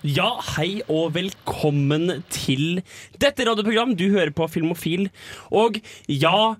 Ja, 0.00 0.38
hei 0.56 0.80
og 0.88 1.10
velkommen 1.12 2.22
til 2.32 2.78
dette 3.20 3.44
radioprogram. 3.44 3.90
Du 4.00 4.06
hører 4.08 4.30
på 4.32 4.46
Filmofil. 4.48 5.10
Og 5.52 5.76
ja, 6.08 6.54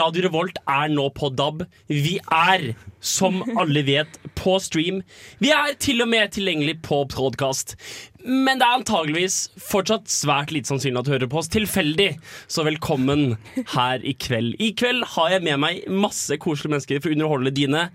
Radio 0.00 0.24
Revolt 0.24 0.58
er 0.66 0.90
nå 0.90 1.04
på 1.14 1.30
DAB. 1.30 1.62
Vi 1.86 2.16
er, 2.26 2.72
som 2.98 3.38
alle 3.54 3.84
vet, 3.86 4.18
på 4.34 4.56
stream. 4.58 4.98
Vi 5.38 5.52
er 5.54 5.76
til 5.78 6.02
og 6.02 6.10
med 6.10 6.34
tilgjengelig 6.34 6.80
på 6.82 7.04
podkast. 7.14 7.76
Men 8.26 8.58
det 8.58 8.66
er 8.66 8.80
antageligvis 8.80 9.38
fortsatt 9.62 10.10
svært 10.10 10.50
lite 10.50 10.72
sannsynlig 10.72 11.04
at 11.04 11.06
du 11.06 11.14
hører 11.14 11.30
på 11.30 11.38
oss 11.44 11.52
tilfeldig. 11.54 12.16
Så 12.50 12.66
velkommen 12.66 13.36
her 13.76 14.02
i 14.02 14.16
kveld. 14.18 14.58
I 14.58 14.72
kveld 14.74 15.06
har 15.14 15.36
jeg 15.36 15.46
med 15.46 15.62
meg 15.62 15.86
masse 15.86 16.34
koselige 16.42 16.74
mennesker 16.74 16.98
for 16.98 17.14
å 17.14 17.20
underholde 17.20 17.54
dine 17.62 17.86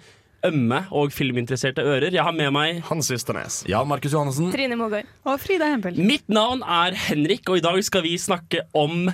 ømme 0.47 0.83
og 0.91 1.13
filminteresserte 1.15 1.83
ører. 1.85 2.11
Jeg 2.13 2.23
har 2.25 2.35
med 2.35 2.51
meg 2.55 2.81
Hans 2.89 3.11
Ysternes. 3.13 3.61
Jan 3.69 3.89
Markus 3.89 4.13
Johannessen. 4.15 4.51
Trine 4.53 4.77
Mogøy. 4.79 5.03
Og 5.25 5.41
Frida 5.41 5.69
Hempel. 5.71 5.99
Mitt 6.01 6.29
navn 6.31 6.63
er 6.63 6.97
Henrik, 7.07 7.49
og 7.49 7.61
i 7.61 7.65
dag 7.65 7.77
skal 7.85 8.05
vi 8.05 8.15
snakke 8.21 8.65
om 8.77 9.11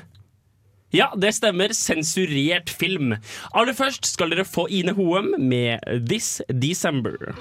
ja, 0.95 1.09
det 1.19 1.33
stemmer. 1.35 1.73
Sensurert 1.75 2.71
film. 2.71 3.17
Aller 3.51 3.75
først 3.75 4.07
skal 4.07 4.31
dere 4.31 4.47
få 4.47 4.69
Ine 4.71 4.95
Hoem 4.95 5.33
med 5.37 5.83
This 6.07 6.37
December. 6.47 7.35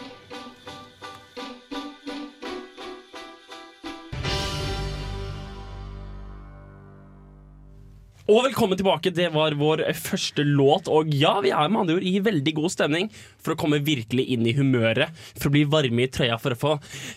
Og 8.26 8.40
velkommen 8.42 8.74
tilbake. 8.74 9.12
Det 9.14 9.28
var 9.30 9.54
vår 9.54 9.84
første 9.94 10.42
låt. 10.42 10.88
Og 10.90 11.12
ja, 11.14 11.36
vi 11.44 11.52
er 11.54 11.68
med 11.70 11.84
andre 11.84 11.94
ord 12.00 12.06
i 12.10 12.16
veldig 12.18 12.54
god 12.56 12.72
stemning 12.74 13.06
for 13.38 13.54
å 13.54 13.58
komme 13.60 13.78
virkelig 13.86 14.24
inn 14.34 14.42
i 14.50 14.54
humøret. 14.56 15.14
For 15.38 15.46
å 15.46 15.52
bli 15.54 15.62
varme 15.70 16.02
i 16.02 16.10
trøya 16.10 16.34
for 16.42 16.56
å 16.56 16.58
få 16.58 16.72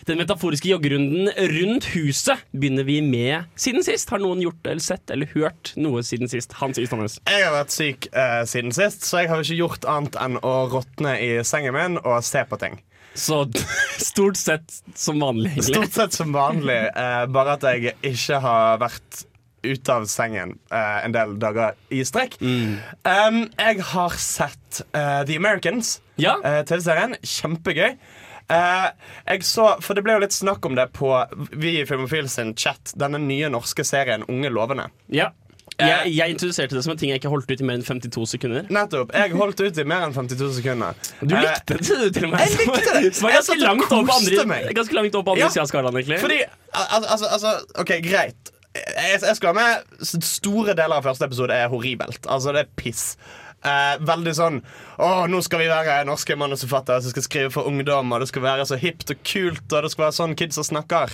den 0.06 0.20
metaforiske 0.22 0.70
joggerunden 0.70 1.32
rundt 1.50 1.88
huset 1.96 2.44
begynner 2.54 2.86
vi 2.86 3.00
med 3.02 3.50
siden 3.58 3.82
sist. 3.82 4.12
Har 4.14 4.22
noen 4.22 4.44
gjort 4.44 4.70
eller 4.70 4.84
sett 4.84 5.10
eller 5.10 5.26
hørt 5.34 5.72
noe 5.74 6.04
siden 6.06 6.30
sist? 6.30 6.54
Hans 6.60 6.78
Ystadnes. 6.78 7.18
Jeg 7.26 7.42
har 7.42 7.56
vært 7.56 7.74
syk 7.74 8.06
eh, 8.12 8.44
siden 8.52 8.76
sist, 8.76 9.02
så 9.08 9.24
jeg 9.24 9.32
har 9.32 9.42
ikke 9.42 9.58
gjort 9.64 9.88
annet 9.90 10.20
enn 10.22 10.38
å 10.46 10.54
råtne 10.70 11.16
i 11.18 11.32
sengen 11.42 11.74
min 11.74 11.98
og 12.04 12.20
se 12.22 12.44
på 12.46 12.60
ting. 12.62 12.78
Så 13.18 13.40
stort 14.12 14.38
sett 14.38 14.78
som 14.94 15.18
vanlig, 15.18 15.56
egentlig. 15.56 15.74
Stort 15.74 15.98
sett 15.98 16.20
som 16.20 16.30
vanlig, 16.38 16.78
eh, 16.94 17.24
bare 17.34 17.58
at 17.58 17.66
jeg 17.66 17.96
ikke 18.12 18.38
har 18.46 18.78
vært 18.86 19.24
ute 19.66 19.92
av 19.92 20.06
sengen 20.08 20.54
uh, 20.72 21.04
en 21.04 21.12
del 21.14 21.34
dager 21.42 21.74
i 21.92 22.00
strekk. 22.06 22.38
Um, 22.40 23.42
jeg 23.58 23.82
har 23.92 24.16
sett 24.20 24.82
uh, 24.94 25.20
The 25.28 25.36
Americans, 25.40 25.98
Ja. 26.20 26.36
uh, 26.44 26.62
TV-serien. 26.68 27.16
Kjempegøy. 27.22 27.96
Jeg 28.50 29.44
så, 29.46 29.76
for 29.78 29.94
Det 29.94 30.02
ble 30.02 30.16
jo 30.16 30.22
litt 30.24 30.34
snakk 30.34 30.64
om 30.66 30.74
det 30.74 30.88
på 30.96 31.06
Vi 31.62 31.76
i 31.78 31.84
Filmofil 31.86 32.26
sin 32.32 32.48
chat, 32.58 32.90
denne 32.98 33.20
nye 33.22 33.46
norske 33.52 33.84
serien 33.86 34.24
Unge 34.26 34.50
lovende. 34.50 34.88
Ja. 35.06 35.28
Jeg, 35.80 36.10
jeg 36.12 36.34
introduserte 36.34 36.76
det 36.76 36.82
som 36.84 36.92
en 36.92 36.98
ting 37.00 37.12
jeg 37.12 37.20
ikke 37.22 37.30
holdt 37.32 37.48
ut 37.48 37.62
i 37.62 37.64
mer 37.64 37.78
enn 37.78 37.84
52 37.86 38.26
sekunder. 38.34 38.66
Nettopp. 38.74 39.14
Jeg 39.16 39.32
holdt 39.38 39.62
ut 39.62 39.78
i 39.80 39.84
mer 39.88 40.02
enn 40.08 40.12
52 40.16 40.50
sekunder. 40.58 40.98
Du 41.22 41.32
likte 41.36 41.78
det, 41.78 41.86
du, 41.86 42.10
til 42.16 42.26
og 42.26 42.32
med. 42.34 42.42
Jeg 42.42 42.58
likte 42.68 42.96
det. 42.98 43.12
Som 43.20 43.30
ganske 43.32 43.56
langt 43.62 43.86
opp 43.86 44.10
på 44.10 44.16
andre, 44.18 44.58
ganske 44.76 44.98
langt 44.98 45.16
opp 45.22 45.30
andre 45.32 45.46
Ja. 45.46 45.52
siden 45.54 45.64
av 45.64 45.70
skalaen, 45.72 46.00
egentlig. 46.02 46.18
Fordi, 46.20 46.40
al 46.82 47.06
al 47.06 47.06
altså 47.14 47.54
OK, 47.80 47.94
greit. 48.04 48.52
Jeg, 48.74 49.20
jeg 49.26 49.36
skal 49.36 49.56
med 49.56 50.02
Store 50.06 50.74
deler 50.78 51.00
av 51.00 51.06
første 51.06 51.26
episode 51.26 51.54
er 51.54 51.70
horribelt. 51.72 52.22
Altså, 52.30 52.54
det 52.54 52.66
er 52.66 52.74
piss. 52.78 53.16
Eh, 53.60 53.98
veldig 54.08 54.32
sånn 54.32 54.54
Å, 55.04 55.26
nå 55.28 55.42
skal 55.44 55.60
vi 55.60 55.66
være 55.68 55.98
norske 56.08 56.32
manusforfattere 56.40 57.02
som 57.04 57.12
skal 57.12 57.24
skrive 57.26 57.50
for 57.52 57.68
ungdom, 57.68 58.08
og 58.08 58.22
det 58.22 58.30
skal 58.30 58.44
være 58.46 58.64
så 58.68 58.78
hipt 58.80 59.12
og 59.12 59.20
kult, 59.20 59.66
og 59.68 59.84
det 59.84 59.90
skal 59.92 60.06
være 60.06 60.16
sånn 60.16 60.36
kidsa 60.40 60.64
snakker. 60.64 61.12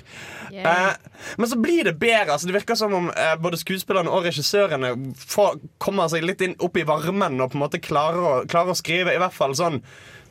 Eh, 0.54 0.92
men 1.40 1.50
så 1.50 1.58
blir 1.58 1.88
det 1.88 1.96
bedre. 1.98 2.36
Altså, 2.36 2.46
det 2.46 2.54
virker 2.60 2.78
som 2.78 2.94
om 2.94 3.10
eh, 3.10 3.34
både 3.42 3.58
skuespillerne 3.58 4.12
og 4.12 4.28
regissørene 4.28 4.92
får, 5.18 5.58
kommer 5.82 6.12
seg 6.12 6.26
litt 6.26 6.44
inn, 6.46 6.54
opp 6.62 6.78
i 6.78 6.86
varmen 6.86 7.40
og 7.40 7.50
på 7.50 7.58
en 7.58 7.64
måte 7.66 7.82
klarer 7.82 8.22
å, 8.22 8.34
klarer 8.50 8.74
å 8.74 8.78
skrive 8.78 9.16
i 9.16 9.22
hvert 9.22 9.34
fall 9.34 9.56
sånn 9.58 9.80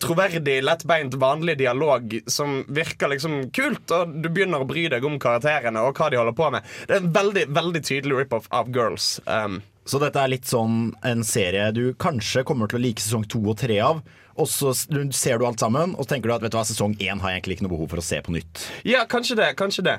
troverdig, 0.01 0.57
lettbeint, 0.65 1.13
vanlig 1.21 1.57
dialog 1.61 2.17
som 2.27 2.63
virker 2.67 3.11
liksom 3.13 3.51
kult, 3.55 3.91
og 3.95 4.15
du 4.23 4.29
begynner 4.29 4.63
å 4.63 4.67
bry 4.69 4.87
deg 4.91 5.05
om 5.07 5.19
karakterene 5.21 5.81
og 5.85 5.95
hva 5.97 6.09
de 6.11 6.19
holder 6.19 6.35
på 6.37 6.49
med. 6.55 6.67
Det 6.87 6.97
er 6.97 7.03
en 7.03 7.13
veldig 7.15 7.45
veldig 7.55 7.81
tydelig 7.85 8.19
rip-off 8.23 8.49
av 8.51 8.69
Girls. 8.75 9.19
Um, 9.25 9.61
Så 9.85 9.99
dette 10.01 10.17
er 10.17 10.31
litt 10.33 10.47
sånn 10.49 10.93
en 11.05 11.23
serie 11.23 11.71
du 11.75 11.93
kanskje 12.01 12.43
kommer 12.43 12.67
til 12.67 12.79
å 12.79 12.85
like 12.87 13.01
sesong 13.03 13.25
to 13.29 13.41
og 13.45 13.57
tre 13.61 13.79
av. 13.85 14.01
Og 14.35 14.49
så 14.51 14.73
ser 14.75 15.37
du 15.39 15.45
alt 15.47 15.61
sammen, 15.63 15.93
og 15.95 16.03
så 16.03 16.15
tenker 16.15 16.27
du 16.27 16.35
at 16.35 16.41
vet 16.43 16.51
du 16.51 16.57
hva, 16.57 16.65
sesong 16.67 16.97
én 16.99 17.21
har 17.23 17.31
jeg 17.31 17.39
egentlig 17.39 17.55
ikke 17.55 17.67
noe 17.69 17.75
behov 17.77 17.93
for 17.93 18.01
å 18.01 18.03
se 18.03 18.17
på 18.25 18.33
nytt. 18.35 18.65
ja, 18.83 19.05
kanskje 19.07 19.37
det. 19.39 19.53
Kanskje 19.55 19.85
det. 19.85 19.93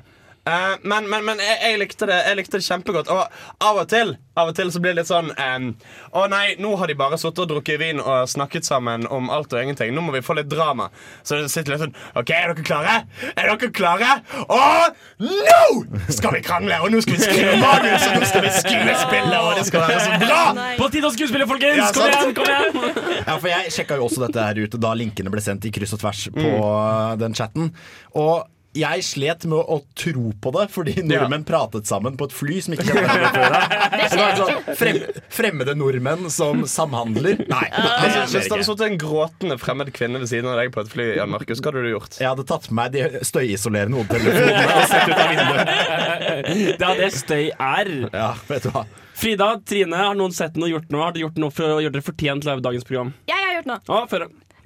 Eh, 0.47 0.77
men 0.83 1.09
men, 1.11 1.25
men 1.27 1.41
jeg, 1.43 1.59
jeg, 1.63 1.79
likte 1.81 2.07
det, 2.07 2.21
jeg 2.29 2.39
likte 2.39 2.61
det 2.61 2.67
kjempegodt. 2.67 3.11
Og 3.11 3.67
av 3.67 3.83
og 3.83 3.89
til 3.91 4.15
Av 4.37 4.51
og 4.51 4.55
til 4.55 4.69
så 4.71 4.83
blir 4.85 4.93
det 4.93 5.01
litt 5.01 5.09
sånn 5.09 5.31
Å 5.33 6.23
nei, 6.31 6.45
nå 6.61 6.75
har 6.77 6.91
de 6.91 6.97
bare 6.99 7.19
sittet 7.19 7.41
og 7.47 7.49
drukket 7.51 7.81
vin 7.81 8.03
og 8.03 8.29
snakket 8.29 8.67
sammen 8.69 9.07
om 9.11 9.31
alt 9.33 9.55
og 9.55 9.63
ingenting. 9.63 9.95
Nå 9.97 10.05
må 10.05 10.15
vi 10.15 10.23
få 10.25 10.37
litt 10.39 10.51
drama. 10.51 10.91
Så 11.25 11.41
det 11.41 11.51
sitter 11.53 11.75
litt 11.75 11.85
sånn 11.87 11.97
OK, 12.21 12.33
er 12.37 12.53
dere 12.53 12.67
klare? 12.67 12.97
Er 13.33 13.51
dere 13.51 13.71
klare? 13.75 14.13
Og 14.45 15.25
nå 15.25 16.11
skal 16.13 16.37
vi 16.37 16.43
krangle! 16.47 16.79
Og 16.85 16.93
nå 16.93 17.01
skal 17.05 17.17
vi 17.17 17.23
skrive 17.25 17.57
manus, 17.63 18.07
og 18.07 18.19
nå 18.19 18.29
skal 18.31 18.45
vi 18.45 18.53
skuespille, 18.55 19.41
og 19.41 19.53
det 19.59 19.67
skal 19.71 19.87
være 19.87 20.03
så 20.05 20.19
bra! 20.23 20.43
På 20.79 20.91
tide 20.93 21.09
å 21.09 21.15
skuespille, 21.17 21.49
folkens! 21.49 21.81
Ja, 21.81 21.89
kom 21.97 22.11
igjen! 22.13 22.35
kom 22.37 22.51
igjen 22.51 23.23
Ja, 23.23 23.39
for 23.39 23.51
Jeg 23.51 23.73
sjekka 23.75 23.99
jo 23.99 24.11
også 24.11 24.27
dette 24.27 24.51
her 24.51 24.61
ut 24.63 24.77
da 24.87 24.93
linkene 24.99 25.33
ble 25.33 25.43
sendt 25.43 25.67
i 25.67 25.73
kryss 25.75 25.97
og 25.97 26.05
tvers 26.05 26.27
på 26.37 26.45
mm. 26.45 27.17
den 27.23 27.35
chatten. 27.39 27.73
Og 28.15 28.45
jeg 28.79 29.05
slet 29.07 29.45
med 29.49 29.57
å, 29.59 29.77
å 29.77 29.97
tro 29.99 30.31
på 30.43 30.53
det, 30.57 30.67
fordi 30.75 30.95
nordmenn 31.07 31.45
pratet 31.49 31.89
sammen 31.89 32.17
på 32.21 32.29
et 32.29 32.35
fly 32.37 32.59
som 32.65 32.75
ikke 32.77 32.87
kjente 32.89 33.05
hverandre 33.07 33.31
før. 33.37 33.57
Det 33.97 34.09
skjer 34.13 34.41
ikke. 34.43 34.75
frem, 34.79 34.99
fremmede 35.33 35.75
nordmenn 35.79 36.29
som 36.33 36.63
samhandler. 36.69 37.41
Nei, 37.49 37.63
det 37.73 37.85
Altså, 37.87 38.11
skjer 38.11 38.21
hvis 38.23 38.33
det 38.33 38.41
hadde 38.43 38.61
ikke. 38.61 38.69
sittet 38.69 38.87
en 38.87 38.99
gråtende 39.03 39.57
fremmed 39.63 39.93
kvinne 39.97 40.21
ved 40.23 40.31
siden 40.31 40.51
av 40.53 40.61
deg 40.61 40.73
på 40.75 40.83
et 40.85 40.93
fly, 40.93 41.07
Jan 41.19 41.33
Markus, 41.33 41.63
hva 41.63 41.73
hadde 41.73 41.85
du 41.87 41.91
gjort? 41.95 42.19
Jeg 42.21 42.29
hadde 42.31 42.47
tatt 42.51 42.69
med 42.71 42.77
meg 42.81 42.95
de 42.97 43.25
støyisolerende 43.27 44.03
hodetelefonene 44.03 44.77
og 44.77 44.87
sett 44.93 45.11
ut 45.11 45.17
av 45.17 45.33
vinduet. 45.33 45.75
Det 46.77 46.87
er 46.87 47.01
det 47.01 47.11
støy 47.17 47.45
er. 47.53 47.91
Ja, 48.13 48.31
vet 48.49 48.67
du 48.67 48.73
hva. 48.75 48.85
Frida, 49.17 49.47
Trine, 49.65 49.97
har 49.97 50.17
noen 50.19 50.35
sett 50.37 50.59
noe, 50.61 50.69
gjort 50.69 50.91
noe? 50.93 51.07
Har 51.07 51.15
dere 51.17 51.25
gjort 51.27 51.39
noe 51.41 51.55
for 51.55 51.79
å 51.79 51.81
gjøre 51.81 51.95
dere 51.97 52.05
fortjent 52.05 52.45
til 52.45 52.61
dagens 52.67 52.85
program? 52.89 53.15
Jeg 53.31 53.41
har 53.41 53.55
gjort 53.59 53.71
noe. 53.71 53.81
Å. 53.89 54.03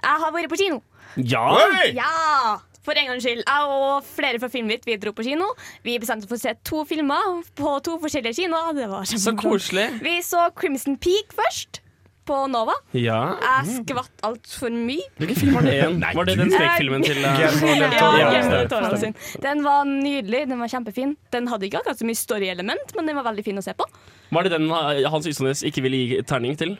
Jeg 0.00 0.24
har 0.24 0.34
vært 0.34 0.50
på 0.50 0.58
kino. 0.58 0.80
Ja! 1.16 1.44
Oi! 1.54 1.92
Ja! 1.96 2.58
For 2.90 2.98
en 2.98 3.06
gangs 3.06 3.22
skyld. 3.22 3.44
Jeg 3.46 3.66
og 3.70 4.06
flere 4.16 4.40
fra 4.42 4.48
Filmvitt 4.50 4.88
vi 4.88 4.96
dro 4.98 5.12
på 5.14 5.22
kino. 5.22 5.52
Vi 5.86 5.94
bestemte 6.02 6.26
oss 6.26 6.32
for 6.32 6.40
å 6.40 6.42
se 6.42 6.56
to 6.66 6.80
filmer 6.88 7.44
på 7.54 7.76
to 7.86 8.00
forskjellige 8.02 8.40
kinoer. 8.42 8.72
Det 8.74 8.88
var 8.90 9.06
Så 9.06 9.36
koselig. 9.38 9.86
Vi 10.02 10.16
så 10.26 10.48
Crimson 10.58 10.98
Peak 10.98 11.30
først, 11.38 11.78
på 12.26 12.40
Nova. 12.50 12.74
Ja. 12.98 13.20
Jeg 13.42 13.78
skvatt 13.84 14.26
altfor 14.26 14.74
mye. 14.74 15.06
Hvilken 15.22 15.38
film 15.38 15.54
var 15.60 15.68
det 15.68 15.76
igjen? 15.78 16.02
Var 16.18 16.28
det 16.28 16.36
den 16.42 16.52
skrekkfilmen 16.56 17.06
til 17.06 17.22
uh, 17.22 17.38
Ja. 17.38 18.34
Ja. 18.42 19.14
Den 19.46 19.64
var 19.64 19.86
nydelig, 19.86 20.44
den 20.50 20.58
var 20.58 20.74
kjempefin. 20.74 21.14
Den 21.30 21.46
hadde 21.50 21.70
ikke 21.70 21.84
akkurat 21.84 22.02
så 22.02 22.10
mye 22.10 22.18
story-element, 22.18 22.94
men 22.98 23.10
den 23.10 23.22
var 23.22 23.30
veldig 23.30 23.46
fin 23.46 23.62
å 23.62 23.64
se 23.64 23.74
på. 23.78 23.86
Var 24.34 24.46
det 24.46 24.56
den 24.58 24.66
uh, 24.70 24.98
Hans 25.14 25.30
Ystadnes 25.30 25.62
ikke 25.66 25.86
ville 25.86 26.02
gi 26.02 26.22
terning 26.26 26.58
til? 26.58 26.74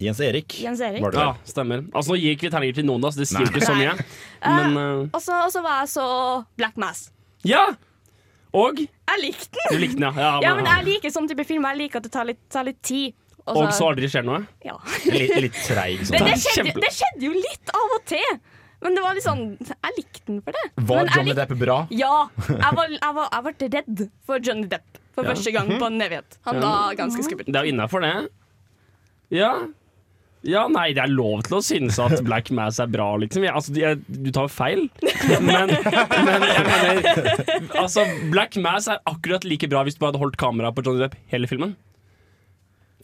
Jens 0.00 0.20
Erik. 0.22 0.54
Jens 0.62 0.80
Erik. 0.80 1.02
Var 1.02 1.10
det 1.10 1.18
Ja, 1.24 1.32
stemmer. 1.44 1.82
Altså 1.92 2.12
Nå 2.14 2.18
gir 2.20 2.36
ikke 2.36 2.46
vi 2.46 2.50
terninger 2.54 2.74
til 2.78 2.86
noen, 2.86 3.02
da, 3.02 3.10
så 3.10 3.18
det 3.18 3.26
sier 3.30 3.42
Nei. 3.42 3.50
ikke 3.50 3.66
så 3.66 3.74
mye. 3.74 3.94
Men 4.58 4.76
uh, 4.78 5.08
Og 5.16 5.20
så 5.24 5.38
og 5.44 5.50
så 5.54 5.62
var 5.64 5.80
jeg 5.82 5.88
så 5.96 6.04
Black 6.60 6.76
Mass. 6.78 7.08
Ja! 7.46 7.64
Og 8.54 8.78
Jeg 8.80 9.18
likte 9.22 9.58
den! 9.58 9.72
du 9.74 9.78
likte 9.82 9.98
den, 10.00 10.20
ja. 10.22 10.28
Ja, 10.42 10.54
men 10.56 10.64
jeg 10.70 10.84
liker 10.86 11.10
sånn 11.12 11.26
type 11.28 11.44
film. 11.44 11.66
Jeg 11.68 11.76
liker 11.82 12.00
at 12.00 12.06
det 12.06 12.12
tar 12.14 12.24
litt, 12.30 12.38
tar 12.50 12.64
litt 12.64 12.78
tid. 12.82 13.12
Og 13.48 13.58
Og 13.64 13.72
så 13.76 13.88
aldri 13.90 14.08
skjer 14.12 14.24
noe? 14.24 14.38
ja. 14.64 14.76
Litt, 15.08 15.34
litt 15.48 15.58
treig 15.66 16.00
sånn. 16.08 16.16
Det 16.24 16.38
skjedde, 16.40 16.54
kjempe- 16.62 16.82
det 16.86 16.92
skjedde 16.96 17.26
jo 17.28 17.32
litt 17.36 17.74
av 17.76 17.94
og 17.98 18.06
til. 18.08 18.38
Men 18.80 18.94
det 18.94 19.02
var 19.02 19.16
litt 19.18 19.24
sånn 19.26 19.42
Jeg 19.58 19.94
likte 19.98 20.24
den 20.30 20.40
for 20.46 20.54
det. 20.54 20.64
Var 20.78 20.96
Men 21.02 21.06
jeg 21.10 21.16
Johnny 21.18 21.32
lik- 21.34 21.38
Depp 21.42 21.54
bra? 21.60 21.78
Ja. 21.90 22.14
Jeg, 22.48 22.72
var, 22.78 22.92
jeg, 22.94 23.14
var, 23.18 23.28
jeg 23.34 23.44
ble 23.48 23.70
redd 23.76 24.02
for 24.30 24.38
Johnny 24.48 24.68
Depp 24.70 25.00
for 25.18 25.26
første 25.32 25.52
gang 25.56 25.72
på 25.74 25.86
en 25.90 26.00
evighet. 26.06 26.38
Han 26.46 26.60
var 26.62 26.94
ganske 27.00 27.24
skummel. 27.26 27.48
Det 27.48 27.58
er 27.58 27.66
jo 27.68 27.72
innafor, 27.74 28.04
det. 28.06 28.12
Ja. 29.34 29.52
Ja, 30.46 30.68
nei, 30.70 30.92
det 30.94 31.02
er 31.02 31.10
lov 31.10 31.42
til 31.48 31.56
å 31.58 31.62
synes 31.64 31.98
at 32.02 32.20
Black 32.26 32.52
Mass 32.54 32.78
er 32.78 32.86
bra, 32.90 33.08
liksom. 33.18 33.42
Jeg, 33.42 33.54
altså, 33.58 33.74
jeg, 33.74 33.98
du 34.06 34.30
tar 34.34 34.46
feil. 34.52 34.84
Men, 35.42 35.72
men 35.72 36.46
jeg 36.46 36.64
mener 36.68 37.74
Altså, 37.82 38.04
Black 38.30 38.54
Mass 38.62 38.86
er 38.92 39.02
akkurat 39.08 39.44
like 39.48 39.66
bra 39.70 39.82
hvis 39.86 39.98
du 39.98 40.02
bare 40.04 40.12
hadde 40.14 40.22
holdt 40.22 40.38
kameraet 40.40 40.76
på 40.78 40.84
Johnny 40.86 41.02
Depp 41.02 41.18
hele 41.34 41.50
filmen. 41.50 41.74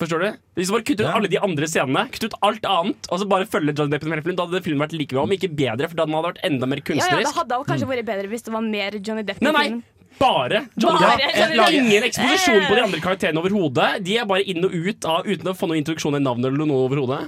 Forstår 0.01 0.23
du? 0.25 0.29
Hvis 0.59 0.71
du 0.71 0.75
bare 0.75 0.83
kutter 0.87 1.05
ut 1.05 1.11
Ja. 1.11 1.17
alle 1.19 1.29
de 1.31 1.39
andre 1.39 1.67
scenene, 1.71 2.07
kutter 2.11 2.33
ut 2.33 2.39
alt 2.43 2.65
annet, 2.67 3.07
og 3.15 3.21
så 3.23 3.29
bare 3.31 3.47
følger 3.47 3.77
Johnny 3.79 3.95
Depp 3.95 4.07
i 4.07 4.11
en 4.11 4.25
film, 4.27 4.39
da 4.39 4.47
hadde 4.49 4.63
filmen 4.65 4.83
vært 4.83 4.97
like 4.99 5.15
bra, 5.15 5.23
om 5.23 5.35
ikke 5.37 5.51
bedre, 5.55 5.87
for 5.91 5.95
da 5.99 6.03
hadde 6.07 6.15
den 6.15 6.27
vært 6.27 6.41
enda 6.49 6.67
mer 6.71 6.83
Ja, 6.83 7.11
ja, 7.15 7.21
det 7.23 7.35
hadde 7.37 7.61
kanskje 7.69 7.91
vært 7.91 8.09
bedre 8.09 8.31
hvis 8.33 8.43
det 8.47 8.55
var 8.55 8.65
mer 8.67 8.99
Johnny 8.99 9.23
Depp 9.27 9.39
i 9.43 9.47
Nei, 9.47 9.53
nei, 9.55 9.65
filmen. 9.69 9.85
Bare 10.19 10.65
John 10.77 10.99
Bare 10.99 11.17
Depp. 11.21 11.39
Johnny 11.39 11.57
Lager 11.61 11.79
ingen 11.79 12.09
eksposisjon 12.11 12.67
på 12.69 12.75
de 12.77 12.85
andre 12.85 13.01
karakterene 13.05 13.43
overhodet. 13.43 13.89
De 14.05 14.19
er 14.21 14.29
bare 14.29 14.45
inn 14.51 14.65
og 14.67 14.75
ut 14.75 15.09
av, 15.11 15.27
uten 15.27 15.51
å 15.51 15.57
få 15.57 15.71
noen 15.71 15.83
introduksjon 15.83 16.19
i 16.19 16.23
navnet 16.23 16.51
eller 16.51 16.69
noe 16.69 16.85
overhodet. 16.89 17.25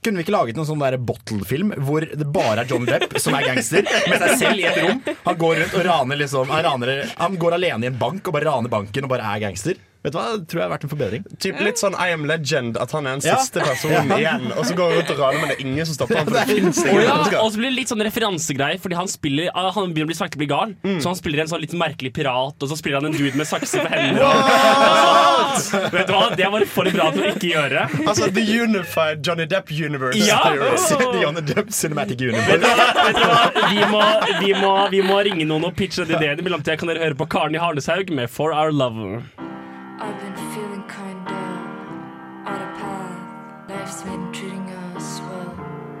Kunne 0.00 0.16
vi 0.16 0.24
ikke 0.24 0.32
laget 0.32 0.56
en 0.56 0.64
sånn 0.64 0.80
der 0.80 0.96
bottle-film 0.96 1.74
hvor 1.84 2.06
det 2.08 2.24
bare 2.32 2.62
er 2.62 2.70
John 2.70 2.86
Depp 2.88 3.18
som 3.20 3.34
er 3.36 3.50
gangster, 3.50 3.84
med 4.08 4.22
seg 4.22 4.38
selv 4.40 4.62
i 4.62 4.64
et 4.70 4.78
rom? 4.80 5.02
Han 5.26 5.40
går 5.42 5.58
rundt 5.60 5.76
og 5.76 5.84
raner 5.84 6.20
liksom 6.22 6.48
Han, 6.54 6.64
raner, 6.64 7.02
han 7.18 7.36
går 7.42 7.58
alene 7.58 7.84
i 7.84 7.90
en 7.90 7.98
bank 8.00 8.24
og 8.24 8.36
bare 8.38 8.48
raner 8.48 8.72
banken 8.72 9.04
og 9.04 9.12
bare 9.12 9.34
er 9.34 9.42
gangster. 9.44 9.76
Vet 10.00 10.14
du 10.14 10.16
hva, 10.16 10.22
det 10.40 10.46
tror 10.48 10.60
jeg 10.62 10.64
har 10.64 10.70
vært 10.72 10.84
en 10.86 10.90
forbedring. 10.94 11.24
Typ 11.44 11.58
litt 11.60 11.76
sånn 11.76 11.92
I 12.00 12.06
am 12.14 12.22
legend, 12.24 12.78
at 12.80 12.92
han 12.96 13.04
er 13.06 13.18
den 13.18 13.26
Ja. 13.28 13.34
siste 13.36 13.60
personen 13.60 14.08
igjen. 14.20 14.46
Og 14.56 14.64
så 14.64 14.72
går 14.78 14.88
han 14.88 14.96
rundt 15.02 15.10
og 15.12 15.18
raner, 15.20 15.40
men 15.42 15.50
det 15.52 15.56
er 15.58 15.64
ingen 15.66 15.84
som 15.90 15.98
stopper 15.98 16.16
ham. 16.22 16.30
For 16.30 16.38
det 16.38 16.46
finnes 16.56 16.78
Og, 16.80 16.88
ingen 16.88 17.04
ja, 17.04 17.40
og 17.42 17.50
så 17.52 17.60
blir 17.60 17.68
det 17.68 17.76
litt 17.76 17.92
sånn 17.92 18.04
referansegreier, 18.06 18.80
fordi 18.80 18.96
han 18.96 19.10
spiller 19.12 19.50
ah, 19.52 19.68
Han 19.76 19.92
begynner 19.92 20.08
å 20.08 20.12
bli 20.14 20.16
sakte 20.16 20.40
bli 20.40 20.48
gal. 20.48 20.72
Så 21.04 21.10
han 21.12 21.18
spiller 21.20 21.42
en 21.44 21.50
sånn 21.52 21.60
litt 21.60 21.74
merkelig 21.76 22.14
pirat, 22.16 22.56
og 22.56 22.72
så 22.72 22.78
spiller 22.80 23.02
han 23.02 23.10
en 23.10 23.18
dude 23.18 23.36
med 23.36 23.48
sakser 23.50 23.84
på 23.84 23.92
hendene. 23.92 24.24
altså, 24.24 25.82
Vet 25.98 26.08
du 26.08 26.14
hva, 26.16 26.22
Det 26.40 26.48
var 26.56 26.64
for 26.72 26.90
bra 26.96 27.10
til 27.14 27.26
å 27.26 27.30
ikke 27.34 27.50
gjøre. 27.52 27.84
Altså 28.06 28.30
The 28.32 28.46
Unified 28.62 29.20
Johnny 29.26 29.46
Depp 29.50 29.68
Universe 29.74 30.24
Ja. 30.24 30.40
The 30.48 31.20
Johnny 31.26 31.44
Depp 31.52 31.70
Cinematic 31.76 32.16
Vet 32.24 32.32
Universe. 32.32 32.58
du 32.64 32.66
hva? 32.72 32.88
Vet 33.04 33.20
du 33.20 33.28
hva? 33.28 33.68
Vi, 33.70 33.84
må, 33.92 34.02
vi, 34.40 34.54
må, 34.64 34.72
vi 34.96 35.04
må 35.06 35.20
ringe 35.28 35.44
noen 35.48 35.68
og 35.70 35.76
pitche 35.76 36.06
den 36.08 36.16
ideen. 36.16 36.40
I 36.40 36.48
mellomtida 36.48 36.78
kan 36.80 36.88
dere 36.88 37.04
høre 37.04 37.18
på 37.20 37.28
Karen 37.36 37.54
i 37.56 37.62
Harneshaug 37.62 38.10
med 38.16 38.30
For 38.32 38.56
Our 38.56 38.72
Love. 38.72 39.20
I've 40.00 40.18
been 40.20 40.36
feeling 40.54 40.82
kind 40.88 41.20
of 41.28 42.48
out 42.48 42.60
of 42.66 42.70
path. 42.80 43.68
Life's 43.70 44.02
been 44.02 44.32
treating 44.32 44.66
us 44.96 45.20
well, 45.20 45.52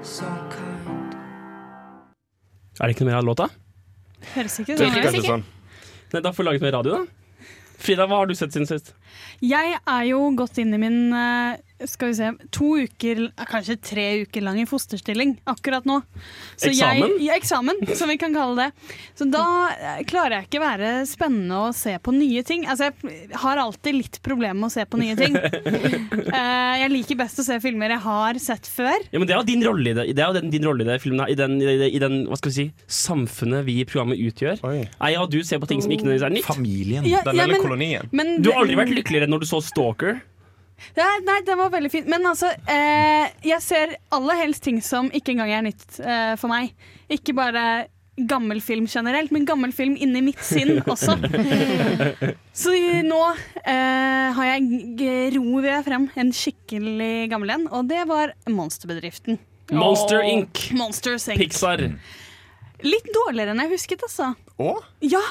so 0.02 0.24
unkind. 0.26 1.14
Er 2.80 2.86
det 2.88 2.94
ikke 2.96 3.04
noe 3.04 3.10
mer 3.12 3.18
av 3.20 3.26
låta? 3.28 3.48
Høres 4.34 4.56
ikke 4.62 4.76
Det 4.78 4.88
sånn 4.88 4.96
er 5.04 5.18
ut. 5.18 5.24
sånn. 5.28 5.44
Nei, 6.12 6.20
Da 6.24 6.32
får 6.32 6.42
vi 6.44 6.48
laget 6.48 6.62
mer 6.64 6.72
radio, 6.78 6.92
da. 6.92 7.46
Frida, 7.80 8.06
hva 8.08 8.16
har 8.22 8.26
du 8.26 8.34
sett 8.34 8.52
siden 8.52 8.66
sist? 8.68 8.94
Jeg 9.44 9.78
er 9.80 10.04
jo 10.10 10.22
gått 10.36 10.58
inn 10.60 10.74
i 10.76 10.80
min 10.80 10.98
eh, 11.16 11.58
skal 11.88 12.10
vi 12.10 12.16
se, 12.18 12.26
to 12.52 12.74
uker, 12.84 13.22
kanskje 13.48 13.76
tre 13.80 14.06
uker 14.26 14.44
lang 14.44 14.58
i 14.60 14.66
fosterstilling 14.68 15.38
akkurat 15.48 15.86
nå. 15.88 16.00
Eksamen? 16.60 17.14
Jeg, 17.16 17.24
ja, 17.24 17.36
eksamen, 17.40 17.80
som 17.96 18.10
vi 18.12 18.18
kan 18.20 18.34
kalle 18.36 18.66
det. 18.66 18.96
Så 19.16 19.24
da 19.32 19.44
eh, 19.72 20.02
klarer 20.08 20.38
jeg 20.40 20.50
ikke 20.50 20.60
være 20.62 20.90
spennende 21.08 21.62
å 21.68 21.70
se 21.76 21.94
på 22.04 22.12
nye 22.16 22.42
ting. 22.46 22.66
Altså, 22.68 22.90
jeg 23.06 23.40
har 23.40 23.62
alltid 23.62 23.96
litt 23.96 24.20
problemer 24.26 24.58
med 24.60 24.68
å 24.68 24.74
se 24.74 24.84
på 24.88 25.00
nye 25.00 25.16
ting. 25.18 25.36
Eh, 26.30 26.74
jeg 26.82 26.90
liker 26.92 27.16
best 27.18 27.40
å 27.42 27.44
se 27.44 27.56
filmer 27.62 27.90
jeg 27.90 28.02
har 28.04 28.38
sett 28.42 28.66
før. 28.70 29.02
Ja, 29.10 29.18
men 29.18 29.26
Det 29.26 29.34
er 29.34 29.40
jo 29.40 29.46
din 29.48 29.62
rolle 29.66 29.90
i 29.90 29.94
det, 29.96 30.04
det, 30.14 30.22
er 30.22 30.36
jo 30.36 30.50
din 30.52 30.66
rolle 30.66 30.84
i 30.84 30.86
det 30.86 30.96
filmen, 31.02 31.24
i 31.32 31.34
den, 31.38 31.56
i, 31.62 31.98
den- 32.02 32.20
hva 32.30 32.38
skal 32.38 32.52
vi 32.52 32.54
si, 32.54 32.66
samfunnet 32.86 33.64
vi 33.66 33.80
i 33.82 33.86
programmet 33.88 34.20
utgjør. 34.28 34.60
Oi. 34.68 34.84
Nei, 35.00 35.10
ja, 35.16 35.24
du 35.30 35.38
ser 35.46 35.60
på 35.62 35.68
ting 35.70 35.82
som 35.82 35.90
ikke 35.94 36.06
nødvendigvis 36.06 36.26
er 36.28 36.34
nytt. 36.36 36.46
Familien. 36.46 37.08
Ja, 37.08 37.22
Den 37.26 37.40
ja, 37.40 37.48
lille 37.50 37.60
kolonien. 37.64 38.10
men 38.14 38.36
Du 38.44 38.52
har 38.52 38.62
aldri 38.62 38.78
vært 38.78 38.92
lykkeligere 39.00 39.28
enn 39.28 39.34
når 39.34 39.44
du 39.44 39.50
så 39.50 39.62
Stalker. 39.64 40.20
Ja, 40.96 41.06
nei, 41.26 41.40
det 41.44 41.56
var 41.60 41.72
veldig 41.72 41.90
fint. 41.92 42.08
Men 42.10 42.24
altså, 42.28 42.50
eh, 42.70 43.30
jeg 43.44 43.60
ser 43.64 43.96
aller 44.14 44.38
helst 44.40 44.64
ting 44.64 44.80
som 44.84 45.10
ikke 45.12 45.34
engang 45.34 45.52
er 45.52 45.64
nytt 45.66 45.98
eh, 46.00 46.34
for 46.40 46.52
meg. 46.52 46.72
Ikke 47.12 47.34
bare 47.36 47.64
gammel 48.28 48.60
film 48.60 48.86
generelt, 48.90 49.30
men 49.32 49.46
gammel 49.48 49.72
film 49.72 49.94
inni 49.96 50.22
mitt 50.24 50.40
sinn 50.44 50.80
også. 50.84 51.16
Så 52.62 52.74
nå 53.06 53.20
eh, 53.62 54.26
har 54.36 54.48
jeg 54.50 55.36
ro 55.36 55.60
ved 55.64 55.86
frem 55.86 56.08
en 56.20 56.32
skikkelig 56.36 57.30
gammel 57.32 57.54
en, 57.56 57.68
og 57.72 57.88
det 57.88 58.02
var 58.10 58.34
Monsterbedriften. 58.50 59.40
Monster 59.70 60.24
Inc. 60.26 60.66
Monsters 60.76 61.28
Inc. 61.30 61.40
Pixar. 61.40 61.84
Litt 62.82 63.12
dårligere 63.14 63.54
enn 63.54 63.62
jeg 63.64 63.76
husket, 63.76 64.08
altså. 64.08 64.32
Å? 64.60 64.72
Ja, 65.04 65.22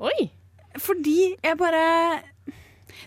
Oi! 0.00 0.30
fordi 0.78 1.34
jeg 1.42 1.56
bare 1.58 1.80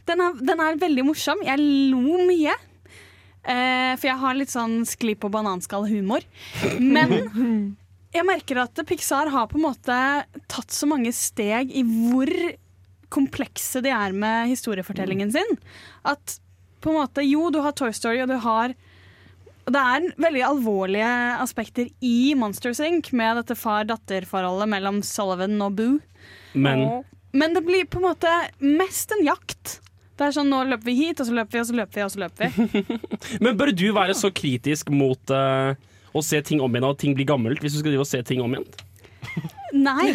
den 0.09 0.23
er, 0.23 0.37
den 0.51 0.63
er 0.63 0.79
veldig 0.81 1.05
morsom. 1.07 1.43
Jeg 1.45 1.61
lo 1.61 2.19
mye. 2.27 2.55
Eh, 3.43 3.93
for 3.99 4.07
jeg 4.07 4.19
har 4.21 4.37
litt 4.39 4.53
sånn 4.53 4.83
skli 4.87 5.15
på 5.19 5.31
bananskall-humor. 5.33 6.25
Men 6.79 7.15
jeg 8.15 8.27
merker 8.27 8.63
at 8.63 8.83
Pixar 8.87 9.31
har 9.33 9.49
på 9.51 9.59
en 9.59 9.67
måte 9.67 9.97
tatt 10.51 10.75
så 10.75 10.87
mange 10.89 11.11
steg 11.15 11.73
i 11.75 11.83
hvor 11.87 12.31
komplekse 13.13 13.83
de 13.85 13.91
er 13.93 14.15
med 14.15 14.49
historiefortellingen 14.53 15.33
sin. 15.35 15.59
At 16.07 16.39
på 16.83 16.91
en 16.91 16.99
måte, 16.99 17.23
jo, 17.27 17.49
du 17.53 17.61
har 17.63 17.75
Toy 17.77 17.93
Story, 17.95 18.23
og 18.23 18.31
du 18.31 18.39
har 18.43 18.75
og 19.63 19.71
det 19.71 19.79
er 19.79 20.05
veldig 20.19 20.41
alvorlige 20.43 21.11
aspekter 21.39 21.87
i 22.03 22.33
Monsters 22.35 22.81
Inc. 22.83 23.13
med 23.15 23.37
dette 23.39 23.55
far-datter-forholdet 23.55 24.67
mellom 24.73 24.99
Sullivan 25.07 25.61
og 25.63 25.77
Boo. 25.77 25.93
Men 26.53 27.03
Men 27.31 27.55
det 27.55 27.63
blir 27.65 27.87
på 27.89 28.01
en 28.01 28.09
måte 28.11 28.33
mest 28.59 29.11
en 29.15 29.23
jakt. 29.25 29.79
Det 30.13 30.27
er 30.27 30.35
sånn, 30.35 30.51
Nå 30.51 30.59
løper 30.69 30.91
vi 30.91 30.95
hit, 30.99 31.21
og 31.21 31.29
så 31.29 31.33
løper 31.33 31.57
vi, 31.57 31.61
og 31.63 31.69
så 31.69 31.77
løper 31.79 31.99
vi, 31.99 32.05
og 32.05 32.13
så 32.13 32.23
løper 32.23 32.53
vi. 32.53 32.83
Men 33.43 33.57
bør 33.57 33.73
du 33.73 33.87
være 33.95 34.15
så 34.17 34.29
kritisk 34.33 34.91
mot 34.93 35.33
uh, 35.33 35.73
å 36.13 36.21
se 36.25 36.41
ting 36.45 36.61
om 36.61 36.73
igjen, 36.73 36.85
og 36.85 36.97
at 36.97 37.01
ting 37.01 37.15
blir 37.17 37.29
gammelt, 37.29 37.61
hvis 37.63 37.77
du 37.77 37.81
skal 37.81 37.93
drive 37.93 38.05
og 38.05 38.11
se 38.11 38.21
ting 38.27 38.43
om 38.43 38.53
igjen? 38.53 38.67
Nei. 39.73 40.11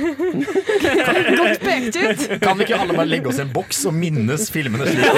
Godt 1.40 1.64
pekt 1.64 1.96
ut. 1.98 2.20
Kan 2.42 2.60
vi 2.60 2.68
ikke 2.68 2.78
alle 2.78 2.94
bare 2.94 3.10
legge 3.10 3.32
oss 3.32 3.40
i 3.40 3.42
en 3.42 3.50
boks 3.50 3.80
og 3.90 3.96
minnes 3.96 4.46
filmene 4.54 4.86
slik? 4.86 5.08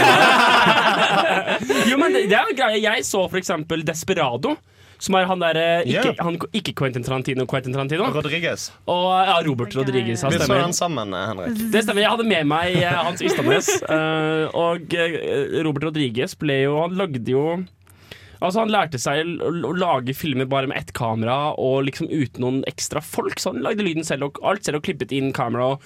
Jo, 1.90 1.98
men 2.00 2.14
det, 2.14 2.22
det 2.30 2.36
er 2.38 2.48
jo 2.48 2.54
greia. 2.56 2.78
Jeg 2.80 3.04
så 3.04 3.26
for 3.28 3.36
eksempel 3.40 3.82
Desperado. 3.84 4.54
Som 5.00 5.16
er 5.16 5.26
han 5.30 5.40
derre 5.40 5.66
ikke, 5.88 6.12
Ja. 6.18 6.30
ikke 6.52 6.74
Quentin 6.76 7.04
Tarantino, 7.04 7.46
Quentin 7.48 7.72
Tarantino. 7.72 8.10
Rodriguez. 8.12 8.70
Og 8.86 9.08
ja, 9.26 9.38
Robert 9.46 9.74
Rodriguez. 9.76 10.22
Vi 10.22 10.38
så 10.38 10.60
han 10.60 10.76
sammen, 10.76 11.14
eh, 11.14 11.26
Henrik. 11.30 11.72
Det 11.72 11.84
stemmer. 11.84 12.02
Jeg 12.04 12.10
hadde 12.10 12.28
med 12.28 12.46
meg 12.46 12.76
eh, 12.76 13.00
Hans 13.00 13.22
Ystadnes. 13.24 13.68
eh, 13.88 14.46
og 14.52 14.92
Robert 15.64 15.88
Rodriguez 15.88 16.36
ble 16.36 16.62
jo 16.66 16.80
Han 16.82 16.96
lagde 16.98 17.24
jo 17.28 17.64
Altså 18.40 18.62
Han 18.62 18.72
lærte 18.72 18.96
seg 19.00 19.40
å, 19.44 19.72
lage 19.76 20.14
filmer 20.16 20.48
bare 20.48 20.68
med 20.70 20.78
ett 20.80 20.94
kamera 20.96 21.52
og 21.60 21.84
liksom 21.88 22.08
uten 22.08 22.40
noen 22.40 22.62
ekstra 22.68 23.02
folk. 23.04 23.36
Så 23.40 23.52
han 23.52 23.60
lagde 23.64 23.84
lyden 23.84 24.06
selv 24.06 24.30
og 24.30 24.40
alt 24.40 24.64
selv 24.64 24.80
og 24.80 24.86
klippet 24.86 25.12
inn 25.12 25.28
kamera 25.36 25.74
og 25.74 25.82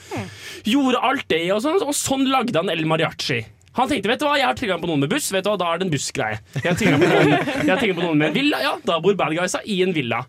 gjorde 0.63 1.03
alt 1.03 1.27
det. 1.33 1.43
Og 1.51 1.65
sånn, 1.65 1.83
og 1.83 1.97
sånn 1.99 2.29
lagde 2.31 2.55
han 2.61 2.71
El 2.71 2.87
Mariachi. 2.87 3.43
Han 3.75 3.91
tenkte 3.91 4.11
vet 4.11 4.21
du 4.23 4.27
hva, 4.29 4.37
jeg 4.39 4.47
har 4.47 4.59
tilgang 4.59 4.83
på 4.83 4.89
noen 4.91 5.03
med 5.03 5.11
buss, 5.11 5.27
vet 5.35 5.45
du 5.45 5.51
hva, 5.51 5.57
da 5.59 5.73
er 5.73 5.81
det 5.81 5.89
en 5.89 5.93
bussgreie. 5.93 6.39
Jeg 6.61 6.67
har 6.69 6.79
tilgang 6.79 7.03
på 7.03 7.09
noen, 7.11 7.33
jeg 7.35 7.71
har 7.71 7.81
tilgang 7.83 7.99
på 7.99 8.05
noen 8.05 8.21
med 8.21 8.29
en 8.31 8.37
villa, 8.37 8.61
ja, 8.63 8.73
da 8.87 8.99
bor 9.03 9.17
bad 9.19 9.35
guysa 9.35 9.63
i 9.67 9.81
en 9.83 9.95
villa. 9.97 10.21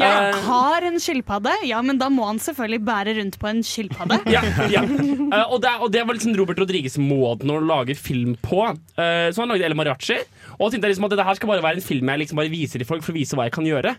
Jeg 0.00 0.30
uh, 0.34 0.38
har 0.48 0.86
en 0.88 0.96
skilpadde, 1.02 1.52
ja, 1.68 1.82
men 1.84 2.00
da 2.00 2.08
må 2.12 2.26
han 2.30 2.40
selvfølgelig 2.42 2.80
bære 2.88 3.16
rundt 3.20 3.38
på 3.42 3.50
en 3.50 3.62
skilpadde. 3.66 4.20
Ja, 4.34 4.40
ja. 4.72 4.84
Uh, 4.84 5.52
og, 5.52 5.58
det, 5.64 5.74
og 5.84 5.92
det 5.92 6.04
var 6.06 6.16
liksom 6.16 6.36
Robert 6.38 6.60
Rodriguez-måten 6.64 7.52
å 7.52 7.60
lage 7.64 7.96
film 7.98 8.38
på. 8.40 8.64
Uh, 8.96 9.28
så 9.30 9.44
han 9.44 9.52
lagde 9.52 9.68
El 9.68 9.76
Mariachi. 9.78 10.22
Og 10.58 10.70
tenkte 10.72 10.90
liksom 10.90 11.08
at 11.08 11.16
det 11.18 11.26
her 11.26 11.36
skal 11.38 11.50
bare 11.50 11.64
være 11.64 11.80
en 11.80 11.84
film 11.84 12.10
jeg 12.12 12.24
liksom 12.24 12.40
bare 12.40 12.52
viser 12.52 12.80
til 12.80 12.88
folk 12.88 13.04
for 13.04 13.12
å 13.12 13.18
vise 13.18 13.36
hva 13.36 13.48
jeg 13.48 13.56
kan 13.56 13.68
gjøre. 13.68 13.94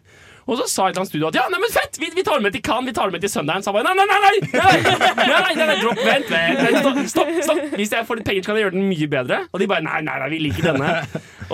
Og 0.45 0.59
så 0.59 0.65
sa 0.69 0.85
et 0.85 0.93
eller 0.93 1.01
annet 1.01 1.09
studio 1.09 1.29
at 1.31 1.37
ja, 1.39 1.45
neimen 1.49 1.71
fett, 1.73 1.97
vi, 1.97 2.11
vi, 2.13 2.23
tar 2.25 2.41
med 2.43 2.53
til 2.53 2.61
Cannes, 2.65 2.85
vi 2.91 2.93
tar 2.93 3.09
med 3.13 3.23
til 3.23 3.31
Sundance. 3.33 3.71
Han 3.71 3.73
bare 3.73 3.89
nei, 3.89 4.05
nei, 4.05 4.05
nei! 4.05 4.35
nei, 4.53 5.29
nei, 5.31 5.39
nei, 5.57 5.65
nei, 5.71 5.77
dropp, 5.81 6.01
vent, 6.05 6.29
vent, 6.29 7.09
stopp, 7.09 7.31
stopp. 7.41 7.61
Hvis 7.73 7.95
jeg 7.95 8.05
får 8.05 8.19
litt 8.19 8.27
penger, 8.29 8.45
så 8.45 8.51
kan 8.51 8.59
jeg 8.59 8.67
gjøre 8.67 8.77
den 8.77 8.85
mye 8.91 9.07
bedre. 9.09 9.39
Og 9.49 9.63
de 9.63 9.69
bare 9.71 9.85
nei, 9.87 10.03
nei, 10.05 10.19
nei, 10.21 10.29
vi 10.35 10.41
liker 10.45 10.69
denne. 10.69 10.91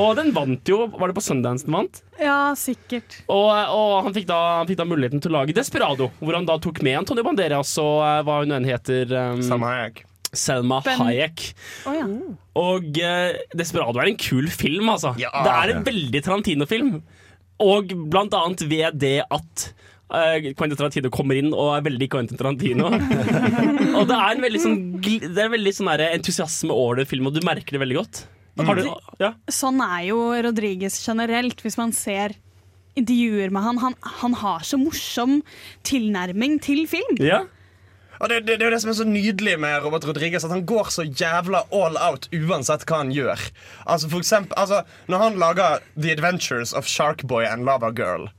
Og 0.02 0.12
den 0.20 0.34
vant 0.36 0.72
jo, 0.72 0.84
var 0.92 1.12
det 1.12 1.18
på 1.18 1.24
Sundance 1.24 1.68
den 1.68 1.76
vant? 1.78 2.02
Ja, 2.20 2.52
sikkert. 2.60 3.22
Og, 3.32 3.48
og 3.52 3.96
han, 4.08 4.14
fikk 4.16 4.28
da, 4.30 4.42
han, 4.60 4.68
fikk 4.70 4.82
da, 4.84 4.88
muligheten 4.92 5.24
til 5.24 5.32
å 5.32 5.40
lage 5.40 5.56
Desperado, 5.56 6.12
hvor 6.20 6.38
han 6.38 6.48
da 6.48 6.60
tok 6.64 6.84
med 6.86 7.02
Antonio 7.02 7.26
Banderas 7.28 7.74
og 7.82 8.04
hva 8.28 8.42
hun 8.44 8.56
enn 8.60 8.68
heter. 8.68 9.12
Um, 9.16 9.40
Selma 9.44 9.72
Hayek. 9.76 10.04
Ben. 10.86 11.00
Hayek. 11.02 11.48
Oh, 11.88 11.96
ja. 11.96 12.06
Og 12.60 13.02
uh, 13.04 13.40
Desperado 13.56 14.04
er 14.04 14.12
en 14.12 14.20
kul 14.20 14.48
film, 14.52 14.92
altså. 14.92 15.16
Ja. 15.20 15.32
Det 15.44 15.56
er 15.56 15.76
en 15.76 15.84
veldig 15.88 16.24
Tarantino-film. 16.28 16.94
Og 17.62 17.94
blant 18.12 18.36
annet 18.38 18.66
ved 18.70 19.00
det 19.02 19.20
at 19.24 19.66
eh, 20.18 20.52
Quentin 20.58 20.78
Tarantino 20.80 21.12
kommer 21.14 21.40
inn 21.40 21.52
og 21.54 21.76
er 21.76 21.88
veldig 21.88 22.10
Quentin 22.12 22.40
Tarantino. 22.40 22.92
og 23.98 24.06
det 24.10 24.18
er 24.18 24.30
en 24.36 24.46
veldig 24.46 24.62
sånn, 24.66 24.78
det 25.02 25.46
er 25.46 25.52
veldig 25.54 25.76
sånn 25.78 25.92
entusiasme 26.10 26.76
over 26.76 27.02
det 27.02 27.10
filmen, 27.12 27.32
og 27.32 27.38
du 27.40 27.48
merker 27.48 27.78
det 27.78 27.84
veldig 27.84 28.00
godt. 28.02 28.24
Har 28.62 28.78
du, 28.78 28.88
ja? 29.22 29.32
Sånn 29.50 29.80
er 29.84 30.10
jo 30.10 30.20
Rodriguez 30.44 30.98
generelt, 31.06 31.62
hvis 31.64 31.80
man 31.80 31.94
ser 31.96 32.36
intervjuer 33.00 33.54
med 33.54 33.64
han. 33.64 33.80
Han, 33.80 33.96
han 34.20 34.36
har 34.42 34.66
så 34.68 34.80
morsom 34.80 35.40
tilnærming 35.88 36.60
til 36.64 36.84
film. 36.92 37.22
ja? 37.24 37.46
Og 38.22 38.30
det, 38.30 38.44
det, 38.46 38.60
det 38.60 38.66
er 38.66 38.70
jo 38.70 38.74
det 38.76 38.82
som 38.84 38.92
er 38.92 38.98
så 39.00 39.08
nydelig 39.10 39.56
med 39.60 39.82
Robert 39.82 40.06
Rodriguez, 40.06 40.44
at 40.46 40.54
han 40.54 40.66
går 40.70 40.92
så 40.94 41.08
jævla 41.10 41.64
all 41.74 41.98
out 41.98 42.28
uansett 42.30 42.86
hva 42.86 43.02
han 43.02 43.14
gjør. 43.16 43.48
Altså 43.90 44.12
for 44.12 44.22
eksempel, 44.22 44.54
altså, 44.62 44.84
Når 45.10 45.24
han 45.26 45.40
lager 45.42 45.82
The 45.98 46.14
Adventures 46.14 46.74
of 46.78 46.86
Sharkboy 46.86 47.48
and 47.50 47.66
Lava 47.66 47.90
Girl 47.90 48.30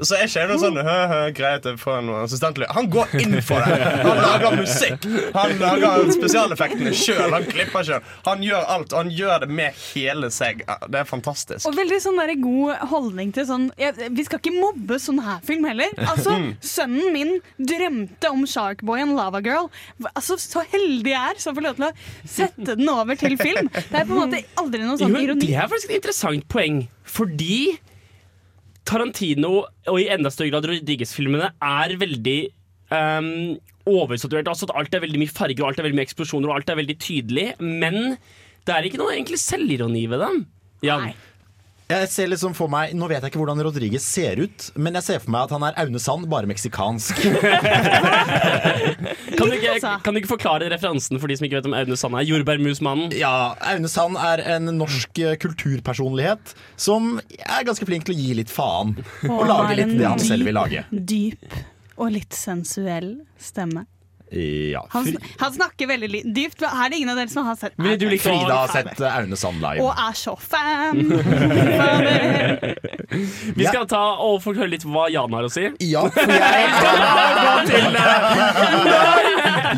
Så 0.00 0.16
er 0.16 0.24
ikke 0.26 0.40
jeg 0.40 0.48
noe 0.50 0.60
sånn 0.62 0.78
hø, 0.80 0.96
hø, 1.10 1.18
greit, 1.36 1.66
jeg 1.68 1.78
får 1.80 1.98
noe 2.06 2.22
assistentlyd. 2.24 2.70
Han 2.72 2.88
går 2.92 3.12
inn 3.20 3.36
for 3.44 3.60
det! 3.66 3.76
Han 4.06 4.20
lager 4.24 4.56
musikk. 4.56 5.06
Han 5.36 5.54
lager 5.60 6.06
spesialeffektene 6.16 6.92
sjøl. 6.96 7.34
Han 7.34 7.44
klipper 7.50 7.84
sjøl. 7.86 8.06
Han 8.26 8.44
gjør 8.46 8.68
alt. 8.76 8.94
Og 8.94 9.02
han 9.02 9.12
gjør 9.12 9.44
det 9.44 9.50
med 9.52 9.76
hele 9.92 10.30
seg. 10.32 10.64
Det 10.88 11.02
er 11.02 11.08
fantastisk. 11.08 11.66
Og 11.68 11.76
veldig 11.76 12.00
sånn 12.04 12.20
der 12.22 12.32
god 12.40 12.86
holdning 12.92 13.32
til 13.36 13.46
sånn 13.48 13.68
ja, 13.80 13.92
Vi 13.92 14.24
skal 14.26 14.40
ikke 14.40 14.54
mobbe 14.56 14.98
sånn 15.02 15.20
her 15.24 15.42
film 15.46 15.68
heller. 15.68 15.92
Altså, 16.08 16.38
Sønnen 16.64 17.12
min 17.14 17.34
drømte 17.58 18.32
om 18.32 18.46
Sharkboy 18.48 19.04
and 19.04 19.16
Lava 19.18 19.42
Girl. 19.44 19.68
Altså, 20.14 20.38
Så 20.40 20.64
heldig 20.72 21.12
jeg 21.12 21.36
er 21.36 21.40
som 21.42 21.56
får 21.56 21.66
lov 21.68 21.78
til 21.78 21.88
å 21.90 21.92
sette 22.28 22.76
den 22.78 22.88
over 22.92 23.18
til 23.20 23.36
film. 23.40 23.68
Det 23.76 24.02
er 24.02 24.08
på 24.08 24.16
en 24.16 24.22
måte 24.24 24.42
aldri 24.60 24.82
noe 24.86 24.98
sånn 25.00 25.16
ironi. 25.20 25.46
det 25.46 25.56
er 25.58 25.68
faktisk 25.70 25.90
et 25.92 26.00
interessant 26.00 26.46
poeng, 26.52 26.84
fordi 27.04 27.78
Tarantino, 28.88 29.52
og 29.88 29.98
i 30.00 30.08
enda 30.12 30.30
større 30.32 30.52
grad 30.54 30.68
Rodriguez-filmene, 30.68 31.52
er 31.62 31.96
veldig 32.00 32.38
um, 32.92 33.58
oversaturert. 33.88 34.50
Altså 34.50 34.68
at 34.68 34.76
alt 34.78 34.96
er 34.96 35.04
veldig 35.04 35.20
mye 35.22 35.32
farger, 35.32 35.64
og 35.64 35.72
alt 35.72 35.82
er 35.82 35.88
veldig 35.88 36.00
mye 36.00 36.08
eksplosjoner, 36.08 36.50
og 36.50 36.60
alt 36.60 36.72
er 36.72 36.80
veldig 36.82 36.98
tydelig. 37.02 37.46
Men 37.62 38.16
det 38.66 38.74
er 38.74 38.88
ikke 38.88 39.00
noe 39.00 39.14
egentlig 39.14 39.40
selvironi 39.42 40.06
ved 40.10 40.24
dem. 40.24 40.42
Jan. 40.86 41.06
Nei. 41.08 41.31
Jeg 41.90 42.08
ser 42.08 42.28
liksom 42.30 42.54
for 42.56 42.70
meg, 42.72 42.92
Nå 42.96 43.08
vet 43.10 43.20
jeg 43.20 43.32
ikke 43.32 43.40
hvordan 43.42 43.60
Rodriguez 43.66 44.04
ser 44.06 44.40
ut, 44.40 44.68
men 44.80 44.94
jeg 45.00 45.04
ser 45.06 45.18
for 45.22 45.32
meg 45.34 45.48
at 45.48 45.54
han 45.56 45.64
er 45.66 45.78
Aune 45.82 46.00
Sand, 46.00 46.28
bare 46.30 46.48
meksikansk. 46.48 47.18
Kan, 49.32 49.48
du 49.48 49.56
ikke, 49.56 49.72
altså. 49.74 49.90
kan 50.04 50.14
du 50.14 50.20
ikke 50.20 50.30
forklare 50.30 50.68
referansen 50.70 51.18
for 51.18 51.30
de 51.30 51.36
som 51.38 51.46
ikke 51.48 51.58
vet 51.58 51.66
om 51.66 51.74
Aune 51.76 51.96
Sand 51.98 52.14
er? 52.18 52.26
Jordbærmusmannen. 52.28 53.14
Ja, 53.18 53.54
Aune 53.72 53.90
Sand 53.90 54.18
er 54.20 54.42
en 54.54 54.70
norsk 54.78 55.18
eh, 55.18 55.34
kulturpersonlighet 55.42 56.52
som 56.80 57.16
er 57.42 57.66
ganske 57.66 57.88
flink 57.88 58.06
til 58.06 58.14
å 58.14 58.18
gi 58.20 58.36
litt 58.38 58.52
faen. 58.52 58.94
Og 59.26 59.40
Og 59.40 59.48
lage 59.50 59.78
litt 59.80 59.94
det 59.98 60.06
han 60.06 60.22
selv 60.22 60.46
vil 60.48 60.56
lage. 60.58 60.84
Dyp 60.92 61.58
og 61.98 62.12
litt 62.14 62.36
sensuell 62.36 63.14
stemme. 63.40 63.84
Ja. 64.32 64.80
Han, 64.94 65.04
sn- 65.06 65.20
han 65.40 65.52
snakker 65.52 65.86
veldig 65.90 66.22
dypt. 66.34 66.62
Her 66.64 66.86
er 66.86 66.90
det 66.94 66.96
ingen 67.02 67.12
av 67.12 67.18
dere 67.20 67.28
som 67.32 67.44
har 67.46 67.56
sett 67.60 67.74
Ville 67.76 67.98
du 68.00 68.06
likt 68.08 68.24
Frida 68.24 68.54
har 68.62 68.68
sett 68.72 69.00
eh, 69.00 69.16
Aune 69.18 69.36
Sand 69.36 69.60
live. 69.60 69.84
Og 69.84 69.92
er 69.92 70.16
så 70.16 70.36
fan. 70.40 71.02
Vi 73.52 73.66
skal 73.68 73.86
ta 73.90 74.00
og 74.24 74.38
få 74.44 74.54
høre 74.56 74.70
litt 74.72 74.84
hva 74.88 75.06
Jan 75.12 75.32
har 75.36 75.44
å 75.44 75.50
si. 75.52 75.66
Ja, 75.84 76.06
for 76.14 76.32
jeg 76.32 76.64
har 76.78 77.66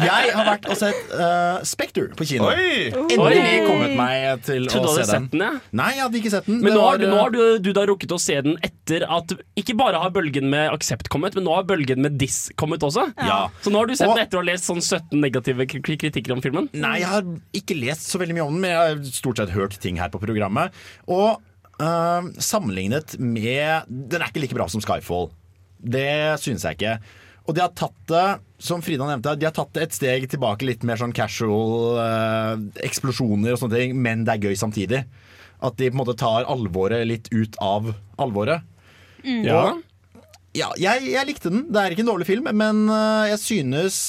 Jeg 0.05 0.33
har 0.35 0.47
vært 0.49 0.69
og 0.71 0.77
sett 0.79 1.13
uh, 1.15 1.59
Spekter 1.67 2.09
på 2.19 2.27
kino. 2.29 2.49
Oi! 2.51 2.91
Endelig 2.95 3.67
kommet 3.67 3.95
meg 3.99 4.45
til 4.47 4.67
Tror 4.71 4.87
du 4.87 4.91
å 4.91 4.95
se 4.95 5.03
hadde 5.05 5.11
den. 5.11 5.27
sett 5.27 5.35
den, 5.35 5.45
ja. 5.45 5.53
Nei, 5.81 5.91
jeg 5.97 6.05
hadde 6.07 6.21
ikke 6.21 6.33
sett 6.35 6.49
den. 6.49 6.61
Men 6.63 6.71
Det 6.73 6.77
nå 6.79 6.85
har, 6.87 6.99
du, 7.01 7.05
eh, 7.07 7.11
nå 7.13 7.19
har 7.23 7.35
du, 7.35 7.43
du 7.65 7.71
da 7.77 7.85
rukket 7.91 8.15
å 8.15 8.21
se 8.23 8.37
den 8.45 8.57
etter 8.65 9.07
at 9.09 9.35
ikke 9.61 9.77
bare 9.79 10.01
har 10.03 10.11
bølgen 10.15 10.47
med 10.53 10.71
aksept 10.75 11.09
kommet, 11.13 11.35
men 11.39 11.47
nå 11.49 11.55
har 11.57 11.67
bølgen 11.69 12.03
med 12.05 12.19
diss 12.21 12.39
kommet 12.61 12.83
også. 12.87 13.07
Ja. 13.19 13.41
Så 13.65 13.73
nå 13.75 13.83
har 13.83 13.91
du 13.91 13.95
sett 13.97 14.09
Og- 14.11 14.17
den 14.19 14.27
etter 14.27 14.39
å 14.43 14.44
ha 14.45 14.51
lest 14.53 14.69
sånn 14.69 14.83
17 14.83 15.17
negative 15.23 15.67
kritikker 15.69 16.35
om 16.35 16.43
filmen. 16.45 16.69
Nei, 16.77 16.99
jeg 17.03 17.11
har 17.11 17.27
ikke 17.57 17.77
lest 17.79 18.11
så 18.11 18.21
veldig 18.21 18.37
mye 18.39 18.47
om 18.47 18.55
den, 18.55 18.63
men 18.65 18.75
jeg 18.75 18.81
har 18.95 19.03
stort 19.19 19.41
sett 19.41 19.55
hørt 19.55 19.77
ting 19.83 19.99
her 20.01 20.13
på 20.13 20.21
programmet. 20.23 20.75
Og 21.09 21.41
øh, 21.81 22.31
sammenlignet 22.39 23.17
med 23.19 23.89
Den 23.89 24.21
er 24.21 24.31
ikke 24.31 24.45
like 24.45 24.57
bra 24.57 24.69
som 24.71 24.85
Skyfall. 24.85 25.31
Det 25.85 26.41
synes 26.41 26.65
jeg 26.65 26.79
ikke. 26.79 26.99
Og 27.45 27.57
de 27.57 27.61
har 27.61 27.73
tatt 27.77 27.97
det, 28.09 28.27
som 28.63 28.81
Frida 28.85 29.05
nevnte, 29.05 29.35
de 29.37 29.49
har 29.49 29.53
tatt 29.53 29.75
det 29.77 29.83
et 29.85 29.97
steg 29.97 30.29
tilbake, 30.33 30.65
litt 30.65 30.85
mer 30.89 30.97
sånn 31.01 31.13
casual 31.13 31.99
øh, 32.01 32.63
eksplosjoner 32.87 33.53
og 33.53 33.61
sånne 33.61 33.83
ting, 33.83 33.99
men 34.01 34.25
det 34.25 34.37
er 34.37 34.47
gøy 34.49 34.57
samtidig. 34.57 35.03
At 35.65 35.77
de 35.77 35.91
på 35.91 35.97
en 35.97 36.01
måte 36.01 36.17
tar 36.21 36.49
alvoret 36.51 37.05
litt 37.09 37.29
ut 37.35 37.59
av 37.63 37.93
alvoret. 38.21 38.65
Ja. 39.25 39.75
Ja, 40.55 40.69
jeg, 40.79 41.09
jeg 41.11 41.27
likte 41.27 41.51
den. 41.51 41.67
Det 41.75 41.81
er 41.81 41.93
ikke 41.93 42.05
en 42.05 42.13
dårlig 42.13 42.29
film, 42.29 42.49
men 42.55 42.85
øh, 42.87 43.25
jeg 43.33 43.41
synes 43.43 44.03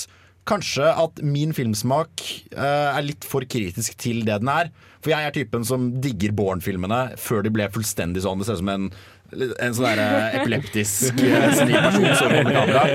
kanskje 0.50 0.88
at 0.88 1.22
min 1.26 1.54
filmsmak 1.58 2.24
uh, 2.56 2.96
er 2.96 3.06
litt 3.06 3.26
for 3.28 3.46
kritisk 3.50 3.98
til 4.02 4.24
det 4.28 4.40
den 4.44 4.52
er. 4.52 4.72
For 5.02 5.14
jeg 5.14 5.28
er 5.28 5.36
typen 5.36 5.66
som 5.68 5.90
digger 6.02 6.34
Born-filmene 6.38 7.18
før 7.22 7.46
de 7.46 7.54
ble 7.54 7.68
fullstendig 7.74 8.24
sånn. 8.26 8.42
Det 8.42 8.48
ser 8.48 8.60
ut 8.60 8.64
som 8.64 8.74
en, 8.74 8.88
en 9.36 9.76
sånn 9.78 9.88
der, 9.88 10.02
øh, 10.02 10.38
epileptisk 10.42 11.20
senil 11.60 11.78
person 11.88 12.08
som 12.22 12.34
holder 12.34 12.58
kamera. 12.60 12.86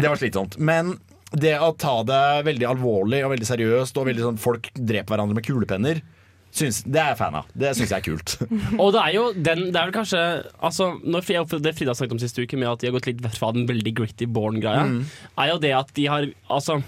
Det 0.00 0.08
var 0.08 0.18
slitsomt. 0.20 0.58
Men 0.58 0.96
det 1.34 1.54
å 1.62 1.72
ta 1.78 2.00
det 2.06 2.24
veldig 2.46 2.66
alvorlig 2.70 3.22
og 3.26 3.34
veldig 3.34 3.48
seriøst, 3.48 3.96
og 3.98 4.10
veldig 4.10 4.26
sånn 4.28 4.42
folk 4.42 4.70
dreper 4.74 5.14
hverandre 5.14 5.38
med 5.38 5.46
kulepenner, 5.46 6.02
syns, 6.54 6.80
det 6.86 7.00
er 7.00 7.12
jeg 7.12 7.20
fan 7.20 7.38
av. 7.40 7.48
Det 7.54 7.72
syns 7.76 7.92
jeg 7.92 8.00
er 8.00 8.06
kult. 8.06 8.36
Og 8.82 8.92
det 8.94 9.02
er 9.02 9.14
jo 9.16 9.24
den 9.34 9.64
Det 9.68 9.78
er 9.78 9.88
vel 9.88 9.96
kanskje 9.96 10.20
altså, 10.58 10.90
når 11.02 11.24
Det 11.64 11.74
Frida 11.76 11.94
snakket 11.96 12.16
om 12.16 12.22
siste 12.22 12.44
uke, 12.44 12.58
med 12.60 12.70
at 12.70 12.82
de 12.82 12.90
har 12.90 12.96
gått 12.98 13.10
litt 13.10 13.24
vekk 13.24 13.38
fra 13.40 13.54
den 13.56 13.66
veldig 13.70 13.94
gritty 14.00 14.28
Born-greia, 14.30 14.86
er 15.38 15.50
jo 15.50 15.58
det 15.62 15.74
at 15.76 15.90
de 15.96 16.06
har 16.10 16.28
Altså, 16.52 16.80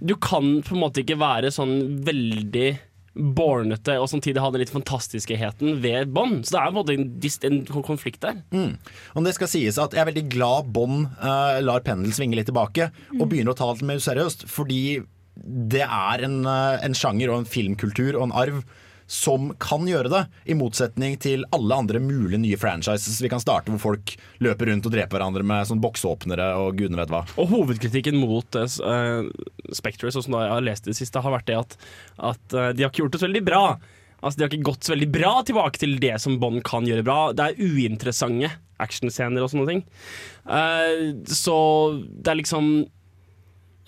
du 0.00 0.14
kan 0.16 0.60
på 0.64 0.76
en 0.76 0.84
måte 0.84 1.02
ikke 1.02 1.18
være 1.20 1.50
sånn 1.52 2.00
veldig 2.06 2.70
bornete 3.14 3.96
og 3.98 4.08
samtidig 4.10 4.40
ha 4.42 4.50
den 4.52 4.62
litt 4.62 4.72
fantastiskeheten 4.72 5.80
ved 5.82 6.12
Bond. 6.14 6.44
Så 6.46 6.54
det 6.54 6.60
er 6.60 6.70
på 6.70 6.70
en 6.70 6.78
måte 6.78 7.48
en, 7.48 7.60
konflikt 7.86 8.22
der. 8.22 8.38
Og 9.14 9.26
det 9.26 9.34
skal 9.36 9.50
sies 9.50 9.80
at 9.82 9.96
Jeg 9.96 10.04
er 10.04 10.10
veldig 10.12 10.26
glad 10.30 10.70
Bond 10.74 11.08
uh, 11.18 11.58
lar 11.64 11.82
pendelen 11.86 12.14
svinge 12.14 12.38
litt 12.38 12.48
tilbake 12.50 12.90
og 13.18 13.26
begynner 13.26 13.54
å 13.54 13.58
ta 13.58 13.72
det 13.74 13.88
mer 13.88 14.02
seriøst. 14.02 14.46
Fordi 14.50 15.00
det 15.40 15.84
er 15.86 16.24
en, 16.26 16.44
eh, 16.46 16.84
en 16.84 16.96
sjanger 16.96 17.30
og 17.32 17.42
en 17.42 17.50
filmkultur 17.50 18.14
og 18.16 18.28
en 18.28 18.38
arv 18.44 18.62
som 19.10 19.48
kan 19.58 19.88
gjøre 19.88 20.10
det. 20.12 20.20
I 20.52 20.54
motsetning 20.54 21.16
til 21.18 21.42
alle 21.54 21.74
andre 21.82 21.98
mulige 22.02 22.38
nye 22.38 22.58
franchises 22.60 23.18
vi 23.18 23.30
kan 23.32 23.42
starte, 23.42 23.72
hvor 23.72 23.82
folk 23.82 24.12
løper 24.38 24.70
rundt 24.70 24.86
og 24.86 24.94
dreper 24.94 25.18
hverandre 25.18 25.42
med 25.42 25.66
sånn 25.66 25.82
boksåpnere 25.82 26.52
og 26.60 26.78
gudene 26.78 27.00
vet 27.00 27.10
hva. 27.10 27.24
Og 27.42 27.50
hovedkritikken 27.50 28.20
mot 28.22 28.54
uh, 28.54 29.26
Spectre, 29.74 30.12
sånn 30.14 30.28
som 30.28 30.38
jeg 30.38 30.52
har 30.54 30.62
lest 30.62 30.86
det 30.86 30.94
siste, 31.00 31.24
har 31.24 31.34
vært 31.34 31.48
det 31.50 31.58
at, 31.58 31.74
at 32.30 32.54
uh, 32.54 32.68
de 32.70 32.86
har 32.86 32.92
ikke 32.92 33.02
gjort 33.02 33.16
det 33.16 33.22
så 33.24 33.26
veldig 33.26 33.44
bra. 33.50 33.64
Altså 34.20 34.36
De 34.36 34.46
har 34.46 34.54
ikke 34.54 34.68
gått 34.70 34.86
så 34.86 34.94
veldig 34.94 35.10
bra 35.10 35.34
tilbake 35.48 35.82
til 35.82 35.98
det 35.98 36.14
som 36.22 36.38
Bond 36.38 36.62
kan 36.70 36.86
gjøre 36.86 37.06
bra. 37.06 37.18
Det 37.34 37.50
er 37.50 37.58
uinteressante 37.58 38.52
actionscener 38.80 39.42
og 39.42 39.50
sånne 39.50 39.68
ting. 39.74 39.84
Uh, 40.46 41.18
så 41.26 41.58
det 41.98 42.30
er 42.30 42.42
liksom 42.44 42.72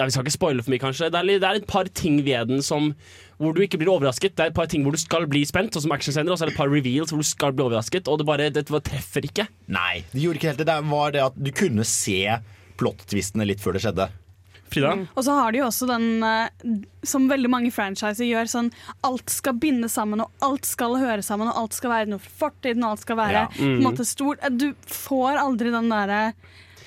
ja, 0.02 0.08
Vi 0.10 0.14
skal 0.16 0.26
ikke 0.26 0.34
spoile 0.36 0.62
for 0.66 0.74
mye, 0.74 0.82
kanskje. 0.82 1.08
Det 1.14 1.20
er, 1.22 1.28
litt- 1.30 1.40
det 1.44 1.48
er 1.52 1.60
et 1.62 1.68
par 1.70 1.88
ting 2.02 2.18
ved 2.26 2.50
den 2.50 2.62
som 2.66 2.92
hvor 3.42 3.54
du 3.56 3.62
ikke 3.64 3.78
blir 3.80 3.90
overrasket. 3.90 4.36
Det 4.38 4.44
er 4.44 4.50
et 4.52 4.54
par 4.58 4.68
ting 4.70 4.84
hvor 4.84 4.94
du 4.94 5.00
skal 5.02 5.24
bli 5.26 5.40
spent, 5.48 5.74
sånn 5.74 5.82
som 5.88 5.94
actionscener, 5.96 6.30
og 6.30 6.38
så 6.38 6.44
er 6.44 6.50
det 6.52 6.54
et 6.54 6.60
par 6.60 6.70
reveals 6.70 7.10
hvor 7.10 7.18
du 7.22 7.26
skal 7.26 7.54
bli 7.56 7.64
overrasket, 7.64 8.06
og 8.10 8.20
det 8.20 8.26
bare 8.28 8.50
det 8.54 8.66
treffer 8.70 9.24
ikke. 9.26 9.48
Nei, 9.72 10.04
det 10.12 10.22
gjorde 10.22 10.38
ikke 10.38 10.50
helt 10.52 10.60
det. 10.62 10.68
Det 10.68 10.76
var 10.92 11.10
det 11.16 11.22
at 11.24 11.38
du 11.42 11.50
kunne 11.50 11.82
se 11.88 12.20
plot-twistene 12.78 13.46
litt 13.48 13.62
før 13.62 13.74
det 13.78 13.82
skjedde. 13.86 14.06
Frida? 14.72 14.92
Og 15.18 15.24
så 15.26 15.34
har 15.36 15.52
de 15.52 15.58
jo 15.60 15.66
også 15.66 15.84
den 15.90 16.06
eh, 16.24 16.76
som 17.04 17.26
veldig 17.28 17.50
mange 17.52 17.72
franchiser 17.74 18.24
gjør, 18.24 18.48
sånn 18.48 18.70
alt 19.04 19.28
skal 19.34 19.58
binde 19.60 19.90
sammen, 19.92 20.22
og 20.24 20.30
alt 20.46 20.64
skal 20.64 20.96
høre 20.96 21.20
sammen, 21.26 21.50
og 21.50 21.58
alt 21.64 21.76
skal 21.76 21.92
være 21.92 22.08
noe 22.14 22.22
fra 22.24 22.46
fortiden, 22.46 22.86
og 22.86 22.94
alt 22.94 23.02
skal 23.04 23.18
være 23.20 23.42
Ja. 23.42 23.46
på 23.52 23.66
en 23.68 23.82
måte 23.84 24.06
stort. 24.08 24.40
Du 24.56 24.70
får 24.88 25.36
aldri 25.42 25.74
den 25.74 25.90
derre 25.92 26.22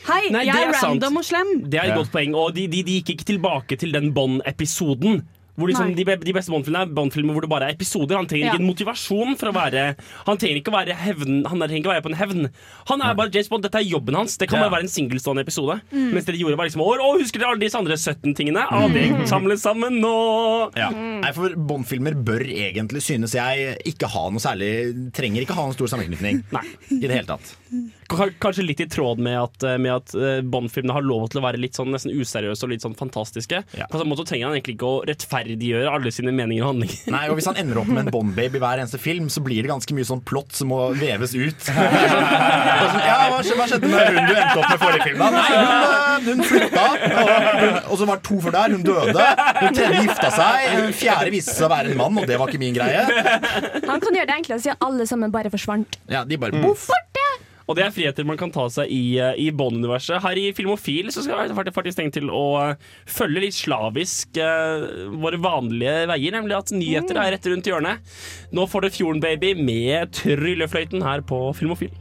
Hei, 0.06 0.30
Nei, 0.32 0.46
jeg 0.46 0.56
er, 0.56 0.70
er, 0.70 0.78
random 0.84 1.16
sant. 1.16 1.18
og 1.18 1.24
slem. 1.26 1.54
Det 1.70 1.80
er 1.80 1.84
et 1.90 1.96
Ja. 1.96 2.02
godt 2.02 2.12
poeng, 2.14 2.36
og 2.36 2.54
de, 2.54 2.68
de, 2.68 2.84
de 2.84 3.00
gikk 3.02 3.16
ikke 3.16 3.26
tilbake 3.34 3.78
til 3.80 3.92
den 3.96 4.12
Bond-episoden. 4.14 5.24
Hvor 5.56 5.70
liksom, 5.72 5.94
de, 5.96 6.04
de 6.04 6.34
beste 6.36 6.52
Bond-filmene 6.52 6.82
er 6.84 6.90
Bond-filmer 6.92 7.32
hvor 7.32 7.46
det 7.46 7.50
bare 7.50 7.70
er 7.70 7.76
episoder. 7.78 8.18
Han 8.20 8.26
trenger 8.28 8.50
Ja. 8.50 8.52
ikke 8.52 8.60
en 8.60 8.68
motivasjon 8.68 9.38
for 9.40 9.48
å 9.48 9.54
være 9.56 9.96
Han 10.28 10.36
trenger 10.36 10.58
ikke 10.60 10.68
å 10.68 10.76
være 10.76 10.96
hevn 11.00 11.46
Han 11.48 11.62
trenger 11.62 11.80
ikke 11.80 11.88
å 11.88 11.94
være 11.94 12.04
på 12.04 12.12
en 12.12 12.18
hevn. 12.20 12.50
Han 12.90 13.02
er 13.02 13.14
bare 13.16 13.32
James 13.32 13.48
Bond, 13.48 13.64
Dette 13.64 13.80
er 13.80 13.88
jobben 13.88 14.16
hans. 14.20 14.36
Det 14.36 14.50
kan 14.50 14.60
Ja. 14.60 14.66
bare 14.68 14.82
være 14.82 14.84
en 14.84 14.92
singelstående 14.92 15.46
episode. 15.48 15.80
Mens 15.94 16.26
det 16.28 16.36
de 16.36 16.42
gjorde, 16.44 16.58
var 16.60 16.68
liksom 16.68 16.84
Å, 16.84 16.98
å, 17.00 17.16
husker 17.22 17.40
dere 17.40 17.52
alle 17.56 17.64
disse 17.64 17.80
andre 17.80 17.96
17 17.96 18.36
tingene? 18.36 18.68
Å, 18.68 18.92
det 18.92 19.30
samles 19.32 19.62
sammen 19.64 20.02
nå! 20.04 20.76
Ja. 20.76 20.90
Nei, 20.92 21.32
for 21.32 21.48
Bond-filmer 21.56 22.20
bør 22.20 22.44
egentlig, 22.44 23.00
synes 23.08 23.32
jeg, 23.40 23.78
ikke 23.88 24.12
ha 24.12 24.26
noe 24.30 24.44
særlig 24.44 25.14
Trenger 25.16 25.40
ikke 25.48 25.56
ha 25.56 25.68
en 25.70 25.74
stor 25.80 25.88
sammenknytning. 25.88 26.44
Nei. 26.52 26.66
I 26.92 27.00
det 27.08 27.16
hele 27.16 27.32
tatt. 27.32 27.56
Kanskje 28.08 28.64
litt 28.66 28.80
i 28.84 28.88
tråd 28.92 29.20
med 29.24 29.38
at, 29.40 29.64
eh, 29.66 29.78
med 29.82 29.92
at 29.96 30.14
eh, 30.16 30.42
Bond-filmene 30.46 30.94
har 30.94 31.02
lov 31.06 31.28
til 31.34 31.40
å 31.42 31.44
være 31.46 31.58
litt 31.62 31.74
sånn 31.78 31.90
nesten 31.94 32.14
useriøse 32.14 32.64
og 32.68 32.70
litt 32.72 32.84
sånn 32.86 32.96
fantastiske. 32.98 33.64
Ja. 33.78 33.88
På 33.92 33.98
samme 34.02 34.14
måte 34.14 34.26
trenger 34.30 34.50
han 34.52 34.56
egentlig 34.58 34.76
ikke 34.78 34.90
å 34.92 35.00
rettferdiggjøre 35.10 35.90
alle 35.92 36.12
sine 36.14 36.34
meninger 36.36 36.64
og 36.68 36.74
handlinger. 36.76 37.02
Nei, 37.16 37.24
og 37.32 37.40
Hvis 37.40 37.50
han 37.50 37.58
ender 37.62 37.82
opp 37.82 37.90
med 37.90 38.06
en 38.06 38.12
Bond-baby 38.14 38.62
hver 38.62 38.84
eneste 38.84 39.00
film, 39.02 39.28
så 39.34 39.42
blir 39.46 39.66
det 39.66 39.72
ganske 39.74 39.98
mye 39.98 40.06
sånn 40.08 40.22
plott 40.28 40.54
som 40.56 40.70
må 40.74 40.82
veves 41.00 41.34
ut. 41.36 41.70
Ja, 43.06 43.16
hva, 43.32 43.40
skje- 43.46 43.56
hva 43.58 43.66
skjedde 43.70 43.90
med 43.90 44.08
hun 44.12 44.28
du 44.30 44.34
endte 44.36 44.60
opp 44.60 44.70
med 44.70 44.80
forrige 44.82 45.06
film? 45.08 45.20
da? 45.20 45.28
Nei, 45.34 45.50
hun, 45.56 45.66
eh, 45.66 46.26
hun 46.26 46.44
flytta, 46.50 46.84
og, 47.22 47.92
og 47.94 48.00
så 48.00 48.08
var 48.10 48.20
det 48.20 48.26
to 48.28 48.38
før 48.44 48.56
der. 48.56 48.76
Hun 48.76 48.84
døde. 48.86 49.26
Hun 49.60 49.78
tredje 49.78 50.02
gifta 50.06 50.32
seg. 50.36 50.68
Hun 50.76 50.94
fjerde 51.00 51.34
viste 51.34 51.56
seg 51.56 51.68
å 51.68 51.72
være 51.72 51.92
en 51.94 52.00
mann, 52.00 52.20
og 52.22 52.28
det 52.30 52.40
var 52.42 52.52
ikke 52.52 52.62
min 52.62 52.76
greie. 52.76 53.04
Han 53.06 54.04
kan 54.04 54.18
gjøre 54.20 54.30
det 54.32 54.38
enklere 54.40 54.60
å 54.60 54.64
si 54.66 54.72
at 54.74 54.86
alle 54.86 55.08
sammen 55.10 55.34
bare 55.34 55.52
forsvant. 55.54 56.00
Ja, 56.12 56.24
De 56.28 56.40
bare 56.42 56.62
boff. 56.64 56.88
Og 57.66 57.78
det 57.78 57.86
er 57.86 57.94
friheter 57.94 58.28
man 58.28 58.38
kan 58.38 58.54
ta 58.54 58.68
seg 58.70 58.92
i, 58.94 59.18
eh, 59.22 59.34
i 59.42 59.50
Bond-universet. 59.56 60.22
Her 60.22 60.38
i 60.38 60.52
Filmofil 60.56 61.10
så 61.14 61.24
skal 61.26 61.50
jeg 61.50 61.74
faktisk 61.74 62.00
tenke 62.00 62.20
til 62.20 62.30
å 62.30 62.46
eh, 62.62 62.76
følge 63.10 63.48
litt 63.48 63.58
slavisk 63.58 64.38
uh, 64.38 65.10
våre 65.22 65.40
vanlige 65.42 66.06
veier, 66.12 66.36
nemlig 66.36 66.58
at 66.58 66.74
nyheter 66.76 67.20
er 67.22 67.34
rett 67.36 67.50
rundt 67.50 67.70
hjørnet. 67.70 68.16
Nå 68.56 68.68
får 68.70 68.86
du 68.86 68.94
Fjorden 69.00 69.24
Baby 69.24 69.56
med 69.58 70.14
tryllefløyten 70.22 71.06
her 71.06 71.26
på 71.26 71.48
Filmofil. 71.58 71.94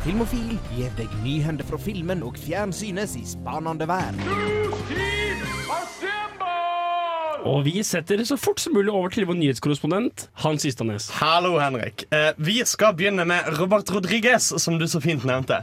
Filmofil 0.00 0.54
gir 0.72 0.92
deg 0.96 1.10
nyhender 1.20 1.66
fra 1.68 1.76
filmen 1.80 2.22
og 2.24 2.38
fjernsynets 2.40 3.18
i 3.20 3.24
spanende 3.28 3.84
verden. 3.88 4.22
Og 7.44 7.64
vi 7.66 7.82
setter 7.84 8.20
så 8.24 8.38
fort 8.40 8.60
som 8.60 8.72
mulig 8.76 8.92
over 8.92 9.12
til 9.12 9.26
vår 9.28 9.36
nyhetskorrespondent 9.36 10.26
Hans 10.40 10.64
Ystanes. 10.68 11.10
Hallo, 11.20 11.58
Henrik. 11.60 12.06
Eh, 12.12 12.32
vi 12.40 12.62
skal 12.68 12.94
begynne 12.96 13.26
med 13.28 13.48
Robert 13.60 13.92
Rodriguez, 13.92 14.48
som 14.60 14.78
du 14.80 14.86
så 14.88 15.00
fint 15.04 15.24
nevnte. 15.28 15.62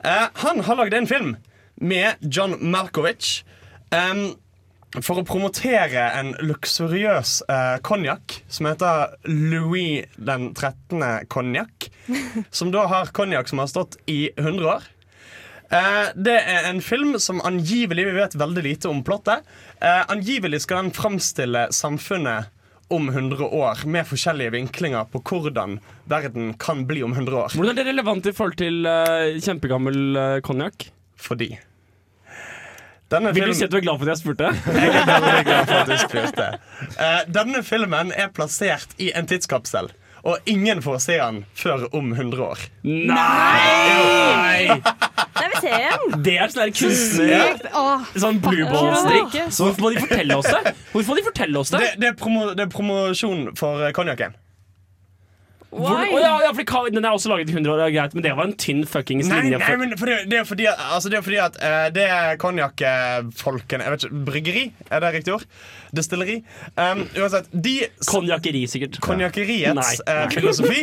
Eh, 0.00 0.26
han 0.44 0.64
har 0.64 0.80
lagd 0.80 0.96
en 0.96 1.08
film 1.08 1.36
med 1.76 2.20
John 2.32 2.56
Malkovich 2.60 3.42
em, 3.92 4.30
for 5.02 5.20
å 5.20 5.26
promotere 5.26 6.08
en 6.16 6.32
luksuriøs 6.40 7.38
eh, 7.52 7.76
konjakk 7.86 8.40
som 8.48 8.68
heter 8.70 9.16
Louis 9.28 10.06
den 10.16 10.52
13. 10.54 11.28
konjakk. 11.32 11.90
Som 12.54 12.70
da 12.70 12.84
har 12.86 13.10
konjakk 13.16 13.48
som 13.50 13.58
har 13.58 13.66
stått 13.70 13.96
i 14.06 14.28
100 14.36 14.68
år. 14.76 14.84
Eh, 15.74 16.12
det 16.14 16.36
er 16.38 16.68
en 16.68 16.78
film 16.84 17.16
som 17.18 17.40
angivelig 17.42 18.04
Vi 18.06 18.12
vet 18.14 18.36
veldig 18.38 18.62
lite 18.62 18.88
om 18.88 19.02
plottet. 19.04 19.42
Eh, 19.80 20.02
angivelig 20.12 20.62
skal 20.62 20.84
den 20.84 20.94
framstille 20.94 21.66
samfunnet 21.74 22.52
om 22.88 23.08
100 23.10 23.44
år 23.44 23.82
med 23.90 24.06
forskjellige 24.06 24.54
vinklinger 24.54 25.08
på 25.10 25.18
hvordan 25.26 25.80
verden 26.06 26.52
kan 26.62 26.84
bli 26.86 27.02
om 27.02 27.16
100 27.16 27.34
år. 27.34 27.56
Hvordan 27.58 27.74
er 27.74 27.82
det 27.82 27.88
relevant 27.90 28.28
i 28.30 28.34
forhold 28.36 28.60
til 28.60 28.86
uh, 28.86 29.34
kjempegammel 29.42 30.20
uh. 30.38 30.86
Fordi 31.18 31.48
denne 33.12 33.32
Vil 33.36 33.46
du 33.46 33.54
si 33.54 33.66
at 33.66 33.70
du 33.70 33.78
er 33.78 33.84
glad 33.84 34.00
for 34.00 34.08
at 34.08 34.14
jeg 34.16 34.22
spurte? 34.24 34.50
Jeg 34.80 34.88
er 34.90 35.06
veldig 35.06 35.44
glad 35.46 35.68
for 35.68 35.76
at 35.78 35.92
du 35.92 35.96
spurte. 36.02 36.48
Uh, 36.96 37.20
denne 37.30 37.62
filmen 37.66 38.10
er 38.16 38.32
plassert 38.34 38.96
i 38.98 39.12
en 39.14 39.28
tidskapsel. 39.30 39.92
Og 40.26 40.38
ingen 40.50 40.80
får 40.82 40.98
se 41.04 41.18
den 41.20 41.44
før 41.54 41.84
om 41.94 42.08
100 42.12 42.42
år. 42.42 42.62
Nei! 42.82 43.12
Nei, 44.66 45.44
vi 45.52 45.60
ser 45.60 45.84
den. 45.84 46.16
Det 46.26 46.34
er 46.34 46.50
sånn 46.50 46.64
der 46.64 46.72
kunstner. 46.74 47.60
Sånn 48.16 48.40
blueball-strikk. 48.42 49.36
Hvorfor 49.54 49.84
må 49.84 49.92
de 49.94 50.02
fortelle 50.02 50.40
oss 50.40 50.50
det? 50.50 50.74
Hvorfor 50.90 51.12
må 51.12 51.18
de 51.20 51.26
fortelle 51.28 51.62
oss 51.62 51.70
det? 51.74 51.82
Det, 51.84 51.92
det, 52.02 52.10
er, 52.10 52.18
promo, 52.18 52.48
det 52.58 52.66
er 52.66 52.72
promosjon 52.74 53.46
for 53.60 53.86
eh, 53.86 53.94
konjakken. 53.94 54.34
Hvor, 55.76 55.92
oh, 55.92 56.20
ja, 56.20 56.32
ja, 56.40 56.84
Den 56.90 57.04
er 57.04 57.10
også 57.12 57.28
laget 57.28 57.50
i 57.50 57.52
100 57.52 57.74
år, 57.74 57.90
greit, 57.92 58.14
men 58.16 58.24
det 58.24 58.32
var 58.36 58.48
en 58.48 58.54
tynn 58.56 58.86
fuckings 58.88 59.28
linje. 59.28 59.58
nei, 59.58 59.60
nei 59.60 59.76
men 59.82 59.92
for 60.00 60.08
det, 60.08 60.16
det 60.30 60.38
er 60.40 60.46
fordi 60.48 60.68
altså 60.72 61.12
det 61.12 61.18
er 61.18 61.26
fordi 61.26 61.40
at 61.42 61.58
uh, 61.60 61.86
det 61.92 62.06
konjakkfolkene 62.40 63.84
Jeg 63.84 63.94
vet 63.94 64.06
ikke, 64.06 64.22
Bryggeri? 64.30 64.64
Er 64.88 65.04
det 65.04 65.12
riktig 65.18 65.34
ord? 65.36 65.46
Destilleri? 65.96 66.38
Um, 66.80 67.04
uansett, 67.20 67.50
de 67.52 67.76
Konjakkeri, 68.08 68.64
sikkert. 68.70 69.00
Konjakkeriets 69.04 70.00
eh, 70.08 70.24
filosofi 70.32 70.82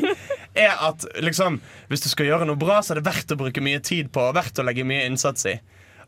er 0.66 0.78
at 0.88 1.06
liksom, 1.24 1.60
hvis 1.90 2.06
du 2.06 2.10
skal 2.12 2.30
gjøre 2.30 2.48
noe 2.50 2.60
bra, 2.60 2.82
så 2.84 2.94
er 2.94 3.02
det 3.02 3.08
verdt 3.08 3.34
å 3.34 3.40
bruke 3.40 3.64
mye 3.66 3.82
tid 3.84 4.12
på 4.14 4.30
og 4.30 4.38
verdt 4.38 4.62
å 4.62 4.68
legge 4.68 4.86
mye 4.88 5.08
innsats 5.10 5.50
i. 5.50 5.58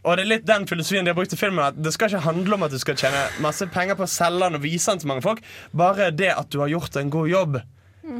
Og 0.06 0.18
det 0.18 0.26
er 0.26 0.30
litt 0.30 0.46
den 0.46 0.68
filosofien 0.70 1.06
de 1.06 1.10
har 1.10 1.18
brukt 1.18 1.34
i 1.34 1.40
filmen 1.40 1.64
At 1.66 1.78
Det 1.82 1.90
skal 1.96 2.12
ikke 2.12 2.28
handle 2.28 2.60
om 2.60 2.66
at 2.68 2.74
du 2.74 2.78
skal 2.82 2.98
tjene 3.00 3.24
masse 3.42 3.66
penger 3.74 3.98
på 3.98 4.06
å 4.06 4.12
selge 4.12 4.44
den 4.44 4.60
og 4.60 4.66
vise 4.66 4.92
den 4.92 5.02
til 5.02 5.10
mange 5.10 5.26
folk. 5.26 5.42
Bare 5.74 6.12
det 6.14 6.30
at 6.36 6.52
du 6.54 6.60
har 6.62 6.70
gjort 6.70 7.00
en 7.02 7.10
god 7.14 7.32
jobb, 7.32 7.58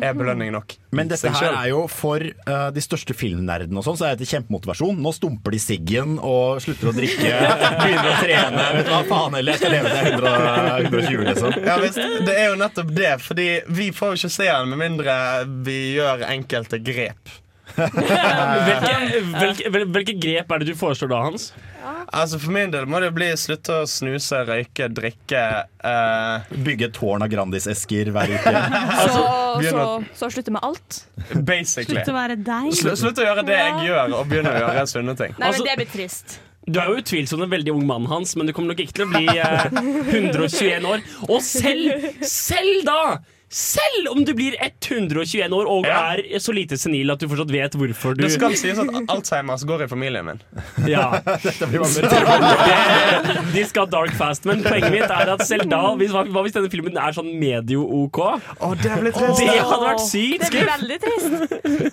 er 0.02 0.16
belønning 0.18 0.52
nok. 0.56 0.76
Men 0.96 1.10
dette 1.12 1.30
her 1.36 1.52
er 1.52 1.70
jo 1.70 1.84
for 1.92 2.24
uh, 2.24 2.70
de 2.74 2.84
største 2.84 3.16
filmnerdene 3.18 3.80
og 3.80 3.86
sånn, 3.86 4.00
så 4.00 4.08
er 4.08 4.18
dette 4.18 4.30
kjempemotivasjon. 4.32 4.98
Nå 5.02 5.14
stumper 5.16 5.56
de 5.56 5.62
siggen 5.62 6.18
og 6.18 6.62
slutter 6.64 6.92
å 6.92 6.96
drikke, 6.96 7.32
begynner 7.84 8.12
å 8.12 8.18
trene. 8.24 8.68
Vet 8.80 8.90
du 8.90 8.94
hva 8.96 9.04
faen 9.12 9.40
heller, 9.40 9.56
jeg 9.56 9.64
skal 9.64 9.76
leve 9.78 9.94
til 9.94 10.12
100, 10.16 10.36
120, 10.90 11.26
liksom. 11.30 11.58
Ja, 11.70 11.80
visst, 11.84 12.04
det 12.28 12.36
er 12.36 12.52
jo 12.52 12.60
nettopp 12.62 12.94
det, 12.98 13.16
fordi 13.26 13.50
vi 13.78 13.90
får 13.96 14.14
jo 14.14 14.22
ikke 14.22 14.36
se 14.40 14.52
den 14.52 14.72
med 14.74 14.84
mindre 14.86 15.18
vi 15.68 15.80
gjør 16.00 16.28
enkelte 16.32 16.82
grep. 16.86 17.36
hvilke, 17.76 19.22
hvilke, 19.36 19.86
hvilke 19.92 20.16
grep 20.22 20.52
er 20.54 20.62
det 20.62 20.68
du 20.70 20.76
foreslår 20.80 21.12
da, 21.12 21.20
Hans? 21.28 21.48
Altså 22.16 22.38
For 22.42 22.54
min 22.54 22.72
del 22.74 22.86
må 22.90 23.00
det 23.04 23.12
bli 23.16 23.28
slutte 23.40 23.82
å 23.82 23.88
snuse, 23.90 24.40
røyke, 24.48 24.88
drikke 24.94 25.42
eh, 25.86 26.56
Bygge 26.66 26.90
et 26.90 26.96
tårn 26.98 27.26
av 27.26 27.30
Grandis-esker 27.32 28.12
hver 28.16 28.34
uke. 28.38 28.54
Så, 29.06 29.10
så, 29.12 29.26
begynner- 29.60 30.08
så 30.18 30.30
slutte 30.34 30.52
med 30.56 30.66
alt. 30.66 31.02
Basically. 31.48 32.00
Slutt 32.02 32.12
å 32.12 32.18
være 32.18 32.36
deg. 32.42 32.72
Slutt, 32.76 33.00
Slutt 33.02 33.22
å 33.24 33.28
gjøre 33.30 33.46
det 33.48 33.56
jeg 33.60 33.86
gjør, 33.90 34.16
og 34.20 34.28
begynne 34.32 34.52
å 34.52 34.64
gjøre 34.66 34.86
sunne 34.92 35.16
ting. 35.20 35.36
Nei, 35.40 35.48
Altså- 35.52 35.64
men 35.64 35.72
det 35.72 35.78
blir 35.84 35.94
trist. 35.94 36.40
Du 36.66 36.80
er 36.82 36.90
jo 36.90 36.98
utvilsomt 36.98 37.46
en 37.46 37.52
veldig 37.52 37.74
ung 37.76 37.84
mann, 37.86 38.08
Hans, 38.10 38.34
men 38.36 38.48
du 38.50 38.54
kommer 38.58 38.74
nok 38.74 38.80
ikke 38.82 38.96
til 38.98 39.06
å 39.06 39.12
bli 39.12 39.26
eh, 39.38 39.68
121 40.18 40.88
år. 40.90 41.04
Og 41.30 41.38
selv, 41.46 42.08
selv 42.26 42.82
da! 42.88 43.02
Selv 43.56 44.10
om 44.12 44.20
du 44.28 44.34
blir 44.36 44.56
121 44.60 45.54
år 45.56 45.68
og 45.72 45.86
Ja. 45.88 46.00
er 46.18 46.40
så 46.44 46.52
lite 46.52 46.76
senil 46.76 47.12
at 47.14 47.20
du 47.22 47.28
fortsatt 47.32 47.52
vet 47.54 47.72
hvorfor 47.80 48.16
du 48.18 48.24
Det 48.26 48.32
skal 48.34 48.52
sies 48.60 48.78
at 48.82 48.90
Alzheimers 49.08 49.64
går 49.64 49.86
i 49.86 49.88
familien 49.88 50.26
min. 50.28 50.42
Ja. 50.92 51.22
Det, 51.24 51.54
de 53.54 53.64
skal 53.66 53.88
dark 53.88 54.12
fast, 54.20 54.44
men 54.46 54.64
poenget 54.66 54.92
mitt 54.92 55.08
er 55.08 55.32
at 55.36 55.44
selv 55.48 55.70
da 55.72 55.80
hvis, 55.96 56.12
Hva 56.12 56.44
hvis 56.44 56.56
denne 56.58 56.72
filmen 56.74 56.98
er 57.00 57.16
sånn 57.16 57.32
medio-OK? 57.40 58.20
Oh, 58.60 58.74
det 58.76 58.92
Det 58.92 59.14
hadde 59.14 59.80
vært 59.86 60.04
sykt 60.04 60.44
Det 60.44 60.52
blir 60.52 60.68
veldig 60.74 60.98
trist. 61.06 61.30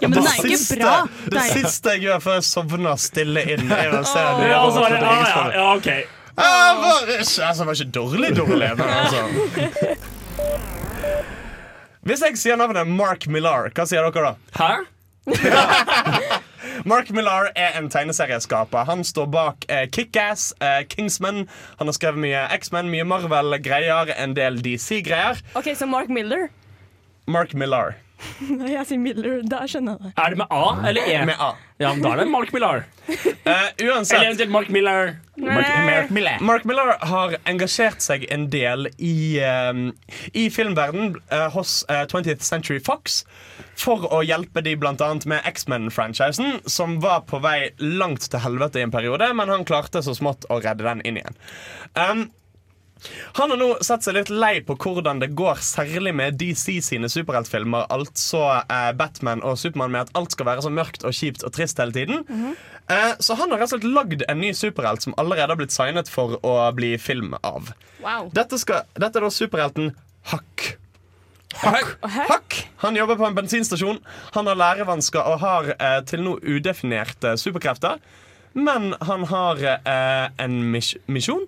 Ja, 0.03 0.09
men 0.09 0.17
det, 0.19 0.25
er 0.25 0.41
ikke 0.43 0.57
siste, 0.57 0.79
bra. 0.83 0.97
det 1.27 1.37
Det 1.37 1.45
siste 1.53 1.95
jeg 1.95 2.03
gjør 2.09 2.25
før 2.27 2.35
jeg 2.41 2.49
sovner 2.49 2.97
stille 3.07 3.45
inn, 3.55 3.71
er 3.71 3.95
å 4.01 4.03
se 4.03 4.19
den. 4.19 4.51
Ja, 4.51 4.65
så 4.67 4.83
var 4.83 4.97
det, 4.97 4.99
ah, 5.03 5.23
ja, 5.29 5.45
ja, 5.61 5.69
ok 5.77 5.89
Ah, 6.33 6.75
var, 6.81 7.07
altså, 7.21 7.45
det 7.45 7.67
var 7.69 7.75
ikke 7.77 7.93
dårlig, 7.93 8.31
dårlig, 8.37 8.71
men 8.79 8.89
altså 8.89 9.21
Hvis 12.03 12.19
jeg 12.19 12.35
sier 12.41 12.57
navnet 12.59 12.89
Mark 12.91 13.29
Millar, 13.31 13.69
hva 13.71 13.85
sier 13.87 14.03
dere 14.11 14.33
da? 14.33 14.57
Hæ? 14.59 14.71
Mark 16.91 17.13
Millar 17.15 17.53
er 17.55 17.77
en 17.79 17.87
tegneserieskaper. 17.95 18.89
Han 18.89 19.05
står 19.07 19.29
bak 19.31 19.67
eh, 19.71 19.85
Kickass, 19.87 20.49
eh, 20.59 20.81
Kingsman. 20.91 21.45
Han 21.79 21.87
har 21.87 21.95
skrevet 21.95 22.19
mye 22.25 22.41
X-Men, 22.57 22.91
mye 22.91 23.07
Marvel-greier, 23.07 24.11
en 24.19 24.35
del 24.35 24.59
DC-greier. 24.67 25.45
OK, 25.55 25.71
så 25.79 25.87
Mark 25.87 26.11
Miller. 26.11 26.49
Mark 27.31 27.55
Millar 27.55 27.95
Når 28.59 28.69
jeg 28.73 28.89
sier 28.91 29.03
Miller, 29.03 29.43
da 29.49 29.63
skjønner 29.69 29.99
jeg 29.99 30.09
det. 30.09 30.13
Er 30.23 30.35
det 30.35 30.41
med 30.43 30.55
A 30.55 30.65
eller 30.89 31.09
E? 31.11 31.19
med 31.29 31.39
A. 31.39 31.53
Ja, 31.83 31.91
men 31.93 32.03
Da 32.05 32.13
er 32.15 32.23
det 32.23 32.29
Mark 32.31 32.53
Millar. 32.55 32.85
Eh, 33.43 33.65
Eller 33.79 33.97
uansett, 33.97 34.23
eventuelt 34.23 34.51
Mark 34.55 34.69
Miller. 34.71 35.17
Mark 36.41 36.65
Millar 36.65 36.93
har 37.11 37.35
engasjert 37.51 37.99
seg 38.05 38.23
en 38.31 38.45
del 38.53 38.87
i, 39.03 39.41
eh, 39.43 39.81
i 40.39 40.45
filmverden 40.55 41.17
eh, 41.33 41.49
hos 41.51 41.81
eh, 41.91 42.05
20th 42.07 42.47
Century 42.47 42.79
Fox 42.79 43.25
for 43.75 44.07
å 44.15 44.21
hjelpe 44.23 44.63
de 44.63 44.77
blant 44.79 45.03
annet 45.03 45.27
med 45.27 45.43
X-Men-franchisen, 45.51 46.61
som 46.71 47.01
var 47.03 47.25
på 47.27 47.43
vei 47.43 47.73
langt 47.83 48.29
til 48.31 48.45
helvete 48.45 48.79
i 48.79 48.87
en 48.87 48.95
periode, 48.95 49.33
men 49.35 49.51
han 49.51 49.67
klarte 49.67 50.05
så 50.07 50.15
smått 50.15 50.47
å 50.53 50.61
redde 50.63 50.87
den 50.87 51.03
inn 51.09 51.19
igjen. 51.19 51.41
Um, 51.99 52.29
han 53.39 53.51
har 53.51 53.59
nå 53.61 53.69
sett 53.85 54.05
seg 54.07 54.17
litt 54.17 54.31
lei 54.33 54.61
på 54.67 54.77
hvordan 54.79 55.23
det 55.23 55.33
går, 55.39 55.63
særlig 55.65 56.13
med 56.15 56.39
DC 56.41 56.79
sine 56.85 57.11
superheltfilmer, 57.13 57.89
altså 57.93 58.43
eh, 58.63 58.91
Batman 58.99 59.43
og 59.47 59.59
Supermann, 59.61 59.95
med 59.95 60.07
at 60.07 60.13
alt 60.19 60.35
skal 60.35 60.49
være 60.49 60.65
så 60.67 60.73
mørkt 60.75 61.07
og 61.09 61.17
kjipt 61.17 61.45
og 61.47 61.55
trist 61.57 61.81
hele 61.83 61.95
tiden. 61.97 62.23
eh, 62.89 63.13
så 63.19 63.39
han 63.41 63.51
har 63.51 63.63
rett 63.63 63.73
og 63.73 63.81
slett 63.81 63.89
lagd 63.97 64.27
en 64.29 64.43
ny 64.43 64.53
superhelt 64.57 65.03
som 65.05 65.17
allerede 65.21 65.51
har 65.51 65.61
blitt 65.61 65.75
signet 65.75 66.11
for 66.13 66.39
å 66.47 66.55
bli 66.77 66.95
film 67.03 67.35
av. 67.43 67.73
Wow. 68.05 68.31
Dette, 68.35 68.59
skal, 68.61 68.87
dette 68.99 69.19
er 69.19 69.27
da 69.27 69.33
superhelten 69.33 69.93
Huck. 70.31 70.77
Huck. 71.63 71.97
Huck. 72.01 72.59
Han 72.85 72.97
jobber 72.97 73.19
på 73.19 73.27
en 73.27 73.35
bensinstasjon. 73.35 73.99
Han 74.37 74.47
har 74.47 74.59
lærevansker 74.61 75.27
og 75.27 75.41
har 75.43 75.73
eh, 75.75 75.99
til 76.09 76.23
nå 76.25 76.37
udefinerte 76.39 77.35
superkrefter. 77.41 77.99
Men 78.55 78.93
han 79.01 79.27
har 79.31 79.61
eh, 79.67 80.29
en 80.45 80.57
mis 80.73 80.95
misjon 81.11 81.45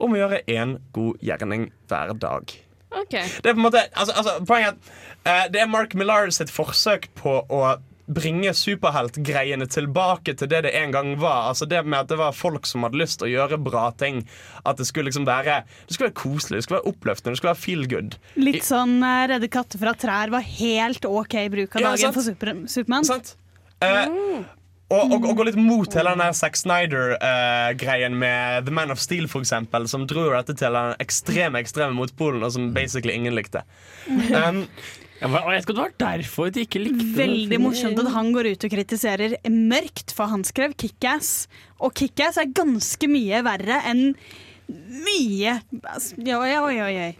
om 0.00 0.16
å 0.16 0.20
gjøre 0.20 0.42
én 0.50 0.78
god 0.96 1.20
gjerning 1.24 1.68
hver 1.90 2.14
dag. 2.20 2.56
OK. 2.90 3.12
Det 3.14 3.46
er 3.46 3.54
på 3.54 3.60
en 3.60 3.66
måte 3.68 3.84
altså, 3.94 4.16
altså, 4.18 4.32
Poenget 4.48 4.90
er 5.22 5.44
eh, 5.44 5.46
det 5.54 5.60
er 5.62 5.70
Mark 5.70 5.94
Millar 5.94 6.32
sitt 6.34 6.50
forsøk 6.50 7.06
på 7.18 7.36
å 7.46 7.60
bringe 8.10 8.50
superheltgreiene 8.56 9.66
tilbake 9.70 10.34
til 10.38 10.50
det 10.50 10.64
det 10.66 10.72
en 10.80 10.94
gang 10.94 11.12
var. 11.20 11.50
Altså 11.52 11.68
det 11.70 11.84
med 11.86 12.00
at 12.00 12.10
det 12.10 12.18
var 12.18 12.34
folk 12.34 12.66
som 12.66 12.82
hadde 12.86 12.98
lyst 12.98 13.20
til 13.20 13.28
å 13.28 13.30
gjøre 13.30 13.60
bra 13.62 13.84
ting. 13.94 14.24
At 14.66 14.80
det 14.80 14.88
skulle 14.88 15.10
liksom 15.10 15.28
være 15.28 15.60
Det 15.86 15.94
skulle 15.94 16.10
være 16.10 16.18
koselig, 16.18 16.58
det 16.58 16.66
skulle 16.66 16.80
være 16.80 16.92
oppløftende, 16.94 17.34
det 17.34 17.42
skulle 17.42 17.54
være 17.54 17.64
feel 17.64 17.86
good. 17.90 18.16
Litt 18.40 18.66
sånn 18.66 18.98
uh, 19.04 19.26
redde 19.30 19.50
katter 19.52 19.82
fra 19.82 19.94
trær 19.94 20.34
var 20.34 20.46
helt 20.46 21.06
OK 21.06 21.36
bruk 21.54 21.76
av 21.76 21.84
Ja, 21.84 21.92
dagen 21.92 22.08
sant. 22.08 22.18
for 22.18 22.26
super 22.26 22.56
Supermann. 22.66 23.06
Sant? 23.06 23.36
Eh, 23.80 24.42
og, 24.90 25.12
og, 25.14 25.26
og 25.30 25.36
gå 25.38 25.46
litt 25.46 25.58
mot 25.58 25.94
hele 25.94 26.14
den 26.14 26.22
der 26.24 26.34
Zack 26.34 26.58
Snyder-greien 26.58 28.16
med 28.18 28.66
The 28.66 28.74
Man 28.74 28.90
of 28.90 28.98
Steel, 29.02 29.28
for 29.30 29.44
eksempel, 29.44 29.86
som 29.90 30.06
dro 30.10 30.26
dette 30.32 30.56
til 30.58 30.74
den 30.74 30.96
ekstreme 31.02 31.62
ekstreme 31.62 31.94
motpolen, 31.94 32.42
og 32.42 32.56
som 32.56 32.72
basically 32.74 33.14
ingen 33.14 33.36
likte. 33.38 33.62
Um, 34.08 34.64
jeg 35.20 35.30
vet 35.30 35.62
ikke 35.62 35.74
om 35.74 35.78
det 35.78 35.84
var 35.84 35.96
derfor 36.00 36.50
de 36.50 36.64
ikke 36.64 36.80
likte 36.80 37.04
den 37.04 37.16
Veldig 37.18 37.58
morsomt 37.60 37.98
at 38.02 38.08
han 38.14 38.30
går 38.34 38.50
ut 38.54 38.66
og 38.66 38.72
kritiserer 38.72 39.36
mørkt, 39.52 40.14
for 40.16 40.32
han 40.32 40.42
skrev 40.48 40.74
Kickass. 40.80 41.44
Og 41.78 41.94
Kickass 41.94 42.40
er 42.40 42.50
ganske 42.56 43.10
mye 43.10 43.44
verre 43.46 43.82
enn 43.90 44.08
mye 44.70 45.58
oi, 46.34 46.52
oi, 46.56 46.76
oi. 46.86 47.10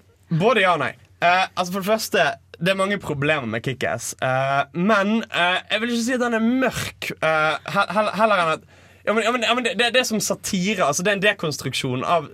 Både 0.41 0.63
ja 0.65 0.75
og 0.75 0.83
nei. 0.83 0.95
Uh, 1.21 1.45
altså 1.55 1.75
For 1.75 1.83
det 1.83 1.91
første, 1.91 2.27
det 2.61 2.73
er 2.73 2.77
mange 2.79 2.99
problemer 3.01 3.49
med 3.49 3.65
Kickass. 3.65 4.13
Uh, 4.23 4.63
men 4.77 5.23
uh, 5.33 5.59
jeg 5.71 5.81
vil 5.81 5.95
ikke 5.95 6.05
si 6.05 6.17
at 6.17 6.23
den 6.25 6.37
er 6.37 6.45
mørk. 6.45 7.11
Uh, 7.23 7.57
heller, 7.73 8.15
heller 8.19 8.45
enn 8.45 8.55
at 8.59 8.69
ja, 9.01 9.15
men, 9.17 9.25
ja, 9.25 9.33
men, 9.33 9.45
ja, 9.49 9.55
men 9.57 9.65
det, 9.65 9.75
det, 9.81 9.93
det 9.95 10.03
er 10.03 10.09
som 10.11 10.21
satire. 10.21 10.85
Altså, 10.85 11.03
det 11.03 11.13
er 11.15 11.19
en 11.19 11.25
dekonstruksjon 11.25 12.05
av 12.05 12.29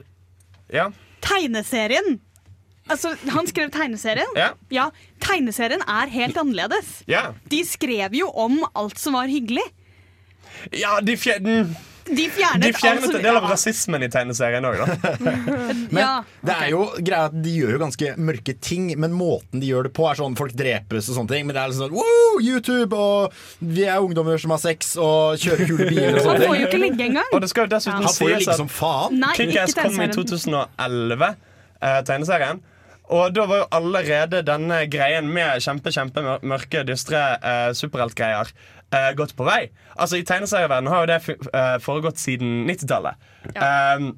Ja. 0.75 0.89
Tegneserien. 1.23 2.19
Altså, 2.91 3.15
han 3.31 3.47
skrev 3.51 3.71
tegneserien. 3.75 4.31
Ja. 4.71 4.89
Tegneserien 5.23 5.83
er 5.91 6.11
helt 6.13 6.39
annerledes. 6.39 7.01
Ja, 7.11 7.33
De 7.51 7.63
skrev 7.67 8.15
jo 8.15 8.29
om 8.31 8.61
alt 8.79 8.99
som 8.99 9.17
var 9.19 9.31
hyggelig. 9.31 9.65
ja 10.75 11.01
de, 11.03 11.17
fjer, 11.19 11.39
den, 11.43 11.77
De 12.07 12.27
fjernet, 12.31 12.63
de 12.63 12.71
fjernet 12.77 13.09
en 13.11 13.25
del 13.25 13.35
av 13.35 13.43
ja. 13.43 13.51
rasismen 13.51 14.05
i 14.07 14.09
tegneserien 14.13 14.67
òg, 14.69 14.79
da. 14.79 15.15
Men 15.95 15.99
Ja, 15.99 16.13
det 16.47 16.55
er 16.55 16.71
jo 16.71 16.85
greia 17.01 17.25
at 17.31 17.35
de 17.43 17.55
gjør 17.59 17.75
jo 17.75 17.81
ganske 17.83 18.13
mørke 18.29 18.55
ting, 18.63 18.93
men 19.01 19.17
måten 19.17 19.63
de 19.63 19.73
gjør 19.73 19.89
det 19.89 19.93
på, 19.97 20.07
er 20.07 20.21
sånn 20.21 20.37
folk 20.39 20.55
drepes 20.59 21.11
og 21.11 21.19
sånne 21.19 21.33
ting. 21.35 21.49
Men 21.49 21.57
det 21.57 21.65
er 21.65 21.73
liksom 21.73 21.89
sånn 21.89 21.97
wow, 21.99 22.39
YouTube, 22.45 23.01
og 23.01 23.67
vi 23.75 23.89
er 23.89 24.05
ungdommer 24.05 24.39
som 24.43 24.55
har 24.55 24.63
sex 24.63 24.95
og 25.01 25.43
kjører 25.43 25.73
kule 25.73 25.91
biler 25.93 26.21
og 26.23 26.31
Han 26.31 26.45
får 26.45 26.57
jo 26.61 26.71
ikke 26.71 26.83
ligge 26.85 27.11
engang. 27.11 27.29
Og 27.33 27.43
det 27.43 27.51
skal 27.53 27.67
jo 27.67 27.75
dessuten 27.75 28.07
jo 28.07 28.15
sies 28.15 28.49
at 28.55 28.63
som 28.63 28.71
faen. 28.71 29.21
Nei, 29.25 29.35
ikke 29.35 29.51
Kickass 29.51 29.77
kom 29.81 30.01
i 30.01 30.09
2011, 30.15 31.37
eh, 31.83 32.01
tegneserien. 32.07 32.65
Og 33.07 33.35
da 33.35 33.45
var 33.47 33.61
jo 33.61 33.67
allerede 33.77 34.41
denne 34.47 34.81
greien 34.91 35.29
med 35.31 35.63
kjempe, 35.63 35.93
kjempe 35.95 36.23
mørke, 36.43 36.83
dystre 36.89 37.21
eh, 37.39 37.69
superheltgreier 37.79 38.51
eh, 38.95 39.11
gått 39.17 39.37
på 39.37 39.47
vei. 39.47 39.67
Altså 39.95 40.21
I 40.21 40.27
tegneserieverdenen 40.27 40.93
har 40.93 41.05
jo 41.05 41.11
det 41.11 41.19
eh, 41.53 41.75
foregått 41.83 42.21
siden 42.23 42.65
90-tallet. 42.71 43.27
Um, 43.57 44.13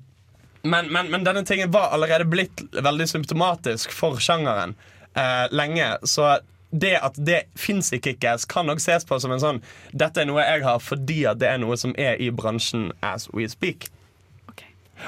men, 0.63 0.93
men, 0.93 1.11
men 1.13 1.25
denne 1.25 1.45
tingen 1.47 1.71
var 1.71 1.93
allerede 1.95 2.27
blitt 2.29 2.63
veldig 2.73 3.09
symptomatisk 3.09 3.93
for 3.95 4.19
sjangeren 4.23 4.75
uh, 5.17 5.47
lenge. 5.55 5.93
Så 6.03 6.39
det 6.71 6.97
at 7.01 7.17
det 7.17 7.43
fins 7.57 7.93
i 7.93 8.01
Kickass, 8.03 8.45
kan 8.45 8.67
nok 8.69 8.83
ses 8.83 9.07
på 9.09 9.17
som 9.21 9.33
en 9.33 9.41
sånn 9.41 9.61
Dette 9.97 10.21
er 10.21 10.29
noe 10.29 10.45
jeg 10.45 10.65
har 10.67 10.83
fordi 10.85 11.23
at 11.31 11.41
det 11.41 11.49
er 11.49 11.63
noe 11.63 11.79
som 11.81 11.95
er 11.97 12.21
i 12.21 12.29
bransjen 12.35 12.91
as 13.01 13.29
we 13.33 13.49
speak. 13.49 13.89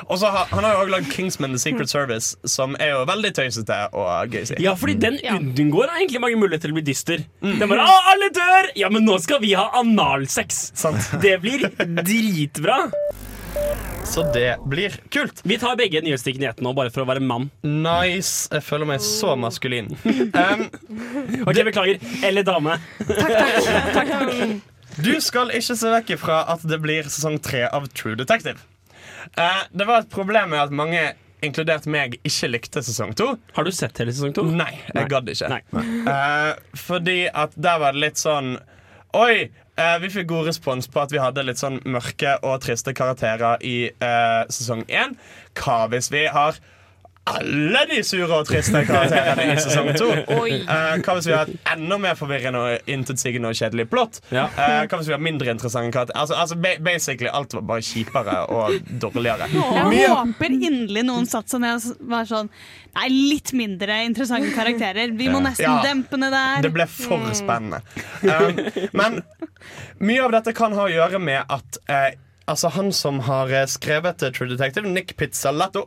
Og 0.08 0.18
så 0.20 0.30
har, 0.32 0.48
Han 0.50 0.64
har 0.64 0.74
jo 0.74 0.82
også 0.84 0.94
lagd 0.94 1.10
Kingsman 1.12 1.54
The 1.54 1.60
Secret 1.62 1.90
Service, 1.92 2.36
som 2.44 2.76
er 2.80 2.94
jo 2.94 3.04
veldig 3.10 3.32
tøysete 3.36 3.78
og 3.96 4.34
gøy. 4.34 4.44
Ja, 4.62 4.74
fordi 4.78 4.96
den 5.02 5.18
unngår 5.24 5.92
egentlig 5.96 6.22
mange 6.22 6.40
muligheter 6.40 6.68
til 6.68 6.74
å 6.76 6.80
bli 6.80 6.86
dyster. 6.90 7.24
Den 7.42 7.64
bare, 7.64 7.86
å, 7.86 7.98
alle 8.12 8.30
dør! 8.36 8.70
Ja, 8.78 8.92
men 8.92 9.06
nå 9.08 9.18
skal 9.22 9.42
vi 9.42 9.54
ha 9.58 9.68
analsex. 9.80 10.70
Sant. 10.78 11.10
Det 11.22 11.36
blir 11.42 11.68
dritbra. 11.78 12.84
Så 14.06 14.24
det 14.34 14.56
blir 14.70 14.94
kult. 15.12 15.42
Vi 15.46 15.58
tar 15.60 15.76
begge 15.78 16.00
nyhetsstikkene 16.02 16.46
i 16.46 16.50
ett 16.50 16.62
nå, 16.64 16.72
bare 16.74 16.90
for 16.94 17.04
å 17.04 17.08
være 17.10 17.22
mann. 17.22 17.50
Nice. 17.66 18.48
Jeg 18.52 18.64
føler 18.66 18.88
meg 18.94 19.04
så 19.04 19.36
maskulin. 19.38 19.92
Um, 20.40 20.66
Ok, 21.44 21.58
Beklager. 21.66 21.98
Eller 22.24 22.46
dame. 22.46 22.76
Takk, 23.06 23.94
takk 23.94 24.20
du 25.00 25.12
skal 25.22 25.52
ikke 25.54 25.76
se 25.78 25.90
vekk 25.92 26.10
ifra 26.16 26.40
at 26.50 26.64
det 26.66 26.76
blir 26.82 27.06
sesong 27.08 27.38
tre 27.42 27.62
av 27.70 27.86
True 27.96 28.18
Detective. 28.18 28.58
Eh, 29.36 29.62
det 29.72 29.86
var 29.88 30.04
et 30.04 30.12
problem 30.12 30.52
med 30.54 30.62
at 30.64 30.74
mange, 30.74 31.02
inkludert 31.44 31.86
meg, 31.88 32.18
ikke 32.26 32.50
likte 32.50 32.82
sesong 32.84 33.14
to. 33.16 33.32
Har 33.56 33.64
du 33.64 33.72
sett 33.74 33.98
hele 34.02 34.12
sesong 34.12 34.34
to? 34.36 34.44
Nei, 34.44 34.74
jeg 34.92 35.08
gadd 35.12 35.30
ikke. 35.32 35.50
Nei. 35.52 35.62
Eh, 36.12 36.52
fordi 36.76 37.22
at 37.28 37.56
der 37.56 37.80
var 37.82 37.96
det 37.96 38.08
litt 38.08 38.20
sånn 38.20 38.58
Oi! 39.18 39.50
Uh, 39.80 39.96
vi 40.02 40.10
fikk 40.12 40.26
god 40.28 40.44
respons 40.50 40.86
på 40.92 41.00
at 41.00 41.12
vi 41.14 41.20
hadde 41.22 41.42
litt 41.46 41.58
sånn 41.58 41.78
mørke 41.88 42.34
og 42.44 42.60
triste 42.60 42.92
karakterer 42.94 43.62
i 43.64 43.88
uh, 44.02 44.44
sesong 44.52 44.82
én. 44.92 45.14
Hva 45.56 45.86
hvis 45.90 46.10
vi 46.12 46.26
har 46.28 46.58
alle 47.30 47.82
de 47.90 48.00
sure 48.06 48.28
og 48.40 48.48
triste 48.48 48.82
karakterene 48.88 49.54
i 49.54 49.56
sesong 49.60 49.90
to? 49.98 50.08
Eh, 50.16 50.98
hva 51.00 51.16
hvis 51.16 51.28
vi 51.30 51.34
har 51.36 51.48
et 51.50 51.70
enda 51.74 51.98
mer 52.02 52.18
forvirrende 52.18 52.60
og 52.60 52.90
intetsigende 52.90 53.50
og 53.52 53.58
kjedelig 53.58 53.86
plott? 53.92 54.20
Ja. 54.34 54.48
Uh, 54.56 54.82
hva 54.84 55.00
hvis 55.00 55.10
vi 55.10 55.16
har 55.16 55.22
mindre 55.22 55.52
interessante 55.54 55.92
karakterer? 55.94 56.20
Altså, 56.20 56.38
altså 56.40 56.58
basically 56.84 57.30
alt 57.32 57.54
var 57.56 57.66
bare 57.72 57.86
kjipere 57.86 58.36
og 58.52 58.92
dårligere. 59.02 59.50
Jeg 59.50 60.12
håper 60.12 60.56
inderlig 60.56 61.06
noen 61.08 61.28
satte 61.30 61.56
seg 61.56 61.64
ned 61.64 61.78
og 61.78 62.06
var 62.12 62.30
sånn 62.30 62.52
Nei, 62.90 63.06
litt 63.06 63.52
mindre 63.54 64.00
interessante 64.02 64.50
karakterer. 64.50 65.12
Vi 65.14 65.28
må 65.30 65.38
nesten 65.44 65.62
Ja. 65.62 65.76
dempe 65.84 66.18
ned 66.18 66.32
der. 66.34 66.64
Det 66.66 66.72
ble 66.74 66.88
for 66.90 67.28
spennende. 67.38 67.78
Um, 68.26 68.58
men 68.98 69.20
mye 70.02 70.24
av 70.24 70.34
dette 70.34 70.54
kan 70.58 70.74
ha 70.74 70.88
å 70.88 70.90
gjøre 70.90 71.20
med 71.22 71.44
at 71.46 71.78
uh, 71.86 72.10
altså 72.50 72.72
han 72.74 72.90
som 72.92 73.20
har 73.28 73.52
skrevet 73.70 74.24
True 74.34 74.50
Detective, 74.50 74.88
Nick 74.90 75.14
Pizzalatto, 75.20 75.86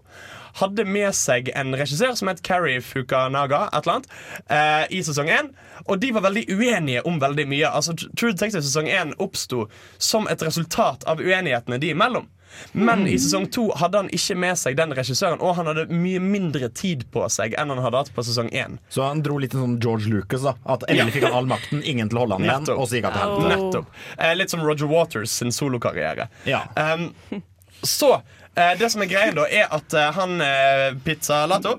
hadde 0.60 0.86
med 0.86 1.14
seg 1.18 1.52
en 1.58 1.74
regissør 1.78 2.16
som 2.20 2.32
het 2.32 2.44
Carrie 2.46 2.82
Fukanaga, 2.84 3.68
et 3.72 3.84
eller 3.88 4.00
annet, 4.00 4.12
eh, 4.48 4.98
i 5.00 5.04
sesong 5.06 5.32
én. 5.34 5.52
Og 5.88 6.00
de 6.00 6.12
var 6.14 6.28
veldig 6.28 6.46
uenige 6.50 7.02
om 7.08 7.20
veldig 7.20 7.48
mye. 7.50 7.70
Altså 7.70 7.96
True 7.98 8.34
Detective 8.34 8.64
sesong 8.64 8.88
én 8.88 9.14
oppsto 9.18 9.68
som 9.98 10.28
et 10.28 10.42
resultat 10.42 11.04
av 11.10 11.20
uenighetene 11.20 11.80
de 11.80 11.94
imellom. 11.94 12.30
Men 12.72 13.08
i 13.08 13.16
sesong 13.20 13.48
to 13.52 13.68
hadde 13.80 13.98
han 13.98 14.10
ikke 14.14 14.36
med 14.38 14.58
seg 14.60 14.78
den 14.78 14.94
regissøren, 14.96 15.42
og 15.42 15.56
han 15.58 15.70
hadde 15.72 15.88
mye 15.90 16.22
mindre 16.24 16.70
tid 16.78 17.06
på 17.14 17.26
seg 17.34 17.56
enn 17.60 17.74
han 17.74 17.82
hadde 17.82 18.04
hatt 18.04 18.14
på 18.16 18.26
sesong 18.26 18.52
én. 18.54 18.78
Så 18.94 19.06
han 19.06 19.24
dro 19.26 19.40
litt 19.42 19.56
sånn 19.58 19.80
George 19.84 20.12
Lucas. 20.12 20.46
da 20.46 20.54
At 20.70 20.86
Endelig 20.88 21.18
fikk 21.18 21.28
han 21.30 21.40
all 21.40 21.50
makten, 21.50 21.82
ingen 21.82 22.12
til 22.12 22.22
å 22.22 22.26
holde 22.26 22.40
han 22.40 22.48
igjen. 22.48 22.70
Og 22.78 22.86
så 22.90 23.00
gikk 23.00 23.10
han 23.10 23.18
til 23.18 23.26
helvete. 23.26 23.56
Nettopp. 23.56 23.98
Eh, 24.18 24.36
litt 24.38 24.54
som 24.54 24.64
Roger 24.66 24.92
Waters 24.92 25.34
sin 25.34 25.54
solokarriere. 25.56 26.30
Ja. 26.50 26.66
Um, 26.78 27.10
så 27.84 28.16
det 28.80 28.90
som 28.94 29.02
er 29.02 29.10
greien, 29.10 29.38
da, 29.38 29.48
er 29.50 29.70
at 29.74 29.94
eh, 29.98 30.10
han 30.18 30.42
eh, 30.46 30.90
Pizza 31.06 31.46
Lato 31.50 31.78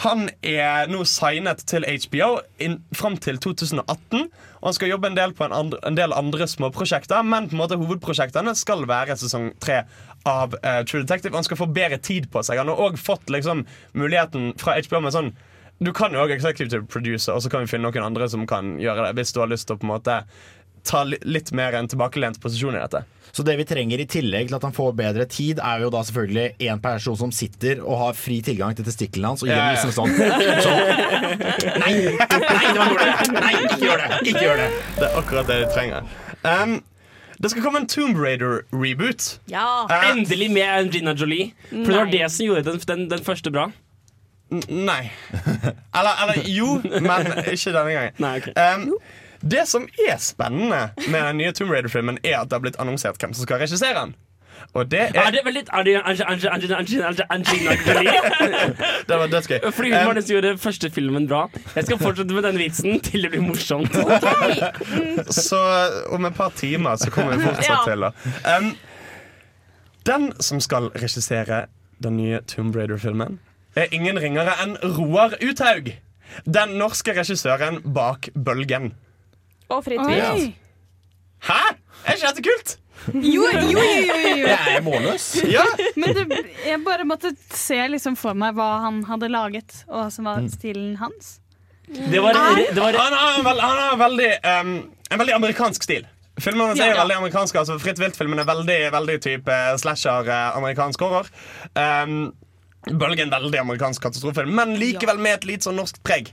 han 0.00 0.30
er 0.40 0.88
nå 0.88 1.02
signet 1.08 1.60
til 1.68 1.84
HBO 1.84 2.30
in, 2.62 2.78
fram 2.96 3.18
til 3.20 3.36
2018. 3.36 4.22
Og 4.60 4.68
han 4.68 4.76
skal 4.76 4.92
jobbe 4.94 5.10
en 5.10 5.18
del 5.18 5.34
på 5.36 5.44
en, 5.44 5.52
andre, 5.52 5.80
en 5.84 5.98
del 5.98 6.14
andre 6.16 6.48
småprosjekter, 6.48 7.20
men 7.26 7.50
på 7.50 7.56
en 7.56 7.60
måte 7.60 7.76
hovedprosjektene 7.80 8.54
skal 8.56 8.86
være 8.88 9.18
sesong 9.20 9.50
tre 9.60 9.82
av 10.28 10.56
uh, 10.56 10.80
True 10.88 11.04
Detective. 11.04 11.36
Han 11.36 11.44
skal 11.44 11.60
få 11.60 11.68
bedre 11.68 12.00
tid 12.00 12.30
på 12.32 12.40
seg. 12.46 12.62
Han 12.62 12.72
har 12.72 12.80
òg 12.80 12.96
fått 13.00 13.28
liksom, 13.32 13.66
muligheten 13.92 14.54
fra 14.60 14.78
HBO 14.80 15.04
med 15.04 15.16
sånn 15.16 15.32
Du 15.80 15.94
kan 15.96 16.12
jo 16.12 16.20
òg 16.20 16.32
executive 16.34 16.84
producer, 16.92 17.32
og 17.32 17.40
så 17.40 17.52
kan 17.52 17.64
vi 17.64 17.70
finne 17.72 17.88
noen 17.88 18.04
andre 18.04 18.26
som 18.28 18.42
kan 18.48 18.74
gjøre 18.80 19.06
det, 19.06 19.14
hvis 19.16 19.32
du 19.32 19.38
har 19.40 19.48
lyst 19.48 19.68
til 19.68 19.78
å 19.78 19.80
på 19.80 19.86
en 19.88 19.94
måte 19.94 20.16
ta 20.86 21.04
litt 21.06 21.52
mer 21.56 21.74
en 21.78 21.88
tilbakelent 21.90 22.38
posisjon 22.42 22.76
i 22.76 22.82
dette. 22.82 23.02
Så 23.30 23.44
det 23.46 23.54
vi 23.60 23.64
trenger 23.68 24.00
i 24.02 24.06
tillegg 24.10 24.48
til 24.50 24.56
at 24.56 24.64
han 24.66 24.72
får 24.74 24.94
bedre 24.98 25.24
tid, 25.30 25.60
er 25.62 25.84
jo 25.84 25.90
da 25.94 26.00
selvfølgelig 26.02 26.66
en 26.72 26.80
person 26.82 27.16
som 27.20 27.30
sitter 27.34 27.78
og 27.84 27.98
har 28.00 28.16
fri 28.18 28.40
tilgang 28.42 28.74
til 28.74 28.82
testiklene 28.88 29.30
hans 29.30 29.44
og 29.44 29.50
gir 29.50 29.54
Ja, 29.54 29.68
ja. 29.70 29.76
liksom 29.76 29.92
sånn, 29.94 30.10
Så. 30.64 30.72
Nei, 31.78 31.92
nei, 32.10 32.72
det 32.74 32.80
var 32.80 32.96
det! 32.98 33.10
Nei, 33.36 33.52
ikke 33.68 33.78
gjør 33.84 34.02
det! 34.02 34.08
Ikke 34.32 34.42
gjør 34.48 34.62
det! 34.64 34.70
Det 34.96 35.04
er 35.06 35.18
akkurat 35.20 35.50
det 35.52 35.58
de 35.62 35.68
trenger. 35.76 36.10
Um, 36.42 36.74
det 37.40 37.52
skal 37.54 37.62
komme 37.64 37.80
en 37.84 37.86
Tomb 37.88 38.18
Raider-reboot. 38.20 39.28
Ja. 39.52 39.68
Uh, 39.88 40.08
Endelig 40.10 40.50
med 40.52 40.66
Angelina 40.66 41.14
Jolie. 41.16 41.52
For 41.70 41.86
det 41.92 42.00
var 42.02 42.10
det 42.12 42.26
som 42.34 42.46
gjorde 42.50 42.66
den, 42.66 42.82
den, 42.90 43.06
den 43.14 43.24
første 43.24 43.52
bra. 43.54 43.68
n- 44.50 44.66
nei. 44.90 45.04
Eller, 45.94 46.12
eller 46.26 46.42
jo, 46.50 46.80
men 46.82 47.30
ikke 47.46 47.72
denne 47.78 47.94
gangen. 47.94 48.18
Nei, 48.20 48.34
ok. 48.42 48.50
Um, 48.58 48.90
det 49.42 49.68
som 49.68 49.86
er 50.08 50.18
spennende 50.20 50.90
med 51.08 51.20
den 51.20 51.38
nye 51.40 51.52
Tomb 51.52 51.70
Raider-filmen, 51.72 52.18
er 52.24 52.40
at 52.40 52.50
det 52.50 52.58
har 52.58 52.64
blitt 52.66 52.80
annonsert 52.80 53.20
hvem 53.20 53.32
som 53.34 53.46
skal 53.46 53.62
regissere 53.62 53.94
den. 53.96 54.14
Og 54.76 54.90
det 54.90 55.00
Er 55.00 55.22
er 55.26 55.30
det 55.32 55.40
veldig 55.44 55.60
litt 55.60 55.70
det 59.08 59.18
var 59.18 59.26
dødsgøy. 59.32 59.58
Fordi 59.72 59.90
hun 59.90 59.96
var 59.96 60.10
Um, 60.10 60.14
den 60.14 60.22
som 60.22 60.34
gjorde 60.34 60.58
første 60.58 60.90
filmen 60.90 61.28
bra. 61.28 61.40
Jeg 61.76 61.84
skal 61.84 61.98
fortsette 61.98 62.34
med 62.34 62.42
den 62.42 62.58
vitsen 62.58 63.00
til 63.00 63.22
det 63.22 63.30
blir 63.32 63.40
morsomt. 63.40 63.96
Så 65.32 65.60
om 66.12 66.24
et 66.28 66.34
par 66.34 66.52
timer 66.56 66.96
så 66.96 67.10
kommer 67.10 67.36
vi 67.36 67.48
fortsatt 67.48 67.88
til 67.88 68.06
det. 68.06 68.12
Um, 68.52 68.70
den 70.06 70.32
som 70.40 70.60
skal 70.60 70.90
regissere 70.94 71.66
den 72.02 72.16
nye 72.16 72.40
Tomb 72.46 72.76
Raider-filmen, 72.76 73.40
er 73.76 73.90
ingen 73.94 74.18
ringere 74.20 74.54
enn 74.62 74.76
Roar 74.82 75.34
Uthaug. 75.42 75.92
Den 76.46 76.76
norske 76.78 77.14
regissøren 77.16 77.80
bak 77.94 78.28
Bølgen. 78.34 78.92
Og 79.70 79.84
Fritt 79.86 80.02
vilt. 80.08 80.54
Hæ? 81.46 81.60
Er 82.04 82.16
ikke 82.16 82.30
dette 82.30 82.44
kult? 82.44 82.76
Jo, 83.14 83.46
jo, 83.48 83.60
jo, 83.72 83.80
jo, 83.80 84.16
jo. 84.36 84.48
Jeg 84.50 84.74
er 84.76 84.82
målløs. 84.84 85.28
Ja, 85.48 85.64
Men 85.96 86.12
det, 86.16 86.40
jeg 86.66 86.80
bare 86.84 87.06
måtte 87.08 87.32
se 87.56 87.78
liksom 87.94 88.16
for 88.20 88.36
meg 88.36 88.58
hva 88.58 88.68
han 88.84 89.00
hadde 89.08 89.30
laget, 89.32 89.84
og 89.88 90.02
hva 90.02 90.08
som 90.12 90.28
var 90.28 90.44
stilen 90.52 90.98
hans. 91.00 91.38
Det 91.90 92.20
var, 92.22 92.36
det 92.36 92.76
var 92.76 92.98
Han 93.00 93.16
har 93.16 93.38
en, 93.38 93.44
veld, 93.46 93.62
han 93.64 93.78
har 93.80 93.96
veldig, 93.98 94.28
um, 94.44 94.74
en 95.10 95.22
veldig 95.22 95.34
amerikansk 95.38 95.86
stil. 95.88 96.04
Filmene 96.40 96.70
hans 96.70 96.82
er 96.84 96.94
veldig 96.98 97.16
amerikanske. 97.22 97.58
Altså 97.58 97.78
Fritt 97.82 97.98
vilt-filmen 98.00 98.38
er 98.40 98.46
veldig, 98.48 98.78
veldig 98.94 99.16
type 99.24 99.56
slasher, 99.82 100.28
eh, 100.30 100.56
amerikansk 100.60 101.02
horror. 101.04 101.28
Um, 101.74 102.30
Bølgen 102.88 103.32
veldig 103.32 103.58
amerikansk 103.60 104.06
katastrofefilm, 104.06 104.54
men 104.56 104.76
likevel 104.80 105.18
med 105.20 105.40
et 105.40 105.48
litt 105.50 105.66
sånn 105.66 105.76
norsk 105.76 105.98
preg. 106.06 106.30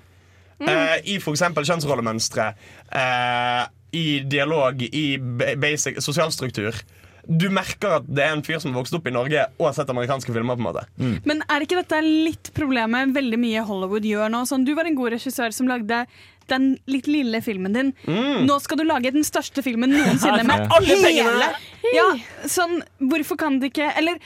Eh, 0.60 0.96
I 1.14 1.18
for 1.22 1.36
eksempel 1.38 1.68
kjønnsrollemønstre, 1.68 2.48
eh, 2.92 3.66
i 3.98 4.20
dialog, 4.26 4.82
i 4.82 5.18
basic 5.18 6.02
sosial 6.02 6.32
sosialstruktur. 6.32 6.82
Du 7.28 7.50
merker 7.52 7.98
at 7.98 8.06
det 8.08 8.24
er 8.24 8.32
en 8.38 8.44
fyr 8.46 8.60
som 8.64 8.72
har 8.72 8.80
vokst 8.80 8.96
opp 8.96 9.08
i 9.10 9.12
Norge 9.12 9.42
og 9.60 9.66
har 9.68 9.74
sett 9.76 9.90
amerikanske 9.92 10.32
filmer. 10.32 10.56
på 10.56 10.64
en 10.64 10.68
måte 10.70 11.24
Men 11.28 11.44
er 11.52 11.66
ikke 11.66 11.82
dette 11.82 12.00
litt 12.02 12.52
problemet 12.56 13.12
veldig 13.16 13.40
mye 13.42 13.66
Hollywood 13.68 14.08
gjør 14.08 14.32
nå? 14.32 14.46
Sånn, 14.48 14.64
du 14.64 14.74
var 14.76 14.88
en 14.88 14.96
god 14.96 15.12
regissør 15.18 15.52
som 15.52 15.68
lagde 15.68 16.06
den 16.48 16.78
litt 16.88 17.10
lille 17.12 17.42
filmen 17.44 17.74
din. 17.76 17.94
Nå 18.08 18.60
skal 18.64 18.80
du 18.80 18.86
lage 18.88 19.12
den 19.12 19.28
største 19.28 19.64
filmen 19.66 19.92
noensinne 19.92 20.46
med 20.48 20.72
Alle 20.72 21.00
pengene! 21.04 21.52
Ja, 21.92 22.08
sånn, 22.48 22.80
hvorfor 23.00 23.40
kan 23.40 23.60
det 23.62 23.70
ikke 23.72 23.92
Eller 23.96 24.18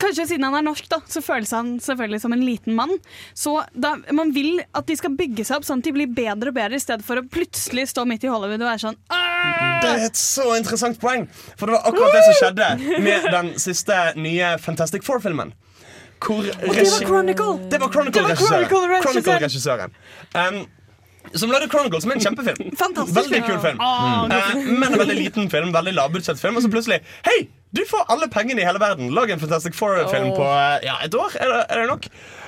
Kanskje 0.00 0.26
siden 0.32 0.44
han 0.48 0.56
er 0.58 0.64
norsk, 0.66 0.88
da, 0.90 0.98
så 1.10 1.22
føles 1.24 1.50
han 1.54 1.74
selvfølgelig 1.82 2.20
som 2.24 2.32
en 2.34 2.44
liten 2.44 2.74
mann. 2.74 2.92
Så 3.34 3.56
da, 3.72 3.94
Man 4.12 4.32
vil 4.34 4.60
at 4.74 4.86
de 4.88 4.96
skal 4.98 5.14
bygge 5.18 5.44
seg 5.46 5.60
opp 5.60 5.66
sånn 5.68 5.82
at 5.82 5.88
de 5.88 5.94
blir 5.96 6.10
bedre 6.10 6.50
og 6.50 6.56
bedre, 6.56 6.78
i 6.78 6.82
stedet 6.82 7.04
for 7.06 7.20
å 7.20 7.26
plutselig 7.30 7.88
stå 7.92 8.06
midt 8.08 8.26
i 8.26 8.32
Hollywood 8.32 8.62
og 8.62 8.70
være 8.70 8.82
sånn 8.86 8.98
Det 9.08 9.90
er 9.90 10.06
et 10.08 10.18
så 10.18 10.48
interessant 10.58 10.98
poeng. 11.02 11.26
For 11.58 11.68
det 11.68 11.76
var 11.76 11.90
akkurat 11.90 12.16
det 12.16 12.24
som 12.28 12.38
skjedde 12.40 13.00
med 13.04 13.28
den 13.34 13.52
siste 13.60 13.98
nye 14.18 14.54
Fantastic 14.62 15.04
Four-filmen. 15.06 15.52
Hvor 16.24 16.46
Det 16.46 16.86
var 16.88 17.04
Chronicle! 17.04 17.58
Det 17.70 17.80
var 17.82 17.92
Chronicle-regissøren. 17.92 18.68
Chronicle-regissøren. 19.04 19.94
Som 21.32 21.50
lagde 21.50 21.68
Chronicle, 21.72 22.00
som 22.00 22.10
er 22.12 22.18
en 22.20 22.24
kjempefilm. 22.26 22.70
Fantastisk 22.84 23.16
Veldig 23.16 23.42
kul 23.48 23.58
film. 23.64 23.80
Ah, 23.80 24.24
Eh, 24.30 24.54
men 24.64 24.92
en 24.92 24.98
veldig 25.00 25.16
liten 25.18 25.50
film. 25.50 25.72
Veldig 25.74 25.94
lavbudsjettfilm. 25.96 26.56
Og 26.60 26.62
så 26.66 26.70
plutselig 26.72 27.00
Hei! 27.26 27.48
Du 27.74 27.80
får 27.90 28.04
alle 28.12 28.28
pengene 28.30 28.62
i 28.62 28.64
hele 28.68 28.78
verden. 28.78 29.08
Lag 29.16 29.30
en 29.34 29.40
Fantastic 29.42 29.74
Four-film 29.74 30.28
på 30.36 30.44
eh, 30.46 30.84
ja, 30.86 30.98
et 31.02 31.14
år. 31.18 31.32
Er 31.42 31.50
det, 31.50 31.62
er 31.74 31.80
det 31.82 31.88
nok? 31.90 32.04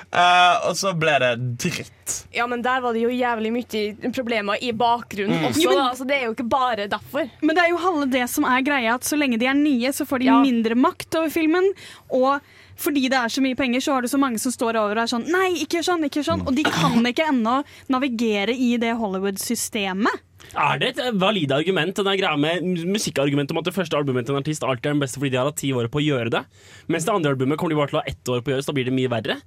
Uh, 0.07 0.69
og 0.69 0.77
så 0.79 0.93
ble 0.95 1.17
det 1.19 1.29
dritt. 1.59 2.13
Ja, 2.31 2.45
men 2.47 2.61
der 2.63 2.79
var 2.79 2.95
det 2.95 3.01
jo 3.03 3.09
jævlig 3.11 3.49
mye 3.51 4.11
problemer 4.15 4.55
i 4.63 4.69
bakgrunnen 4.71 5.49
også. 5.49 5.59
Jo, 5.65 5.73
men- 5.73 5.81
da, 5.81 5.87
så 5.99 6.07
det 6.07 6.15
er 6.15 6.23
jo 6.29 6.35
ikke 6.37 6.45
bare 6.47 6.85
derfor. 6.87 7.27
Men 7.43 7.57
det 7.59 7.65
er 7.65 7.73
jo 7.73 7.81
halve 7.83 8.07
det 8.13 8.23
som 8.31 8.47
er 8.47 8.63
greia, 8.63 8.93
at 8.95 9.03
så 9.03 9.19
lenge 9.19 9.35
de 9.41 9.49
er 9.51 9.57
nye, 9.59 9.91
så 9.91 10.07
får 10.07 10.23
de 10.23 10.29
Ja. 10.31 10.37
mindre 10.39 10.79
makt 10.79 11.19
over 11.19 11.27
filmen. 11.33 11.67
Og 12.07 12.39
fordi 12.77 13.07
det 13.09 13.17
er 13.17 13.31
så 13.33 13.41
mye 13.41 13.57
penger, 13.57 13.81
så 13.81 13.93
har 13.97 14.01
du 14.05 14.07
så 14.11 14.19
mange 14.21 14.39
som 14.39 14.51
står 14.53 14.77
over 14.77 14.95
og 14.99 15.03
er 15.03 15.09
sånn 15.11 15.25
Nei, 15.33 15.49
ikke 15.63 15.79
gjør 15.79 15.87
sånn, 15.89 16.05
ikke 16.05 16.19
gjør 16.21 16.27
sånn. 16.31 16.43
Og 16.47 16.55
de 16.55 16.63
kan 16.63 17.03
ikke 17.09 17.25
ennå 17.31 17.55
navigere 17.89 18.53
i 18.53 18.77
det 18.77 18.93
Hollywood-systemet. 18.99 20.23
Er 20.55 20.79
det 20.79 20.91
et 20.95 21.15
valid 21.19 21.51
argument 21.51 21.97
Den 21.97 22.05
greia 22.19 22.37
med 22.39 22.63
musikkargumentet 22.87 23.51
om 23.51 23.57
at 23.59 23.65
det 23.67 23.73
første 23.75 23.97
albumet 23.97 24.25
til 24.29 24.35
en 24.35 24.39
artist 24.43 24.63
alltid 24.63 24.85
er 24.85 24.93
den 24.95 25.01
beste 25.01 25.19
fordi 25.19 25.33
de 25.33 25.39
har 25.41 25.49
hatt 25.49 25.57
ti 25.59 25.71
år 25.75 25.89
på 25.91 25.99
å 25.99 26.05
gjøre 26.05 26.31
det? 26.37 26.43
Mens 26.87 27.07
det 27.07 27.13
andre 27.13 27.33
albumet 27.33 27.57
kommer 27.59 27.73
de 27.75 27.79
bare 27.81 27.91
til 27.91 27.99
å 27.99 28.03
ha 28.03 28.07
ett 28.13 28.31
år 28.31 28.41
på 28.45 28.51
å 28.51 28.55
gjøre, 28.55 28.63
så 28.63 28.71
da 28.71 28.77
blir 28.77 28.87
det 28.87 28.95
mye 28.95 29.11
verre? 29.11 29.39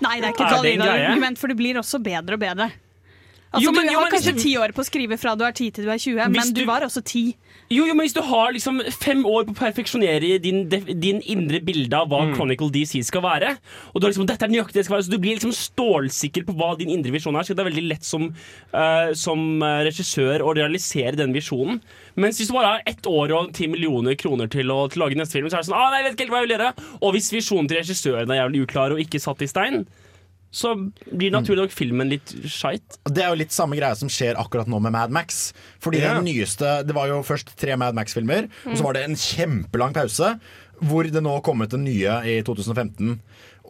Nei, 0.00 0.16
det 0.20 0.30
er 0.30 0.32
ikke 0.34 0.46
et 0.48 0.56
valid 0.58 0.86
argument, 0.88 1.38
for 1.38 1.52
det 1.52 1.58
blir 1.60 1.78
også 1.80 2.00
bedre 2.02 2.34
og 2.34 2.42
bedre. 2.42 2.70
Altså, 3.50 3.64
Jo, 3.64 3.72
men- 3.74 3.86
du 3.86 3.92
jo, 3.92 3.98
har 3.98 4.04
men 4.06 4.12
hvis 4.14 4.26
kanskje 4.30 4.42
ti 4.42 4.56
år 4.56 4.72
på 4.72 4.80
å 4.82 4.86
skrive 4.86 5.18
fra 5.18 5.34
du 5.36 5.44
er 5.44 5.52
ti 5.52 5.70
til 5.70 5.84
du 5.84 5.90
er 5.90 5.98
20, 5.98 6.28
men 6.30 6.52
du 6.54 6.60
du- 6.60 6.66
var 6.66 6.80
også 6.86 7.02
10. 7.04 7.34
Jo, 7.70 7.84
jo, 7.86 7.94
men 7.94 8.02
hvis 8.02 8.16
du 8.16 8.24
har 8.26 8.50
liksom 8.50 8.80
fem 8.98 9.20
år 9.30 9.44
på 9.46 9.52
å 9.52 9.58
perfeksjonere 9.60 10.40
din, 10.42 10.64
din 10.66 11.20
indre 11.22 11.60
bilde 11.62 11.94
av 11.94 12.08
hva 12.10 12.24
Chronicle 12.32 12.66
DC 12.74 12.96
skal 13.06 13.22
være, 13.22 13.52
og 13.92 14.00
du 14.00 14.08
har 14.08 14.10
liksom, 14.10 14.26
dette 14.26 14.42
er 14.42 14.50
nøyaktig 14.50 14.80
det 14.80 14.84
skal 14.88 14.96
være, 14.96 15.04
så 15.06 15.12
du 15.12 15.20
blir 15.22 15.38
liksom 15.38 15.54
stålsikker 15.54 16.48
på 16.48 16.56
hva 16.58 16.72
din 16.80 16.90
indre 16.90 17.14
visjon 17.14 17.38
er, 17.38 17.46
så 17.46 17.54
det 17.54 17.62
er 17.62 17.68
veldig 17.68 17.86
lett 17.92 18.08
som, 18.08 18.26
uh, 18.74 19.12
som 19.14 19.62
eh, 19.62 19.84
regissør 19.86 20.42
å 20.42 20.56
realisere 20.58 21.14
den 21.20 21.30
visjonen. 21.36 21.78
Mens 22.18 22.42
hvis 22.42 22.50
du 22.50 22.56
bare 22.58 22.74
har 22.74 22.90
ett 22.90 23.06
år 23.06 23.36
og 23.38 23.54
ti 23.54 23.70
millioner 23.70 24.18
kroner 24.18 24.50
til 24.50 24.74
å, 24.74 24.82
til 24.90 25.04
å 25.04 25.06
lage 25.06 25.22
neste 25.22 25.38
film, 25.38 25.46
så 25.46 25.60
er 25.60 25.62
det 25.62 25.70
sånn 25.70 25.78
ah, 25.78 25.92
nei, 25.94 26.02
jeg 26.02 26.08
vet 26.08 26.18
ikke 26.18 26.26
helt 26.26 26.34
hva 26.34 26.42
jeg 26.42 26.48
vil 26.48 26.56
gjøre. 26.56 26.74
Og 26.98 27.14
hvis 27.14 27.34
visjonen 27.38 27.70
til 27.70 27.84
regissøren 27.84 28.34
er 28.34 28.42
jævlig 28.42 28.66
uklar 28.66 28.96
og 28.96 29.06
ikke 29.06 29.22
satt 29.22 29.46
i 29.46 29.52
stein, 29.54 29.84
så 30.50 30.72
blir 31.06 31.30
naturlig 31.30 31.62
nok 31.62 31.74
filmen 31.74 32.10
litt 32.10 32.32
skeit. 32.50 32.98
Det 33.06 33.22
er 33.22 33.30
jo 33.30 33.38
litt 33.38 33.54
samme 33.54 33.78
greie 33.78 33.94
som 33.98 34.10
skjer 34.10 34.38
akkurat 34.40 34.70
nå 34.70 34.80
med 34.82 34.94
Mad 34.96 35.14
Max. 35.14 35.52
Fordi 35.82 36.00
yeah. 36.02 36.18
den 36.18 36.26
nyeste 36.26 36.80
Det 36.86 36.96
var 36.96 37.10
jo 37.10 37.20
først 37.26 37.54
tre 37.60 37.76
Mad 37.78 37.94
Max-filmer, 37.98 38.50
og 38.66 38.74
så 38.74 38.86
var 38.86 38.98
det 38.98 39.06
en 39.06 39.18
kjempelang 39.18 39.94
pause. 39.94 40.34
Hvor 40.80 41.06
det 41.06 41.22
nå 41.22 41.36
kom 41.46 41.62
ut 41.62 41.76
en 41.76 41.84
nye 41.84 42.18
i 42.26 42.40
2015. 42.46 43.18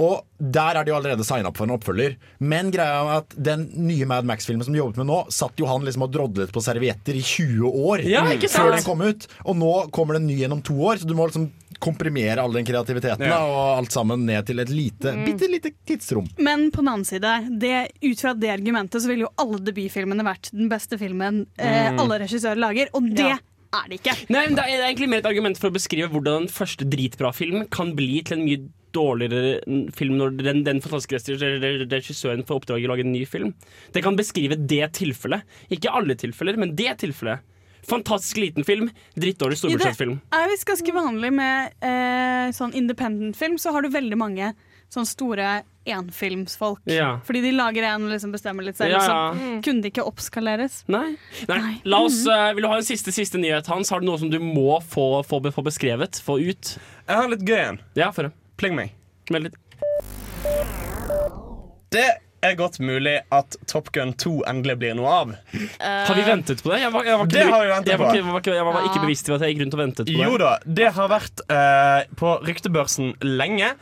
Og 0.01 0.25
der 0.41 0.79
er 0.81 0.87
de 0.87 0.93
jo 0.95 0.97
allerede 0.97 1.25
signa 1.29 1.51
opp 1.51 1.59
for 1.61 1.69
en 1.69 1.75
oppfølger. 1.77 2.15
Men 2.41 2.71
greia 2.73 3.03
er 3.05 3.19
at 3.21 3.35
den 3.37 3.67
nye 3.85 4.07
Mad 4.09 4.25
Max-filmen 4.25 4.65
som 4.65 4.73
de 4.73 4.81
jobbet 4.81 4.97
med 5.03 5.11
nå, 5.11 5.19
satt 5.35 5.61
jo 5.61 5.67
han 5.69 5.85
liksom 5.85 6.07
og 6.07 6.13
drodlet 6.15 6.53
på 6.55 6.63
servietter 6.65 7.19
i 7.19 7.21
20 7.21 7.69
år 7.69 8.05
Ja, 8.09 8.23
ikke 8.33 8.49
sant? 8.49 8.65
før 8.65 8.77
den 8.79 8.87
kom 8.87 9.03
ut. 9.05 9.27
Og 9.45 9.59
nå 9.61 9.73
kommer 9.93 10.17
det 10.17 10.23
en 10.23 10.31
ny 10.31 10.39
gjennom 10.41 10.63
to 10.65 10.79
år, 10.89 11.03
så 11.03 11.09
du 11.11 11.13
må 11.19 11.27
liksom 11.29 11.51
komprimere 11.81 12.41
all 12.43 12.53
den 12.53 12.65
kreativiteten 12.69 13.25
Ja. 13.29 13.37
da, 13.39 13.45
og 13.49 13.79
alt 13.83 13.93
sammen 13.95 14.25
ned 14.29 14.47
til 14.49 14.59
et 14.61 14.69
lite, 14.73 15.13
bitte 15.25 15.49
lite 15.49 15.71
tidsrom. 15.89 16.27
Men 16.39 16.71
på 16.71 16.83
den 16.83 16.89
annen 16.93 17.05
side, 17.09 17.31
det, 17.61 17.77
ut 18.05 18.21
fra 18.21 18.35
det 18.37 18.51
argumentet 18.57 19.01
så 19.05 19.09
ville 19.09 19.25
jo 19.29 19.33
alle 19.41 19.61
debutfilmene 19.65 20.25
vært 20.27 20.51
den 20.53 20.69
beste 20.73 20.99
filmen 21.01 21.47
eh, 21.59 21.93
alle 21.95 22.19
regissører 22.25 22.61
lager, 22.61 22.89
og 22.93 23.09
det 23.17 23.29
Ja. 23.31 23.39
er 23.77 23.89
det 23.89 24.01
ikke. 24.03 24.17
Nei, 24.29 24.47
men 24.49 24.57
Det 24.57 24.65
er 24.67 24.89
egentlig 24.91 25.09
mer 25.09 25.19
et 25.25 25.31
argument 25.31 25.57
for 25.61 25.71
å 25.71 25.77
beskrive 25.77 26.11
hvordan 26.11 26.43
en 26.43 26.49
første 26.49 26.85
dritbra 26.89 27.33
film 27.33 27.67
kan 27.71 27.95
bli 27.97 28.23
til 28.25 28.39
en 28.41 28.45
mye 28.49 28.61
dårligere 28.97 29.61
film 29.97 30.17
når 30.21 30.37
den, 30.41 30.65
den 30.67 30.81
fantastiske 30.85 31.37
regissøren 31.91 32.45
får 32.47 32.63
oppdraget 32.63 32.89
å 32.89 32.93
lage 32.93 33.07
en 33.07 33.15
ny 33.15 33.25
film. 33.29 33.55
Det 33.95 34.03
kan 34.05 34.19
beskrive 34.19 34.59
det 34.59 34.93
tilfellet. 34.99 35.47
Ikke 35.73 35.93
alle 35.95 36.17
tilfeller, 36.19 36.59
men 36.61 36.75
det 36.79 36.97
tilfellet. 37.05 37.47
Fantastisk 37.89 38.37
liten 38.37 38.65
film, 38.67 38.91
drittdårlig 39.17 39.57
I 39.57 39.57
det 39.57 39.61
storbudsjettfilm. 39.63 40.19
er 40.37 40.51
visst 40.53 40.67
ganske 40.69 40.93
vanlig 40.95 41.31
med 41.33 41.73
eh, 41.81 42.51
sånn 42.55 42.75
independent-film, 42.77 43.57
så 43.59 43.73
har 43.73 43.83
du 43.83 43.89
veldig 43.95 44.19
mange 44.21 44.53
sånn 44.91 45.07
store 45.07 45.63
enfilmsfolk. 45.91 46.83
Ja. 46.91 47.21
Fordi 47.27 47.41
de 47.45 47.53
lager 47.57 47.87
en 47.89 48.05
og 48.05 48.13
liksom 48.13 48.35
bestemmer 48.35 48.67
litt 48.67 48.79
selv, 48.79 48.93
Ja, 48.95 49.01
så 49.01 49.15
ja. 49.17 49.61
kunne 49.65 49.85
det 49.85 49.93
ikke 49.95 50.05
oppskaleres. 50.07 50.83
Nei. 50.91 51.15
Nei. 51.49 51.59
Nei. 51.63 51.75
La 51.89 52.03
oss, 52.05 52.21
uh, 52.29 52.51
vil 52.57 52.67
du 52.67 52.71
ha 52.71 52.81
en 52.81 52.87
siste 52.87 53.15
siste 53.15 53.41
nyhet, 53.41 53.71
Hans? 53.71 53.91
Har 53.95 54.03
du 54.03 54.09
noe 54.11 54.21
som 54.21 54.31
du 54.33 54.39
må 54.43 54.81
få, 54.85 55.23
få, 55.27 55.41
få 55.55 55.65
beskrevet? 55.67 56.21
Få 56.27 56.37
ut? 56.43 56.75
Jeg 57.07 57.17
har 57.17 57.31
litt 57.33 57.47
gøy 57.47 57.61
en. 57.63 57.81
Ja, 57.99 58.11
for 58.15 58.29
det. 58.29 58.35
Pling 58.61 58.77
meg. 58.77 58.93
Veldig. 59.33 59.51
Det 61.91 62.09
er 62.45 62.55
godt 62.57 62.79
mulig 62.81 63.15
at 63.33 63.57
Top 63.69 63.89
Gun 63.93 64.13
2 64.21 64.33
endelig 64.49 64.77
blir 64.81 64.95
noe 64.99 65.13
av. 65.13 65.33
Har 65.81 66.15
vi 66.17 66.25
ventet 66.27 66.63
på 66.65 66.73
det? 66.73 66.83
Jeg 66.83 66.93
var, 66.93 67.09
jeg 67.09 67.19
var 67.21 67.27
ikke, 67.29 67.37
Det 67.39 67.47
har 67.49 67.65
vi 67.65 67.73
ventet 67.73 67.93
jeg 67.93 68.01
var 68.01 68.11
på. 68.11 68.17
Jeg 68.17 68.27
var 68.27 68.43
ikke, 68.45 68.55
jeg 68.59 68.67
var 68.69 68.79
ikke 68.91 69.03
bevisst 69.05 69.29
til 69.29 69.37
at 69.37 69.45
jeg 69.45 69.55
gikk 69.55 69.65
rundt 69.65 69.77
og 69.77 69.83
ventet 69.83 70.05
på 70.05 70.13
det. 70.13 70.29
Jo 70.29 70.39
da, 70.41 70.53
det 70.81 70.93
har 70.97 71.11
vært 71.13 71.45
uh, 71.53 72.01
på 72.21 72.37
ryktebørsen 72.49 73.13
lenge. 73.25 73.75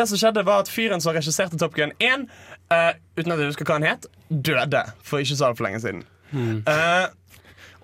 Det 0.00 0.08
som 0.10 0.20
skjedde 0.20 0.44
var 0.48 0.64
at 0.64 0.72
Fyren 0.72 1.04
som 1.04 1.16
regisserte 1.16 1.60
Top 1.60 1.76
Gun 1.76 1.92
1, 2.00 2.28
uh, 2.72 2.92
uten 3.20 3.36
at 3.36 3.40
jeg 3.44 3.52
husker 3.52 3.68
hva 3.68 3.80
han 3.80 3.90
het, 3.92 4.08
døde 4.28 4.86
for 5.04 5.24
ikke 5.24 5.36
så 5.36 5.50
altfor 5.52 5.68
lenge 5.68 5.84
siden. 5.84 6.06
Uh, 6.32 7.10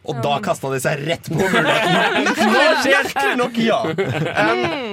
Og 0.09 0.21
da 0.25 0.39
kasta 0.41 0.71
de 0.73 0.79
seg 0.81 1.03
rett 1.05 1.27
på 1.29 1.37
muligheten. 1.37 2.29
Merkelig 2.55 3.35
nok, 3.37 3.59
ja. 3.61 3.81
Um, 3.93 4.88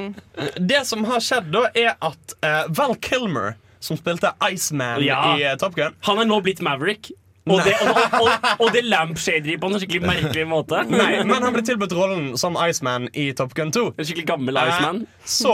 det 0.60 0.82
som 0.90 1.04
har 1.08 1.22
skjedd, 1.24 1.52
da, 1.54 1.66
er 1.78 1.94
at 2.04 2.36
uh, 2.46 2.64
Val 2.78 2.96
Kilmer, 3.02 3.56
som 3.84 3.98
spilte 4.00 4.32
Iceman 4.52 5.04
Ja. 5.06 5.20
i 5.38 5.46
uh, 5.46 5.54
Top 5.62 5.76
Gun 5.78 5.94
Han 6.08 6.22
er 6.24 6.28
nå 6.30 6.40
blitt 6.46 6.62
Maverick. 6.66 7.12
Og 7.46 7.60
det, 7.62 7.76
og, 7.86 7.98
og, 8.26 8.46
og 8.66 8.72
det 8.74 8.82
lampshader 8.90 9.46
de 9.46 9.58
på 9.62 9.70
en 9.70 9.78
skikkelig 9.78 10.02
merkelig 10.02 10.48
måte. 10.50 10.80
Nei, 10.90 11.20
men 11.30 11.44
han 11.46 11.54
ble 11.54 11.62
tilbudt 11.68 11.94
rollen 11.94 12.32
som 12.42 12.58
Iceman 12.58 13.06
i 13.14 13.28
Top 13.38 13.54
Gun 13.54 13.70
2. 13.76 13.84
En 13.94 14.08
skikkelig 14.08 14.26
gammel 14.32 14.58
Iceman. 14.64 15.04
uh, 15.06 15.28
så 15.30 15.54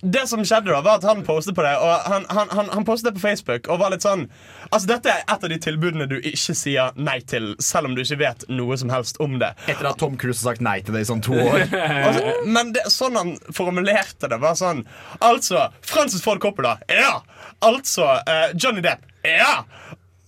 det 0.00 0.22
som 0.28 0.40
skjedde 0.44 0.72
da, 0.72 0.80
var 0.80 0.98
at 0.98 1.04
han 1.04 1.22
postet 1.26 1.54
på 1.56 1.64
det 1.64 1.74
Og 1.76 2.06
han, 2.08 2.24
han, 2.32 2.48
han, 2.56 2.68
han 2.72 2.86
postet 2.88 3.10
det 3.10 3.18
på 3.18 3.26
Facebook 3.26 3.68
og 3.68 3.82
var 3.82 3.92
litt 3.92 4.04
sånn 4.04 4.26
Altså 4.70 4.88
Dette 4.94 5.12
er 5.12 5.24
et 5.26 5.44
av 5.44 5.52
de 5.52 5.58
tilbudene 5.60 6.06
du 6.08 6.16
ikke 6.16 6.54
sier 6.56 6.96
nei 6.96 7.18
til, 7.28 7.52
selv 7.60 7.90
om 7.90 7.96
du 7.96 8.02
ikke 8.02 8.20
vet 8.22 8.44
noe 8.52 8.76
som 8.80 8.92
helst 8.92 9.18
om 9.22 9.38
det. 9.40 9.50
Etter 9.70 9.90
at 9.90 9.98
Tom 10.00 10.16
Cruise 10.20 10.40
har 10.40 10.54
sagt 10.54 10.64
nei 10.64 10.78
til 10.84 10.94
det 10.96 11.02
i 11.04 11.08
sånn 11.08 11.22
to 11.24 11.34
år. 11.36 11.66
Altså, 12.10 12.32
men 12.46 12.70
det, 12.74 12.84
sånn 12.92 13.18
han 13.18 13.32
formulerte 13.54 14.30
det, 14.30 14.38
var 14.40 14.56
sånn 14.58 14.84
Altså, 15.26 15.66
Francis 15.86 16.22
Ford 16.24 16.40
Coppola. 16.42 16.76
Ja! 16.90 17.20
Altså, 17.66 18.06
uh, 18.24 18.48
Johnny 18.54 18.84
Depp. 18.84 19.04
Ja! 19.26 19.64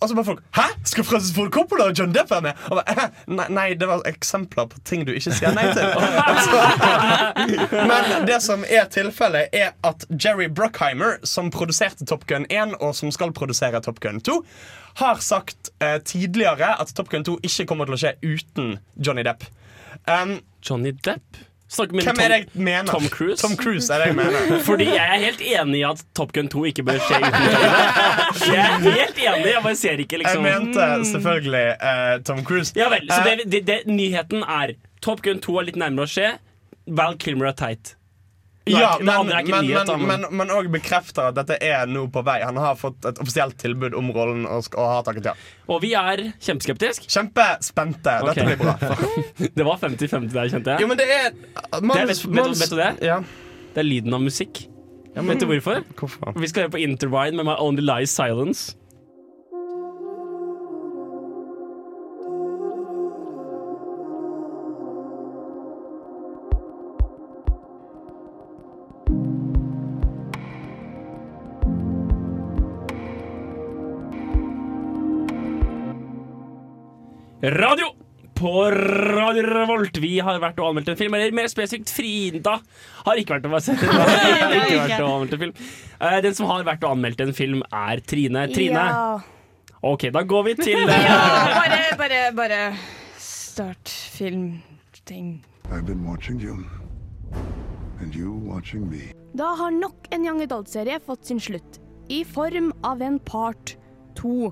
Og 0.03 0.11
så 0.11 0.17
bare 0.19 0.27
folk 0.27 0.41
Hæ? 0.57 0.65
Skal 0.89 1.07
Francis 1.07 1.35
Ford 1.37 1.51
Coppola 1.55 1.87
og 1.91 1.99
John 1.99 2.13
Depp 2.15 2.31
være 2.31 2.43
med? 2.49 2.65
Og 2.71 2.81
bare, 2.81 2.97
«Hæ? 2.99 3.07
nei, 3.31 3.47
nei, 3.55 3.67
det 3.79 3.89
var 3.89 4.03
eksempler 4.11 4.67
på 4.73 4.81
ting 4.89 5.07
du 5.07 5.13
ikke 5.15 5.33
sier 5.37 5.55
nei 5.55 5.69
til. 5.71 5.87
Altså, 6.27 6.59
men 7.91 8.27
det 8.27 8.41
som 8.43 8.67
er 8.67 8.89
tilfellet, 8.93 9.55
er 9.55 9.73
at 9.87 10.07
Jerry 10.11 10.49
Bruckheimer, 10.51 11.21
som 11.25 11.51
produserte 11.55 12.07
Top 12.09 12.27
Gun 12.27 12.49
1, 12.51 12.75
og 12.81 12.97
som 12.99 13.13
skal 13.15 13.33
produsere 13.37 13.81
Top 13.85 14.03
Gun 14.03 14.21
2, 14.21 14.41
har 15.01 15.23
sagt 15.25 15.71
eh, 15.81 16.01
tidligere 16.05 16.75
at 16.81 16.93
Top 16.97 17.09
Gun 17.09 17.25
2 17.25 17.39
ikke 17.47 17.67
kommer 17.71 17.89
til 17.89 17.97
å 17.97 18.03
skje 18.03 18.17
uten 18.27 18.77
Johnny 18.99 19.25
Depp. 19.27 19.47
Um, 20.11 20.41
Johnny 20.67 20.93
Depp? 21.05 21.39
Snakker 21.73 21.97
med 21.97 22.05
hvem 22.05 22.19
er 22.21 22.33
det 22.35 22.39
jeg 22.43 22.65
mener? 22.69 22.91
Tom 22.93 23.07
Cruise? 23.09 23.39
Tom 23.41 23.57
Cruise 23.57 23.89
er 23.89 24.03
det 24.03 24.11
jeg 24.11 24.17
mener. 24.19 24.59
Fordi 24.69 24.89
jeg 24.91 25.07
er 25.17 25.23
helt 25.23 25.41
enig 25.41 25.79
i 25.81 25.85
at 25.89 26.03
Top 26.19 26.35
Gun 26.37 26.51
2 26.53 26.65
ikke 26.73 26.85
bør 26.85 27.01
skje 27.07 27.21
uten 27.23 27.47
Jeg 28.53 28.61
er 28.61 28.85
helt 28.85 29.23
enig, 29.23 29.47
jeg 29.49 29.63
bare 29.65 29.79
ser 29.81 30.03
ikke 30.05 30.21
liksom. 30.21 30.45
Jeg 30.45 30.61
mente 30.67 30.89
selvfølgelig 31.13 31.65
uh, 31.81 32.15
Tom 32.29 32.45
Cruise. 32.45 32.77
Ja 32.77 32.91
vel, 32.93 33.09
så 33.09 33.23
Eh, 33.23 33.37
det, 33.39 33.53
det, 33.53 33.67
det, 33.67 33.79
nyheten 33.87 34.43
er 34.43 34.75
Top 35.03 35.23
Gun 35.23 35.41
2 35.43 35.59
er 35.61 35.69
litt 35.71 35.81
nærmere 35.81 36.09
å 36.09 36.11
skje. 36.11 36.29
Val 36.99 37.17
Kilmer 37.23 37.53
er 37.53 37.57
teit. 37.59 37.95
Ja, 38.65 38.97
men, 39.01 39.27
men, 39.27 39.67
men, 39.67 40.03
men, 40.07 40.27
men 40.31 40.51
også 40.55 40.71
bekrefter 40.71 41.33
at 41.33 41.39
dette 41.41 41.57
er 41.67 41.89
nå 41.91 42.05
på 42.15 42.23
vei. 42.27 42.37
Han 42.47 42.61
har 42.63 42.77
fått 42.79 43.03
et 43.11 43.19
offisielt 43.23 43.57
tilbud 43.59 43.97
om 43.99 44.13
rollen 44.15 44.45
og, 44.47 44.69
og 44.77 44.87
har 44.87 45.07
takket 45.09 45.33
ja. 45.33 45.35
Og 45.67 45.81
vi 45.83 45.91
er 45.99 46.29
kjempeskeptiske. 46.39 47.11
Kjempespente. 47.11 48.19
Dette 48.23 48.31
okay. 48.31 48.53
blir 48.53 48.61
bra. 48.63 48.77
Det 49.59 49.67
var 49.67 49.81
50-50 49.83 50.29
der, 50.31 50.53
kjente 50.53 50.77
jeg. 50.77 50.85
Jo, 50.85 50.91
men 50.93 51.01
det 51.01 51.09
er 51.11 51.33
Det 51.33 51.81
er, 51.81 52.07
vet, 52.07 52.23
vet, 52.23 52.23
du- 52.23 52.61
vet 52.63 52.71
du 52.71 52.79
det? 52.79 52.93
Ja. 53.03 53.19
Det 53.73 53.83
er 53.83 53.89
lyden 53.89 54.15
av 54.15 54.23
musikk. 54.23 54.67
Vet 55.13 55.43
du 55.43 55.49
hvorfor? 55.51 55.83
Hvorfor? 55.99 56.39
Vi 56.39 56.49
skal 56.49 56.67
høre 56.67 56.77
på 56.77 56.81
Interwide 56.87 57.37
med 57.37 57.49
My 57.51 57.59
Only 57.59 57.83
Lies 57.85 58.15
Silence. 58.15 58.77
Radio 77.43 77.87
på 78.35 78.71
Radio 78.71 79.43
Revolt. 79.47 79.97
Vi 80.03 80.17
har 80.25 80.39
vært 80.43 80.59
og 80.63 80.71
anmeldt 80.73 80.89
en 80.93 80.99
film, 80.99 81.15
eller 81.15 81.35
mer 81.37 81.51
spesifikt 81.51 81.91
Frida 81.95 82.57
har 83.07 83.21
ikke 83.21 83.37
vært 83.37 83.47
og, 83.47 83.57
ikke 83.61 84.79
vært 84.81 85.03
og 85.03 85.11
anmeldt 85.11 85.37
en 85.37 85.43
film. 85.45 85.55
Eh, 86.01 86.19
Den 86.25 86.35
som 86.39 86.49
har 86.51 86.65
vært 86.67 86.85
og 86.87 86.97
anmeldt 86.97 87.23
en 87.25 87.35
film, 87.37 87.63
er 87.71 88.03
Trine. 88.07 88.47
Trine, 88.55 88.87
Ja. 88.89 89.21
ok, 89.83 90.09
da 90.15 90.23
går 90.23 90.45
vi 90.51 90.55
til 90.63 90.83
eh, 90.89 91.07
ja, 91.07 91.19
bare, 91.59 91.83
bare, 92.01 92.21
bare 92.39 92.61
start 93.19 93.89
filmting. 94.17 95.43
I've 95.71 95.87
been 95.87 96.05
watching 96.05 96.41
you, 96.41 96.59
and 98.01 98.15
you 98.15 98.33
watching 98.49 98.89
me. 98.91 99.13
Da 99.39 99.55
har 99.57 99.71
nok 99.73 100.09
en 100.13 100.27
Young 100.27 100.43
Adult-serie 100.45 100.99
fått 101.01 101.27
sin 101.31 101.41
slutt, 101.41 101.79
i 102.13 102.23
form 102.29 102.73
av 102.85 103.01
en 103.03 103.19
part 103.19 103.77
2. 104.19 104.51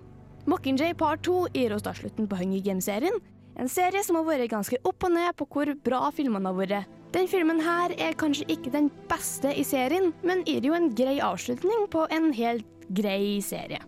Mockingjay 0.51 0.97
part 0.99 1.23
2 1.23 1.53
gir 1.55 1.71
oss 1.77 1.85
da 1.87 1.93
slutten 1.95 2.27
på 2.27 2.39
Hunger 2.41 2.63
Games-serien. 2.65 3.21
En 3.61 3.69
serie 3.71 4.01
som 4.03 4.17
har 4.19 4.25
vært 4.27 4.51
ganske 4.51 4.81
opp 4.89 5.05
og 5.07 5.13
ned 5.15 5.37
på 5.39 5.47
hvor 5.47 5.71
bra 5.85 6.09
filmene 6.17 6.51
har 6.51 6.57
vært. 6.59 6.97
Den 7.15 7.29
filmen 7.31 7.61
her 7.63 7.95
er 8.03 8.19
kanskje 8.19 8.49
ikke 8.51 8.73
den 8.75 8.89
beste 9.11 9.53
i 9.55 9.63
serien, 9.67 10.11
men 10.27 10.43
gir 10.49 10.67
jo 10.67 10.75
en 10.75 10.91
grei 10.97 11.21
avslutning 11.23 11.87
på 11.93 12.07
en 12.11 12.33
helt 12.35 12.67
grei 12.91 13.39
serie. 13.47 13.79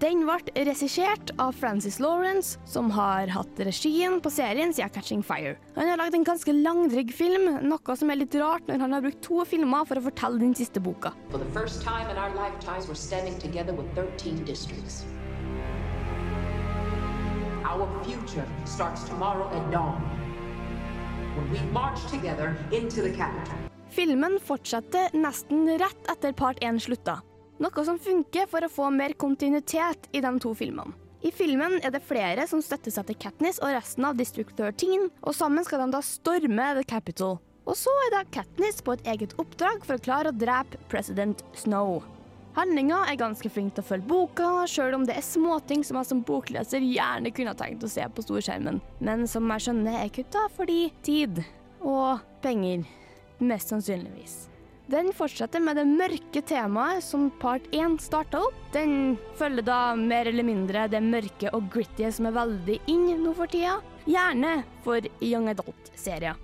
Den 0.00 0.24
ble 0.24 0.64
regissert 0.64 1.34
av 1.36 1.52
Francis 1.60 1.98
Lawrence, 2.00 2.56
som 2.64 2.88
har 2.96 3.28
hatt 3.34 3.60
regien 3.60 4.16
på 4.24 4.32
serien 4.32 4.72
siden 4.72 4.94
Catching 4.94 5.20
Fire. 5.20 5.58
Han 5.76 5.92
har 5.92 6.00
lagd 6.00 6.16
en 6.16 6.24
ganske 6.24 6.54
langdrygg 6.56 7.12
film, 7.12 7.58
noe 7.68 7.96
som 8.00 8.08
er 8.08 8.22
litt 8.22 8.40
rart 8.40 8.64
når 8.70 8.80
han 8.86 8.96
har 8.96 9.04
brukt 9.04 9.20
to 9.26 9.44
filmer 9.44 9.84
for 9.84 10.00
å 10.00 10.06
fortelle 10.08 10.40
den 10.40 10.56
siste 10.56 10.80
boka. 10.80 11.12
For 11.28 11.44
Our 17.70 17.86
future 18.02 18.46
starts 18.64 19.04
tomorrow 19.04 19.46
at 19.54 19.70
dawn. 19.70 20.02
When 21.36 21.52
we 21.52 21.60
march 21.72 22.00
together 22.10 22.56
into 22.72 23.00
the 23.02 23.10
capital. 23.10 23.54
Filmen 23.90 24.40
fortsetter 24.42 25.14
nesten 25.14 25.68
rett 25.78 26.10
etter 26.10 26.32
part 26.32 26.58
1 26.66 26.80
slutta, 26.82 27.20
noe 27.62 27.84
som 27.86 28.00
funker 28.02 28.50
for 28.50 28.66
å 28.66 28.72
få 28.74 28.90
mer 28.90 29.14
kontinuitet 29.14 30.10
i 30.10 30.22
de 30.24 30.34
to 30.42 30.50
filmene. 30.58 30.96
I 31.22 31.30
filmen 31.30 31.78
er 31.84 31.94
det 31.94 32.02
flere 32.02 32.48
som 32.50 32.62
støtter 32.64 32.90
seg 32.90 33.06
til 33.06 33.20
Katniss 33.22 33.62
og 33.62 33.76
resten 33.76 34.08
av 34.08 34.18
District 34.18 34.50
13, 34.58 35.06
og 35.22 35.36
sammen 35.38 35.62
skal 35.62 35.84
de 35.84 35.92
da 35.94 36.02
storme 36.02 36.72
The 36.80 36.86
Capital. 36.90 37.38
Og 37.70 37.78
så 37.78 37.94
er 38.08 38.16
da 38.16 38.26
Katniss 38.34 38.82
på 38.82 38.98
et 38.98 39.06
eget 39.14 39.38
oppdrag 39.38 39.86
for 39.86 39.94
å 39.94 40.02
klare 40.08 40.34
å 40.34 40.40
drepe 40.42 40.80
president 40.90 41.46
Snow. 41.54 42.00
Handlinga 42.56 43.04
er 43.06 43.18
ganske 43.20 43.50
flink 43.52 43.76
til 43.76 43.84
å 43.84 43.86
følge 43.92 44.08
boka, 44.10 44.48
sjøl 44.66 44.96
om 44.96 45.04
det 45.06 45.14
er 45.14 45.22
småting 45.22 45.84
som 45.86 46.00
jeg 46.00 46.08
som 46.08 46.22
bokleser 46.26 46.82
gjerne 46.82 47.30
kunne 47.34 47.54
tenkt 47.54 47.86
å 47.86 47.90
se 47.90 48.02
på 48.10 48.24
storskjermen, 48.26 48.80
men 48.98 49.26
som 49.30 49.46
jeg 49.54 49.68
skjønner 49.68 50.00
er 50.00 50.10
kutta 50.14 50.48
fordi 50.56 50.80
tid 51.06 51.44
og 51.78 52.24
penger. 52.42 52.82
Mest 53.40 53.70
sannsynligvis. 53.72 54.50
Den 54.90 55.12
fortsetter 55.14 55.62
med 55.62 55.78
det 55.78 55.86
mørke 55.86 56.42
temaet 56.42 57.04
som 57.06 57.28
part 57.40 57.70
1 57.70 58.00
starta 58.02 58.42
opp. 58.42 58.58
Den 58.74 59.14
følger 59.38 59.64
da 59.70 59.78
mer 59.94 60.26
eller 60.26 60.44
mindre 60.44 60.88
det 60.90 61.00
mørke 61.06 61.54
og 61.54 61.70
gritty 61.70 62.10
som 62.10 62.26
er 62.26 62.34
veldig 62.40 62.80
inn 62.90 63.08
nå 63.22 63.32
for 63.38 63.48
tida. 63.54 63.78
Gjerne 64.10 64.64
for 64.82 65.06
young 65.22 65.46
adult-serier. 65.54 66.34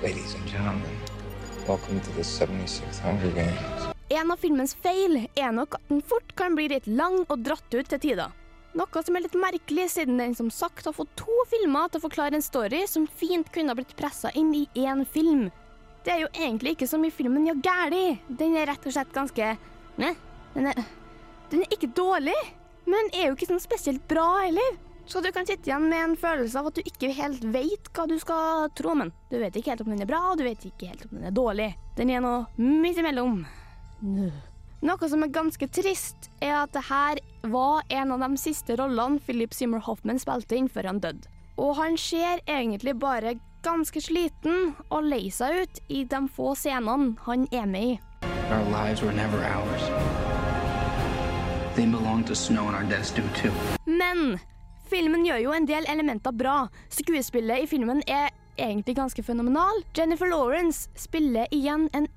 Ladies 0.00 0.34
and 0.34 0.48
gentlemen, 0.48 1.00
welcome 1.68 2.00
to 2.00 2.10
the 2.16 2.24
76th 2.24 3.04
Hunger 3.04 3.30
Games. 3.36 3.91
En 4.12 4.28
av 4.28 4.36
filmens 4.36 4.74
feil 4.84 5.22
er 5.24 5.52
nok 5.56 5.78
at 5.78 5.88
den 5.88 6.02
fort 6.04 6.34
kan 6.36 6.52
bli 6.56 6.66
litt 6.68 6.84
lang 6.84 7.22
og 7.22 7.44
dratt 7.46 7.72
ut 7.72 7.88
til 7.88 8.00
tider. 8.02 8.34
Noe 8.76 9.02
som 9.04 9.16
er 9.16 9.24
litt 9.24 9.36
merkelig, 9.36 9.86
siden 9.94 10.20
den 10.20 10.34
som 10.36 10.50
sagt 10.52 10.84
har 10.88 10.92
fått 10.96 11.14
to 11.16 11.32
filmer 11.48 11.88
til 11.88 12.00
å 12.00 12.04
forklare 12.04 12.36
en 12.36 12.44
story 12.44 12.82
som 12.88 13.06
fint 13.08 13.48
kunne 13.54 13.72
ha 13.72 13.78
blitt 13.78 13.94
pressa 13.96 14.28
inn 14.36 14.50
i 14.56 14.66
én 14.76 15.06
film. 15.08 15.46
Det 16.04 16.12
er 16.12 16.24
jo 16.26 16.30
egentlig 16.34 16.74
ikke 16.74 16.90
så 16.90 17.00
mye 17.00 17.14
filmen 17.14 17.46
gjør 17.48 17.62
gæli. 17.64 18.02
Den 18.28 18.56
er 18.60 18.68
rett 18.68 18.84
og 18.84 18.96
slett 18.96 19.14
ganske 19.16 19.54
Nei, 20.00 20.12
den 20.54 20.68
er, 20.70 20.84
den 21.52 21.64
er 21.64 21.74
ikke 21.76 21.92
dårlig, 21.96 22.36
men 22.88 23.10
er 23.12 23.30
jo 23.30 23.36
ikke 23.36 23.48
sånn 23.48 23.64
spesielt 23.64 24.04
bra 24.08 24.26
heller. 24.42 24.76
Så 25.08 25.20
du 25.24 25.30
kan 25.32 25.48
sitte 25.48 25.68
igjen 25.68 25.88
med 25.88 26.00
en 26.00 26.18
følelse 26.20 26.60
av 26.60 26.68
at 26.68 26.76
du 26.76 26.84
ikke 26.84 27.12
helt 27.16 27.44
vet 27.52 27.88
hva 27.96 28.06
du 28.08 28.18
skal 28.20 28.68
tro 28.76 28.92
om 28.92 29.06
den. 29.06 29.16
Du 29.32 29.40
vet 29.40 29.56
ikke 29.56 29.72
helt 29.72 29.84
om 29.84 29.92
den 29.92 30.04
er 30.04 30.08
bra, 30.08 30.22
og 30.30 30.40
du 30.40 30.44
vet 30.46 30.68
ikke 30.68 30.92
helt 30.92 31.08
om 31.08 31.18
den 31.18 31.28
er 31.28 31.36
dårlig. 31.36 31.72
Den 31.96 32.12
er 32.12 32.24
noe 32.24 32.44
midt 32.60 33.00
imellom. 33.00 33.42
Noe 34.02 35.08
som 35.08 35.22
er 35.22 35.30
ganske 35.30 35.68
trist, 35.70 36.26
er 36.42 36.56
at 36.64 36.72
det 36.74 36.82
her 36.88 37.20
var 37.52 37.86
en 37.88 38.12
av 38.16 38.24
de 38.24 38.40
siste 38.40 38.74
rollene 38.78 39.22
Philip 39.22 39.54
Seymour 39.54 39.84
Hoffman 39.86 40.18
spilte 40.18 40.58
inn 40.58 40.70
før 40.70 40.90
han 40.90 40.98
døde. 41.02 41.30
Og 41.60 41.76
han 41.78 41.94
ser 42.00 42.42
egentlig 42.50 42.96
bare 42.98 43.36
ganske 43.62 44.00
sliten 44.02 44.72
og 44.90 45.06
lei 45.06 45.28
seg 45.30 45.62
ut 45.62 45.80
i 45.92 46.02
de 46.08 46.22
få 46.34 46.56
scenene 46.58 47.14
han 47.28 47.46
er 47.54 47.68
med 47.70 47.92
i. 47.92 47.98
Our 48.50 48.64
lives 48.72 49.02
were 49.02 49.14
never 49.14 49.38
ours. 49.46 49.86
They 51.76 51.86
belong 51.86 52.24
to 52.24 52.34
Snow, 52.34 52.66
and 52.66 52.76
our 52.76 52.84
deaths 52.84 53.10
do 53.12 53.22
too. 53.38 53.52
Men 53.86 54.38
filmen 54.90 55.24
gjør 55.24 55.38
jo 55.46 55.54
en 55.56 55.66
del 55.68 55.86
elementer 55.88 56.34
bra. 56.36 56.66
Skuespillet 56.92 57.64
i 57.64 57.70
filmen 57.70 58.02
er 58.06 58.28
egentlig 58.58 58.96
ganske 58.98 59.22
fenomenal. 59.22 59.80
Jennifer 59.96 60.28
Lawrence 60.28 60.90
spiller 60.98 61.46
igjen 61.50 61.88
en 61.96 62.10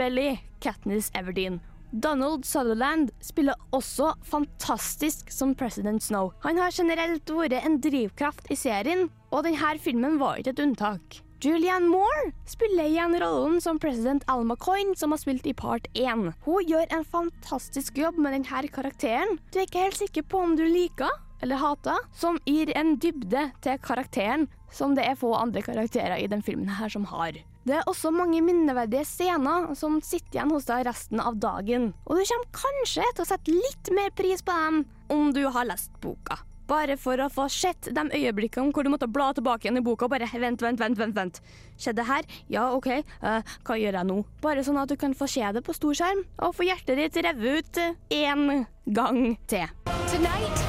ypperlig 0.00 0.44
Katniss 0.60 1.10
Everdeen. 1.14 1.60
Donald 1.90 2.44
Sutherland 2.44 3.10
spiller 3.20 3.54
også 3.70 4.14
fantastisk 4.24 5.30
som 5.30 5.54
President 5.54 6.02
Snow. 6.02 6.32
Han 6.40 6.56
har 6.56 6.72
generelt 6.72 7.28
vært 7.28 7.58
en 7.60 7.76
drivkraft 7.84 8.48
i 8.48 8.56
serien, 8.56 9.10
og 9.30 9.44
denne 9.44 9.74
filmen 9.78 10.16
var 10.16 10.38
ikke 10.40 10.54
et 10.54 10.62
unntak. 10.64 11.18
Julianne 11.44 11.88
Moore 11.92 12.32
spiller 12.48 12.88
igjen 12.88 13.18
rollen 13.20 13.60
som 13.60 13.80
president 13.80 14.24
Alma 14.28 14.56
Coyne, 14.56 14.96
som 14.96 15.12
har 15.12 15.20
spilt 15.20 15.44
i 15.44 15.52
part 15.52 15.88
1. 15.92 16.32
Hun 16.46 16.68
gjør 16.68 16.88
en 16.96 17.04
fantastisk 17.04 18.00
jobb 18.00 18.16
med 18.16 18.38
denne 18.38 18.72
karakteren. 18.72 19.36
Du 19.52 19.60
er 19.60 19.68
ikke 19.68 19.84
helt 19.84 20.00
sikker 20.00 20.24
på 20.24 20.40
om 20.40 20.56
du 20.56 20.64
liker 20.64 21.12
eller 21.42 21.60
hater, 21.60 22.00
som 22.16 22.40
gir 22.48 22.72
en 22.76 22.96
dybde 23.00 23.50
til 23.64 23.84
karakteren 23.84 24.48
som 24.72 24.96
det 24.96 25.04
er 25.04 25.18
få 25.18 25.34
andre 25.36 25.60
karakterer 25.64 26.16
i 26.16 26.28
den 26.30 26.44
filmen 26.44 26.68
her 26.80 26.88
som 26.88 27.08
har. 27.12 27.36
Det 27.68 27.74
er 27.76 27.88
også 27.90 28.08
mange 28.14 28.40
minneverdige 28.40 29.04
scener 29.04 29.74
som 29.76 29.98
sitter 30.00 30.38
igjen 30.38 30.52
hos 30.54 30.68
deg 30.68 30.86
resten 30.88 31.20
av 31.20 31.36
dagen, 31.36 31.90
og 32.06 32.16
du 32.16 32.22
kommer 32.24 32.54
kanskje 32.56 33.04
til 33.12 33.24
å 33.24 33.28
sette 33.28 33.52
litt 33.52 33.90
mer 33.92 34.14
pris 34.16 34.40
på 34.40 34.54
dem 34.54 34.86
om 35.12 35.28
du 35.36 35.42
har 35.52 35.68
lest 35.68 35.92
boka. 36.00 36.38
Bare 36.70 36.94
for 36.96 37.20
å 37.20 37.26
få 37.28 37.48
sett 37.50 37.90
de 37.92 38.04
øyeblikkene 38.14 38.72
hvor 38.72 38.86
du 38.86 38.92
måtte 38.92 39.10
bla 39.10 39.32
tilbake 39.36 39.66
igjen 39.66 39.80
i 39.80 39.84
boka 39.84 40.06
og 40.06 40.14
bare 40.14 40.28
vent, 40.30 40.62
vent, 40.62 40.80
vent, 40.80 40.96
vent, 41.02 41.16
vent. 41.18 41.40
Skjedde 41.76 42.06
her? 42.06 42.24
Ja, 42.48 42.70
OK, 42.76 42.88
uh, 43.26 43.42
hva 43.66 43.76
gjør 43.76 43.98
jeg 43.98 44.08
nå? 44.08 44.20
Bare 44.40 44.64
sånn 44.64 44.80
at 44.80 44.88
du 44.88 44.96
kan 44.96 45.16
få 45.18 45.28
se 45.28 45.44
det 45.52 45.64
på 45.66 45.76
storskjerm, 45.76 46.24
og 46.40 46.56
få 46.56 46.70
hjertet 46.70 46.96
ditt 46.96 47.20
revet 47.26 47.60
ut 47.60 47.82
én 48.14 48.64
gang 48.86 49.34
til. 49.50 49.68
Tonight, 50.08 50.64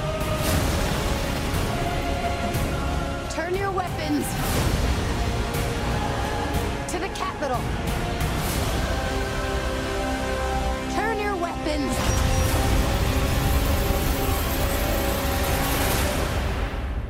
turn 3.31 3.55
your 3.55 3.71
weapons 3.71 4.80
Capitol. 7.21 7.61
Turn 10.95 11.19
your 11.19 11.35
weapons 11.35 11.95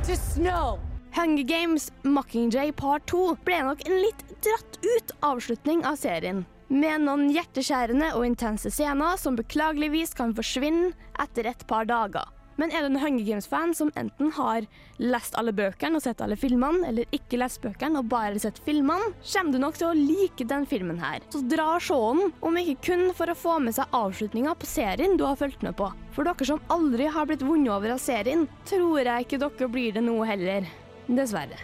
to 0.06 0.16
Snow. 0.16 0.78
Hunger 1.12 1.42
Games 1.42 1.90
Mockingjay 2.04 2.72
Part 2.76 3.06
2 3.06 3.38
ble 3.44 3.62
nok 3.64 3.86
en 3.88 3.98
litt 4.04 4.22
dratt 4.44 4.78
ut 4.84 5.16
avslutning 5.20 5.84
av 5.88 5.96
serien. 5.96 6.44
Med 6.68 7.06
noen 7.06 7.30
hjerteskjærende 7.32 8.12
og 8.16 8.28
intense 8.28 8.72
scener 8.72 9.16
som 9.20 9.36
beklageligvis 9.40 10.12
kan 10.16 10.36
forsvinne 10.36 10.92
etter 11.24 11.48
et 11.48 11.66
par 11.68 11.88
dager. 11.88 12.28
Men 12.62 12.70
er 12.70 12.84
du 12.84 12.92
en 12.92 13.00
Hunger 13.02 13.24
Games-fan 13.26 13.72
som 13.74 13.88
enten 13.98 14.28
har 14.36 14.68
lest 15.02 15.34
alle 15.34 15.50
bøkene 15.50 15.98
og 15.98 16.04
sett 16.04 16.20
alle 16.22 16.36
filmene, 16.38 16.84
eller 16.86 17.08
ikke 17.16 17.40
lest 17.40 17.58
bøkene 17.64 17.98
og 17.98 18.06
bare 18.12 18.38
sett 18.38 18.60
filmene, 18.62 19.08
kommer 19.32 19.50
du 19.50 19.58
nok 19.64 19.80
til 19.80 19.88
å 19.88 19.96
like 19.98 20.46
den 20.46 20.68
filmen 20.70 21.00
her. 21.02 21.26
Så 21.34 21.40
dra 21.50 21.72
og 21.80 21.82
se 21.82 21.98
den, 21.98 22.30
om 22.38 22.60
ikke 22.60 22.76
kun 22.86 23.02
for 23.18 23.32
å 23.32 23.34
få 23.34 23.56
med 23.64 23.74
seg 23.74 23.98
avslutninga 23.98 24.54
på 24.54 24.70
serien 24.70 25.18
du 25.18 25.26
har 25.26 25.40
fulgt 25.42 25.66
med 25.66 25.74
på. 25.80 25.90
For 26.14 26.28
dere 26.28 26.46
som 26.52 26.62
aldri 26.70 27.10
har 27.10 27.26
blitt 27.26 27.42
vunnet 27.42 27.74
over 27.74 27.96
av 27.96 28.00
serien, 28.04 28.46
tror 28.70 29.02
jeg 29.02 29.26
ikke 29.26 29.42
dere 29.42 29.70
blir 29.74 29.98
det 29.98 30.06
nå 30.06 30.20
heller. 30.30 30.70
Dessverre. 31.10 31.58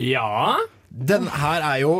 Ja 0.00 0.56
Den 0.88 1.26
her 1.28 1.60
er 1.66 1.80
jo 1.82 1.90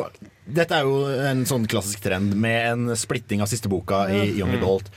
Dette 0.48 0.78
er 0.78 0.86
jo 0.88 1.02
en 1.28 1.42
sånn 1.46 1.66
klassisk 1.68 2.00
trend 2.06 2.32
med 2.32 2.70
en 2.70 2.96
splitting 2.96 3.44
av 3.44 3.50
siste 3.50 3.68
boka 3.68 4.06
i 4.08 4.30
Young 4.38 4.56
Adult. 4.56 4.88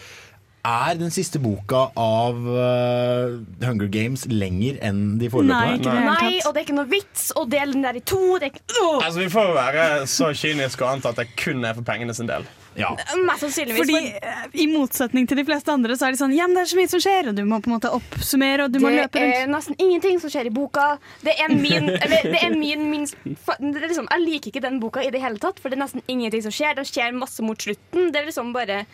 Er 0.64 0.96
den 0.96 1.12
siste 1.12 1.42
boka 1.44 1.90
av 2.00 2.38
uh, 2.48 3.34
Hunger 3.66 3.90
Games 3.92 4.24
lenger 4.32 4.78
enn 4.80 5.18
de 5.20 5.28
foreløpige? 5.28 5.92
Nei, 5.92 6.38
og 6.48 6.54
det 6.56 6.62
er 6.62 6.68
ikke 6.70 6.78
noe 6.78 6.88
vits 6.88 7.26
å 7.36 7.44
dele 7.52 7.76
den 7.76 7.84
der 7.84 8.00
i 8.00 8.04
to. 8.08 8.38
Det 8.40 8.48
er 8.48 8.54
ikke, 8.54 8.64
Åh! 8.80 9.02
Altså, 9.02 9.20
Vi 9.20 9.28
får 9.34 9.52
være 9.58 9.88
så 10.08 10.32
kyniske 10.32 10.86
og 10.86 10.94
anta 10.94 11.12
at 11.12 11.20
det 11.20 11.34
kun 11.36 11.68
er 11.68 11.76
for 11.76 11.84
pengene 11.84 12.16
sin 12.16 12.32
del. 12.32 12.48
Ja. 12.80 12.94
Mest 13.28 13.44
sannsynligvis. 13.44 13.84
Fordi 13.84 14.14
eh, 14.18 14.46
I 14.64 14.70
motsetning 14.72 15.28
til 15.30 15.38
de 15.38 15.44
fleste 15.46 15.70
andre 15.70 15.94
Så 15.94 16.08
er 16.08 16.16
det 16.16 16.18
sånn 16.18 16.32
Ja, 16.34 16.48
men 16.50 16.58
det 16.58 16.64
er 16.64 16.72
så 16.72 16.80
mye 16.80 16.90
som 16.90 17.04
skjer, 17.04 17.30
og 17.30 17.36
du 17.38 17.44
må 17.46 17.60
på 17.62 17.70
en 17.70 17.76
måte 17.76 17.92
oppsummere, 17.94 18.66
og 18.66 18.74
du 18.74 18.80
må 18.82 18.90
det 18.90 19.04
løpe 19.04 19.22
rundt. 19.22 19.36
er 19.44 19.52
nesten 19.52 19.78
ingenting 19.78 20.24
som 20.24 20.32
skjer 20.34 20.50
i 20.50 20.54
boka. 20.56 20.88
Det 21.22 21.36
er 21.44 21.54
min, 21.54 21.92
eller, 22.00 22.30
det 22.34 22.40
er 22.40 22.56
min 22.56 22.88
minst 22.90 23.20
det 23.24 23.36
er 23.36 23.90
liksom, 23.92 24.08
Jeg 24.10 24.26
liker 24.26 24.54
ikke 24.54 24.64
den 24.64 24.80
boka 24.82 25.04
i 25.04 25.12
det 25.14 25.22
hele 25.22 25.44
tatt, 25.44 25.60
for 25.62 25.70
det 25.70 25.78
er 25.78 25.84
nesten 25.84 26.08
ingenting 26.08 26.48
som 26.48 26.56
skjer. 26.56 26.80
Det 26.80 26.88
skjer 26.90 27.14
masse 27.20 27.46
mot 27.46 27.60
slutten. 27.68 28.10
Det 28.16 28.24
er 28.24 28.32
liksom 28.32 28.56
bare 28.56 28.86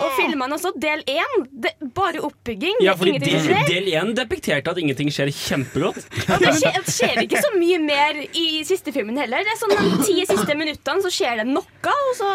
Og 0.00 0.14
filmene 0.18 0.56
også. 0.56 0.72
Del 0.80 1.02
én. 1.10 1.46
Bare 1.94 2.22
oppbygging. 2.26 2.80
Ja, 2.84 2.94
fordi 2.98 3.18
del, 3.22 3.38
skjer. 3.44 3.66
del 3.68 3.90
1 3.92 4.14
depekterte 4.18 4.72
at 4.72 4.80
ingenting 4.82 5.10
skjer 5.14 5.30
kjempegodt. 5.34 6.00
Og 6.24 6.42
det 6.42 6.54
skjer, 6.58 6.78
det 6.80 6.94
skjer 6.96 7.20
ikke 7.24 7.42
så 7.44 7.52
mye 7.56 7.80
mer 7.82 8.20
i 8.26 8.46
siste 8.66 8.94
filmen 8.94 9.18
heller. 9.20 9.44
Det 9.46 9.54
er 9.54 9.60
sånn 9.60 9.74
De 9.74 10.06
ti 10.06 10.16
siste 10.28 10.56
minuttene 10.58 11.04
så 11.04 11.12
skjer 11.12 11.42
det 11.42 11.48
noe, 11.50 11.94
og 11.94 12.14
så 12.18 12.30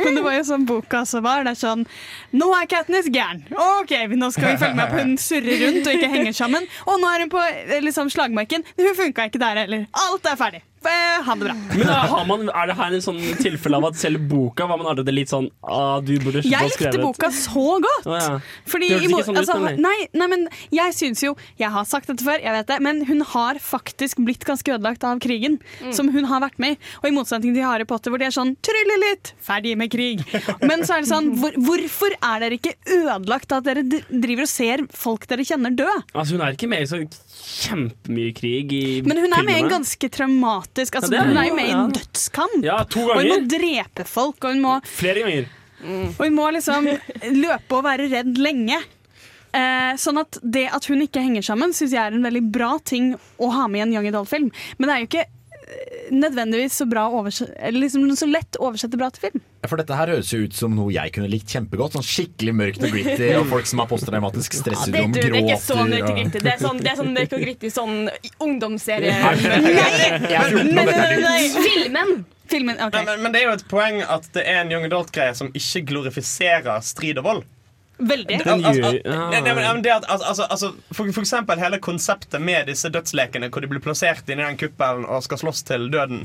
Men 0.00 0.18
det 0.18 0.24
var 0.24 0.36
jo 0.38 0.44
sånn 0.48 0.66
boka 0.68 1.02
også 1.04 1.22
var. 1.24 1.44
Det 1.46 1.54
er 1.54 1.60
sånn 1.60 1.86
Nå 2.34 2.50
er 2.56 2.68
Katniss 2.70 3.10
gæren. 3.12 3.42
OK, 3.52 3.96
nå 4.14 4.30
skal 4.34 4.54
vi 4.54 4.60
følge 4.62 4.78
med 4.78 4.92
på 4.92 5.02
hun 5.02 5.16
surrer 5.20 5.66
rundt 5.66 5.88
og 5.88 5.98
ikke 5.98 6.12
henger 6.14 6.36
sammen. 6.36 6.68
Og 6.86 7.00
nå 7.02 7.10
er 7.10 7.26
hun 7.26 7.32
på 7.32 7.42
eh, 7.42 7.80
liksom, 7.84 8.12
slagmarken. 8.12 8.64
Hun 8.78 8.94
funka 8.98 9.28
ikke 9.30 9.42
der 9.42 9.64
heller. 9.64 9.86
Alt 10.06 10.30
er 10.30 10.40
ferdig. 10.40 10.62
Ha 10.90 11.34
det 11.38 11.46
bra. 11.46 11.54
Men 11.70 11.86
da 11.88 11.98
har 12.10 12.24
man, 12.28 12.46
er 12.48 12.70
det 12.70 12.76
her 12.78 12.96
en 12.98 13.04
sånn 13.04 13.20
tilfelle 13.40 13.78
av 13.80 13.88
at 13.90 13.98
selv 14.00 14.24
boka 14.30 14.66
var 14.68 14.80
man 14.80 14.90
allerede 14.92 15.14
litt 15.14 15.32
sånn 15.32 15.48
ah, 15.62 16.00
du 16.04 16.12
burde 16.22 16.42
slutte 16.44 16.50
å 16.50 16.52
Jeg 16.52 16.72
likte 16.72 17.02
boka 17.02 17.30
så 17.34 17.64
godt. 17.84 18.08
Å, 18.08 18.18
ja. 18.18 18.34
Fordi 18.70 18.90
Det 18.90 18.98
hørtes 19.00 19.14
ikke 19.14 19.24
sånn 19.28 19.38
ut, 19.38 19.42
altså, 19.42 19.58
nei, 19.84 19.96
nei, 20.12 20.28
men 20.34 20.46
jeg 20.74 20.96
syns 20.96 21.22
jo 21.24 21.34
Jeg 21.60 21.70
har 21.74 21.86
sagt 21.88 22.10
dette 22.10 22.24
før, 22.26 22.40
jeg 22.42 22.56
vet 22.58 22.70
det, 22.70 22.78
men 22.84 23.02
hun 23.08 23.24
har 23.34 23.60
faktisk 23.62 24.20
blitt 24.24 24.44
ganske 24.48 24.74
ødelagt 24.74 25.04
av 25.06 25.20
krigen. 25.24 25.58
Som 25.94 26.10
hun 26.14 26.26
har 26.28 26.42
vært 26.44 26.58
med 26.62 26.76
i. 26.76 26.78
Og 27.02 27.08
i 27.10 27.14
motsetning 27.14 27.54
til 27.56 27.64
Harry 27.66 27.86
Potter, 27.88 28.12
hvor 28.12 28.20
de 28.20 28.28
er 28.28 28.34
sånn 28.34 28.54
trylle 28.64 28.96
litt, 29.02 29.32
ferdig 29.44 29.74
med 29.80 29.92
krig. 29.92 30.22
Men 30.68 30.84
så 30.86 30.98
er 30.98 31.04
det 31.04 31.10
sånn, 31.10 31.32
hvor, 31.40 31.56
hvorfor 31.66 32.14
er 32.18 32.44
dere 32.44 32.58
ikke 32.58 32.74
ødelagt 32.84 33.52
av 33.54 33.62
at 33.62 33.70
dere 33.70 33.84
driver 34.10 34.46
og 34.46 34.50
ser 34.50 34.84
folk 34.94 35.26
dere 35.30 35.46
kjenner 35.46 35.74
dø? 35.76 35.88
Altså, 36.12 36.36
hun 36.36 36.44
er 36.44 36.56
ikke 36.56 36.70
med 36.70 36.84
i 36.84 36.90
så 36.90 37.00
kjempemye 37.34 38.32
krig 38.36 38.72
i 38.72 38.84
Men 39.06 39.20
hun 39.24 39.34
er 39.36 39.46
med 39.46 39.58
i 39.58 39.64
en 39.64 39.72
ganske 39.72 40.10
traumatisk 40.12 40.98
altså, 41.00 41.12
Ja, 41.14 41.22
er 41.22 41.30
Hun 41.30 41.40
er 41.40 41.48
jo 41.48 41.58
med 41.58 41.68
i 41.68 41.74
en 41.74 41.92
dødskamp. 41.94 42.58
Ja, 42.64 42.80
to 42.88 43.04
Og 43.08 43.20
hun 43.20 43.30
må 43.32 43.38
drepe 43.50 44.06
folk, 44.08 44.42
og 44.44 44.56
hun 44.56 44.64
må 44.64 44.74
Flere 44.88 45.24
ganger. 45.24 45.52
Og 45.84 46.20
hun 46.22 46.36
må 46.36 46.50
liksom 46.54 46.88
løpe 47.34 47.76
og 47.76 47.84
være 47.84 48.08
redd 48.12 48.38
lenge. 48.40 48.78
Eh, 49.54 49.92
sånn 50.00 50.18
at 50.18 50.38
det 50.42 50.64
at 50.74 50.86
hun 50.90 51.04
ikke 51.04 51.22
henger 51.22 51.44
sammen, 51.46 51.74
syns 51.76 51.92
jeg 51.94 52.02
er 52.02 52.16
en 52.16 52.24
veldig 52.26 52.42
bra 52.54 52.72
ting 52.82 53.12
å 53.14 53.50
ha 53.54 53.68
med 53.70 53.82
i 53.82 53.84
en 53.84 53.92
young 53.94 54.08
adult-film. 54.10 54.48
Men 54.78 54.88
det 54.88 54.94
er 54.94 55.02
jo 55.04 55.10
ikke 55.10 55.26
nødvendigvis 56.10 56.76
så, 56.80 56.86
bra 56.86 57.06
eller 57.08 57.78
liksom 57.80 58.16
så 58.16 58.26
lett 58.28 58.58
oversette 58.60 58.98
bra 59.00 59.08
til 59.14 59.28
film. 59.28 59.42
For 59.64 59.80
dette 59.80 59.96
her 59.96 60.12
høres 60.12 60.32
jo 60.32 60.42
ut 60.44 60.56
som 60.56 60.74
noe 60.76 60.92
jeg 60.92 61.14
kunne 61.14 61.30
likt 61.32 61.54
kjempegodt. 61.54 61.96
Sånn 61.96 62.04
skikkelig 62.06 62.54
mørkt 62.58 62.84
og 62.84 62.92
gritty, 62.92 63.30
og 63.38 63.48
folk 63.52 63.70
som 63.70 63.82
har 63.82 63.88
posttraumatisk 63.90 64.56
det, 64.56 64.60
stressyndrom, 64.60 65.14
du, 65.14 65.20
det 65.22 65.30
er 65.30 65.40
ikke 65.40 65.58
så 65.64 65.78
mørkt 65.80 66.10
og 66.10 66.20
gritty. 66.20 66.44
Det 66.44 66.52
er 66.52 66.60
sånn, 66.60 66.82
det 66.84 66.92
er 66.92 67.00
sånn 67.00 67.14
mørk 67.16 67.34
og 67.38 67.46
gritty 67.46 67.72
sånn 67.72 67.96
ungdomsserie. 68.44 69.16
Nei! 69.24 69.34
nei, 69.48 70.38
14 70.52 70.84
år, 70.84 70.92
dette. 70.92 71.66
Filmen! 71.70 72.14
Filmen, 72.44 72.76
okay. 72.76 73.00
Men, 73.00 73.06
men, 73.08 73.22
men 73.24 73.32
det 73.32 73.40
er 73.40 73.46
jo 73.48 73.56
et 73.56 73.66
poeng 73.70 74.02
at 74.04 74.26
det 74.36 74.44
er 74.44 74.60
en 74.60 74.72
young 74.74 74.84
adult-greie 74.84 75.32
som 75.36 75.48
ikke 75.56 75.86
glorifiserer 75.88 76.84
strid 76.84 77.22
og 77.22 77.28
vold. 77.30 77.46
Veldig. 77.98 78.40
Al- 78.46 78.64
al- 78.66 79.58
al- 79.64 79.82
det 79.82 79.92
at, 79.92 80.04
altså, 80.10 80.46
altså, 80.50 80.72
for, 80.90 81.12
for 81.14 81.22
eksempel 81.22 81.60
hele 81.62 81.78
konseptet 81.78 82.42
med 82.42 82.66
disse 82.66 82.90
dødslekene, 82.90 83.48
hvor 83.54 83.62
de 83.62 83.70
blir 83.70 83.82
plassert 83.84 84.28
inni 84.28 84.42
den 84.42 84.58
kuppelen 84.58 85.06
og 85.06 85.22
skal 85.26 85.38
slåss 85.44 85.62
til 85.68 85.86
døden, 85.92 86.24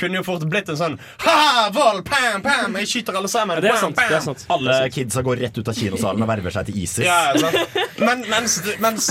kunne 0.00 0.20
jo 0.20 0.24
fort 0.26 0.44
blitt 0.50 0.68
en 0.72 0.78
sånn 0.80 0.96
Ha! 1.24 1.68
Vold! 1.74 2.02
Pam! 2.08 2.40
Pam! 2.44 2.76
Jeg 2.80 2.88
skyter 2.90 3.18
alle 3.20 3.28
sammen! 3.30 3.58
Ja, 3.60 3.64
det 3.64 3.70
er 3.70 3.76
Bam, 3.76 3.82
sant, 3.90 4.00
det 4.00 4.16
er 4.18 4.24
sant. 4.24 4.44
Alle 4.56 4.76
kidsa 4.94 5.22
går 5.26 5.42
rett 5.44 5.58
ut 5.60 5.68
av 5.70 5.76
kinosalen 5.78 6.24
og 6.24 6.30
verver 6.32 6.54
seg 6.56 6.70
til 6.70 6.80
ISIS. 6.82 7.04
Ja, 7.06 7.32
sant? 7.38 7.78
Men, 8.00 8.24
mens, 8.32 8.58
mens, 8.80 9.10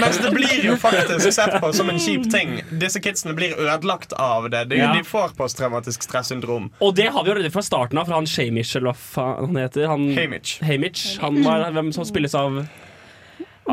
mens 0.00 0.20
det 0.22 0.30
blir 0.36 0.64
jo 0.70 0.76
faktisk 0.80 1.26
sett 1.34 1.56
på 1.62 1.72
som 1.76 1.90
en 1.92 1.98
kjip 2.00 2.28
ting. 2.32 2.60
Disse 2.80 3.02
kidsene 3.02 3.34
blir 3.38 3.56
ødelagt 3.58 4.14
av 4.16 4.48
det. 4.52 4.64
De, 4.70 4.78
Ja. 4.80 4.92
de 4.96 5.02
får 5.04 5.34
posttraumatisk 5.38 6.06
stressyndrom. 6.06 6.70
Og 6.80 6.94
det 6.96 7.08
har 7.12 7.24
vi 7.26 7.30
allerede 7.34 7.50
fra 7.52 7.62
starten 7.66 7.98
av, 8.00 8.06
fra 8.08 8.14
han 8.20 8.26
Shamish, 8.30 8.76
eller 8.78 8.92
hva 8.92 8.96
faen 8.96 9.50
han 9.50 9.58
heter. 9.64 9.88
Han, 9.90 10.06
Haymitch. 10.16 10.60
Haymitch. 10.64 11.18
Han 11.20 11.42
var 11.44 11.66
hvem 11.74 11.90
som 11.92 12.06
spilles 12.08 12.34
av 12.38 12.62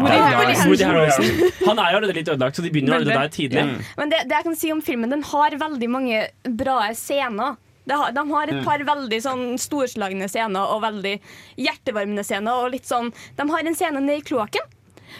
Woody 0.01 0.83
Harrelson. 0.83 1.51
Han 1.67 1.79
er 1.79 1.91
jo 1.91 1.97
allerede 1.99 2.15
litt 2.19 2.29
ødelagt, 2.31 2.55
så 2.57 2.63
de 2.65 2.69
begynner 2.73 2.97
allerede 2.99 3.21
der 3.21 3.33
tidlig. 3.33 3.63
Men 3.97 4.09
det, 4.13 4.19
det 4.29 4.35
jeg 4.37 4.43
kan 4.49 4.55
si 4.55 4.71
om 4.71 4.81
filmen, 4.81 5.09
den 5.13 5.23
har 5.23 5.51
veldig 5.57 5.89
mange 5.89 6.27
bra 6.59 6.79
scener. 6.93 7.57
De 7.87 7.95
har 7.95 8.47
et 8.51 8.55
Mm. 8.57 8.63
par 8.65 8.79
veldig 8.83 9.19
sånn 9.23 9.43
storslagne 9.57 10.27
scener 10.27 10.59
og 10.75 10.81
veldig 10.83 11.19
hjertevarmende 11.57 12.23
scener. 12.27 12.51
Og 12.65 12.71
litt 12.73 12.83
sånn, 12.89 13.13
de 13.37 13.49
har 13.49 13.59
en 13.65 13.75
scene 13.75 14.01
nede 14.03 14.17
i 14.19 14.25
kloakken 14.27 14.65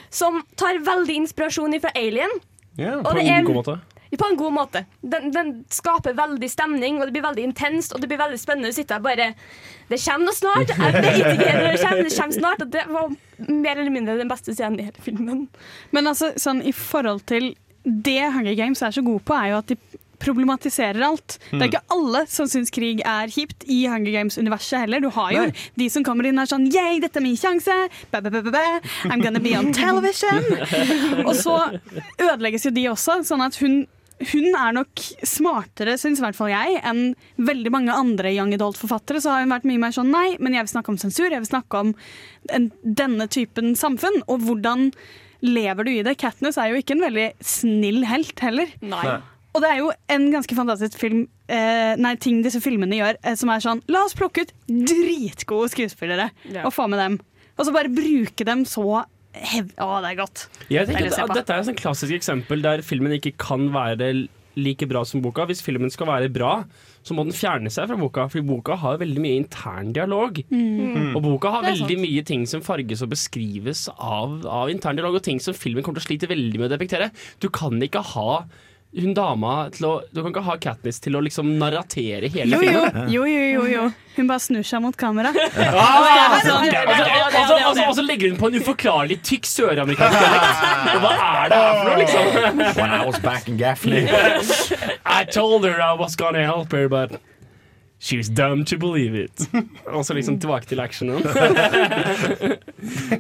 som 0.10 0.42
tar 0.60 0.80
veldig 0.84 1.16
inspirasjon 1.24 1.80
fra 1.80 1.92
Alien. 1.96 2.30
Ja, 2.78 2.98
Og 3.00 3.06
på 3.06 3.14
det 3.16 3.24
en 3.28 3.34
er- 3.40 3.44
god 3.48 3.56
måte. 3.56 3.80
På 4.18 4.30
en 4.32 4.38
god 4.40 4.54
måte. 4.56 4.86
Den, 5.04 5.32
den 5.36 5.52
skaper 5.70 6.14
veldig 6.16 6.50
stemning, 6.50 7.02
og 7.02 7.08
det 7.10 7.14
blir 7.18 7.26
veldig 7.28 7.44
intenst. 7.44 7.94
Og 7.94 8.02
det 8.02 8.08
blir 8.10 8.18
veldig 8.22 8.40
spennende 8.40 8.72
Du 8.72 8.78
sitter 8.78 9.00
bare 9.04 9.34
Det 9.90 10.00
kommer 10.06 10.26
noe 10.30 10.38
snart! 10.38 10.72
Jeg 10.72 10.94
vet 10.96 11.20
ikke 11.36 11.54
når 11.54 11.72
det 11.72 11.82
kommer, 11.84 12.04
det 12.08 12.16
kommer 12.18 12.38
snart. 12.40 12.62
Og 12.66 12.72
det 12.72 12.86
var 12.88 13.16
mer 13.52 13.76
eller 13.84 13.92
mindre 13.94 14.18
den 14.18 14.32
beste 14.32 14.56
scenen 14.56 14.80
i 14.80 14.88
hele 14.88 15.04
filmen. 15.04 15.48
Men 15.92 16.08
altså, 16.08 16.32
sånn 16.40 16.64
i 16.64 16.72
forhold 16.76 17.26
til 17.30 17.54
det 17.88 18.20
Hunger 18.34 18.56
Games 18.58 18.82
er 18.84 18.92
så 18.92 19.04
gode 19.06 19.24
på, 19.24 19.36
er 19.38 19.54
jo 19.54 19.60
at 19.62 19.68
de 19.72 19.78
problematiserer 20.18 21.04
alt. 21.06 21.36
Det 21.52 21.54
Mm. 21.54 21.62
er 21.62 21.68
ikke 21.70 21.94
alle 21.94 22.22
som 22.28 22.48
syns 22.50 22.72
krig 22.74 23.02
er 23.06 23.28
kjipt 23.30 23.64
i 23.70 23.86
Hunger 23.88 24.12
Games-universet 24.16 24.80
heller. 24.82 25.00
Du 25.00 25.10
har 25.14 25.32
jo 25.32 25.44
Nei. 25.46 25.54
de 25.78 25.90
som 25.94 26.04
kommer 26.04 26.26
inn 26.26 26.40
og 26.40 26.48
er 26.48 26.56
sånn 26.56 26.66
Yeah, 26.74 26.98
dette 27.00 27.18
er 27.18 27.22
min 27.22 27.38
sjanse! 27.38 27.76
Ba, 28.12 28.20
ba, 28.20 28.30
ba, 28.34 28.42
ba, 28.42 28.52
ba. 28.52 28.64
I'm 29.06 29.22
gonna 29.22 29.40
be 29.40 29.54
on 29.56 29.72
television! 29.72 30.42
og 31.28 31.36
så 31.38 31.80
ødelegges 32.20 32.66
jo 32.66 32.72
de 32.76 32.88
også, 32.92 33.22
sånn 33.30 33.46
at 33.46 33.56
hun 33.62 33.86
hun 34.32 34.48
er 34.58 34.74
nok 34.74 35.02
smartere, 35.28 35.94
syns 36.02 36.18
i 36.20 36.26
hvert 36.26 36.38
fall 36.38 36.50
jeg, 36.50 36.80
enn 36.88 37.14
veldig 37.38 37.72
mange 37.74 37.94
andre 37.94 38.32
young 38.34 38.54
adult-forfattere. 38.56 39.22
Så 39.22 39.30
har 39.34 39.44
hun 39.46 39.54
vært 39.54 39.68
mye 39.70 39.82
mer 39.84 39.94
sånn 39.96 40.10
nei, 40.14 40.36
men 40.40 40.54
jeg 40.58 40.66
vil 40.66 40.74
snakke 40.74 40.94
om 40.94 40.98
sensur, 41.02 41.30
jeg 41.30 41.44
vil 41.44 41.52
snakke 41.52 41.84
om 41.84 41.94
en, 42.56 42.70
denne 42.84 43.28
typen 43.30 43.76
samfunn. 43.78 44.24
Og 44.28 44.42
hvordan 44.48 44.92
lever 45.46 45.86
du 45.86 45.92
i 45.94 46.04
det? 46.08 46.16
Katniss 46.18 46.58
er 46.58 46.72
jo 46.74 46.82
ikke 46.82 46.96
en 46.98 47.06
veldig 47.06 47.28
snill 47.46 48.04
helt 48.10 48.40
heller. 48.42 48.72
Nei. 48.82 49.20
Og 49.54 49.62
det 49.64 49.70
er 49.74 49.80
jo 49.82 49.92
en 50.14 50.28
ganske 50.34 50.54
fantastisk 50.58 50.98
film, 51.02 51.24
eh, 51.50 51.94
nei, 51.98 52.16
ting 52.22 52.44
disse 52.46 52.60
filmene 52.62 52.98
gjør, 53.00 53.18
eh, 53.24 53.36
som 53.40 53.50
er 53.50 53.62
sånn 53.64 53.82
La 53.90 54.04
oss 54.06 54.14
plukke 54.18 54.44
ut 54.46 54.52
dritgode 54.70 55.70
skuespillere 55.74 56.32
Ja. 56.52 56.66
og 56.66 56.74
få 56.74 56.88
med 56.90 57.00
dem. 57.00 57.20
Og 57.58 57.66
så 57.66 57.74
bare 57.74 57.90
bruke 57.90 58.46
dem 58.46 58.66
så 58.70 59.06
hev... 59.34 59.70
Å, 59.82 60.00
det 60.04 60.14
er 60.14 60.20
godt. 60.22 60.48
Jeg 60.72 60.90
tenker 60.90 61.12
at, 61.12 61.22
at 61.26 61.36
Dette 61.42 61.56
er 61.56 61.64
et 61.64 61.70
sånn 61.70 61.80
klassisk 61.80 62.18
eksempel 62.18 62.64
der 62.66 62.84
filmen 62.86 63.16
ikke 63.18 63.36
kan 63.42 63.70
være 63.76 64.28
like 64.58 64.88
bra 64.90 65.04
som 65.06 65.22
boka. 65.22 65.46
Hvis 65.50 65.62
filmen 65.66 65.92
skal 65.94 66.10
være 66.10 66.30
bra, 66.34 66.54
så 67.06 67.16
må 67.16 67.24
den 67.28 67.36
fjerne 67.36 67.72
seg 67.74 67.90
fra 67.90 67.98
boka, 68.00 68.26
for 68.32 68.46
boka 68.48 68.78
har 68.82 69.00
veldig 69.02 69.24
mye 69.24 69.42
intern 69.44 69.94
dialog. 69.96 70.42
Mm. 70.50 71.14
Og 71.16 71.22
boka 71.24 71.54
har 71.54 71.68
veldig 71.68 71.98
sant. 71.98 72.06
mye 72.06 72.24
ting 72.28 72.48
som 72.50 72.64
farges 72.66 73.04
og 73.06 73.14
beskrives 73.14 73.86
av, 73.94 74.40
av 74.44 74.72
intern 74.74 75.00
dialog, 75.00 75.20
og 75.20 75.28
ting 75.28 75.42
som 75.44 75.58
filmen 75.58 75.86
kommer 75.86 76.02
til 76.02 76.08
å 76.08 76.10
slite 76.10 76.32
veldig 76.32 76.62
med 76.62 76.70
å 76.70 76.74
depektere. 76.74 77.12
Du 77.44 77.52
kan 77.54 77.78
ikke 77.84 78.04
ha 78.16 78.32
hun 78.96 79.12
dama 79.14 79.68
til 79.76 79.86
å 79.86 80.02
Du 80.14 80.22
kan 80.24 80.32
ikke 80.32 80.44
ha 80.48 80.56
Katniss 80.58 81.00
til 81.04 81.16
å 81.18 81.22
liksom 81.22 81.58
narratere 81.60 82.30
hele 82.32 82.56
Jo, 82.56 82.62
jo, 82.64 82.82
filmen. 82.86 83.10
jo, 83.12 83.26
jo, 83.28 83.40
jo, 83.52 83.66
jo. 83.68 83.92
Hun 84.16 84.28
bare 84.32 84.40
snur 84.42 84.64
seg 84.66 84.82
mot 84.82 84.96
kamera. 84.98 85.30
Og 85.30 85.36
så- 87.96 88.02
legger 88.08 88.30
hun 88.32 88.38
på 88.40 88.48
en 88.48 88.56
uforklarlig 88.62 89.18
tykk 89.22 89.46
søramerikansk 89.46 90.20
dialekt. 90.20 90.58
Hva 91.04 91.12
er 91.12 91.50
det 91.50 91.58
her 91.58 91.74
for 91.76 91.84
noe, 91.90 91.98
liksom? 92.02 92.24
When 92.80 92.92
I 92.92 93.06
was 93.06 93.20
back 93.20 93.48
in 93.50 93.58
Gaffney. 93.58 94.08
I 95.06 95.24
told 95.26 95.66
her 95.66 95.82
I 95.82 95.94
was 95.94 96.16
gonna 96.16 96.46
help 96.46 96.72
her, 96.72 96.88
but 96.88 97.12
she 98.00 98.16
was 98.18 98.30
dumb 98.30 98.64
to 98.66 98.78
believe 98.78 99.16
it. 99.16 99.48
Og 99.92 100.06
så 100.06 100.14
liksom 100.14 100.40
tilbake 100.40 100.66
til 100.66 100.80
actionen. 100.80 101.24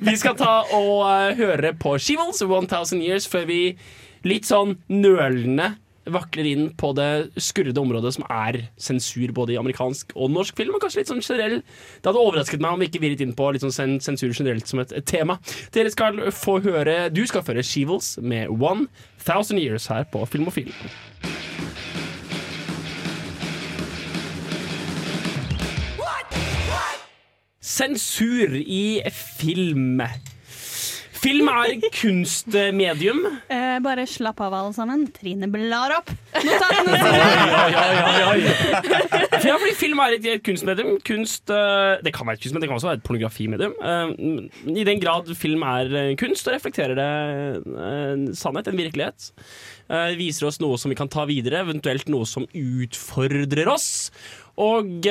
vi 0.07 0.15
skal 0.17 0.35
ta 0.37 0.63
og 0.73 1.11
eh, 1.11 1.35
høre 1.37 1.73
på 1.77 1.97
She-Wolves 1.97 2.41
1000 2.41 3.01
Years 3.03 3.27
før 3.27 3.45
vi 3.49 3.77
litt 4.25 4.47
sånn 4.49 4.77
nølende 4.89 5.75
vakler 6.07 6.47
inn 6.47 6.69
på 6.79 6.93
det 6.95 7.33
skurrede 7.43 7.81
området 7.81 8.13
som 8.15 8.23
er 8.31 8.61
sensur 8.79 9.33
både 9.35 9.51
i 9.51 9.57
amerikansk 9.59 10.13
og 10.15 10.31
norsk 10.31 10.55
film. 10.55 10.77
Og 10.77 10.81
kanskje 10.85 11.01
litt 11.01 11.11
sånn 11.11 11.19
generell 11.19 11.57
Det 11.59 12.07
hadde 12.07 12.21
overrasket 12.21 12.63
meg 12.63 12.71
om 12.77 12.79
vi 12.79 12.87
ikke 12.87 13.01
virret 13.03 13.23
inn 13.25 13.33
på 13.35 13.49
litt 13.51 13.65
sånn 13.65 13.75
sen- 13.75 13.99
sensur 13.99 14.31
generelt 14.31 14.67
som 14.71 14.79
et, 14.79 14.93
et 14.95 15.05
tema. 15.05 15.35
Dere 15.75 15.91
skal 15.91 16.21
få 16.31 16.61
høre 16.63 17.09
Du 17.11 17.25
skal 17.27 17.43
føre 17.43 17.59
She-Wolves 17.65 18.21
med 18.23 18.47
1000 18.47 19.59
Years 19.59 19.87
her 19.91 20.07
på 20.07 20.23
Filmofil. 20.31 20.71
Sensur 27.61 28.53
i 28.55 29.01
film. 29.11 30.01
Film 31.17 31.49
er 31.51 31.73
kunstmedium. 31.93 33.23
Eh, 33.51 33.77
bare 33.83 34.05
slapp 34.09 34.39
av, 34.43 34.53
alle 34.53 34.73
sammen. 34.75 35.05
Trine 35.15 35.49
blar 35.51 35.93
opp. 35.97 36.11
Oi, 36.37 36.45
oi. 38.31 38.39
Ja, 39.47 39.55
fordi 39.55 39.73
film 39.77 39.99
er 40.03 40.15
et, 40.17 40.25
et 40.27 40.43
kunstmedium. 40.43 40.97
Kunst 41.07 41.51
eh, 41.53 42.01
Det 42.03 42.11
kan 42.15 42.27
være 42.27 42.39
et 42.39 42.43
kunstmedium, 42.43 42.63
det 42.65 42.69
kan 42.71 42.79
også 42.79 42.89
være 42.89 42.99
et 42.99 43.05
pornografimedium. 43.07 43.75
Eh, 43.79 44.07
I 44.81 44.85
den 44.87 45.01
grad 45.03 45.29
film 45.39 45.63
er 45.67 45.93
eh, 46.01 46.11
kunst, 46.19 46.45
så 46.45 46.53
reflekterer 46.55 46.97
det 46.97 47.07
en 47.87 48.27
sannhet, 48.37 48.69
en 48.71 48.81
virkelighet. 48.81 49.31
Eh, 49.87 50.17
viser 50.19 50.49
oss 50.49 50.59
noe 50.63 50.77
som 50.81 50.91
vi 50.91 50.97
kan 50.99 51.11
ta 51.11 51.25
videre, 51.29 51.63
eventuelt 51.65 52.09
noe 52.11 52.27
som 52.29 52.47
utfordrer 52.51 53.69
oss. 53.71 53.89
Og 54.57 55.07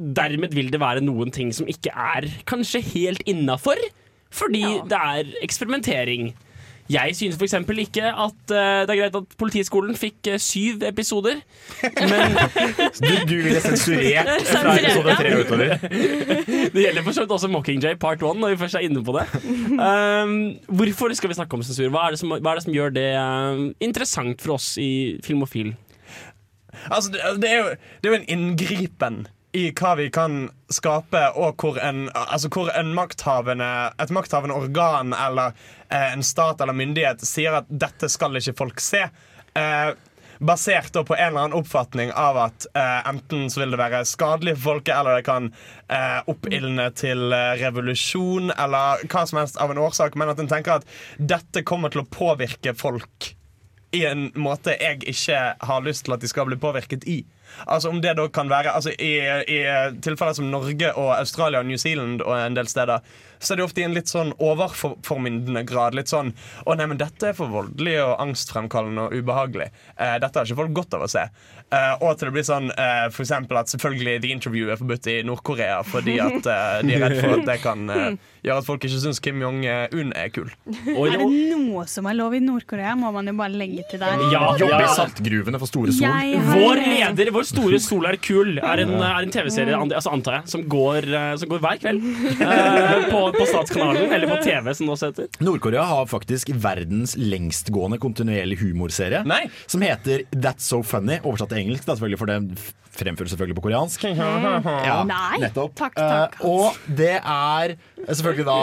dermed 0.00 0.54
vil 0.56 0.70
det 0.72 0.80
være 0.80 1.02
noen 1.04 1.32
ting 1.34 1.52
som 1.54 1.68
ikke 1.68 1.92
er 1.92 2.28
kanskje 2.48 2.80
helt 2.94 3.22
innafor, 3.28 3.76
fordi 4.30 4.64
det 4.90 5.00
er 5.00 5.34
eksperimentering. 5.42 6.32
Jeg 6.90 7.10
synes 7.14 7.36
f.eks. 7.38 7.54
ikke 7.78 8.02
at 8.02 8.50
uh, 8.50 8.56
det 8.56 8.90
er 8.90 8.98
greit 8.98 9.16
at 9.16 9.34
Politiskolen 9.38 9.94
fikk 9.96 10.26
uh, 10.32 10.38
syv 10.42 10.82
episoder. 10.88 11.38
Men 11.84 12.34
Du, 13.04 13.12
du 13.28 13.36
ville 13.44 13.60
sensurert 13.62 14.42
fra 14.50 14.74
episode 14.74 15.14
tre 15.20 15.34
utover. 15.38 15.76
Det 16.74 16.82
gjelder 16.82 17.06
for 17.06 17.14
så 17.14 17.22
vidt 17.22 17.36
også 17.36 17.48
Mockingjay 17.48 17.94
part 17.94 18.22
one, 18.22 18.40
når 18.40 18.54
vi 18.54 18.56
først 18.64 18.74
er 18.74 18.88
inne 18.88 19.04
på 19.04 19.14
det. 19.14 19.26
Um, 19.70 20.34
hvorfor 20.66 21.14
skal 21.14 21.30
vi 21.30 21.38
snakke 21.38 21.54
om 21.54 21.62
sensur? 21.62 21.92
Hva 21.94 22.08
er 22.08 22.16
det 22.16 22.22
som, 22.24 22.34
hva 22.34 22.50
er 22.50 22.58
det 22.58 22.66
som 22.66 22.74
gjør 22.74 22.96
det 22.98 23.08
uh, 23.14 23.68
interessant 23.80 24.42
for 24.42 24.58
oss 24.58 24.72
i 24.78 25.20
Filmofil? 25.24 25.76
Altså, 26.90 27.12
det, 27.12 27.20
det, 27.42 27.52
er 27.52 27.58
jo, 27.58 27.70
det 28.02 28.10
er 28.10 28.16
jo 28.16 28.18
en 28.18 28.30
inngripen 28.34 29.26
i 29.52 29.70
hva 29.74 29.94
vi 29.98 30.10
kan 30.14 30.44
skape, 30.70 31.22
og 31.34 31.58
hvor 31.62 31.78
en, 31.82 32.04
altså 32.14 32.50
hvor 32.54 32.70
en 32.74 32.92
makthavende, 32.94 33.70
et 33.98 34.12
makthavende 34.14 34.54
organ 34.54 35.14
eller 35.16 35.56
eh, 35.88 36.12
en 36.12 36.22
stat 36.22 36.60
eller 36.62 36.76
myndighet 36.76 37.24
sier 37.26 37.58
at 37.58 37.70
dette 37.70 38.10
skal 38.12 38.38
ikke 38.38 38.56
folk 38.60 38.82
se. 38.84 39.02
Eh, 39.58 39.90
basert 40.40 40.92
på 40.92 41.14
en 41.14 41.26
eller 41.26 41.40
annen 41.40 41.56
oppfatning 41.58 42.12
av 42.16 42.38
at 42.40 42.66
eh, 42.72 43.08
enten 43.10 43.50
så 43.52 43.60
vil 43.60 43.74
det 43.74 43.80
være 43.80 44.04
skadelig 44.08 44.54
for 44.56 44.70
folket, 44.70 44.94
eller 44.96 45.18
det 45.18 45.26
kan 45.26 45.50
eh, 45.92 46.20
oppildne 46.30 46.86
til 46.96 47.34
eh, 47.36 47.58
revolusjon, 47.60 48.54
eller 48.54 49.04
hva 49.10 49.26
som 49.28 49.42
helst 49.42 49.60
av 49.60 49.74
en 49.74 49.82
årsak, 49.82 50.16
men 50.16 50.32
at 50.32 50.40
en 50.40 50.48
tenker 50.50 50.78
at 50.78 50.88
dette 51.18 51.66
kommer 51.66 51.92
til 51.92 52.04
å 52.04 52.08
påvirke 52.08 52.74
folk 52.78 53.34
i 53.92 54.04
en 54.06 54.28
måte 54.38 54.76
jeg 54.78 55.02
ikke 55.10 55.38
har 55.66 55.84
lyst 55.84 56.06
til 56.06 56.14
at 56.14 56.22
de 56.22 56.30
skal 56.30 56.46
bli 56.48 56.58
påvirket 56.60 57.04
i. 57.10 57.20
Altså 57.66 57.88
om 57.88 58.00
det 58.02 58.16
da 58.18 58.26
kan 58.28 58.50
være 58.50 58.74
altså 58.74 58.92
I, 58.98 59.12
i 59.48 59.58
tilfeller 60.02 60.36
som 60.36 60.50
Norge 60.52 60.92
og 60.94 61.18
Australia 61.18 61.58
og 61.58 61.66
New 61.66 61.76
Zealand 61.76 62.20
og 62.22 62.46
en 62.46 62.56
del 62.56 62.68
steder, 62.68 62.98
så 63.40 63.52
er 63.54 63.56
det 63.60 63.64
ofte 63.64 63.80
i 63.82 63.84
en 63.88 63.94
litt 63.96 64.10
sånn 64.10 64.32
overformyndende 64.38 65.62
grad. 65.66 65.94
Litt 65.94 66.08
sånn 66.12 66.32
'Å 66.66 66.76
nei, 66.76 66.86
men 66.86 66.98
dette 67.00 67.28
er 67.30 67.32
for 67.36 67.48
voldelig 67.48 67.96
og 68.04 68.18
angstfremkallende 68.20 69.06
og 69.08 69.12
ubehagelig'. 69.16 69.70
Eh, 69.98 70.18
dette 70.18 70.34
har 70.38 70.44
ikke 70.46 70.56
folk 70.62 70.72
godt 70.76 70.94
av 70.94 71.02
å 71.02 71.08
se. 71.10 71.26
Eh, 71.72 71.94
og 72.02 72.18
til 72.18 72.28
det 72.28 72.34
blir 72.34 72.42
sånn 72.46 72.70
eh, 72.76 73.08
for 73.10 73.22
eksempel 73.22 73.56
at 73.60 73.66
selvfølgelig 73.70 74.20
The 74.22 74.32
Interview 74.32 74.70
er 74.70 74.76
forbudt 74.76 75.06
i 75.06 75.22
Nord-Korea 75.22 75.82
fordi 75.86 76.18
at 76.18 76.46
eh, 76.46 76.82
de 76.82 76.94
er 76.96 77.04
redd 77.08 77.20
for 77.20 77.38
at 77.38 77.46
det 77.46 77.58
kan 77.62 77.90
eh, 77.90 78.16
gjøre 78.44 78.58
at 78.58 78.66
folk 78.66 78.84
ikke 78.84 78.98
syns 79.00 79.20
Kim 79.22 79.40
Jong-un 79.40 80.12
er 80.16 80.28
kul. 80.34 80.50
Er 80.66 81.16
det 81.16 81.28
noe 81.56 81.86
som 81.86 82.06
er 82.10 82.14
lov 82.18 82.34
i 82.34 82.40
Nord-Korea, 82.42 82.96
må 82.98 83.12
man 83.14 83.26
jo 83.26 83.32
bare 83.38 83.54
legge 83.54 83.84
til 83.90 84.00
der. 84.02 84.18
Jobbe 84.58 84.82
i 84.82 84.90
saltgruvene 84.96 85.58
for 85.62 85.66
Store 85.70 85.92
Sol. 85.92 86.08
Har- 86.10 86.58
Vår 86.60 86.76
leder, 86.82 87.30
vår 87.32 87.44
store 87.46 87.78
Sol 87.80 88.04
er 88.06 88.16
kul, 88.16 88.58
er 88.58 88.80
en, 88.82 88.90
en 89.00 89.30
TV-serie 89.30 89.76
altså 89.76 90.10
antar 90.12 90.40
jeg, 90.40 90.48
som 90.50 90.62
går, 90.68 91.06
eh, 91.14 91.36
som 91.36 91.48
går 91.48 91.60
hver 91.62 91.78
kveld 91.78 92.02
eh, 92.40 93.06
på, 93.10 93.22
på 93.36 93.46
Statskanalen, 93.48 94.10
eller 94.12 94.30
på 94.30 94.40
TV, 94.44 94.72
som 94.74 94.88
det 94.90 94.94
også 94.96 95.10
heter. 95.10 95.30
Nord-Korea 95.44 95.86
har 95.90 96.10
faktisk 96.10 96.52
verdens 96.62 97.16
lengstgående 97.20 98.00
kontinuerlig 98.02 98.60
humorserie. 98.62 99.22
Som 99.70 99.84
heter 99.86 100.26
That's 100.34 100.68
So 100.70 100.82
Funny, 100.86 101.20
oversatt 101.24 101.52
til 101.54 101.64
engelsk, 101.64 101.86
da, 101.88 101.96
selvfølgelig, 101.98 102.20
for 102.20 102.30
det 102.30 102.40
fremføres 103.00 103.30
selvfølgelig 103.34 103.56
på 103.58 103.64
koreansk. 103.68 104.04
Ja, 104.10 105.00
Nei. 105.06 105.40
nettopp. 105.44 105.74
Takk, 105.78 105.94
takk. 105.96 106.36
Eh, 106.40 106.46
og 106.50 106.96
det 106.98 107.16
er 107.20 107.74
selvfølgelig 108.08 108.46
da 108.48 108.58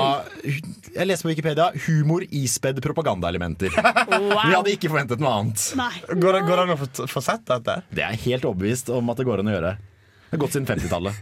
Jeg 0.98 1.08
leser 1.08 1.28
på 1.28 1.32
Wikipedia 1.32 1.70
humor 1.88 2.26
ispedd 2.36 2.82
propagandaelementer. 2.84 3.72
Vi 3.72 4.54
hadde 4.54 4.74
ikke 4.74 4.92
forventet 4.92 5.22
noe 5.24 5.34
annet. 5.42 5.68
Går 6.12 6.40
det, 6.40 6.42
går 6.48 6.56
det 6.56 6.64
an 6.66 6.74
å 6.76 6.80
få, 6.82 6.90
få 7.12 7.24
sett 7.24 7.46
dette? 7.48 7.80
Det 7.92 8.04
er 8.04 8.18
jeg 8.18 8.26
helt 8.34 8.50
overbevist 8.50 8.92
om 8.94 9.14
at 9.14 9.22
det 9.22 9.28
går 9.30 9.44
an 9.44 9.52
å 9.52 9.56
gjøre. 9.58 9.78
Det 10.28 10.36
har 10.36 10.42
gått 10.42 10.56
siden 10.58 10.66
50-tallet. 10.68 11.16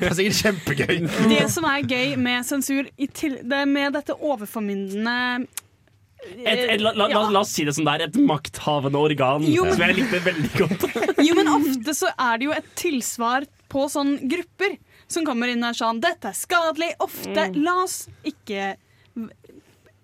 det 0.00 0.08
er 0.08 0.14
sikkert 0.18 0.38
kjempegøy. 0.40 0.96
Det 1.30 1.44
som 1.54 1.62
er 1.70 1.84
gøy 1.86 2.16
med 2.18 2.42
sensur, 2.48 2.88
det 2.98 3.60
er 3.60 3.68
med 3.70 3.94
dette 3.94 4.16
overformyndende 4.16 5.46
Et, 6.26 6.58
et, 6.72 6.80
la, 6.82 6.90
la, 6.98 7.06
ja. 7.12 7.20
la 7.30 7.40
oss 7.44 7.52
si 7.54 7.62
det 7.68 7.74
som 7.76 7.84
det 7.86 7.92
er, 7.94 8.02
et 8.08 8.16
makthavende 8.18 8.98
organ, 8.98 9.44
Jo, 9.46 9.62
men- 9.68 9.76
som 9.76 9.82
jeg 9.86 9.94
likte 10.00 10.18
veldig 10.24 10.50
godt. 10.56 10.86
Jo, 11.28 11.36
men 11.38 11.46
ofte 11.52 11.92
så 11.94 12.08
er 12.16 12.40
det 12.40 12.48
jo 12.48 12.54
et 12.56 12.66
tilsvar 12.80 13.46
på 13.70 13.84
sånne 13.92 14.26
grupper 14.30 14.74
som 15.06 15.22
kommer 15.28 15.46
inn 15.52 15.62
og 15.62 15.70
er 15.70 15.78
sånn 15.78 16.00
'Dette 16.02 16.26
er 16.32 16.34
skadelig'. 16.34 16.96
Ofte. 17.04 17.44
La 17.62 17.76
oss 17.84 18.08
ikke 18.26 18.72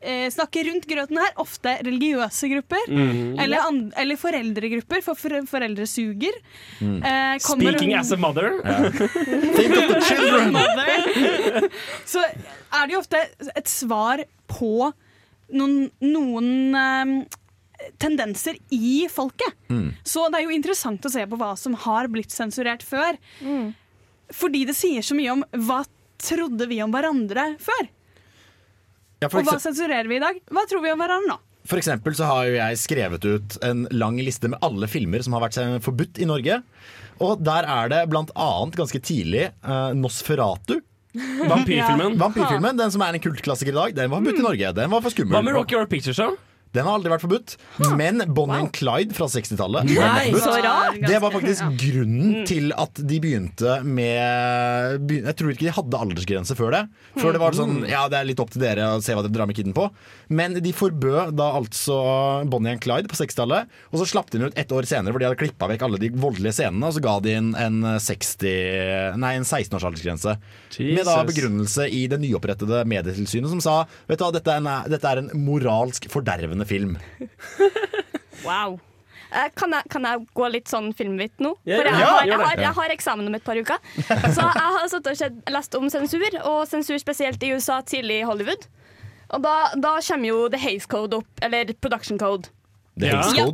eh, 0.03 0.27
snakker 0.35 0.67
rundt 0.69 0.87
grøten 0.91 1.19
her. 1.23 1.33
Ofte 1.43 1.77
religiøse 1.87 2.51
grupper. 2.53 2.89
Mm. 2.91 3.39
Eller, 3.41 3.69
eller 4.03 4.19
foreldregrupper, 4.21 5.03
for 5.07 5.19
for 5.19 5.39
foreldre 5.51 5.87
suger. 5.89 6.37
Mm. 6.81 6.97
Eh, 7.03 7.37
kommer- 7.47 7.73
Speaking 7.79 7.95
as 7.99 8.13
a 8.13 8.17
mother. 8.21 8.59
Think 9.57 9.77
of 9.79 9.93
the 9.95 10.01
children. 10.07 10.57
Så 12.13 12.23
er 12.23 12.87
det 12.87 12.97
jo 12.97 13.01
ofte 13.03 13.23
et 13.57 13.69
svar 13.71 14.25
på 14.53 14.93
noen, 15.53 15.91
noen 16.01 16.51
eh, 16.79 17.15
tendenser 18.03 18.59
i 18.73 19.07
folket. 19.13 19.55
Mm. 19.73 19.89
Så 20.07 20.29
det 20.33 20.41
er 20.41 20.47
jo 20.49 20.55
interessant 20.55 21.05
å 21.09 21.13
se 21.13 21.25
på 21.29 21.39
hva 21.41 21.55
som 21.59 21.75
har 21.87 22.09
blitt 22.13 22.31
sensurert 22.35 22.85
før. 22.87 23.19
Fordi 24.33 24.63
det 24.69 24.77
sier 24.79 25.05
så 25.05 25.17
mye 25.19 25.33
om 25.35 25.43
hva 25.67 25.83
trodde 26.23 26.69
vi 26.71 26.79
om 26.85 26.93
hverandre 26.95 27.57
før. 27.61 27.89
Ja, 29.23 29.31
Og 29.31 29.47
hva 29.47 29.59
sensurerer 29.62 30.11
vi 30.11 30.18
i 30.18 30.23
dag? 30.23 30.39
Hva 30.51 30.66
tror 30.68 30.83
vi 30.85 30.93
om 30.93 31.03
hverandre 31.03 31.31
nå? 31.37 31.41
For 31.70 31.79
eksempel 31.79 32.14
så 32.18 32.27
har 32.27 32.47
jo 32.49 32.57
jeg 32.57 32.79
skrevet 32.81 33.23
ut 33.23 33.57
en 33.62 33.85
lang 33.95 34.16
liste 34.18 34.51
med 34.51 34.59
alle 34.66 34.89
filmer 34.91 35.23
som 35.23 35.37
har 35.37 35.45
vært 35.45 35.61
forbudt 35.85 36.18
i 36.18 36.27
Norge. 36.27 36.59
Og 37.23 37.43
der 37.45 37.68
er 37.70 37.93
det 37.93 38.01
blant 38.11 38.33
annet 38.35 38.79
ganske 38.81 38.99
tidlig 38.99 39.53
uh, 39.62 39.93
Nosferatu. 39.95 40.81
Vampyrfilmen. 41.14 42.16
Vampyrfilmen, 42.18 42.79
Den 42.81 42.91
som 42.91 43.05
er 43.05 43.14
en 43.14 43.23
kultklassiker 43.23 43.70
i 43.70 43.79
dag, 43.79 43.95
den 43.95 44.11
var 44.11 44.23
forbudt 44.23 44.41
i 44.41 44.47
Norge. 44.49 44.73
Den 44.81 44.91
var 44.91 45.05
for 45.05 45.14
skummel. 45.14 45.37
Hva 45.37 45.45
med 45.45 45.55
Rocky 45.55 45.77
Horror 45.77 45.91
Picture 45.93 46.16
Show? 46.16 46.35
Den 46.73 46.87
har 46.89 46.97
aldri 46.97 47.12
vært 47.12 47.25
forbudt. 47.27 47.55
Men 47.99 48.23
Bonnie 48.33 48.62
and 48.62 48.73
Clyde 48.75 49.16
fra 49.16 49.27
60-tallet 49.29 49.91
var 49.93 50.23
forbudt. 50.25 51.03
Det 51.07 51.18
var 51.20 51.35
faktisk 51.35 51.75
grunnen 51.83 52.47
til 52.49 52.73
at 52.77 53.01
de 53.03 53.18
begynte 53.23 53.79
med 53.85 55.12
Jeg 55.12 55.37
tror 55.39 55.53
ikke 55.53 55.66
de 55.68 55.75
hadde 55.77 56.01
aldersgrense 56.07 56.57
før 56.59 56.77
det. 56.77 56.83
Før 57.20 57.37
det 57.37 57.43
var 57.43 57.57
sånn 57.59 57.83
Ja, 57.91 58.07
det 58.12 58.20
er 58.20 58.29
litt 58.29 58.41
opp 58.43 58.53
til 58.55 58.64
dere 58.64 58.89
å 58.97 59.03
se 59.05 59.16
hva 59.16 59.25
dere 59.25 59.35
drar 59.37 59.51
med 59.51 59.59
kiden 59.59 59.77
på. 59.77 59.89
Men 60.33 60.57
de 60.64 60.73
forbød 60.77 61.35
da 61.39 61.51
altså 61.59 61.99
Bonnie 62.49 62.73
and 62.77 62.83
Clyde 62.85 63.11
på 63.12 63.18
60-tallet. 63.20 63.68
Og 63.93 64.01
så 64.01 64.09
slapp 64.14 64.33
de 64.33 64.41
den 64.41 64.49
ut 64.53 64.59
ett 64.59 64.73
år 64.73 64.89
senere, 64.89 65.12
for 65.12 65.20
de 65.20 65.29
hadde 65.29 65.41
klippa 65.43 65.68
vekk 65.70 65.85
alle 65.87 66.01
de 66.01 66.12
voldelige 66.16 66.57
scenene. 66.57 66.89
Og 66.89 66.97
så 66.97 67.05
ga 67.05 67.18
de 67.25 67.37
en, 67.37 67.53
en 67.59 67.79
60 68.01 69.20
Nei, 69.20 69.35
en 69.39 69.45
16 69.47 69.77
års 69.77 69.87
aldersgrense. 69.91 70.37
Med 70.81 71.05
da 71.07 71.18
begrunnelse 71.29 71.87
i 71.93 72.07
det 72.11 72.18
nyopprettede 72.23 72.83
Medietilsynet 72.89 73.53
som 73.53 73.61
sa 73.62 73.75
Vet 74.09 74.20
du 74.20 74.25
hva, 74.25 74.33
dette 74.35 74.53
er 74.55 74.62
en, 74.62 74.70
dette 74.91 75.09
er 75.12 75.20
en 75.20 75.31
moralsk 75.45 76.09
fordervende 76.12 76.62
film. 76.69 76.97
Wow. 78.43 78.81
Eh, 79.33 79.49
Kan 79.55 79.71
jeg, 79.73 79.87
kan 79.93 80.03
jeg 80.09 80.25
gå 80.35 80.49
litt 80.51 80.69
sånn 80.71 80.89
filmvitt 80.97 81.39
nå? 81.41 81.53
For 81.63 81.87
jeg, 81.87 81.95
ja, 81.95 82.09
har, 82.11 82.25
jeg, 82.27 82.39
har, 82.41 82.63
jeg 82.67 82.75
har 82.79 82.95
eksamen 82.95 83.29
om 83.31 83.37
et 83.39 83.45
par 83.47 83.57
uker. 83.61 83.79
Så 84.35 84.43
jeg 84.43 84.65
har 84.77 84.89
satt 84.91 85.07
og 85.13 85.19
sett- 85.21 85.53
lest 85.55 85.77
om 85.79 85.87
sensur, 85.93 86.27
og 86.43 86.65
sensur 86.69 86.99
spesielt 87.01 87.43
i 87.47 87.53
USA, 87.55 87.79
tidlig 87.87 88.19
i 88.23 88.27
Hollywood. 88.29 88.67
Og 89.33 89.45
da, 89.47 89.55
da 89.81 89.95
kommer 90.05 90.29
jo 90.33 90.41
The 90.53 90.59
Haze 90.61 90.91
Code 90.91 91.23
opp, 91.23 91.31
eller 91.47 91.71
Production 91.81 92.19
Code. 92.21 92.51
The 93.01 93.15
Haze 93.15 93.39
Ja. 93.39 93.47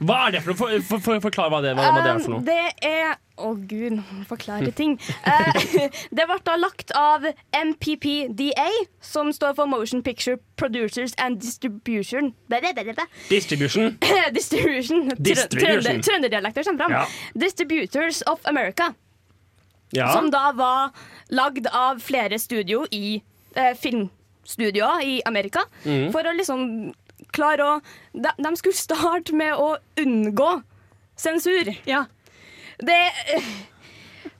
Hva 0.00 0.18
er 0.28 0.36
det 0.36 0.44
for 0.44 0.52
noe? 0.54 0.60
For, 0.60 0.84
for, 0.86 1.00
for, 1.04 1.18
forklar 1.26 1.50
hva 1.52 1.58
det, 1.64 1.74
hva, 1.76 1.88
hva 1.92 2.04
det 2.04 2.12
er 2.14 2.20
for 2.22 2.30
Um, 2.30 2.36
noe. 2.38 2.44
det 2.46 2.86
er 2.88 3.18
Å 3.40 3.50
gud, 3.56 3.94
nå 3.96 4.02
må 4.04 4.20
jeg 4.22 4.28
forklare 4.28 4.70
ting. 4.76 4.96
Eh, 5.24 5.60
det 6.16 6.26
ble 6.28 6.36
da 6.46 6.56
lagt 6.60 6.92
av 6.96 7.24
MPPDA, 7.56 8.68
som 9.00 9.32
står 9.32 9.54
for 9.58 9.70
Motion 9.70 10.02
Picture 10.06 10.38
Producers 10.60 11.14
and 11.18 11.40
Distribution. 11.40 12.32
Distribution. 13.30 13.96
Distribution. 14.38 15.08
Distribution. 15.18 15.80
Trønder- 15.80 16.02
Trønderdialekter 16.06 16.64
kommer 16.68 16.84
fram. 16.84 16.96
Ja. 16.98 17.04
Distributors 17.46 18.22
of 18.26 18.44
America. 18.44 18.92
Ja. 19.96 20.12
Som 20.14 20.30
da 20.30 20.52
var 20.54 20.92
lagd 21.34 21.66
av 21.74 21.98
flere 22.04 22.38
studio 22.38 22.84
i 22.94 23.20
eh, 23.56 23.72
filmstudioer 23.80 25.02
i 25.02 25.16
Amerika. 25.26 25.64
Mm. 25.84 26.10
For 26.14 26.26
å 26.30 26.34
liksom 26.36 26.66
klare 27.34 27.66
å 27.66 27.72
de, 28.14 28.30
de 28.38 28.52
skulle 28.58 28.78
starte 28.78 29.34
med 29.36 29.54
å 29.58 29.74
unngå 30.00 30.52
sensur. 31.20 31.72
Ja. 31.88 32.04
Det 32.86 33.00
eh, 33.34 33.50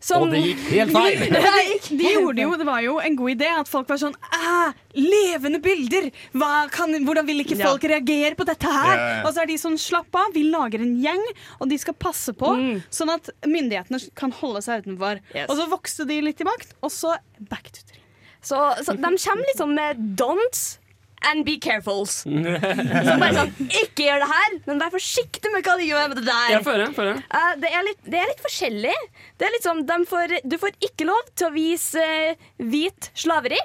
Som- 0.01 0.23
Og 0.25 0.31
det 0.33 0.39
gikk 0.41 0.61
helt 0.73 0.93
feil. 0.95 1.21
Nei, 1.45 1.65
de 1.93 2.13
gjorde 2.15 2.41
jo, 2.41 2.55
det 2.57 2.65
var 2.67 2.81
jo 2.81 2.95
en 3.05 3.17
god 3.19 3.31
idé 3.35 3.49
at 3.53 3.69
folk 3.69 3.89
var 3.91 3.99
sånn 4.01 4.15
«Ah, 4.33 4.73
Levende 4.97 5.61
bilder! 5.61 6.09
Hva 6.33 6.71
kan, 6.73 6.95
hvordan 7.05 7.27
vil 7.29 7.43
ikke 7.45 7.59
Ja. 7.61 7.69
folk 7.69 7.85
reagere 7.85 8.33
på 8.35 8.47
dette 8.49 8.65
her? 8.65 8.97
Ja, 8.97 8.97
ja, 8.97 9.13
ja. 9.19 9.29
Og 9.29 9.35
så 9.37 9.43
er 9.45 9.51
de 9.53 9.59
sånn 9.61 9.77
slapp 9.79 10.17
av, 10.17 10.33
vi 10.33 10.47
lager 10.49 10.81
en 10.81 10.97
gjeng, 11.05 11.21
og 11.61 11.69
de 11.69 11.77
skal 11.79 11.95
passe 12.01 12.33
på, 12.33 12.49
sånn 12.91 13.13
at 13.13 13.29
myndighetene 13.45 14.01
kan 14.17 14.33
holde 14.41 14.65
seg 14.65 14.87
utenfor. 14.87 15.21
Yes. 15.37 15.47
Og 15.53 15.61
så 15.61 15.69
vokste 15.69 16.09
de 16.09 16.21
litt 16.25 16.41
i 16.41 16.49
makt, 16.49 16.73
og 16.83 16.91
så 16.97 17.15
back 17.53 17.69
to 17.71 17.85
three. 17.85 18.01
Så, 18.41 18.57
så 18.81 18.97
de 18.97 19.03
kommer 19.21 19.45
liksom 19.53 19.75
med 19.77 20.01
don'ts 20.17 20.79
and 21.23 21.45
be 21.45 21.57
carefuls. 21.61 22.23
Så 22.25 23.17
bare 23.21 23.33
sånn, 23.37 23.53
Ikke 23.83 24.07
gjør 24.07 24.23
det 24.23 24.29
her, 24.31 24.57
men 24.67 24.81
vær 24.81 24.93
forsiktig 24.95 25.53
med 25.53 25.67
hva 25.67 25.77
du 25.79 25.85
gjør 25.85 26.11
med 26.13 26.21
det 26.21 26.27
der. 26.29 26.53
Ja, 26.55 26.61
få 26.65 26.75
høre, 26.77 26.89
få 26.97 27.07
høre. 27.07 27.23
Eh, 27.29 27.51
det, 27.61 27.73
er 27.77 27.87
litt, 27.87 28.01
det 28.07 28.21
er 28.21 28.31
litt 28.33 28.43
forskjellig. 28.45 28.97
Det 29.39 29.49
er 29.49 29.55
litt 29.57 29.67
sånn, 29.67 29.85
de 29.89 29.99
får, 30.09 30.37
du 30.49 30.57
får 30.63 30.77
ikke 30.91 31.09
lov 31.09 31.31
til 31.35 31.51
å 31.51 31.55
vise 31.55 32.05
uh, 32.05 32.49
hvit 32.73 33.11
slaveri. 33.19 33.61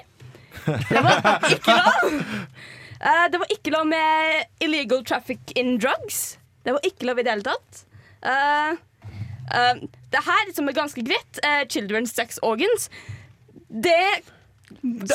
Det 0.66 1.02
var 1.04 1.46
ikke 1.56 1.76
lov. 1.76 2.16
Uh, 2.96 3.26
det 3.32 3.40
var 3.42 3.52
ikke 3.52 3.74
lov 3.74 3.88
med 3.88 4.64
illegal 4.64 5.04
traffic 5.06 5.52
in 5.56 5.76
drugs. 5.80 6.38
Det 6.66 6.74
var 6.76 6.88
ikke 6.88 7.08
lov 7.08 7.20
i 7.20 7.26
det 7.26 7.36
hele 7.36 7.46
tatt. 7.46 7.84
Det 10.10 10.22
her, 10.26 10.48
som 10.56 10.66
er 10.66 10.74
ganske 10.74 11.04
greit, 11.06 11.38
uh, 11.44 11.62
children's 11.70 12.16
sex 12.16 12.40
organs, 12.42 12.88
det 13.68 14.00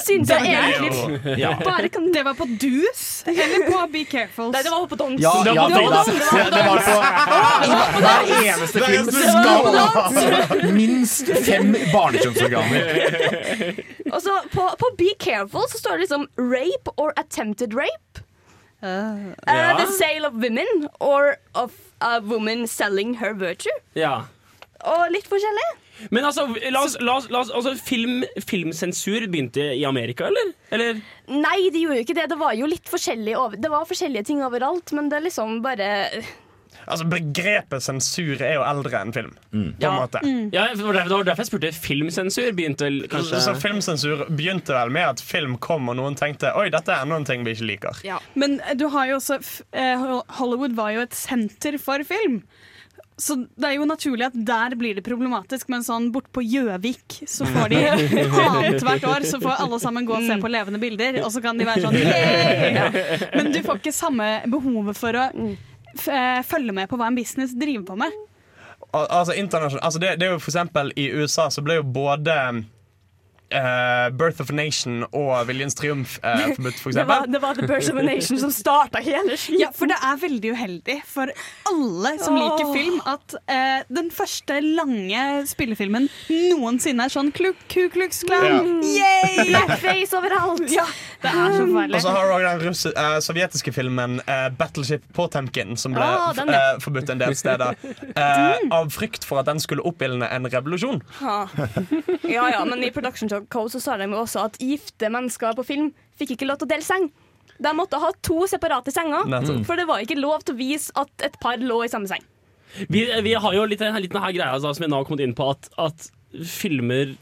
syns 0.05 0.29
jeg 0.31 0.41
egentlig 0.47 1.37
Ja. 1.39 1.51
bare 1.65 1.89
kan 1.91 2.11
Det 2.11 2.23
var 2.23 2.33
på 2.39 2.45
Dus 2.61 3.23
eller 3.27 3.65
på 3.71 3.79
Be 3.91 4.05
Careful? 4.05 4.51
Nei, 4.51 4.61
det 4.63 4.71
var 4.71 4.87
på 4.87 4.95
Dons. 4.95 5.21
Ja, 5.21 5.33
Det 5.43 5.53
ja, 5.55 5.67
var 5.67 5.75
på. 5.75 5.75
Dons. 5.91 6.07
Det 6.31 6.63
var 6.67 6.77
på 6.85 7.99
hver 7.99 8.21
eneste 8.47 8.79
film 8.85 9.11
skal 9.11 9.65
ha 9.77 10.71
minst 10.71 11.31
fem 11.45 11.75
barnekjønnsorganer. 11.93 12.83
Og 14.13 14.19
så 14.23 14.37
på, 14.55 14.67
på 14.79 14.91
Be 14.97 15.11
Careful 15.19 15.67
så 15.71 15.77
står 15.83 15.91
det 15.99 16.05
liksom 16.07 16.27
rape 16.37 16.91
or 16.97 17.13
attempted 17.19 17.73
rape. 17.77 18.23
Uh, 18.83 19.35
Ja. 19.45 19.77
the 19.77 19.85
sale 19.93 20.25
of 20.25 20.33
women 20.41 20.87
or 20.99 21.35
of 21.53 21.71
a 22.01 22.19
woman 22.23 22.67
selling 22.67 23.13
her 23.19 23.33
virtue. 23.33 23.75
Ja. 23.93 24.23
Og 24.89 25.11
litt 25.13 25.27
forskjellig. 25.29 25.67
Men 26.09 26.25
altså, 26.25 26.47
la 26.73 26.81
oss, 26.81 26.95
la 26.99 27.15
oss, 27.19 27.27
la 27.29 27.39
oss 27.43 27.51
altså, 27.53 27.75
film, 27.77 28.23
filmsensur 28.41 29.27
begynte 29.29 29.67
i 29.77 29.83
Amerika, 29.85 30.25
eller? 30.31 30.53
eller? 30.73 31.01
Nei, 31.29 31.57
de 31.69 31.83
gjorde 31.83 31.99
jo 31.99 32.05
ikke 32.07 32.15
det. 32.17 32.29
Det 32.31 32.39
var 32.41 32.55
jo 32.57 32.65
litt 32.71 32.89
forskjellig 32.89 33.35
over, 33.37 33.57
Det 33.61 33.69
var 33.69 33.85
forskjellige 33.89 34.25
ting 34.31 34.41
overalt, 34.45 34.91
men 34.97 35.09
det 35.11 35.19
er 35.19 35.27
liksom 35.29 35.59
bare 35.61 35.91
Altså, 36.87 37.05
Begrepet 37.05 37.83
sensur 37.83 38.39
er 38.41 38.55
jo 38.55 38.63
eldre 38.65 39.01
enn 39.03 39.11
film. 39.13 39.33
På 39.51 39.57
en 39.59 39.75
Ja. 39.83 39.91
måte. 39.99 40.21
Ja, 40.55 40.63
det 40.73 40.81
var 40.81 40.93
derfor, 40.95 41.09
det 41.09 41.17
var 41.17 41.23
derfor 41.27 41.43
jeg 41.43 41.49
spurte. 41.51 41.71
Filmsensur 41.77 42.47
begynte 42.57 42.87
kanskje 43.11 43.41
Så 43.43 43.53
filmsensur 43.61 44.23
begynte 44.31 44.73
vel 44.73 44.89
med 44.89 45.05
at 45.11 45.19
film 45.21 45.57
kom, 45.61 45.89
og 45.89 45.97
noen 45.99 46.15
tenkte 46.17 46.49
Oi, 46.57 46.69
dette 46.73 46.89
er 46.89 47.03
enda 47.03 47.19
en 47.19 47.27
ting 47.27 47.43
vi 47.45 47.53
ikke 47.53 47.67
liker. 47.69 48.01
Men 48.33 48.59
eh, 48.61 48.73
du 48.73 48.87
har 48.89 49.05
jo 49.11 49.19
også 49.19 49.37
f- 49.43 49.61
eh, 49.73 50.07
Hollywood 50.39 50.73
var 50.73 50.91
jo 50.95 51.01
et 51.05 51.13
senter 51.13 51.77
for 51.77 52.01
film. 52.07 52.41
Så 53.21 53.35
det 53.37 53.67
er 53.69 53.75
jo 53.77 53.85
naturlig 53.85 54.25
at 54.31 54.37
der 54.47 54.73
blir 54.79 54.97
det 54.97 55.03
problematisk, 55.05 55.67
men 55.69 55.83
sånn 55.85 56.07
bort 56.13 56.31
på 56.33 56.41
Gjøvik 56.41 57.19
så 57.29 57.45
får 57.45 57.69
de 57.69 57.81
annethvert 58.47 59.05
år 59.05 59.27
så 59.29 59.37
får 59.43 59.61
alle 59.61 59.77
sammen 59.83 60.07
gå 60.09 60.15
og 60.17 60.25
se 60.25 60.39
på 60.41 60.49
levende 60.49 60.81
bilder, 60.81 61.19
og 61.21 61.29
så 61.33 61.43
kan 61.43 61.59
de 61.59 61.67
være 61.69 61.85
sånn 61.85 61.99
yeah! 62.01 62.97
Men 63.37 63.51
du 63.53 63.61
får 63.61 63.77
ikke 63.77 63.93
samme 63.93 64.31
behovet 64.49 64.97
for 64.97 65.19
å 65.21 65.27
f 65.91 66.07
eh, 66.09 66.41
følge 66.47 66.73
med 66.73 66.89
på 66.89 66.97
hva 66.97 67.11
en 67.11 67.19
business 67.19 67.53
driver 67.53 67.91
på 67.91 67.99
med. 68.01 68.19
Al 68.91 69.05
altså, 69.21 69.37
altså 69.77 70.01
det, 70.01 70.15
det 70.19 70.27
er 70.27 70.33
jo 70.33 70.41
for 70.41 70.51
eksempel 70.51 70.89
I 70.99 71.11
USA 71.21 71.45
så 71.53 71.61
ble 71.63 71.77
jo 71.77 71.85
både 71.85 72.35
eh, 73.51 74.07
Birth 74.17 74.41
of 74.43 74.49
a 74.49 74.55
Nation 74.55 75.03
og 75.11 75.47
Viljens 75.49 75.75
triumf 75.77 76.17
uh, 76.23 76.47
forbudt, 76.55 76.79
for 76.81 76.95
det 76.95 77.05
var, 77.09 77.27
det 77.29 77.41
var 77.43 77.59
The 77.59 77.67
Birth 77.67 77.91
of 77.93 77.99
a 77.99 78.05
Nation 78.05 78.39
som 78.41 78.53
starta 78.53 79.01
hele 79.03 79.37
skiten. 79.37 79.61
Ja, 79.61 79.71
for 79.75 79.91
det 79.91 79.97
er 79.99 80.19
veldig 80.21 80.53
uheldig 80.55 80.97
for 81.07 81.31
alle 81.71 82.13
som 82.21 82.37
liker 82.39 82.71
film, 82.73 82.99
at 83.09 83.37
uh, 83.37 83.81
den 83.91 84.11
første 84.13 84.59
lange 84.63 85.25
spillefilmen 85.51 86.09
noensinne 86.29 87.07
er 87.07 87.13
sånn 87.13 87.31
Ku 87.35 87.51
Ku 87.71 87.87
Klux 87.93 88.23
Klan. 88.27 88.79
Yay! 88.85 89.47
Blackface 89.51 90.15
overalt. 90.17 90.67
Ja, 90.71 90.85
det 91.21 91.31
er 91.31 91.55
så 91.55 91.65
Og 91.67 92.01
så 92.01 92.13
har 92.15 92.29
du 92.31 92.45
den 92.45 92.61
russe, 92.65 92.91
uh, 92.97 93.17
sovjetiske 93.23 93.73
filmen 93.75 94.19
uh, 94.25 94.49
Battleship 94.57 95.05
Potemkin, 95.13 95.75
som 95.77 95.95
ble 95.95 96.05
Ah, 96.05 96.31
den, 96.35 96.49
ja. 96.51 96.73
eh, 96.73 96.79
forbudt 96.83 97.11
en 97.13 97.21
del 97.21 97.35
steder. 97.37 97.77
Eh, 98.11 98.63
av 98.73 98.89
frykt 98.93 99.25
for 99.27 99.41
at 99.41 99.47
den 99.47 99.61
skulle 99.61 99.83
oppildne 99.87 100.27
en 100.33 100.47
revolusjon. 100.49 101.01
Ja. 101.21 101.47
ja, 102.27 102.47
ja, 102.51 102.61
men 102.67 102.83
i 102.83 102.91
Production 102.93 103.29
Code 103.53 103.73
så 103.73 103.81
sa 103.83 103.97
de 104.01 104.09
jo 104.09 104.21
også 104.23 104.47
at 104.49 104.57
gifte 104.61 105.09
mennesker 105.13 105.55
på 105.57 105.65
film 105.67 105.91
fikk 106.19 106.35
ikke 106.35 106.49
lov 106.49 106.61
til 106.61 106.69
å 106.69 106.73
dele 106.73 106.85
seng. 106.85 107.09
De 107.61 107.73
måtte 107.77 107.99
ha 108.01 108.11
to 108.25 108.43
separate 108.49 108.93
senger, 108.93 109.27
mm. 109.29 109.63
for 109.67 109.79
det 109.79 109.87
var 109.89 110.03
ikke 110.03 110.17
lov 110.19 110.45
til 110.45 110.57
å 110.57 110.59
vise 110.59 110.93
at 110.97 111.27
et 111.27 111.37
par 111.41 111.61
lå 111.61 111.83
i 111.85 111.91
samme 111.91 112.09
seng. 112.09 112.23
Vi, 112.89 113.05
vi 113.23 113.35
har 113.35 113.53
jo 113.55 113.65
litt, 113.67 113.81
litt 113.81 114.13
denne 114.13 114.31
greia 114.33 114.53
altså, 114.53 114.73
som 114.73 114.85
vi 114.85 114.89
nå 114.91 115.01
har 115.01 115.07
kommet 115.07 115.25
inn 115.25 115.35
på, 115.37 115.51
at, 115.53 115.69
at 115.81 116.09
filmer 116.47 117.15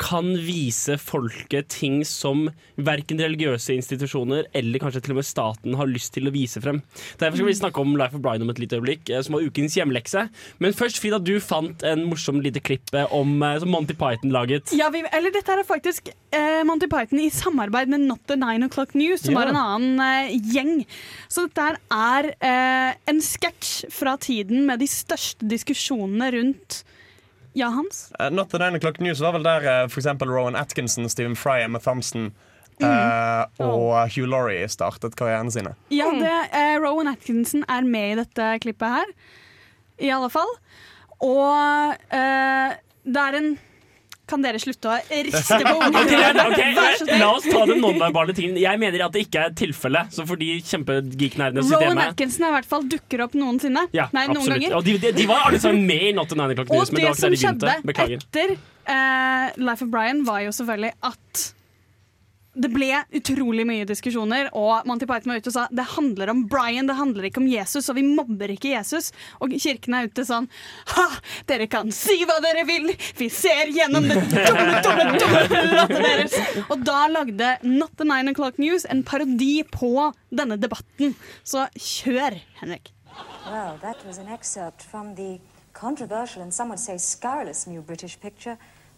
kan 0.00 0.28
vise 0.40 0.96
folket 1.00 1.68
ting 1.74 1.98
som 2.08 2.46
verken 2.80 3.20
religiøse 3.20 3.74
institusjoner 3.76 4.46
eller 4.56 4.80
kanskje 4.82 5.02
til 5.04 5.12
og 5.14 5.18
med 5.20 5.28
staten 5.28 5.76
har 5.76 5.90
lyst 5.90 6.14
til 6.14 6.28
å 6.30 6.32
vise 6.34 6.60
frem. 6.64 6.78
Derfor 7.20 7.36
skal 7.40 7.50
vi 7.50 7.56
snakke 7.58 7.82
om 7.82 7.92
Life 8.00 8.16
of 8.16 8.22
Brian 8.24 8.42
om 8.46 8.52
et 8.52 8.60
lite 8.62 8.78
øyeblikk, 8.78 9.10
eh, 9.12 9.20
som 9.26 9.36
var 9.36 9.44
ukens 9.44 9.76
hjemlekse. 9.76 10.24
Men 10.62 10.72
først, 10.76 11.00
Frida, 11.02 11.18
du 11.20 11.34
fant 11.44 11.84
en 11.86 12.06
morsom 12.08 12.40
lite 12.40 12.62
klipp 12.64 12.94
eh, 12.96 13.06
om, 13.12 13.36
eh, 13.44 13.58
som 13.60 13.70
Monty 13.74 13.94
Python 14.00 14.32
laget. 14.34 14.72
Ja, 14.76 14.88
vi, 14.94 15.02
eller 15.12 15.34
dette 15.36 15.52
er 15.52 15.64
faktisk 15.68 16.08
eh, 16.32 16.62
Monty 16.64 16.88
Python 16.90 17.20
i 17.20 17.28
samarbeid 17.34 17.92
med 17.92 18.06
Not 18.08 18.24
the 18.30 18.38
Nine 18.40 18.68
O'Clock 18.68 18.94
News, 18.96 19.20
som 19.26 19.34
Ja. 19.36 19.42
var 19.44 19.52
en 19.52 19.60
annen 19.60 20.00
eh, 20.30 20.38
gjeng. 20.54 20.86
Så 21.28 21.44
dette 21.48 21.76
er 21.92 22.32
eh, 22.40 22.94
en 23.10 23.20
sketsj 23.20 23.90
fra 23.92 24.16
tiden 24.20 24.64
med 24.66 24.80
de 24.80 24.88
største 24.90 25.44
diskusjonene 25.50 26.32
rundt 26.38 26.80
Ja, 27.58 27.70
Hans? 27.74 28.12
Uh, 28.20 28.28
Not 28.30 28.52
the 28.52 28.58
Nine 28.58 28.78
O'Clock 28.78 29.00
News 29.02 29.20
var 29.20 29.34
vel 29.34 29.46
der 29.46 29.66
uh, 29.66 29.88
for 29.88 30.02
eksempel 30.02 30.30
Rowan 30.30 30.56
Atkinson, 30.56 31.08
Stephen 31.08 31.36
Fry, 31.36 31.62
Emma 31.64 31.78
Thompson 31.82 32.30
eh, 32.80 33.44
og 33.60 34.08
Hugh 34.14 34.28
Laurie 34.28 34.68
startet 34.68 35.16
karrieren 35.18 35.50
sine. 35.52 35.74
Ja, 35.92 36.10
det, 36.14 36.36
uh, 36.54 36.76
Rowan 36.82 37.10
Atkinson 37.12 37.64
er 37.68 37.86
med 37.86 38.14
i 38.14 38.20
dette 38.22 38.52
klippet 38.64 38.94
her, 39.00 39.12
i 40.00 40.12
alle 40.14 40.30
fall. 40.32 40.50
Og 41.20 41.96
eh, 42.16 42.78
det 43.04 43.24
er 43.26 43.36
en 43.36 43.50
Kan 44.30 44.44
dere 44.46 44.60
slutte 44.62 44.92
å 44.92 44.96
riste 45.26 45.58
på 45.66 45.72
ungene? 45.82 46.04
okay, 46.06 46.44
ok, 46.46 46.60
Vær 46.78 46.96
så 47.00 47.04
snill. 47.08 47.18
La 47.24 47.30
oss 47.34 47.48
ta 47.50 47.64
den 47.66 47.80
nonverbale 47.82 48.34
tingen. 48.36 48.56
Jeg 48.62 48.78
mener 48.82 49.04
at 49.08 49.16
det 49.16 49.24
ikke 49.26 49.44
er 49.48 49.54
tilfellet. 49.58 50.14
Så 50.14 50.26
for 50.28 50.38
de 50.40 50.52
kjempegeeknerdene 50.70 51.64
Rowan 51.66 51.98
Atkinson 52.04 52.46
i 52.48 52.52
hvert 52.54 52.68
fall 52.70 52.86
dukker 52.90 53.24
opp 53.26 53.34
noensinne. 53.38 53.86
ja, 53.96 54.06
Nei, 54.16 54.26
noen 54.30 54.38
absolutt. 54.42 54.62
ganger. 54.62 54.76
Og 54.78 54.86
de, 54.86 54.96
de, 55.02 55.12
de 55.18 55.26
var 55.30 55.48
alle 55.50 55.60
sammen 55.62 55.86
med 55.88 56.08
i 56.10 56.12
Not 56.16 56.32
a 56.36 56.38
Nine 56.40 56.54
O'Clock 56.54 56.70
Og 56.70 56.82
News, 56.84 56.92
men 56.94 57.02
det 57.02 57.08
det 57.10 57.20
som 57.20 57.34
de 57.34 57.40
skjedde 57.42 57.74
Beklager. 57.90 58.22
etter 58.22 58.54
uh, 58.56 59.46
Life 59.70 59.84
of 59.84 59.90
Brian, 59.92 60.22
var 60.28 60.44
jo 60.46 60.54
selvfølgelig 60.54 60.92
at 61.10 61.46
det 62.54 62.70
ble 62.72 62.88
utrolig 63.14 63.64
mye 63.68 63.86
diskusjoner, 63.86 64.48
og 64.58 64.86
Monty 64.88 65.06
Python 65.06 65.30
var 65.30 65.38
ute 65.38 65.50
og 65.52 65.54
sa 65.54 65.66
det 65.70 65.86
handler 65.92 66.32
om 66.32 66.42
Brian, 66.50 66.88
det 66.88 66.96
handler 66.98 67.28
ikke 67.28 67.42
om 67.42 67.48
Jesus, 67.50 67.88
og 67.90 67.98
vi 67.98 68.04
mobber 68.06 68.50
ikke 68.50 68.72
Jesus. 68.72 69.12
Og 69.38 69.54
kirken 69.54 69.94
er 69.94 70.10
ute 70.10 70.24
sånn 70.26 70.48
Ha! 70.94 71.06
Dere 71.46 71.68
kan 71.70 71.92
si 71.94 72.18
hva 72.26 72.40
dere 72.42 72.64
vil, 72.68 72.90
vi 73.18 73.28
ser 73.32 73.70
gjennom 73.74 74.08
det 74.10 74.18
dumme, 74.32 74.80
dumme, 74.82 75.20
dumme 75.20 75.62
lattet 75.76 76.02
deres. 76.02 76.38
Og 76.68 76.82
da 76.86 77.04
lagde 77.10 77.52
Not 77.62 77.94
the 78.00 78.08
Nine 78.08 78.34
O'Clock 78.34 78.58
News 78.62 78.86
en 78.90 79.04
parodi 79.06 79.62
på 79.70 80.10
denne 80.34 80.58
debatten. 80.60 81.14
Så 81.46 81.68
kjør, 81.78 82.40
Henrik. 82.60 82.92
Well, 83.46 83.78
that 83.82 84.02
was 84.06 84.18
an 84.18 84.28
excerpt 84.28 84.82
from 84.82 85.14
the 85.14 85.38
controversial 85.72 86.42
and 86.42 86.52
some 86.52 86.68
would 86.68 86.80
say 86.80 86.98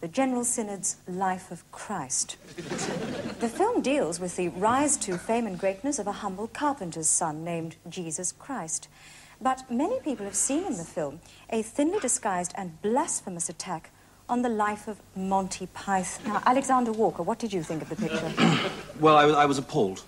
The 0.02 0.08
General 0.08 0.44
Synod's 0.44 0.96
Life 1.06 1.52
of 1.52 1.62
Christ. 1.70 2.36
the 2.56 3.48
film 3.48 3.82
deals 3.82 4.18
with 4.18 4.34
the 4.34 4.48
rise 4.48 4.96
to 4.96 5.16
fame 5.16 5.46
and 5.46 5.56
greatness 5.56 6.00
of 6.00 6.08
a 6.08 6.12
humble 6.12 6.48
carpenter's 6.48 7.06
son 7.06 7.44
named 7.44 7.76
Jesus 7.88 8.32
Christ. 8.32 8.88
But 9.40 9.70
many 9.70 10.00
people 10.00 10.26
have 10.26 10.34
seen 10.34 10.64
in 10.64 10.76
the 10.76 10.82
film 10.82 11.20
a 11.50 11.62
thinly 11.62 12.00
disguised 12.00 12.50
and 12.56 12.82
blasphemous 12.82 13.48
attack 13.48 13.92
on 14.28 14.42
the 14.42 14.48
life 14.48 14.88
of 14.88 14.98
Monty 15.14 15.66
Python. 15.66 16.32
Now, 16.32 16.42
Alexander 16.46 16.90
Walker, 16.90 17.22
what 17.22 17.38
did 17.38 17.52
you 17.52 17.62
think 17.62 17.82
of 17.82 17.88
the 17.88 17.94
picture? 17.94 18.32
Well, 18.98 19.16
I 19.16 19.24
was, 19.24 19.34
I 19.36 19.44
was 19.44 19.58
appalled. 19.58 20.02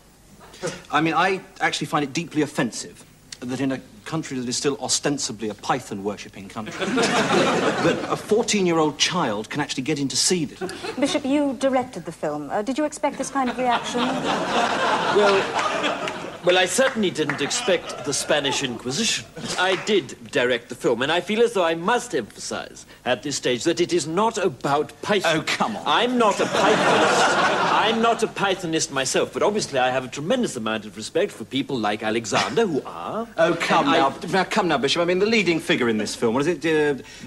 I 0.91 1.03
mean, 1.03 1.15
I 1.15 1.41
actually 1.61 1.87
find 1.87 2.03
it 2.03 2.13
deeply 2.13 2.43
offensive 2.43 3.05
that 3.45 3.61
in 3.61 3.73
a 3.73 3.81
country 4.05 4.39
that 4.39 4.49
is 4.49 4.57
still 4.57 4.77
ostensibly 4.81 5.49
a 5.49 5.55
python 5.55 6.05
worshipping 6.05 6.49
country, 6.49 6.87
that 6.87 8.07
a 8.09 8.17
14 8.17 8.67
year 8.67 8.79
old 8.79 8.99
child 8.99 9.51
can 9.51 9.61
actually 9.61 9.83
get 9.83 9.99
in 9.99 10.09
to 10.09 10.17
see 10.17 10.45
this. 10.45 10.61
Bishop, 10.99 11.25
you 11.25 11.55
directed 11.55 12.05
the 12.05 12.13
film. 12.13 12.51
Uh, 12.51 12.63
did 12.63 12.79
you 12.79 12.85
expect 12.85 13.19
this 13.19 13.31
kind 13.31 13.49
of 13.49 13.59
reaction? 13.59 14.01
Well, 14.01 16.24
Well, 16.45 16.59
I 16.59 16.67
certainly 16.67 17.11
didn't 17.11 17.41
expect 17.41 18.05
the 18.05 18.13
Spanish 18.13 18.63
Inquisition. 18.63 19.25
I 19.59 19.83
did 19.87 20.31
direct 20.31 20.69
the 20.69 20.75
film, 20.75 21.01
and 21.01 21.11
I 21.11 21.23
feel 21.23 21.41
as 21.43 21.55
though 21.55 21.65
I 21.65 21.75
must 21.75 22.15
emphasize 22.15 22.85
at 23.07 23.23
this 23.23 23.37
stage 23.37 23.65
that 23.65 23.81
it 23.81 23.95
is 23.95 24.07
not 24.07 24.37
about 24.37 24.93
Python. 25.01 25.39
Oh, 25.39 25.43
come 25.47 25.75
on. 25.75 25.83
I'm 25.87 26.19
not 26.19 26.39
a 26.41 26.45
Pythonist. 26.45 27.73
I'm 27.73 28.03
not 28.03 28.23
a 28.23 28.27
Pythonist 28.27 28.91
myself, 28.91 29.33
but 29.33 29.43
obviously 29.43 29.79
I 29.79 29.89
have 29.91 30.05
a 30.05 30.09
tremendous 30.09 30.55
amount 30.57 30.85
of 30.85 30.99
respect 30.99 31.33
for 31.33 31.45
people 31.45 31.79
like 31.79 32.03
Alexander 32.03 32.67
who 32.67 32.83
are. 32.85 33.27
Oh, 33.39 33.57
come 33.59 33.87
And 33.87 33.95
I- 33.97 33.99
now. 34.01 34.15
now. 34.31 34.45
Come 34.45 34.69
now, 34.69 34.77
Bishop. 34.77 35.01
I 35.01 35.07
mean, 35.07 35.21
the 35.21 35.27
leading 35.27 35.61
figure 35.61 35.89
in 35.89 35.97
this 35.97 36.15
film, 36.15 36.35
what 36.35 36.47
is 36.47 36.63
it? 36.63 36.67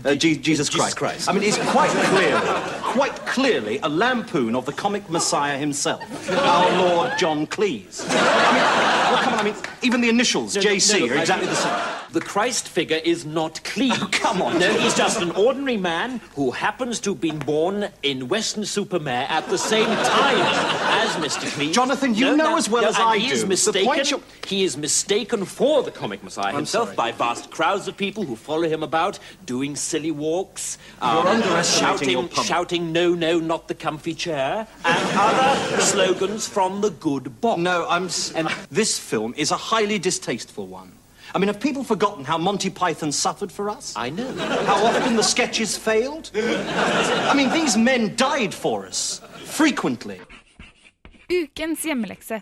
Uh, 0.06 0.10
uh, 0.10 0.14
Je- 0.14 0.38
Jesus 0.38 0.70
Christ. 0.70 0.96
Christ. 0.96 1.28
I 1.28 1.34
mean, 1.34 1.42
it's 1.42 1.58
quite 1.72 1.90
clearly, 1.90 2.52
quite 2.84 3.16
clearly 3.26 3.80
a 3.82 3.90
lampoon 3.90 4.56
of 4.56 4.68
the 4.68 4.74
comic 4.74 5.10
messiah 5.10 5.58
himself, 5.58 6.04
our 6.32 6.78
Lord 6.78 7.14
John 7.18 7.48
Cleese. 7.48 8.06
I 8.08 8.54
mean, 8.54 9.07
well, 9.12 9.24
come 9.24 9.34
on, 9.34 9.40
I 9.40 9.44
mean, 9.44 9.56
even 9.82 10.02
the 10.02 10.10
initials, 10.10 10.56
No, 10.56 10.62
JC, 10.62 11.00
no, 11.00 11.06
no, 11.06 11.14
are 11.16 11.18
exactly 11.20 11.48
the 11.48 11.56
same. 11.56 11.74
The 12.18 12.26
Christ 12.26 12.68
figure 12.68 13.00
is 13.06 13.26
not 13.28 13.64
clean. 13.64 13.92
Oh, 13.94 14.10
come 14.12 14.42
on. 14.42 14.58
No, 14.60 14.74
he's 14.80 14.96
just 14.96 15.22
an 15.22 15.30
ordinary 15.34 15.78
man 15.78 16.20
who 16.34 16.50
happens 16.50 17.00
to 17.02 17.12
have 17.12 17.22
been 17.22 17.38
born 17.38 17.90
in 18.02 18.28
Western 18.28 18.64
Supermare 18.64 19.30
at 19.30 19.48
the 19.50 19.58
same 19.60 19.86
time 19.86 20.40
as 21.04 21.12
Mr. 21.18 21.46
Cleese. 21.52 21.74
Jonathan, 21.74 22.16
you 22.16 22.26
No, 22.26 22.36
know 22.36 22.50
no, 22.54 22.58
as 22.58 22.72
well 22.72 22.82
no, 22.82 22.88
as 22.90 22.96
I 22.98 23.20
he 23.20 23.28
is 23.28 23.42
do, 23.42 23.42
the 23.44 23.48
mistaken. 23.50 24.24
He 24.48 24.64
is 24.64 24.78
mistaken 24.78 25.46
for 25.46 25.84
the 25.84 25.92
comic 25.92 26.24
messiah 26.24 26.48
I'm 26.50 26.56
himself 26.56 26.88
sorry. 26.88 26.96
by 26.96 27.12
vast 27.12 27.52
crowds 27.52 27.88
of 27.88 27.96
people 27.96 28.24
who 28.24 28.36
follow 28.36 28.68
him 28.68 28.82
about, 28.82 29.20
doing 29.46 29.76
silly 29.76 30.10
walks, 30.10 30.80
um, 31.04 31.44
shouting, 31.64 32.28
shouting 32.30 32.92
"No, 32.92 33.14
no, 33.14 33.38
not 33.40 33.68
the 33.68 33.76
comfy 33.76 34.16
chair," 34.16 34.66
and 34.84 35.10
other 35.20 35.82
slogans 35.84 36.48
from 36.48 36.82
the 36.82 36.90
good 36.90 37.40
box. 37.42 37.60
No, 37.62 37.86
I'm. 37.88 38.06
s- 38.06 38.32
And 38.32 38.48
this 38.72 38.98
film 38.98 39.36
is 39.38 39.52
a 39.52 39.58
highly 39.58 40.00
distasteful 40.00 40.66
one. 40.66 40.94
I 41.36 41.40
mean, 41.40 41.48
have 41.48 41.60
people 41.60 41.84
forgotten 41.84 42.24
how 42.26 42.38
Monty 42.38 42.70
Python 42.70 43.12
suffered 43.12 43.52
for 43.52 43.70
us? 43.70 43.94
I 43.96 44.10
know. 44.10 44.32
How 44.66 44.86
often 44.86 45.16
the 45.16 45.24
sketches 45.24 45.78
failed? 45.78 46.32
I 46.36 47.34
mean, 47.36 47.50
these 47.52 47.78
men 47.78 48.16
died 48.16 48.54
for 48.54 48.86
us. 48.88 49.22
Frequently. 49.46 50.20
Ukens 51.30 51.84
hjemmelekse. 51.84 52.42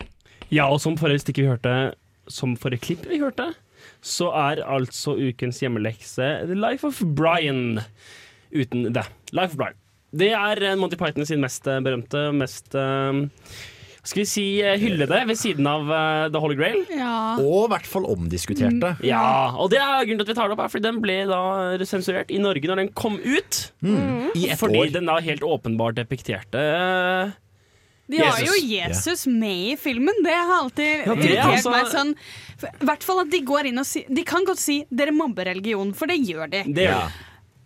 Ja, 0.54 0.68
og 0.70 0.82
som 0.82 0.98
forrige 0.98 1.24
stikk 1.24 1.42
vi 1.42 1.48
hørte, 1.50 1.96
som 2.30 2.54
forrige 2.60 2.84
klipp 2.86 3.08
vi 3.10 3.18
hørte, 3.22 3.54
så 4.06 4.30
er 4.38 4.62
altså 4.62 5.16
ukens 5.18 5.60
hjemmelekse 5.64 6.28
The 6.46 6.58
Life 6.58 6.86
of 6.88 7.02
Brian. 7.18 7.82
Uten 8.54 8.92
det. 8.94 9.08
Life 9.34 9.56
of 9.56 9.58
Brian. 9.58 9.80
Det 10.16 10.30
er 10.38 10.62
eh, 10.64 10.78
Monty 10.80 10.96
Python 11.00 11.26
sin 11.28 11.42
mest 11.44 11.66
eh, 11.68 11.82
berømte, 11.84 12.30
mest 12.38 12.78
eh, 12.78 13.26
Skal 14.06 14.22
vi 14.22 14.26
si 14.30 14.44
eh, 14.62 14.76
hyllede 14.78 15.18
ved 15.28 15.38
siden 15.40 15.66
av 15.70 15.88
eh, 15.90 16.28
The 16.30 16.42
Holy 16.44 16.56
Grail. 16.60 16.84
Og 17.42 17.64
i 17.66 17.70
hvert 17.74 17.88
fall 17.90 18.06
omdiskuterte. 18.12 18.92
Ja, 19.06 19.52
og 19.58 19.72
det 19.74 19.80
er 19.82 20.06
grunnen 20.06 20.22
til 20.22 20.28
at 20.28 20.34
vi 20.34 20.38
tar 20.38 20.52
det 20.52 20.58
opp, 20.58 20.62
er 20.68 20.74
fordi 20.76 20.86
den 20.86 21.00
ble 21.02 21.16
da 21.30 21.40
sensurert 21.90 22.30
i 22.30 22.38
Norge 22.42 22.70
når 22.70 22.84
den 22.84 22.92
kom 22.94 23.18
ut. 23.24 23.64
Mm. 23.82 24.30
I 24.38 24.50
ett 24.54 24.62
fordi 24.62 24.84
år. 24.84 24.94
den 24.94 25.10
da 25.10 25.18
helt 25.26 25.42
åpenbart 25.46 25.98
depekterte 25.98 26.62
eh, 26.62 27.34
De 28.14 28.22
har 28.22 28.38
Jesus. 28.38 28.46
jo 28.46 28.76
Jesus 28.78 29.26
med 29.28 29.72
i 29.74 29.76
filmen. 29.82 30.22
Det 30.24 30.34
har 30.38 30.58
alltid 30.62 30.92
Ja, 31.08 31.16
det 31.16 31.26
er 31.26 31.32
irritert 31.32 31.54
altså- 31.56 31.72
meg 31.74 31.94
sånn. 31.94 32.16
I 32.62 32.86
hvert 32.86 33.04
fall 33.04 33.20
at 33.26 33.32
de 33.34 33.40
går 33.44 33.68
inn 33.72 33.82
og 33.82 33.86
sier 33.90 34.06
De 34.08 34.24
kan 34.24 34.46
godt 34.48 34.62
si 34.62 34.86
'dere 34.88 35.12
mobber 35.12 35.50
religion', 35.50 35.94
for 35.94 36.08
det 36.08 36.22
gjør 36.22 36.50
de. 36.54 36.62
Det 36.70 36.86
de. 36.88 37.02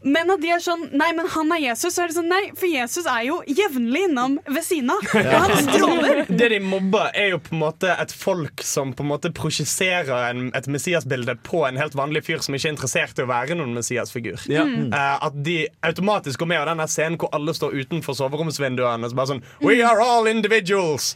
Men 0.01 0.31
at 0.31 0.39
de 0.39 0.47
er 0.55 0.61
sånn 0.63 0.85
Nei, 0.95 1.09
men 1.15 1.27
han 1.33 1.49
er 1.51 1.59
Jesus. 1.59 1.91
Så 1.95 2.03
er 2.05 2.11
det 2.11 2.15
sånn 2.15 2.29
Nei, 2.31 2.41
for 2.55 2.71
Jesus 2.71 3.07
er 3.09 3.25
jo 3.27 3.39
jevnlig 3.47 4.05
innom 4.07 4.37
ved 4.47 4.63
siden 4.63 4.93
av. 4.93 5.07
Ja. 5.19 5.41
han 5.43 5.65
stråler. 5.65 6.21
Det 6.29 6.49
de 6.53 6.59
mobber, 6.63 7.09
er 7.17 7.33
jo 7.33 7.41
på 7.43 7.51
en 7.55 7.63
måte 7.65 7.91
et 7.91 8.13
folk 8.15 8.63
som 8.65 8.93
på 8.95 9.03
en 9.03 9.09
måte 9.11 9.31
projiserer 9.35 10.29
en, 10.29 10.45
et 10.55 10.69
Messias-bilde 10.71 11.35
på 11.43 11.65
en 11.67 11.79
helt 11.79 11.97
vanlig 11.99 12.23
fyr 12.29 12.43
som 12.45 12.55
ikke 12.55 12.69
er 12.69 12.75
interessert 12.75 13.19
i 13.19 13.25
å 13.25 13.29
være 13.29 13.57
noen 13.59 13.75
Messias-figur. 13.75 14.45
Ja. 14.51 14.63
Eh, 14.65 15.25
at 15.27 15.41
de 15.45 15.57
automatisk 15.85 16.43
går 16.43 16.51
med 16.53 16.61
av 16.61 16.71
denne 16.71 16.87
scenen 16.91 17.19
hvor 17.19 17.33
alle 17.35 17.55
står 17.57 17.75
utenfor 17.81 18.15
soveromsvinduene 18.21 19.03
og 19.03 19.11
så 19.11 19.19
bare 19.19 19.33
sånn 19.33 19.43
We 19.65 19.81
are 19.83 19.99
all 20.05 20.29
individuals! 20.31 21.15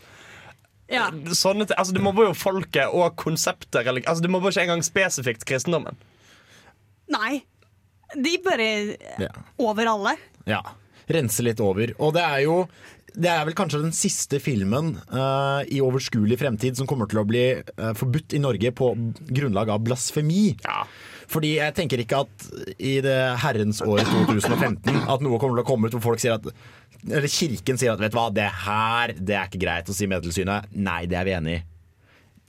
Ja. 0.92 1.08
Sånne, 1.32 1.66
altså, 1.72 1.96
det 1.96 2.04
mobber 2.04 2.28
jo 2.28 2.36
folket 2.38 2.92
og 2.92 3.16
konseptet. 3.18 3.88
Altså, 3.88 4.20
det 4.22 4.32
mobber 4.34 4.52
ikke 4.52 4.68
engang 4.68 4.84
spesifikt 4.86 5.48
kristendommen. 5.50 5.98
Nei. 7.14 7.44
De 8.16 8.38
bare 8.44 8.70
Ja. 9.22 9.32
over 9.58 9.90
alle. 9.96 10.18
Ja. 10.50 10.62
Rense 11.08 11.44
litt 11.44 11.60
over. 11.64 11.94
Og 12.00 12.14
det 12.16 12.24
er 12.24 12.44
jo 12.46 12.68
det 13.14 13.30
er 13.30 13.44
vel 13.46 13.54
kanskje 13.54 13.84
den 13.84 13.94
siste 13.94 14.40
filmen 14.42 14.96
uh, 15.14 15.62
i 15.70 15.78
overskuelig 15.86 16.40
fremtid 16.42 16.80
som 16.80 16.88
kommer 16.90 17.06
til 17.10 17.22
å 17.22 17.26
bli 17.30 17.44
uh, 17.62 17.92
forbudt 17.98 18.34
i 18.34 18.42
Norge 18.42 18.72
på 18.74 18.88
grunnlag 19.30 19.70
av 19.70 19.84
blasfemi. 19.86 20.56
Fordi 21.30 21.52
jeg 21.60 21.76
tenker 21.78 22.02
ikke 22.02 22.24
at 22.26 22.48
i 22.82 22.96
det 23.06 23.20
herrens 23.44 23.84
året 23.86 24.10
2015 24.10 25.04
at 25.06 25.22
noe 25.22 25.38
kommer 25.42 25.60
til 25.60 25.64
å 25.64 25.68
komme 25.68 25.90
ut 25.90 25.98
hvor 25.98 26.08
folk 26.10 26.24
sier 26.24 26.40
at 26.40 26.50
Eller 27.04 27.30
kirken 27.32 27.78
sier 27.80 27.94
at 27.94 28.02
vet 28.02 28.14
du 28.14 28.18
hva, 28.18 28.30
det 28.34 28.50
her 28.66 29.14
det 29.18 29.38
er 29.38 29.48
ikke 29.50 29.62
greit 29.62 29.90
å 29.92 29.96
si 29.96 30.10
Medtilsynet. 30.10 30.74
Nei, 30.74 31.04
det 31.12 31.20
er 31.20 31.30
vi 31.30 31.38
enig 31.38 31.56
i. 31.60 31.64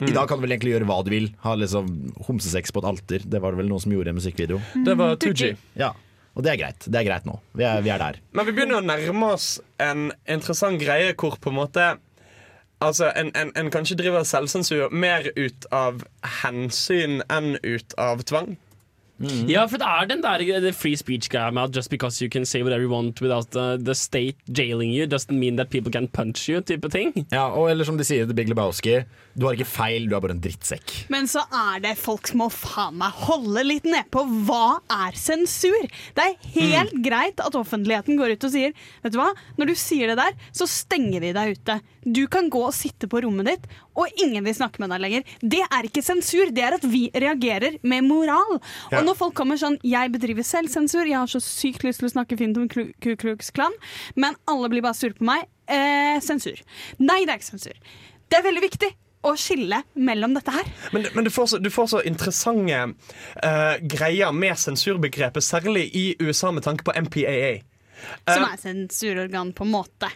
I 0.03 0.11
dag 0.11 0.27
kan 0.27 0.39
du 0.39 0.43
vel 0.43 0.51
egentlig 0.57 0.73
gjøre 0.73 0.87
hva 0.89 0.97
du 1.07 1.11
vil. 1.13 1.29
Ha 1.45 1.53
liksom 1.55 1.91
homsesex 2.27 2.73
på 2.75 2.81
et 2.83 2.87
alter. 2.89 3.23
Det 3.23 3.39
var 3.39 3.55
det 3.55 3.61
vel 3.61 3.69
noen 3.71 3.83
som 3.83 3.93
gjorde 3.95 4.11
i 4.11 4.15
en 4.15 4.17
musikkvideo. 4.19 4.59
Det 4.83 4.95
var 4.99 5.15
2G. 5.21 5.53
Ja, 5.79 5.93
og 6.35 6.43
det 6.43 6.51
er 6.51 6.59
greit. 6.59 6.87
Det 6.91 6.99
er 6.99 7.07
greit 7.07 7.27
nå. 7.29 7.37
Vi 7.55 7.63
er, 7.63 7.79
vi 7.85 7.93
er 7.93 8.01
der. 8.01 8.19
Men 8.35 8.49
vi 8.49 8.55
begynner 8.57 8.81
å 8.81 8.85
nærme 8.85 9.29
oss 9.37 9.53
en 9.79 10.09
interessant 10.27 10.81
greie 10.81 11.15
hvor 11.15 11.39
på 11.39 11.53
en 11.53 11.61
måte 11.63 11.93
Altså, 12.83 13.07
en, 13.15 13.29
en, 13.39 13.53
en 13.55 13.69
kanskje 13.71 13.95
driver 13.97 14.25
selvsensur 14.27 14.91
mer 14.91 15.29
ut 15.39 15.63
av 15.73 16.01
hensyn 16.41 17.21
enn 17.31 17.55
ut 17.63 17.95
av 17.97 18.19
tvang. 18.27 18.57
Ja, 19.47 19.63
for 19.71 19.79
det 19.79 19.87
er 19.87 20.07
den 20.09 20.23
der 20.23 20.43
the 20.59 20.73
free 20.75 20.95
speech-greia 20.99 21.51
med 21.51 21.69
at 21.69 21.75
just 21.75 21.89
because 21.89 22.21
you 22.21 22.29
can 22.29 22.45
say 22.45 22.61
whatever 22.61 22.83
you 22.83 22.91
want 22.91 23.21
without 23.21 23.51
the, 23.51 23.77
the 23.77 23.95
state 23.95 24.35
jailing 24.47 24.91
you, 24.91 25.05
doesn't 25.07 25.31
mean 25.31 25.55
that 25.55 25.69
people 25.69 25.91
can 25.91 26.07
punch 26.07 26.49
you, 26.49 26.61
type 26.61 26.89
ting. 26.91 27.13
Ja, 27.31 27.47
og 27.47 27.71
eller 27.71 27.85
som 27.87 27.97
de 27.97 28.03
sier 28.03 28.25
i 28.25 28.27
The 28.27 28.35
Big 28.35 28.49
Lebowski, 28.49 29.05
du 29.35 29.45
har 29.47 29.55
ikke 29.55 29.67
feil, 29.67 30.09
du 30.09 30.15
er 30.15 30.23
bare 30.23 30.35
en 30.35 30.43
drittsekk. 30.43 30.93
Men 31.13 31.29
så 31.31 31.45
er 31.51 31.81
det 31.83 31.95
folk 31.99 32.27
som 32.27 32.43
må 32.43 32.49
faen 32.51 32.99
meg 32.99 33.15
holde 33.25 33.63
litt 33.65 33.87
nedpå. 33.87 34.25
Hva 34.47 34.79
er 34.91 35.15
sensur? 35.19 35.87
Det 36.15 36.27
er 36.27 36.51
helt 36.55 36.95
greit 37.05 37.39
at 37.43 37.55
offentligheten 37.55 38.19
går 38.19 38.35
ut 38.35 38.47
og 38.47 38.53
sier 38.53 38.75
Vet 39.03 39.13
du 39.13 39.19
hva, 39.19 39.31
når 39.59 39.71
du 39.71 39.75
sier 39.79 40.11
det 40.11 40.19
der, 40.19 40.35
så 40.55 40.67
stenger 40.69 41.23
vi 41.23 41.33
deg 41.35 41.55
ute. 41.55 41.79
Du 42.05 42.25
kan 42.31 42.49
gå 42.53 42.61
og 42.67 42.75
sitte 42.75 43.09
på 43.09 43.23
rommet 43.23 43.47
ditt, 43.49 43.67
og 43.95 44.21
ingen 44.21 44.45
vil 44.45 44.55
snakke 44.57 44.81
med 44.83 44.91
deg 44.93 45.03
lenger. 45.03 45.35
Det 45.41 45.61
er 45.65 45.87
ikke 45.87 46.03
sensur, 46.05 46.51
det 46.55 46.65
er 46.65 46.77
at 46.77 46.85
vi 46.89 47.07
reagerer 47.13 47.79
med 47.87 48.07
moral. 48.07 48.57
Ja. 48.91 48.99
Og 48.99 49.07
når 49.09 49.19
folk 49.19 49.35
kommer 49.37 49.59
sånn 49.59 49.77
Jeg 49.85 50.11
bedriver 50.13 50.45
selvsensur, 50.45 51.05
jeg 51.07 51.17
har 51.17 51.31
så 51.31 51.41
sykt 51.43 51.85
lyst 51.85 52.01
til 52.01 52.09
å 52.09 52.13
snakke 52.15 52.37
fint 52.39 52.57
om 52.59 52.67
Ku 52.71 53.15
Klux 53.19 53.51
Klan, 53.55 53.73
men 54.15 54.37
alle 54.49 54.69
blir 54.71 54.85
bare 54.85 54.97
sure 54.97 55.15
på 55.17 55.25
meg. 55.27 55.47
Eh, 55.65 56.19
sensur. 56.21 56.59
Nei, 57.01 57.23
det 57.25 57.33
er 57.33 57.41
ikke 57.41 57.53
sensur. 57.55 57.79
Det 58.29 58.39
er 58.39 58.45
veldig 58.45 58.63
viktig 58.65 58.91
å 59.25 59.33
skille 59.39 59.79
mellom 59.97 60.35
dette 60.37 60.53
her. 60.53 60.67
Men, 60.93 61.07
men 61.15 61.25
du, 61.25 61.31
får 61.33 61.53
så, 61.53 61.61
du 61.61 61.71
får 61.73 61.87
så 61.95 62.01
interessante 62.05 62.81
uh, 63.41 63.75
greier 63.81 64.35
med 64.35 64.59
sensurbegrepet, 64.61 65.45
særlig 65.45 65.87
i 65.97 66.05
USA 66.21 66.51
med 66.53 66.65
tanke 66.67 66.85
på 66.85 66.93
MPAA. 67.07 67.55
Som 68.27 68.43
Eh, 68.43 68.53
er 68.53 68.61
sensurorgan 68.61 69.53
på 69.55 69.65
en 69.65 69.71
måte. 69.71 70.11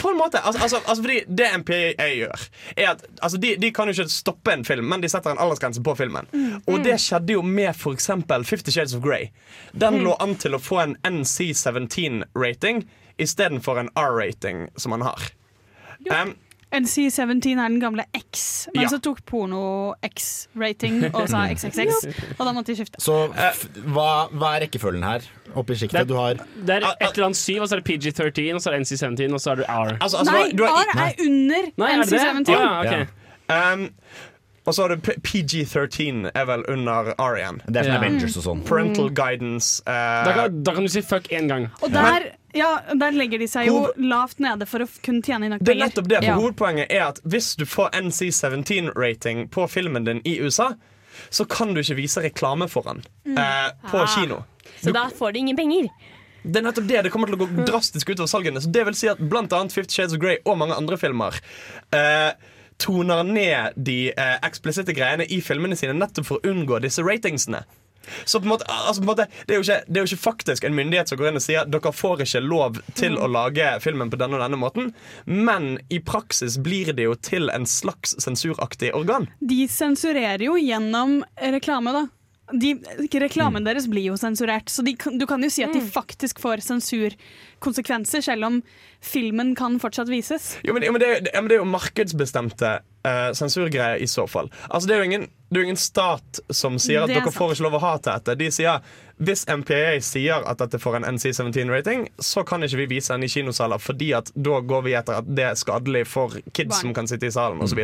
På 0.00 0.10
en 0.10 0.16
måte, 0.18 0.40
altså, 0.40 0.62
altså, 0.62 0.76
altså 0.88 1.02
fordi 1.04 1.18
Det 1.28 1.46
MPA 1.60 2.06
gjør, 2.16 2.44
er 2.76 2.90
at 2.94 3.02
altså, 3.22 3.38
de, 3.38 3.54
de 3.60 3.70
kan 3.76 3.86
jo 3.90 3.92
ikke 3.96 4.08
stoppe 4.12 4.52
en 4.52 4.64
film, 4.64 4.84
men 4.88 5.02
de 5.04 5.08
setter 5.12 5.30
en 5.34 5.38
aldersgrense 5.44 5.82
på 5.84 5.94
filmen. 5.98 6.26
Mm. 6.32 6.62
Og 6.66 6.80
det 6.84 6.96
skjedde 7.04 7.32
jo 7.36 7.42
med 7.42 7.74
f.eks. 7.74 8.10
Fifty 8.48 8.70
Shades 8.72 8.94
of 8.96 9.02
Grey. 9.04 9.28
Den 9.72 10.00
Mm. 10.00 10.04
lå 10.06 10.16
an 10.20 10.34
til 10.40 10.54
å 10.56 10.60
få 10.62 10.78
en 10.82 10.96
NC17-rating 11.04 12.84
istedenfor 13.20 13.78
en 13.78 13.90
R-rating, 13.96 14.68
som 14.76 14.92
han 14.92 15.02
har. 15.02 15.20
Um, 16.10 16.34
NC17 16.72 17.58
er 17.58 17.68
den 17.68 17.80
gamle 17.82 18.04
X, 18.16 18.68
men 18.74 18.82
Ja. 18.84 18.88
så 18.88 19.00
tok 19.02 19.24
porno 19.26 19.92
X-rating 20.06 21.08
og 21.14 21.28
sa 21.28 21.46
XXX, 21.50 22.04
og 22.38 22.46
da 22.46 22.52
måtte 22.52 22.66
de 22.72 22.76
skifte. 22.78 23.00
Så 23.02 23.16
f 23.34 23.64
hva, 23.90 24.28
hva 24.30 24.52
er 24.56 24.66
rekkefølgen 24.66 25.02
her? 25.02 25.26
Oppe 25.58 25.74
i 25.74 25.80
sjiktet? 25.80 26.06
Du 26.06 26.14
har 26.14 26.34
Det 26.34 26.76
er 26.76 26.86
et 26.86 27.10
eller 27.16 27.24
annet 27.32 27.36
syv, 27.40 27.62
og 27.62 27.68
så 27.68 27.76
er 27.76 27.80
det 27.80 27.88
PG13, 27.90 28.54
og 28.54 28.60
så 28.62 28.70
er 28.70 28.78
det 28.78 28.86
NC17, 28.86 29.34
og 29.34 29.40
så 29.42 29.50
er 29.50 29.54
det 29.56 29.66
R. 29.68 29.96
Altså, 30.00 30.18
altså, 30.22 30.32
Nei, 30.32 30.52
du 30.52 30.62
har- 30.64 30.84
R 30.94 31.08
er 31.08 31.14
under 31.26 31.62
Nei, 31.76 31.90
er 31.92 32.04
det 32.04 32.10
det? 32.10 32.20
NC17. 32.20 32.52
Ja, 32.54 32.80
ok. 32.80 33.08
Um, 33.50 33.88
og 34.66 34.74
så 34.74 34.82
har 34.82 34.88
du 34.94 34.96
PG13 35.00 36.30
er 36.34 36.44
vel 36.46 36.64
under 36.68 37.14
R 37.18 37.36
igjen. 37.40 37.60
Det 37.66 37.76
er 37.80 37.84
sånn 37.84 37.94
Ja. 37.94 37.98
Avengers 38.00 38.36
og 38.36 38.44
sånn. 38.44 38.64
Parental 38.68 39.08
guidance. 39.10 39.82
Uh, 39.86 40.24
Da 40.24 40.32
kan, 40.36 40.62
da 40.62 40.72
kan 40.76 40.82
du 40.84 40.88
si 40.88 41.00
fuck 41.02 41.28
én 41.32 41.48
gang. 41.48 41.70
Og 41.82 41.90
der, 41.92 42.36
ja, 42.54 42.78
der 42.94 43.12
legger 43.12 43.38
de 43.38 43.46
seg 43.48 43.66
jo 43.66 43.92
lavt 43.96 44.38
nede 44.38 44.66
for 44.68 44.80
å 44.80 44.88
kunne 45.02 45.22
tjene 45.22 45.44
inn 45.48 45.50
nok 45.56 45.64
Det 45.64 45.74
er 45.76 45.80
nettopp 45.86 46.08
det, 46.08 46.16
for 46.20 46.24
Ja. 46.24 46.36
Hovedpoenget 46.36 46.86
er 46.90 47.06
at 47.08 47.20
hvis 47.24 47.54
du 47.56 47.64
får 47.64 47.90
NC17-rating 47.92 49.48
på 49.48 49.66
filmen 49.70 50.04
din 50.04 50.20
i 50.24 50.38
USA, 50.40 50.74
så 51.30 51.44
kan 51.48 51.74
du 51.74 51.80
ikke 51.82 51.96
vise 51.96 52.22
reklame 52.22 52.68
for 52.70 52.82
den 52.82 53.02
Mm. 53.26 53.38
eh, 53.38 53.70
på 53.90 53.98
Ah. 54.02 54.06
kino. 54.06 54.44
Så 54.82 54.92
da 54.92 55.08
får 55.08 55.32
de 55.32 55.38
ingen 55.40 55.56
penger. 55.56 55.88
Det 56.44 56.56
er 56.56 56.62
nettopp 56.72 56.86
det, 56.88 57.02
det 57.04 57.10
kommer 57.12 57.26
til 57.26 57.36
å 57.36 57.46
gå 57.46 57.66
drastisk 57.66 58.08
utover 58.08 58.26
salgene. 58.28 58.60
Så 58.62 58.70
det 58.72 58.84
vil 58.86 58.94
si 58.94 59.08
at 59.08 59.18
blant 59.18 59.50
annet 59.52 59.72
Fifty 59.72 59.92
Shades 59.92 60.14
of 60.14 60.20
Grey 60.20 60.38
og 60.46 60.56
mange 60.56 60.74
andre 60.74 60.96
filmer 60.96 61.34
eh, 61.92 62.32
toner 62.80 63.22
ned 63.26 63.76
de 63.76 63.98
eh, 64.12 64.38
eksplisitte 64.46 64.96
greiene 64.96 65.28
i 65.28 65.40
filmene 65.44 65.78
sine 65.78 65.96
nettopp 65.96 66.28
for 66.28 66.40
å 66.40 66.52
unngå 66.54 66.80
disse 66.84 67.04
ratingsene. 67.06 67.62
Så 68.24 68.40
på 68.40 68.44
en 68.44 68.48
måte, 68.48 68.64
altså 68.68 69.02
på 69.02 69.04
en 69.04 69.10
måte 69.10 69.26
det, 69.46 69.54
er 69.54 69.60
ikke, 69.60 69.80
det 69.86 69.98
er 69.98 70.04
jo 70.04 70.10
ikke 70.10 70.24
faktisk 70.24 70.64
en 70.64 70.76
myndighet 70.76 71.10
som 71.10 71.18
går 71.20 71.30
inn 71.30 71.40
og 71.40 71.44
sier 71.44 71.68
dere 71.68 71.92
får 71.94 72.24
ikke 72.24 72.42
lov 72.44 72.80
til 72.98 73.18
å 73.20 73.28
lage 73.30 73.74
filmen 73.84 74.10
på 74.10 74.18
denne 74.20 74.38
og 74.38 74.44
denne 74.44 74.60
måten, 74.60 74.92
men 75.26 75.74
i 75.92 76.00
praksis 76.02 76.58
blir 76.64 76.92
det 76.96 77.06
jo 77.06 77.16
til 77.20 77.52
en 77.52 77.68
slags 77.68 78.16
sensuraktig 78.22 78.94
organ. 78.96 79.28
De 79.40 79.66
sensurerer 79.70 80.48
jo 80.48 80.56
gjennom 80.58 81.20
reklame, 81.54 81.94
da. 81.94 82.06
De, 82.52 82.74
reklamen 83.22 83.66
deres 83.66 83.86
blir 83.90 84.10
jo 84.10 84.16
sensurert, 84.20 84.70
så 84.72 84.84
de, 84.86 84.94
du 84.94 85.26
kan 85.28 85.42
jo 85.42 85.50
si 85.52 85.64
at 85.66 85.74
de 85.74 85.82
faktisk 85.84 86.40
får 86.42 86.64
sensurkonsekvenser, 86.66 88.24
selv 88.26 88.48
om 88.48 88.60
filmen 89.00 89.54
kan 89.58 89.78
fortsatt 89.82 90.10
vises. 90.10 90.56
Jo, 90.66 90.74
men, 90.76 90.86
jo, 90.86 90.94
men, 90.94 91.02
det, 91.02 91.10
er, 91.18 91.40
men 91.40 91.50
det 91.50 91.58
er 91.58 91.62
jo 91.62 91.68
markedsbestemte 91.70 92.72
uh, 92.80 93.30
sensurgreier 93.36 94.02
i 94.02 94.08
så 94.10 94.26
fall. 94.30 94.50
Altså, 94.68 94.90
det 94.90 94.96
er 94.96 95.04
jo 95.04 95.10
ingen, 95.10 95.28
det 95.50 95.58
er 95.58 95.64
jo 95.64 95.70
ingen 95.70 95.80
stat 95.80 96.42
som 96.50 96.78
sier 96.82 97.04
at 97.04 97.12
dere 97.12 97.26
sant. 97.28 97.38
får 97.38 97.54
ikke 97.56 97.66
lov 97.68 97.78
å 97.78 97.84
ha 97.84 97.94
til 97.98 98.12
dette. 98.12 98.38
De 98.40 98.50
sier 98.54 98.90
hvis 99.20 99.44
MPA 99.44 99.98
sier 100.04 100.46
at 100.48 100.62
dette 100.62 100.80
får 100.80 101.00
en 101.00 101.06
NC17-rating, 101.10 102.06
så 102.24 102.44
kan 102.48 102.64
ikke 102.64 102.78
vi 102.80 102.88
vise 102.96 103.12
den 103.12 103.26
i 103.26 103.28
kinosaler, 103.28 103.82
fordi 103.82 104.14
at 104.16 104.32
da 104.32 104.62
går 104.64 104.86
vi 104.86 104.96
etter 104.96 105.20
at 105.20 105.28
det 105.28 105.44
er 105.50 105.60
skadelig 105.60 106.06
for 106.08 106.38
kids 106.56 106.72
Barn. 106.72 106.80
som 106.80 106.94
kan 106.96 107.10
sitte 107.10 107.28
i 107.28 107.34
salen 107.34 107.60
osv. 107.60 107.82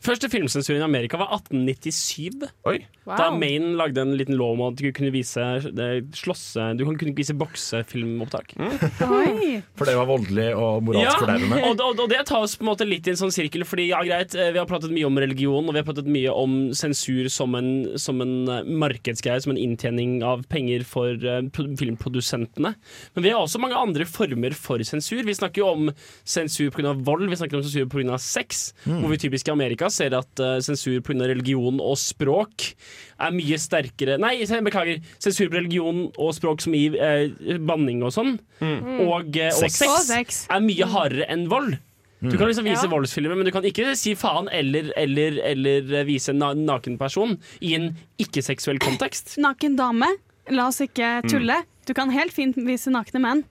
Mm. 0.00 0.06
Første 0.06 0.30
filmsensur 0.32 0.78
i 0.78 0.80
Amerika 0.84 1.18
var 1.20 1.28
1897. 1.36 2.46
Oi. 2.70 2.78
Da 3.10 3.26
Maine 3.34 3.74
lagde 3.76 4.00
en 4.00 4.14
liten 4.16 4.36
lov 4.38 4.54
om 4.54 4.62
at 4.70 4.78
du 4.78 4.86
kunne 4.94 5.10
vise 5.12 5.42
det, 5.74 5.88
slåsse 6.14 6.62
Du 6.78 6.84
kunne 6.86 6.96
ikke 7.00 7.16
vise 7.18 7.34
boksefilmopptak. 7.36 8.54
Oi. 8.56 9.60
For 9.76 9.88
det 9.88 9.96
var 9.98 10.06
voldelig 10.08 10.46
og 10.56 10.84
moralsk 10.86 11.20
fordervende. 11.24 11.58
og, 11.68 11.82
og, 11.84 12.00
og 12.04 12.10
det 12.12 12.20
tar 12.28 12.44
oss 12.46 12.54
på 12.56 12.64
en 12.64 12.70
måte 12.70 12.86
litt 12.88 13.08
i 13.08 13.12
en 13.14 13.18
sånn 13.20 13.34
sirkel, 13.34 13.64
fordi 13.68 13.88
ja, 13.90 14.00
greit, 14.06 14.34
eh, 14.38 14.52
vi 14.54 14.60
har 14.60 14.68
pratet 14.70 14.92
mye 14.94 15.08
om 15.08 15.18
religion, 15.20 15.66
og 15.68 15.74
vi 15.76 15.82
har 15.82 15.88
pratet 15.88 16.08
mye 16.10 16.32
om 16.32 16.56
sensur 16.76 17.28
som 17.32 17.56
en, 17.58 17.70
som 18.00 18.20
en 18.24 18.34
eh, 18.56 18.70
markedsgreie, 18.84 19.42
som 19.44 19.52
en 19.54 19.60
inntjening 19.60 20.18
av 20.26 20.46
penger 20.52 20.84
for 20.88 21.12
eh, 21.18 21.42
pro- 21.52 21.68
filmprodusentene. 21.80 22.74
Men 23.16 23.26
vi 23.26 23.34
har 23.34 23.42
også 23.44 23.60
mange 23.62 23.76
andre 23.78 24.06
former 24.08 24.54
for 24.56 24.82
sensur. 24.86 25.22
Vi 25.26 25.36
snakker 25.36 25.64
jo 25.64 25.70
om 25.74 25.90
sensur 26.24 26.70
pga. 26.74 26.94
vold, 27.04 27.26
vi 27.30 27.40
snakker 27.42 27.58
om 27.60 27.66
sensur 27.66 27.90
pga. 27.90 28.16
sex, 28.20 28.68
Mm. 28.86 29.00
hvor 29.02 29.10
vi 29.12 29.16
typisk 29.20 29.48
i 29.48 29.52
Amerika 29.52 29.89
ser 29.92 30.14
at 30.18 30.40
uh, 30.42 30.56
sensur 30.64 31.00
pga. 31.04 31.26
religion 31.30 31.80
og 31.80 31.96
språk 32.00 32.70
er 33.20 33.34
mye 33.36 33.58
sterkere 33.60 34.18
Nei, 34.20 34.38
beklager. 34.64 35.02
Sensur 35.18 35.50
på 35.50 35.58
religion 35.58 36.06
og 36.16 36.34
språk 36.34 36.60
som 36.64 36.74
i 36.74 36.88
uh, 36.94 37.58
banning 37.58 38.02
og 38.02 38.12
sånn, 38.14 38.38
og, 38.60 39.36
eh, 39.36 39.50
og 39.52 39.60
Sex. 39.60 39.78
sex, 39.82 39.88
Og 39.90 40.02
sex. 40.08 40.46
er 40.50 40.60
mye 40.64 40.86
hardere 40.86 41.28
enn 41.28 41.48
vold. 41.50 41.78
Du 42.20 42.36
kan 42.36 42.48
liksom 42.50 42.66
vise 42.68 42.84
Ja. 42.84 42.90
voldsfilmer, 42.92 43.34
men 43.36 43.46
du 43.46 43.50
kan 43.50 43.64
ikke 43.64 43.94
si 43.96 44.12
faen 44.14 44.48
eller, 44.52 44.90
eller, 44.96 45.38
eller 45.40 46.04
vise 46.04 46.28
en 46.34 46.38
na 46.42 46.52
naken 46.52 46.98
person 47.00 47.38
i 47.62 47.74
en 47.74 47.96
ikke-seksuell 48.20 48.78
kontekst. 48.78 49.38
Naken 49.40 49.76
dame, 49.78 50.04
la 50.50 50.66
oss 50.68 50.80
ikke 50.84 51.22
tulle. 51.30 51.62
Du 51.88 51.94
kan 51.96 52.10
helt 52.12 52.32
fint 52.36 52.56
vise 52.56 52.92
nakne 52.92 53.22
menn. 53.24 53.44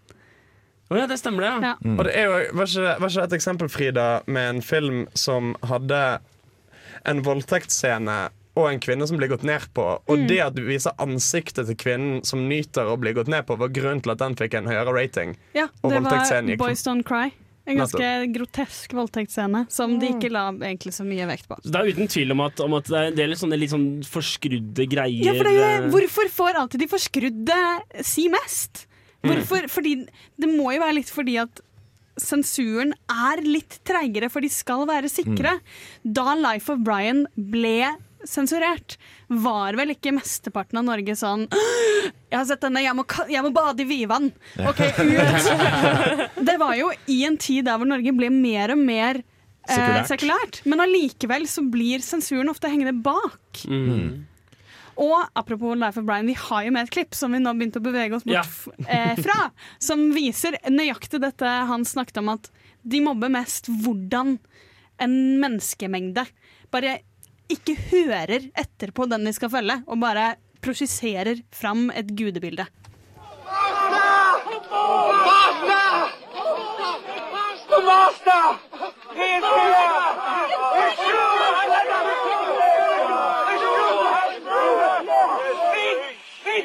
Å 0.89 0.97
ja, 0.97 1.05
det 1.09 1.19
stemmer 1.21 1.45
det, 1.45 1.49
ja. 1.53 1.59
Ja. 1.69 1.93
Og 1.93 2.03
det 2.07 2.13
er 2.17 2.25
jo, 2.25 2.37
var, 2.57 2.65
ikke, 2.71 2.95
var 3.03 3.11
ikke 3.13 3.25
et 3.27 3.37
eksempel, 3.37 3.69
Frida, 3.69 4.07
med 4.25 4.55
en 4.55 4.61
film 4.65 5.03
som 5.13 5.51
hadde 5.69 5.99
en 7.07 7.21
voldtektsscene 7.23 8.19
og 8.59 8.65
en 8.71 8.79
kvinne 8.83 9.05
som 9.07 9.19
blir 9.19 9.29
gått 9.31 9.45
ned 9.47 9.67
på. 9.77 9.85
Og 10.09 10.17
Mm. 10.17 10.27
det 10.27 10.39
at 10.43 10.55
du 10.55 10.63
viser 10.65 10.91
ansiktet 10.99 11.67
til 11.69 11.77
kvinnen 11.79 12.25
som 12.25 12.41
nyter 12.49 12.89
å 12.89 12.97
bli 12.99 13.13
gått 13.13 13.29
ned 13.31 13.45
på, 13.47 13.55
var 13.57 13.69
grunnen 13.69 14.01
til 14.03 14.11
at 14.11 14.17
den 14.19 14.35
fikk 14.35 14.57
en 14.57 14.65
høyere 14.65 14.91
rating. 14.91 15.37
Ja, 15.53 15.69
Og 15.83 15.91
det 15.93 16.01
var 16.03 16.25
gikk 16.25 16.57
Boys 16.57 16.83
Don't 16.83 17.05
Cry. 17.05 17.31
En 17.69 17.77
ganske 17.77 18.33
grotesk 18.33 18.93
voldtektsscene 18.97 19.67
som 19.69 19.99
de 20.01 20.07
ikke 20.15 20.31
la 20.33 20.47
egentlig 20.57 20.89
så 20.95 21.05
mye 21.05 21.27
vekt 21.29 21.45
på. 21.47 21.59
Det 21.61 21.75
er 21.75 21.85
uten 21.93 22.07
tvil 22.09 22.31
om 22.33 22.41
at, 22.41 22.59
om 22.65 22.73
at 22.73 22.89
det 22.89 22.97
er 22.97 23.11
en 23.11 23.15
del 23.19 23.35
sånne 23.37 23.59
litt 23.61 23.69
sånn 23.69 24.01
forskrudde 24.09 24.87
greier. 24.89 25.21
Ja, 25.27 25.35
for 25.37 25.45
det 25.45 25.53
er 25.53 25.75
eh, 25.75 25.83
jo, 25.85 25.91
Hvorfor 25.93 26.31
får 26.33 26.57
alltid 26.63 26.81
de 26.81 26.87
forskrudde 26.89 27.59
si 28.01 28.25
mest? 28.33 28.87
Hvorfor? 29.25 29.67
Fordi, 29.71 29.95
det 30.39 30.51
må 30.51 30.73
jo 30.75 30.83
være 30.83 30.99
litt 30.99 31.11
fordi 31.11 31.39
at 31.41 31.63
sensuren 32.19 32.93
er 33.07 33.41
litt 33.45 33.79
treigere, 33.87 34.29
for 34.31 34.43
de 34.43 34.51
skal 34.51 34.85
være 34.89 35.11
sikre. 35.11 35.57
Da 36.03 36.35
Life 36.35 36.71
of 36.71 36.83
Brian 36.83 37.25
ble 37.35 37.93
sensurert, 38.27 38.97
var 39.31 39.77
vel 39.79 39.93
ikke 39.93 40.11
mesteparten 40.11 40.81
av 40.81 40.83
Norge 40.89 41.13
sånn 41.15 41.45
Jeg 41.47 42.35
har 42.35 42.43
sett 42.49 42.65
denne, 42.65 42.81
jeg 42.83 42.91
må, 42.97 43.05
jeg 43.31 43.43
må 43.45 43.51
bade 43.55 43.85
i 43.85 43.87
Vivan. 43.87 44.27
OK, 44.59 44.81
ut! 45.15 46.39
Det 46.43 46.57
var 46.59 46.75
jo 46.75 46.91
i 47.07 47.21
en 47.29 47.39
tid 47.39 47.69
der 47.69 47.79
hvor 47.79 47.87
Norge 47.89 48.13
ble 48.17 48.27
mer 48.33 48.75
og 48.75 48.81
mer 48.83 49.21
eh, 49.21 49.71
Sekulært. 49.71 50.09
sekulært. 50.11 50.59
Men 50.67 50.83
allikevel 50.83 51.47
så 51.49 51.63
blir 51.63 52.03
sensuren 52.03 52.51
ofte 52.51 52.71
hengende 52.71 52.97
bak. 53.05 53.63
Mm. 53.71 54.27
Og 54.99 55.21
apropos 55.39 55.77
Life 55.79 55.99
of 56.01 56.05
Brian, 56.07 56.27
vi 56.27 56.35
har 56.35 56.65
jo 56.65 56.71
med 56.75 56.83
et 56.87 56.91
klipp 56.91 57.15
som 57.15 57.31
vi 57.31 57.39
nå 57.39 57.53
begynte 57.55 57.79
å 57.79 57.85
bevege 57.85 58.17
oss 58.17 58.25
bort 58.27 58.35
Ja. 58.35 58.87
eh, 58.87 59.15
fra. 59.15 59.51
Som 59.79 60.09
viser 60.15 60.57
nøyaktig 60.67 61.21
dette 61.23 61.45
han 61.69 61.85
snakket 61.87 62.19
om, 62.19 62.33
at 62.35 62.49
de 62.83 62.99
mobber 63.05 63.31
mest 63.31 63.69
hvordan 63.71 64.37
en 64.99 65.15
menneskemengde 65.39 66.25
bare 66.73 66.97
ikke 67.49 67.77
hører 67.89 68.49
etter 68.59 68.91
på 68.91 69.07
den 69.09 69.23
de 69.25 69.33
skal 69.33 69.49
følge, 69.49 69.79
og 69.87 69.99
bare 70.03 70.35
prosjiserer 70.61 71.39
fram 71.55 71.87
et 71.95 72.11
gudebilde. 72.19 72.67
Basta! 73.47 74.03
Basta! 75.23 75.83
Basta! 77.87 78.59
is 79.19 79.43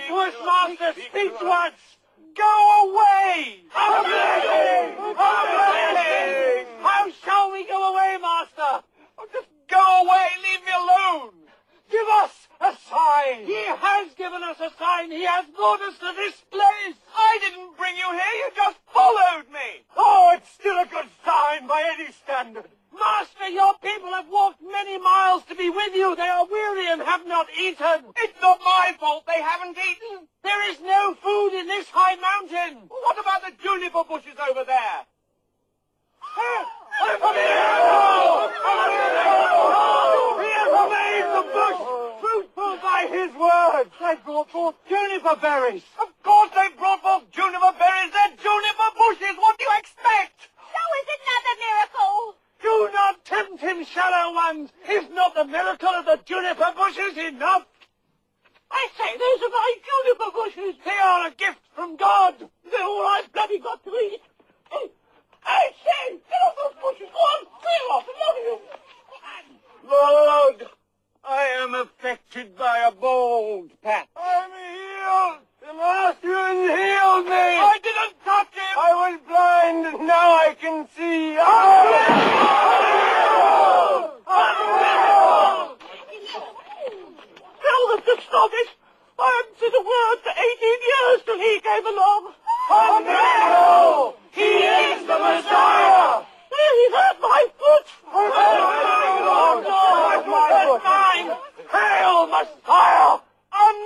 Speak 0.05 0.13
to 0.13 0.21
us, 0.21 0.35
master! 0.45 1.01
Speak 1.01 1.39
to 1.39 1.47
us! 1.47 1.73
Go 2.37 2.55
away! 2.85 3.61
A 3.75 4.03
blessing! 4.05 4.99
A 5.01 5.15
blessing! 5.17 6.67
How 6.83 7.11
shall 7.25 7.53
we 7.53 7.67
go 7.67 7.91
away, 7.91 8.19
master? 8.21 8.85
Oh, 9.17 9.27
just 9.33 9.49
go 9.67 10.03
away! 10.05 10.29
Leave 10.43 10.65
me 10.67 10.73
alone! 10.77 11.33
Give 11.91 12.07
us 12.21 12.49
a 12.61 12.77
sign! 12.91 13.47
He 13.47 13.65
has 13.65 14.13
given 14.13 14.43
us 14.43 14.61
a 14.61 14.71
sign! 14.79 15.11
He 15.11 15.25
has 15.25 15.47
brought 15.57 15.81
us 15.81 15.97
to 15.97 16.13
this 16.17 16.37
place! 16.51 16.97
I 17.17 17.39
didn't 17.41 17.75
bring 17.79 17.97
you 17.97 18.13
here! 18.13 18.35
You 18.45 18.51
just 18.55 18.77
followed 18.93 19.49
me! 19.51 19.87
Oh, 19.97 20.35
it's 20.37 20.51
still 20.51 20.81
a 20.81 20.87
good 20.87 21.09
sign 21.25 21.67
by 21.67 21.83
any 21.97 22.13
standard! 22.13 22.69
Master, 22.95 23.49
your 23.49 23.75
people 23.83 24.11
have 24.11 24.29
walked 24.31 24.63
many 24.63 24.99
miles 24.99 25.43
to 25.49 25.55
be 25.55 25.69
with 25.69 25.95
you. 25.95 26.15
They 26.15 26.29
are 26.29 26.47
weary 26.47 26.87
and 26.93 27.03
have 27.03 27.27
not 27.27 27.47
eaten. 27.59 28.15
It's 28.17 28.41
not 28.41 28.61
my 28.61 28.95
fault 29.01 29.25
they 29.27 29.43
haven't 29.43 29.77
eaten. 29.77 30.29
There 30.43 30.71
is 30.71 30.79
no 30.81 31.15
food 31.21 31.59
in 31.59 31.67
this 31.67 31.89
high 31.91 32.15
mountain. 32.15 32.87
What 32.89 33.19
about 33.19 33.43
the 33.43 33.53
juniper 33.63 34.05
bushes 34.05 34.39
over 34.49 34.65
there? 34.65 35.07
A 36.39 37.31
miracle! 37.35 38.47
A 38.63 38.75
miracle! 38.95 39.75
He 40.39 40.51
has 40.55 40.71
made 40.95 41.27
the 41.35 41.45
bush 41.51 41.81
fruitful 42.23 42.75
by 42.79 43.07
his 43.11 43.31
word. 43.35 43.91
They 43.99 44.15
brought 44.25 44.51
forth 44.51 44.77
juniper 44.89 45.37
berries. 45.43 45.83
Of 46.01 46.15
course 46.23 46.51
they 46.55 46.69
brought 46.79 47.03
forth 47.03 47.31
juniper 47.33 47.75
berries. 47.79 48.13
They're 48.15 48.37
juniper 48.39 48.91
bushes. 48.99 49.35
What 49.39 49.59
do 49.59 49.65
you 49.65 49.75
expect? 49.79 50.49
Show 50.63 50.87
us 50.99 51.09
another 51.11 51.55
miracle. 51.59 52.44
Do 52.65 52.89
not 52.95 53.23
tempt 53.27 53.61
him, 53.61 53.85
shallow 53.85 54.35
ones. 54.35 54.71
Is 54.89 55.05
not 55.11 55.35
the 55.35 55.45
miracle 55.45 55.91
of 55.91 56.07
the 56.07 56.19
juniper 56.25 56.73
bushes 56.75 57.19
enough? 57.19 57.67
I 58.71 58.89
say, 58.97 59.19
those 59.19 59.43
are 59.45 59.53
my 59.53 59.75
juniper 59.85 60.31
bushes. 60.33 60.81
They 60.83 60.99
are 60.99 61.27
a 61.27 61.31
gift 61.33 61.61
from 61.75 61.97
God. 61.97 62.37
They're 62.39 62.83
all 62.83 63.07
I've 63.07 63.31
bloody 63.35 63.59
got 63.59 63.85
to 63.85 63.91
eat. 63.91 64.23
I 65.45 65.73
say, 65.85 66.17
get 66.17 66.41
off 66.47 66.57
those 66.57 66.81
bushes. 66.83 67.13
Go 67.13 67.19
on, 67.19 67.47
clear 67.61 67.85
off, 67.93 68.07
love 68.25 68.39
you. 68.47 68.59
Lord, 69.87 70.71
I 71.23 71.43
am 71.61 71.75
affected 71.75 72.57
by 72.57 72.79
a 72.79 72.93
bold 72.93 73.79
path. 73.83 74.09
I'm 74.17 74.51
healed. 74.51 75.44
The 75.65 75.71
Austrian 75.71 76.61
healed 76.77 77.25
me! 77.25 77.33
I 77.33 77.81
didn't 77.83 78.21
touch 78.23 78.53
him! 78.53 78.77
I 78.77 78.93
was 79.01 79.17
blind 79.25 79.87
and 79.89 80.07
now 80.07 80.37
I 80.45 80.53
can 80.61 80.85
see! 80.93 81.41
Unbelievable! 81.41 82.21
Unbelievable! 84.29 85.81
Tell 87.65 87.83
them 87.89 88.05
to 88.05 88.15
stop 88.29 88.53
it! 88.53 88.77
I 89.17 89.25
haven't 89.25 89.57
said 89.57 89.73
a 89.73 89.81
word 89.81 90.21
for 90.21 90.37
18 90.37 90.85
years 90.85 91.25
till 91.25 91.41
he 91.41 91.57
came 91.65 91.87
along! 91.89 92.37
Unbelievable! 92.69 94.21
He 94.37 94.69
is 94.69 95.01
the 95.09 95.17
Messiah! 95.17 96.29
He 96.53 96.93
hurt 96.93 97.17
my 97.25 97.49
foot! 97.57 97.89
Hurt 98.13 98.37
my 98.37 99.17
foot! 99.25 99.65
Hurt 99.65 100.29
my 100.29 100.61
foot! 100.69 100.85
Hail 101.73 102.29
Messiah! 102.29 103.24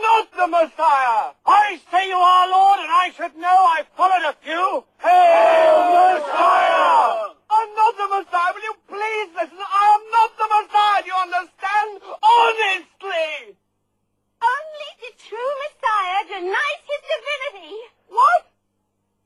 not 0.03 0.31
the 0.33 0.47
Messiah. 0.47 1.35
I 1.47 1.81
say 1.91 2.09
you 2.09 2.17
are 2.17 2.49
Lord, 2.51 2.81
and 2.81 2.91
I 2.91 3.11
should 3.17 3.37
know. 3.37 3.59
I 3.77 3.85
followed 3.97 4.25
a 4.29 4.35
few. 4.43 4.85
Hail, 4.99 5.79
Messiah! 5.95 7.35
I'm 7.51 7.71
not 7.75 7.93
the 7.97 8.09
Messiah. 8.17 8.53
Will 8.55 8.63
you 8.63 8.77
please 8.87 9.29
listen? 9.35 9.59
I 9.59 9.85
am 9.97 10.05
not 10.15 10.31
the 10.39 10.49
Messiah. 10.49 11.03
Do 11.03 11.09
you 11.09 11.19
understand? 11.19 11.91
Honestly! 12.23 13.57
Only 14.39 14.91
the 15.03 15.13
true 15.19 15.53
Messiah 15.67 16.21
denies 16.29 16.83
his 16.87 17.03
divinity. 17.09 17.77
What? 18.09 18.43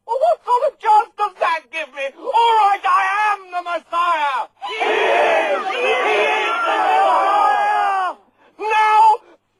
Well, 0.06 0.18
what 0.18 0.38
sort 0.44 0.62
of 0.72 0.78
chance 0.78 1.10
does 1.16 1.34
that 1.40 1.60
give 1.70 1.90
me? 1.94 2.06
All 2.18 2.52
right, 2.62 2.82
I 2.82 3.04
am 3.32 3.40
the 3.52 3.62
Messiah. 3.62 4.48
He 4.66 4.78
is! 4.82 5.62
He 5.72 5.86
is 5.86 6.56
the 6.66 6.78
Messiah! 6.82 8.16
Now, 8.58 9.02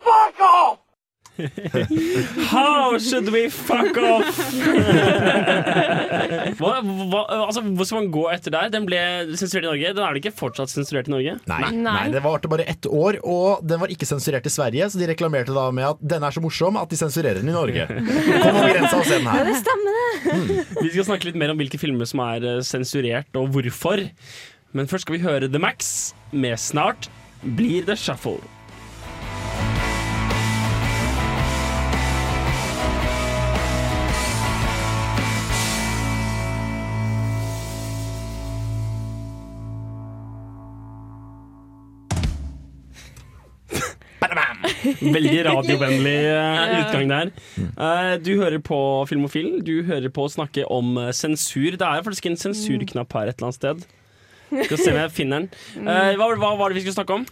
fuck 0.01 0.41
off! 0.41 0.82
How 2.53 2.99
should 2.99 3.29
we 3.33 3.49
fuck 3.49 3.97
off? 3.97 4.53
hva, 6.59 6.73
hva, 6.85 7.23
altså, 7.39 7.63
hvor 7.65 7.87
skal 7.89 7.99
man 8.03 8.11
gå 8.13 8.25
etter 8.35 8.51
der? 8.53 8.69
Den 8.75 8.85
ble 8.89 9.01
sensurert 9.41 9.65
i 9.65 9.69
Norge. 9.71 9.89
Den 9.97 10.05
er 10.05 10.11
det 10.13 10.21
ikke 10.23 10.35
fortsatt 10.43 10.71
sensurert 10.73 11.09
i 11.09 11.13
Norge? 11.15 11.33
Nei, 11.49 11.63
nei. 11.73 12.11
det 12.13 12.21
varte 12.25 12.49
bare 12.53 12.65
ett 12.69 12.87
år, 12.89 13.13
og 13.25 13.65
den 13.65 13.81
var 13.83 13.89
ikke 13.95 14.09
sensurert 14.09 14.47
i 14.49 14.53
Sverige, 14.53 14.85
så 14.93 14.97
de 15.01 15.09
reklamerte 15.11 15.53
da 15.57 15.65
med 15.75 15.85
at 15.95 15.99
den 16.15 16.23
er 16.27 16.33
så 16.37 16.41
morsom 16.45 16.75
at 16.81 16.89
de 16.93 16.97
sensurerer 17.01 17.39
den 17.41 17.53
i 17.53 17.57
Norge. 17.57 17.85
Kom 18.45 18.53
over 18.53 18.71
grensa 18.75 18.97
og 19.01 19.07
se 19.09 19.17
den 19.19 19.33
her. 19.33 19.45
stemmer, 19.63 19.93
det. 19.97 20.03
Vi 20.83 20.89
skal 20.93 21.05
snakke 21.15 21.25
litt 21.31 21.41
mer 21.41 21.51
om 21.55 21.59
hvilke 21.61 21.81
filmer 21.81 22.07
som 22.09 22.19
er 22.29 22.41
eh, 22.59 22.63
sensurert, 22.67 23.33
og 23.41 23.45
hvorfor. 23.57 23.99
Men 24.77 24.85
først 24.89 25.03
skal 25.09 25.17
vi 25.17 25.25
høre 25.25 25.47
The 25.49 25.61
Max 25.61 26.13
med 26.33 26.57
Snart 26.61 27.09
blir 27.43 27.83
det 27.89 27.97
shuffle. 27.99 28.39
Veldig 45.17 45.41
radiovennlig 45.49 46.19
eh, 46.29 46.75
utgang 46.83 47.11
der. 47.11 47.33
Eh, 47.59 48.13
du 48.23 48.35
hører 48.41 48.61
på 48.65 48.79
Filmofil. 49.11 49.59
Du 49.65 49.83
hører 49.89 50.13
på 50.13 50.27
å 50.27 50.33
snakke 50.33 50.67
om 50.73 50.97
eh, 51.01 51.13
sensur. 51.17 51.79
Det 51.79 51.89
er 51.89 52.07
faktisk 52.07 52.31
en 52.31 52.39
sensurknapp 52.41 53.19
her 53.19 53.33
et 53.33 53.39
eller 53.39 53.51
annet 53.51 53.61
sted. 53.61 53.85
Skal 54.53 54.81
se 54.81 54.93
om 54.93 55.01
jeg 55.01 55.15
finner 55.17 55.45
den. 55.45 55.87
Eh, 55.87 56.15
hva, 56.21 56.29
hva 56.37 56.55
var 56.61 56.71
det 56.71 56.81
vi 56.81 56.87
skulle 56.87 56.99
snakke 57.01 57.21
om? 57.21 57.29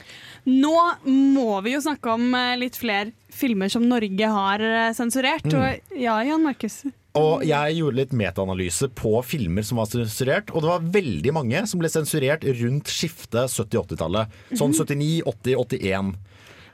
Nå 0.49 0.77
må 1.05 1.59
vi 1.67 1.75
jo 1.75 1.83
snakke 1.85 2.15
om 2.17 2.33
litt 2.57 2.79
flere 2.81 3.13
filmer 3.35 3.69
som 3.73 3.85
Norge 3.85 4.31
har 4.33 4.65
sensurert. 4.97 5.45
Mm. 5.45 5.59
Og 5.61 6.01
ja, 6.01 6.17
Jan 6.25 6.47
Markus. 6.47 6.81
Og 7.19 7.43
jeg 7.43 7.75
gjorde 7.81 7.99
litt 7.99 8.13
metaanalyse 8.15 8.87
på 8.95 9.17
filmer 9.27 9.67
som 9.67 9.81
var 9.81 9.89
sensurert, 9.91 10.53
og 10.55 10.63
det 10.63 10.71
var 10.71 10.91
veldig 10.95 11.33
mange 11.35 11.63
som 11.67 11.83
ble 11.83 11.91
sensurert 11.91 12.45
rundt 12.61 12.91
skiftet 12.93 13.51
70-80-tallet. 13.51 14.37
Sånn 14.55 14.75
79, 14.77 15.25
80, 15.27 15.57
81. 15.59 16.13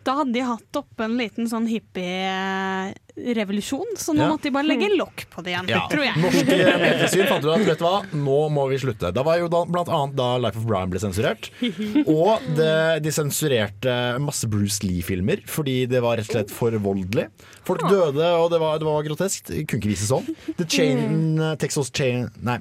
Da 0.06 0.12
hadde 0.20 0.30
de 0.36 0.42
hatt 0.46 0.76
oppe 0.78 1.02
en 1.02 1.16
liten 1.18 1.48
sånn 1.50 1.64
hippie-revolusjon, 1.66 3.96
så 3.98 4.12
nå 4.14 4.22
Ja. 4.22 4.28
måtte 4.30 4.42
de 4.46 4.50
bare 4.54 4.66
legge 4.68 4.86
lokk 4.96 5.24
på 5.32 5.42
det 5.42 5.50
igjen, 5.54 5.66
Ja. 5.68 5.80
tror 5.90 6.04
jeg. 6.04 6.14
Norske 6.14 6.46
mediesyn 6.46 7.26
fant 7.26 7.44
ut 7.44 7.50
at 7.56 7.66
vet 7.66 7.78
du 7.78 7.84
hva, 7.84 8.02
nå 8.14 8.48
må 8.50 8.68
vi 8.70 8.76
slutte. 8.78 9.10
Da 9.12 9.22
var 9.26 9.38
jo 9.38 9.48
da, 9.48 9.64
blant 9.64 9.88
annet 9.88 10.14
da 10.16 10.36
Life 10.38 10.56
of 10.56 10.64
Brian 10.66 10.90
ble 10.90 10.98
sensurert. 11.02 11.50
Og 12.06 12.38
det, 12.54 13.02
de 13.02 13.10
sensurerte 13.10 14.18
masse 14.22 14.46
Bruce 14.48 14.82
Lee-filmer 14.86 15.42
fordi 15.46 15.86
det 15.88 16.00
var 16.02 16.16
rett 16.18 16.28
og 16.30 16.34
slett 16.36 16.50
for 16.54 16.70
voldelig. 16.70 17.26
Folk 17.64 17.80
døde, 17.88 18.22
og 18.38 18.50
det 18.50 18.60
var, 18.60 18.78
det 18.78 18.86
var 18.86 19.02
groteskt. 19.02 19.46
Det 19.50 19.66
Kunne 19.66 19.80
ikke 19.82 19.88
vise 19.96 20.06
sånn. 20.06 20.26
The 20.56 20.64
Chain, 20.64 21.56
Texas 21.58 21.90
Chain 21.92 22.30
Nei. 22.42 22.58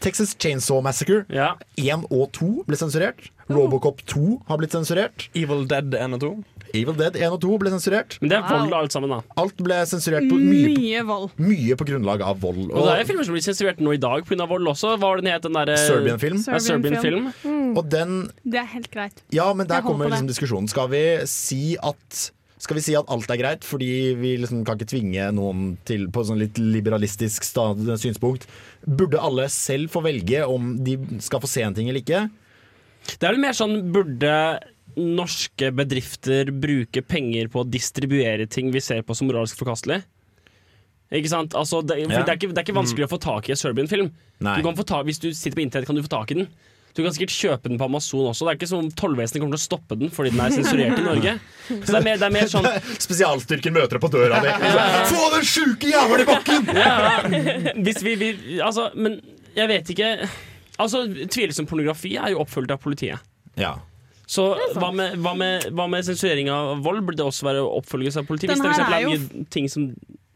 Texas 0.00 0.34
Chainsaw 0.38 0.82
Massacre 0.84 1.24
1 1.30 2.06
og 2.10 2.28
2 2.36 2.50
ble 2.68 2.76
sensurert. 2.78 3.30
Robocop 3.48 4.00
2 4.10 4.42
har 4.48 4.58
blitt 4.58 4.72
sensurert. 4.74 5.28
Evil 5.38 5.66
Dead 5.70 5.94
1 5.94 6.16
og 6.16 6.20
2. 6.20 6.30
Evil 6.74 6.96
Dead 6.98 7.14
1 7.16 7.30
og 7.32 7.38
2 7.44 7.58
ble 7.62 7.70
sensurert. 7.70 8.16
Men 8.20 8.32
det 8.32 8.38
er 8.40 8.46
vold 8.50 8.74
alt 8.74 8.92
sammen, 8.96 9.12
da. 9.14 9.20
Alt 9.38 9.62
ble 9.62 9.78
sensurert 9.86 10.26
på 10.28 10.38
mye, 10.40 10.72
Mye 10.74 11.04
vold. 11.06 11.30
mye 11.38 11.76
på 11.78 11.86
grunnlag 11.88 12.24
av 12.26 12.40
vold. 12.42 12.64
Og 12.72 12.88
det 12.88 12.92
er 12.96 13.02
jo 13.04 13.08
filmer 13.12 13.28
som 13.28 13.36
blir 13.38 13.46
sensurert 13.46 13.80
nå 13.80 13.94
i 13.94 14.00
dag 14.02 14.26
pga. 14.26 14.48
vold 14.50 14.66
også. 14.74 14.96
Hva 14.96 15.12
var 15.14 15.22
den 15.22 15.30
het? 15.32 15.42
Den 15.46 15.54
derre 15.54 15.78
Serbian-film. 15.78 16.42
Ja, 16.42 16.58
Serbian-film. 16.58 17.30
Mm. 17.44 17.76
Og 17.78 17.88
den 17.88 18.16
Det 18.44 18.60
er 18.60 18.68
helt 18.74 18.90
greit. 18.90 19.22
Ja, 19.32 19.52
men 19.54 19.66
der 19.66 19.76
Jeg 19.80 19.84
kommer 19.84 20.10
liksom 20.10 20.28
diskusjonen. 20.28 20.68
Skal 20.68 20.88
vi 20.90 21.04
si 21.26 21.76
at 21.82 22.30
skal 22.62 22.78
vi 22.78 22.84
si 22.86 22.94
at 22.96 23.10
alt 23.12 23.28
er 23.30 23.40
greit, 23.40 23.66
fordi 23.68 23.88
vi 24.16 24.30
liksom 24.40 24.62
kan 24.64 24.78
ikke 24.78 24.88
tvinge 24.94 25.26
noen 25.36 25.74
til 25.88 26.06
på 26.12 26.22
sånn 26.24 26.40
litt 26.40 26.56
liberalistisk 26.60 27.44
synspunkt? 27.44 28.46
Burde 28.86 29.20
alle 29.20 29.48
selv 29.52 29.92
få 29.92 30.00
velge 30.06 30.40
om 30.48 30.74
de 30.86 30.96
skal 31.24 31.42
få 31.42 31.50
se 31.52 31.66
en 31.66 31.76
ting 31.76 31.90
eller 31.90 32.00
ikke? 32.00 32.22
Det 33.06 33.22
er 33.28 33.36
vel 33.36 33.44
mer 33.44 33.56
sånn 33.56 33.76
burde 33.94 34.32
norske 34.96 35.68
bedrifter 35.76 36.48
bruke 36.56 37.02
penger 37.04 37.50
på 37.52 37.60
å 37.60 37.68
distribuere 37.68 38.48
ting 38.48 38.70
vi 38.72 38.80
ser 38.80 39.04
på 39.04 39.14
som 39.16 39.28
moralsk 39.28 39.58
forkastelig? 39.60 40.00
Ikke 41.14 41.30
sant? 41.30 41.54
Altså, 41.54 41.82
det, 41.86 42.00
Ja. 42.00 42.08
det, 42.24 42.24
er 42.24 42.38
ikke, 42.40 42.48
det 42.50 42.58
er 42.58 42.66
ikke 42.66 42.80
vanskelig 42.80 43.06
å 43.06 43.12
få 43.12 43.20
tak 43.22 43.48
i 43.48 43.52
en 43.54 43.60
Serbian-film. 43.60 44.08
Nei. 44.40 44.56
Du 44.58 44.64
kan 44.66 44.74
få 44.78 44.86
ta, 44.88 45.02
hvis 45.06 45.20
du 45.22 45.28
sitter 45.32 45.60
på 45.60 45.62
internett, 45.62 45.86
kan 45.86 45.94
du 45.94 46.02
få 46.02 46.10
tak 46.16 46.32
i 46.32 46.40
den. 46.40 46.48
Du 46.96 47.02
kan 47.04 47.12
sikkert 47.12 47.34
kjøpe 47.36 47.68
den 47.68 47.80
på 47.80 47.86
Amazon 47.90 48.30
også. 48.30 48.46
Det 48.46 48.52
er 48.54 48.58
ikke 48.58 48.68
som 48.70 48.86
Tollvesenet 48.96 49.42
kommer 49.42 49.58
til 49.58 49.60
å 49.60 49.66
stoppe 49.66 49.98
den 50.00 50.12
fordi 50.14 50.32
den 50.32 50.42
er 50.46 50.54
sensurert 50.54 50.96
i 50.96 51.04
Norge. 51.04 51.34
Så 51.68 51.90
det 51.90 51.98
er 51.98 52.06
mer, 52.06 52.20
det 52.22 52.28
er 52.28 52.34
mer 52.38 52.48
sånn 52.50 52.68
Spesialstyrken 53.06 53.76
møter 53.76 53.98
deg 53.98 54.04
på 54.06 54.12
døra 54.14 54.40
di. 54.44 54.54
Få 55.10 55.26
den 55.34 55.44
sjuke 55.48 55.90
jævelen 55.92 56.24
i 56.24 56.28
bakken! 56.30 56.70
ja, 56.76 56.94
hvis 57.84 58.00
vi, 58.06 58.14
vi 58.20 58.30
Altså, 58.64 58.88
men 58.96 59.18
jeg 59.56 59.70
vet 59.72 59.92
ikke 59.92 60.12
Altså, 60.80 61.04
Tvilsom 61.32 61.68
pornografi 61.68 62.14
er 62.20 62.32
jo 62.34 62.40
oppfulgt 62.42 62.72
av 62.72 62.80
politiet. 62.82 63.20
Ja. 63.56 63.76
Så 64.28 64.48
hva 64.74 64.90
med, 64.92 65.20
hva, 65.22 65.32
med, 65.38 65.68
hva 65.76 65.86
med 65.88 66.04
sensurering 66.04 66.50
av 66.52 66.80
vold? 66.84 67.04
Burde 67.06 67.20
det 67.20 67.28
også 67.28 67.46
være 67.46 67.62
oppfølgelse 67.64 68.24
av 68.24 68.28
politiet? 68.28 68.52
Hvis 68.52 68.64
det 68.64 68.88
er 68.88 68.96
er 68.96 69.06
jo... 69.06 69.44
ting 69.54 69.68
som 69.72 69.92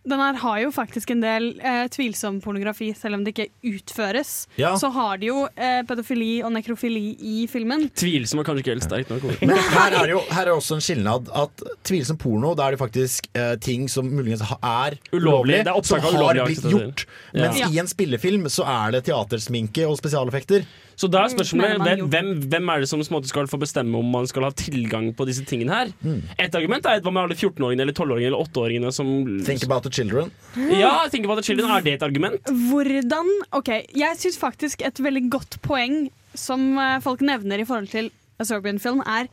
Den 0.08 0.16
her 0.22 0.38
har 0.40 0.60
jo 0.62 0.70
faktisk 0.72 1.10
en 1.12 1.20
del 1.20 1.50
eh, 1.60 1.82
tvilsom 1.92 2.38
pornografi, 2.40 2.88
selv 2.96 3.18
om 3.18 3.24
det 3.24 3.34
ikke 3.34 3.74
utføres. 3.76 4.46
Ja. 4.56 4.72
Så 4.80 4.88
har 4.94 5.18
de 5.20 5.28
jo 5.28 5.42
eh, 5.52 5.82
pedofili 5.84 6.38
og 6.46 6.54
nekrofili 6.54 7.12
i 7.20 7.44
filmen. 7.52 7.84
Tvilsom 8.00 8.40
er 8.40 8.48
kanskje 8.48 8.64
ikke 8.64 8.74
helt 8.78 8.86
sterkt 8.86 9.12
nok. 9.12 9.26
Men 9.44 9.52
her 9.76 9.98
er, 10.00 10.14
jo, 10.14 10.22
her 10.32 10.48
er 10.48 10.54
også 10.54 10.78
en 10.78 10.84
skilnad 10.86 11.28
at 11.36 11.64
tvilsom 11.84 12.16
porno, 12.20 12.54
da 12.56 12.70
er 12.70 12.76
det 12.78 12.80
faktisk 12.80 13.28
eh, 13.36 13.54
ting 13.60 13.90
som 13.92 14.08
muligens 14.08 14.40
er 14.56 14.96
Ulovlig. 15.12 15.60
Det 15.68 15.74
er 15.74 15.90
som 15.90 16.00
har 16.00 16.44
blitt 16.46 16.64
gjort. 16.64 17.04
Ja. 17.34 17.44
Mens 17.44 17.60
Ja. 17.60 17.68
i 17.68 17.82
en 17.82 17.90
spillefilm 17.90 18.48
så 18.48 18.64
er 18.64 18.96
det 18.96 19.04
teatersminke 19.10 19.84
og 19.84 19.98
spesialeffekter. 20.00 20.64
Så 21.00 21.08
da 21.08 21.22
er 21.24 21.32
spørsmålet 21.32 21.78
man 21.80 21.86
hvem, 21.86 22.08
hvem, 22.12 22.30
hvem 22.52 22.70
er 22.74 22.82
det 22.82 22.88
som 22.90 23.00
måte 23.14 23.30
skal 23.30 23.48
få 23.48 23.56
bestemme 23.62 23.96
om 23.96 24.08
man 24.12 24.26
skal 24.28 24.44
ha 24.44 24.50
tilgang 24.52 25.08
på 25.16 25.24
disse 25.28 25.46
tingene 25.48 25.72
her? 25.72 25.92
Mm. 26.04 26.18
Et 26.36 26.58
argument 26.58 26.88
er 26.90 27.00
hva 27.00 27.12
med 27.14 27.22
alle 27.22 27.38
14-åringene 27.38 27.86
eller 27.86 27.96
12-åringene 27.96 28.28
eller 28.34 28.50
8-åringene 28.50 28.92
som 28.92 29.12
Think 29.46 29.64
about 29.64 29.86
the 29.88 29.92
children. 29.96 30.28
Ja, 30.76 31.08
think 31.08 31.24
about 31.24 31.40
the 31.40 31.46
children. 31.46 31.72
Er 31.72 31.86
det 31.86 31.96
et 31.96 32.04
argument? 32.04 32.52
Hvordan 32.68 33.30
OK, 33.56 33.72
jeg 33.96 34.20
syns 34.20 34.36
faktisk 34.40 34.84
et 34.84 35.00
veldig 35.00 35.24
godt 35.32 35.56
poeng 35.64 36.10
som 36.36 36.74
eh, 36.78 36.98
folk 37.04 37.24
nevner 37.24 37.62
i 37.62 37.66
forhold 37.68 37.88
til 37.94 38.12
Serbian 38.44 38.80
Film, 38.80 39.00
er 39.08 39.30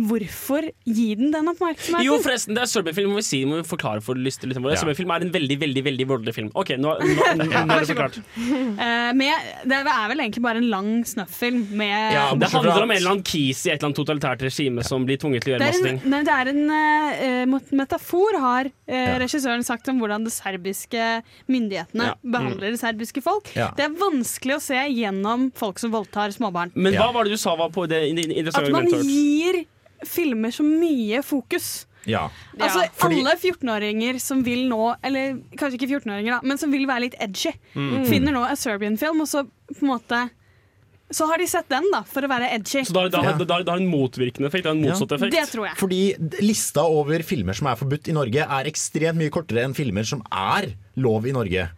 hvorfor 0.00 0.64
gi 0.88 1.08
den 1.18 1.32
den 1.32 1.48
oppmerksomheten? 1.52 2.06
Jo, 2.06 2.16
forresten, 2.24 2.56
det 2.56 2.62
er 2.64 2.70
Serbian-film, 2.70 3.12
må 3.12 3.20
vi 3.20 3.26
si, 3.26 3.42
må 3.48 3.58
vi 3.60 3.66
forklare 3.68 4.00
for 4.04 4.18
lytterne 4.18 4.56
våre. 4.56 4.74
Ja. 4.76 4.80
Serbian-film 4.80 5.12
er 5.12 5.26
en 5.26 5.32
veldig, 5.34 5.58
veldig 5.60 5.84
veldig 5.88 6.06
voldelig 6.08 6.34
film. 6.36 6.50
Ok, 6.58 6.74
nå, 6.80 6.94
nå, 7.02 7.26
nå, 7.38 7.46
nå 7.48 7.76
er 7.76 7.84
det 7.84 7.90
forklart. 7.90 8.18
Uh, 8.36 9.10
med, 9.18 9.50
det 9.68 9.80
er 9.82 10.08
vel 10.12 10.24
egentlig 10.24 10.44
bare 10.44 10.62
en 10.62 10.68
lang 10.72 10.90
snøff-film 11.08 11.64
med 11.78 12.38
det 12.40 12.48
handler 12.52 12.84
om 12.86 12.90
en 12.90 12.96
eller 12.96 13.12
annen 13.14 13.26
kis 13.26 13.64
i 13.66 13.72
et 13.72 13.76
eller 13.76 13.90
annet 13.90 14.00
totalitært 14.00 14.44
regime 14.46 14.84
som 14.86 15.04
blir 15.08 15.20
tvunget 15.20 15.44
til 15.44 15.52
å 15.52 15.56
gjøre 15.56 15.68
masse 15.68 15.84
ting. 15.84 16.00
nei, 16.12 16.22
det 16.26 16.38
er 16.38 16.52
en 16.52 16.62
uh, 17.52 17.72
metafor, 17.82 18.38
har 18.42 18.70
uh, 18.72 19.12
regissøren 19.22 19.64
sagt 19.66 19.88
om 19.92 20.00
hvordan 20.02 20.26
de 20.26 20.32
serbiske 20.34 21.10
myndighetene 21.52 22.10
Ja. 22.12 22.16
Mm. 22.22 22.32
behandler 22.34 22.74
det 22.74 22.80
serbiske 22.80 23.22
folk. 23.24 23.50
Ja. 23.56 23.70
Det 23.76 23.86
er 23.86 23.94
vanskelig 23.98 24.56
å 24.56 24.62
se 24.62 24.80
gjennom 24.88 25.50
folk 25.58 25.78
som 25.82 25.92
voldtar 25.94 26.32
småbarn. 26.34 26.72
Men 26.74 26.96
hva 26.98 27.10
var 27.14 27.28
det 27.28 27.36
du 27.36 27.40
sa 27.40 27.54
var 27.58 27.70
på 27.74 27.86
det 27.90 28.02
interessante 28.10 28.70
At 28.70 28.74
man 28.74 28.88
gir 29.06 29.62
filmer 30.08 30.50
så 30.54 30.64
mye 30.66 31.22
fokus. 31.24 31.86
Ja. 32.04 32.24
Altså 32.58 32.88
Fordi- 32.98 33.20
Alle 33.22 33.36
14-åringer 33.38 34.16
som 34.20 34.40
vil 34.42 34.64
nå 34.68 34.96
Eller 35.04 35.36
kanskje 35.54 35.78
ikke 35.78 35.88
14-åringer, 36.00 36.30
da, 36.34 36.40
men 36.42 36.58
som 36.58 36.72
vil 36.72 36.84
være 36.88 37.00
litt 37.04 37.14
edgy, 37.20 37.52
Mm. 37.76 38.06
finner 38.08 38.32
nå 38.34 38.42
A 38.42 38.56
Serbian-film, 38.56 39.20
og 39.20 39.28
så 39.28 39.44
på 39.46 39.82
en 39.82 39.88
måte 39.88 40.30
Så 41.12 41.26
har 41.28 41.36
de 41.38 41.46
sett 41.46 41.68
den, 41.68 41.84
da, 41.92 42.00
for 42.08 42.22
å 42.22 42.28
være 42.28 42.48
edgy. 42.54 42.80
Så 42.88 42.92
det 43.10 43.14
har 43.14 43.76
en 43.76 43.86
motvirkende 43.86 44.46
effekt? 44.48 44.64
Det 44.64 44.70
en 44.72 44.80
motsatt 44.82 45.12
effekt? 45.12 45.30
Det 45.36 45.44
tror 45.52 45.66
jeg. 45.68 45.76
Fordi 45.76 46.40
lista 46.40 46.80
over 46.88 47.18
filmer 47.22 47.52
som 47.54 47.66
er 47.68 47.76
forbudt 47.76 48.08
i 48.08 48.12
Norge, 48.16 48.40
er 48.48 48.64
ekstremt 48.64 49.18
mye 49.20 49.28
kortere 49.30 49.62
enn 49.62 49.74
filmer 49.76 50.04
som 50.08 50.22
er 50.32 50.72
lov 50.96 51.26
i 51.26 51.32
Norge. 51.32 51.68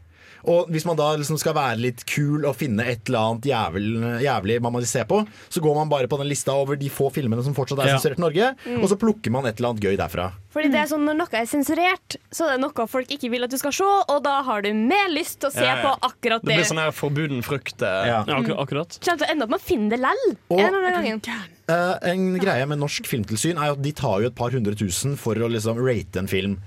Og 0.47 0.69
hvis 0.69 0.85
man 0.85 0.97
da 0.97 1.07
liksom 1.17 1.39
skal 1.41 1.55
være 1.57 1.79
litt 1.81 2.03
kul 2.05 2.45
og 2.45 2.57
finne 2.61 2.85
et 2.85 3.09
eller 3.09 3.19
annet 3.31 3.47
jævel, 3.49 3.87
jævlig 4.21 4.61
man 4.61 4.75
må 4.75 4.83
se 4.85 5.01
på, 5.09 5.23
så 5.49 5.61
går 5.65 5.75
man 5.79 5.89
bare 5.89 6.07
på 6.07 6.19
den 6.21 6.29
lista 6.29 6.53
over 6.53 6.77
de 6.77 6.91
få 6.93 7.09
filmene 7.15 7.43
som 7.43 7.55
fortsatt 7.57 7.81
er 7.81 7.89
Ja. 7.89 7.97
sensurert 7.97 8.19
i 8.19 8.25
Norge, 8.27 8.51
Mm. 8.67 8.83
og 8.83 8.89
så 8.91 8.97
plukker 9.01 9.31
man 9.33 9.47
et 9.47 9.57
eller 9.59 9.71
annet 9.73 9.81
gøy 9.83 9.97
derfra. 9.97 10.33
Fordi 10.53 10.69
det 10.71 10.81
er 10.83 10.87
sånn 10.87 11.05
Når 11.05 11.17
noe 11.17 11.29
er 11.33 11.47
sensurert, 11.47 12.17
så 12.31 12.45
er 12.49 12.59
det 12.59 12.61
noe 12.61 12.87
folk 12.87 13.09
ikke 13.09 13.31
vil 13.31 13.43
at 13.45 13.51
du 13.51 13.57
skal 13.59 13.73
se, 13.73 13.85
og 13.85 14.23
da 14.23 14.43
har 14.43 14.61
du 14.63 14.73
mer 14.75 15.09
lyst 15.09 15.41
til 15.41 15.49
å 15.49 15.53
se 15.53 15.65
Ja, 15.65 15.77
ja. 15.77 15.83
på 15.83 15.99
akkurat 16.13 16.43
Det 16.45 16.49
det. 16.49 16.57
blir 16.61 16.65
sånn 16.69 16.79
her 16.85 16.91
forbuden 16.93 17.43
frukt. 17.43 17.81
eh. 17.83 18.07
Ja. 18.07 18.25
Ja, 18.29 18.35
akkur- 18.41 18.59
akkurat. 18.61 18.99
Kommer 19.01 19.19
til 19.19 19.27
å 19.27 19.31
ende 19.31 19.43
opp 19.45 19.51
med 19.51 19.61
å 19.61 19.65
finne 19.65 19.91
det 19.91 19.99
lell. 20.01 20.37
Og- 20.51 20.61
En 20.61 20.67
eller 20.75 20.93
annen 20.93 21.21
gangen. 21.21 21.43
Eh, 21.69 21.99
en 22.11 22.39
greie 22.39 22.67
med 22.69 22.79
Norsk 22.79 23.07
Filmtilsyn 23.07 23.57
er 23.57 23.73
at 23.73 23.81
de 23.83 23.93
tar 23.93 24.21
jo 24.21 24.27
et 24.27 24.35
par 24.35 24.51
hundre 24.51 24.75
tusen 24.75 25.17
for 25.17 25.35
å 25.35 25.49
liksom 25.51 25.77
rate 25.83 26.17
en 26.19 26.27
film. 26.27 26.59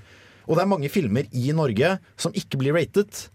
Og 0.50 0.56
det 0.56 0.64
er 0.64 0.68
mange 0.68 0.90
filmer 0.90 1.28
i 1.34 1.52
Norge 1.52 2.00
som 2.18 2.32
ikke 2.34 2.58
blir 2.58 2.74
ratet. 2.74 3.30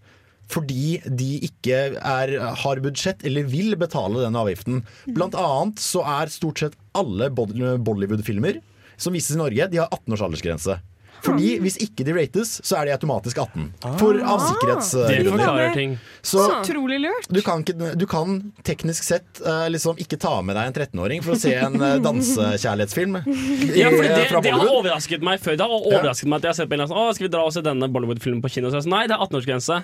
Fordi 0.53 1.01
de 1.07 1.31
ikke 1.49 1.79
er, 1.97 2.35
har 2.63 2.83
budsjett 2.85 3.25
eller 3.29 3.49
vil 3.49 3.77
betale 3.81 4.27
den 4.27 4.37
avgiften. 4.37 4.83
Blant 5.09 5.37
annet 5.39 5.81
så 5.81 6.05
er 6.21 6.33
stort 6.33 6.61
sett 6.61 6.79
alle 6.99 7.31
Bollywood-filmer 7.33 8.61
som 9.01 9.17
vises 9.17 9.35
i 9.35 9.41
Norge, 9.41 9.69
de 9.73 9.81
har 9.81 9.89
18 9.91 10.13
års 10.15 10.25
aldersgrense. 10.29 10.79
Fordi 11.23 11.53
hvis 11.63 11.77
ikke 11.83 12.03
de 12.07 12.15
rates, 12.17 12.57
så 12.67 12.81
er 12.81 12.89
de 12.89 12.95
automatisk 12.97 13.39
18. 13.39 13.69
For 14.01 14.19
av 14.27 14.43
sikkerhetsgrunner. 14.43 15.93
Så 16.27 16.43
Utrolig 16.57 16.99
lurt. 17.05 17.29
du 17.31 17.39
kan, 17.47 17.63
ikke, 17.63 17.93
du 17.99 18.07
kan 18.11 18.41
teknisk 18.67 19.07
sett 19.07 19.39
eh, 19.39 19.69
liksom 19.71 20.01
ikke 20.03 20.19
ta 20.23 20.35
med 20.43 20.59
deg 20.59 20.73
en 20.73 20.77
13-åring 20.81 21.23
for 21.23 21.37
å 21.37 21.39
se 21.39 21.55
en 21.55 21.79
uh, 21.79 21.95
dansekjærlighetsfilm 22.03 23.21
Ja, 23.79 23.93
for 23.95 24.03
det, 24.03 24.27
det 24.35 24.55
har 24.57 24.67
overrasket 24.67 25.23
meg 25.23 25.43
før. 25.45 25.59
Det 25.61 25.69
har 25.71 25.91
overrasket 25.93 26.31
meg 26.31 26.43
at 26.43 26.49
jeg 26.49 26.55
har 26.57 26.61
sett 26.63 26.73
på 26.73 26.79
en 26.81 26.87
sånn, 26.89 26.99
Å, 26.99 27.15
skal 27.15 27.29
vi 27.29 27.35
dra 27.37 27.47
og 27.47 27.55
se 27.55 27.63
denne 27.71 27.91
Bollywood-filmen 27.95 28.43
på 28.43 28.51
kino? 28.57 28.73
Så 28.73 28.81
jeg 28.81 28.89
sånn, 28.89 28.97
Nei, 28.97 29.07
det 29.07 29.15
er 29.15 29.23
18-årsgrense. 29.23 29.83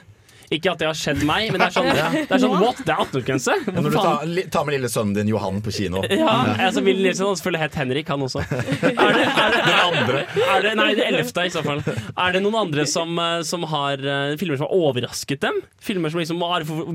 Ikke 0.54 0.70
at 0.72 0.80
det 0.80 0.86
har 0.88 0.96
skjedd 0.96 1.22
meg, 1.28 1.50
men 1.52 1.60
det 1.60 1.66
er 1.68 1.74
sånn, 1.74 1.88
Ja. 1.98 2.06
det 2.14 2.32
er 2.32 2.40
sånn 2.40 2.54
what? 2.62 2.78
Det 2.86 2.92
er 2.94 3.02
18-årsgrense? 3.04 3.56
Ja, 3.66 3.74
Når 3.78 3.88
du 3.92 3.96
tar, 3.98 4.22
li- 4.30 4.44
tar 4.54 4.64
med 4.68 4.76
lille 4.78 4.88
sønnen 4.92 5.14
din 5.18 5.28
Johan 5.32 5.58
på 5.64 5.74
kino. 5.76 6.00
Ja, 6.08 6.36
altså 6.68 6.80
Willy 6.86 7.04
lille 7.10 7.26
og 7.28 7.36
selvfølgelig 7.36 7.62
het 7.66 7.78
Henrik, 7.82 8.08
han 8.14 8.24
også. 8.24 8.44
Er 8.48 9.16
det, 9.18 9.26
er 9.28 9.52
det, 9.52 9.62
Den 9.68 9.80
andre. 9.84 10.22
er 10.54 10.64
det, 10.64 10.72
nei, 10.80 10.88
det 10.98 11.04
ellevte 11.08 11.44
i 11.48 11.52
så 11.52 11.62
fall. 11.66 11.82
Er 11.84 12.32
det 12.36 12.42
noen 12.44 12.56
andre 12.64 12.86
som, 12.88 13.12
eh, 13.20 13.40
som 13.48 13.66
har 13.70 14.00
eh, 14.00 14.36
filmer 14.40 14.58
som 14.60 14.68
har 14.70 14.76
overrasket 14.78 15.42
dem? 15.44 15.60
Filmer 15.84 16.12
som 16.14 16.22
liksom 16.22 16.40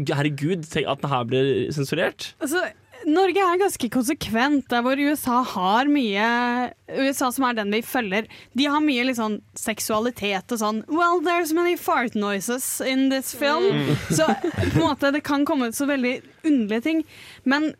Herregud, 0.09 0.65
tenk 0.71 0.89
at 0.89 1.03
den 1.03 1.13
her 1.13 1.27
blir 1.29 1.51
sensurert? 1.75 2.31
Altså, 2.41 2.63
Norge 3.09 3.41
er 3.43 3.59
ganske 3.59 3.89
konsekvent, 3.91 4.67
der 4.71 4.83
hvor 4.85 4.99
USA 4.99 5.41
har 5.53 5.89
mye 5.91 6.27
USA 6.93 7.29
som 7.33 7.45
er 7.47 7.57
den 7.57 7.73
vi 7.73 7.81
følger, 7.85 8.27
de 8.55 8.67
har 8.69 8.83
mye 8.83 9.15
sånn 9.17 9.39
seksualitet 9.59 10.53
og 10.55 10.61
sånn 10.61 10.81
Well, 10.87 11.19
there's 11.25 11.53
many 11.55 11.75
fart 11.79 12.15
noises 12.15 12.79
in 12.81 13.09
this 13.11 13.33
film. 13.35 13.65
Mm. 13.73 13.95
Så 14.17 14.27
på 14.29 14.53
en 14.69 14.79
måte, 14.79 15.11
det 15.15 15.23
kan 15.27 15.45
komme 15.45 15.71
ut 15.71 15.77
så 15.77 15.87
veldig 15.89 16.19
underlige 16.43 16.85
ting. 16.85 17.03
Men 17.43 17.73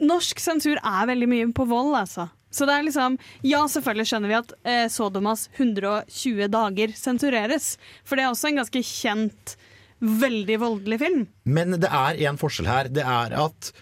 norsk 0.00 0.40
sensur 0.42 0.80
er 0.80 1.10
veldig 1.10 1.28
mye 1.30 1.52
på 1.54 1.68
vold, 1.68 1.94
altså. 1.98 2.28
Så 2.54 2.68
det 2.68 2.74
er 2.74 2.86
liksom 2.86 3.16
Ja, 3.42 3.64
selvfølgelig 3.70 4.08
skjønner 4.10 4.30
vi 4.30 4.38
at 4.38 4.52
eh, 4.62 4.84
Sodomas 4.92 5.48
120 5.56 6.48
dager 6.54 6.94
sensureres, 6.96 7.74
for 8.06 8.16
det 8.16 8.26
er 8.26 8.32
også 8.32 8.52
en 8.52 8.60
ganske 8.62 8.84
kjent, 8.86 9.56
veldig 10.04 10.60
voldelig 10.60 11.00
film. 11.00 11.26
Men 11.48 11.78
det 11.80 11.88
er 11.88 12.18
en 12.28 12.38
forskjell 12.38 12.68
her. 12.68 12.90
Det 12.92 13.04
er 13.08 13.34
at 13.40 13.72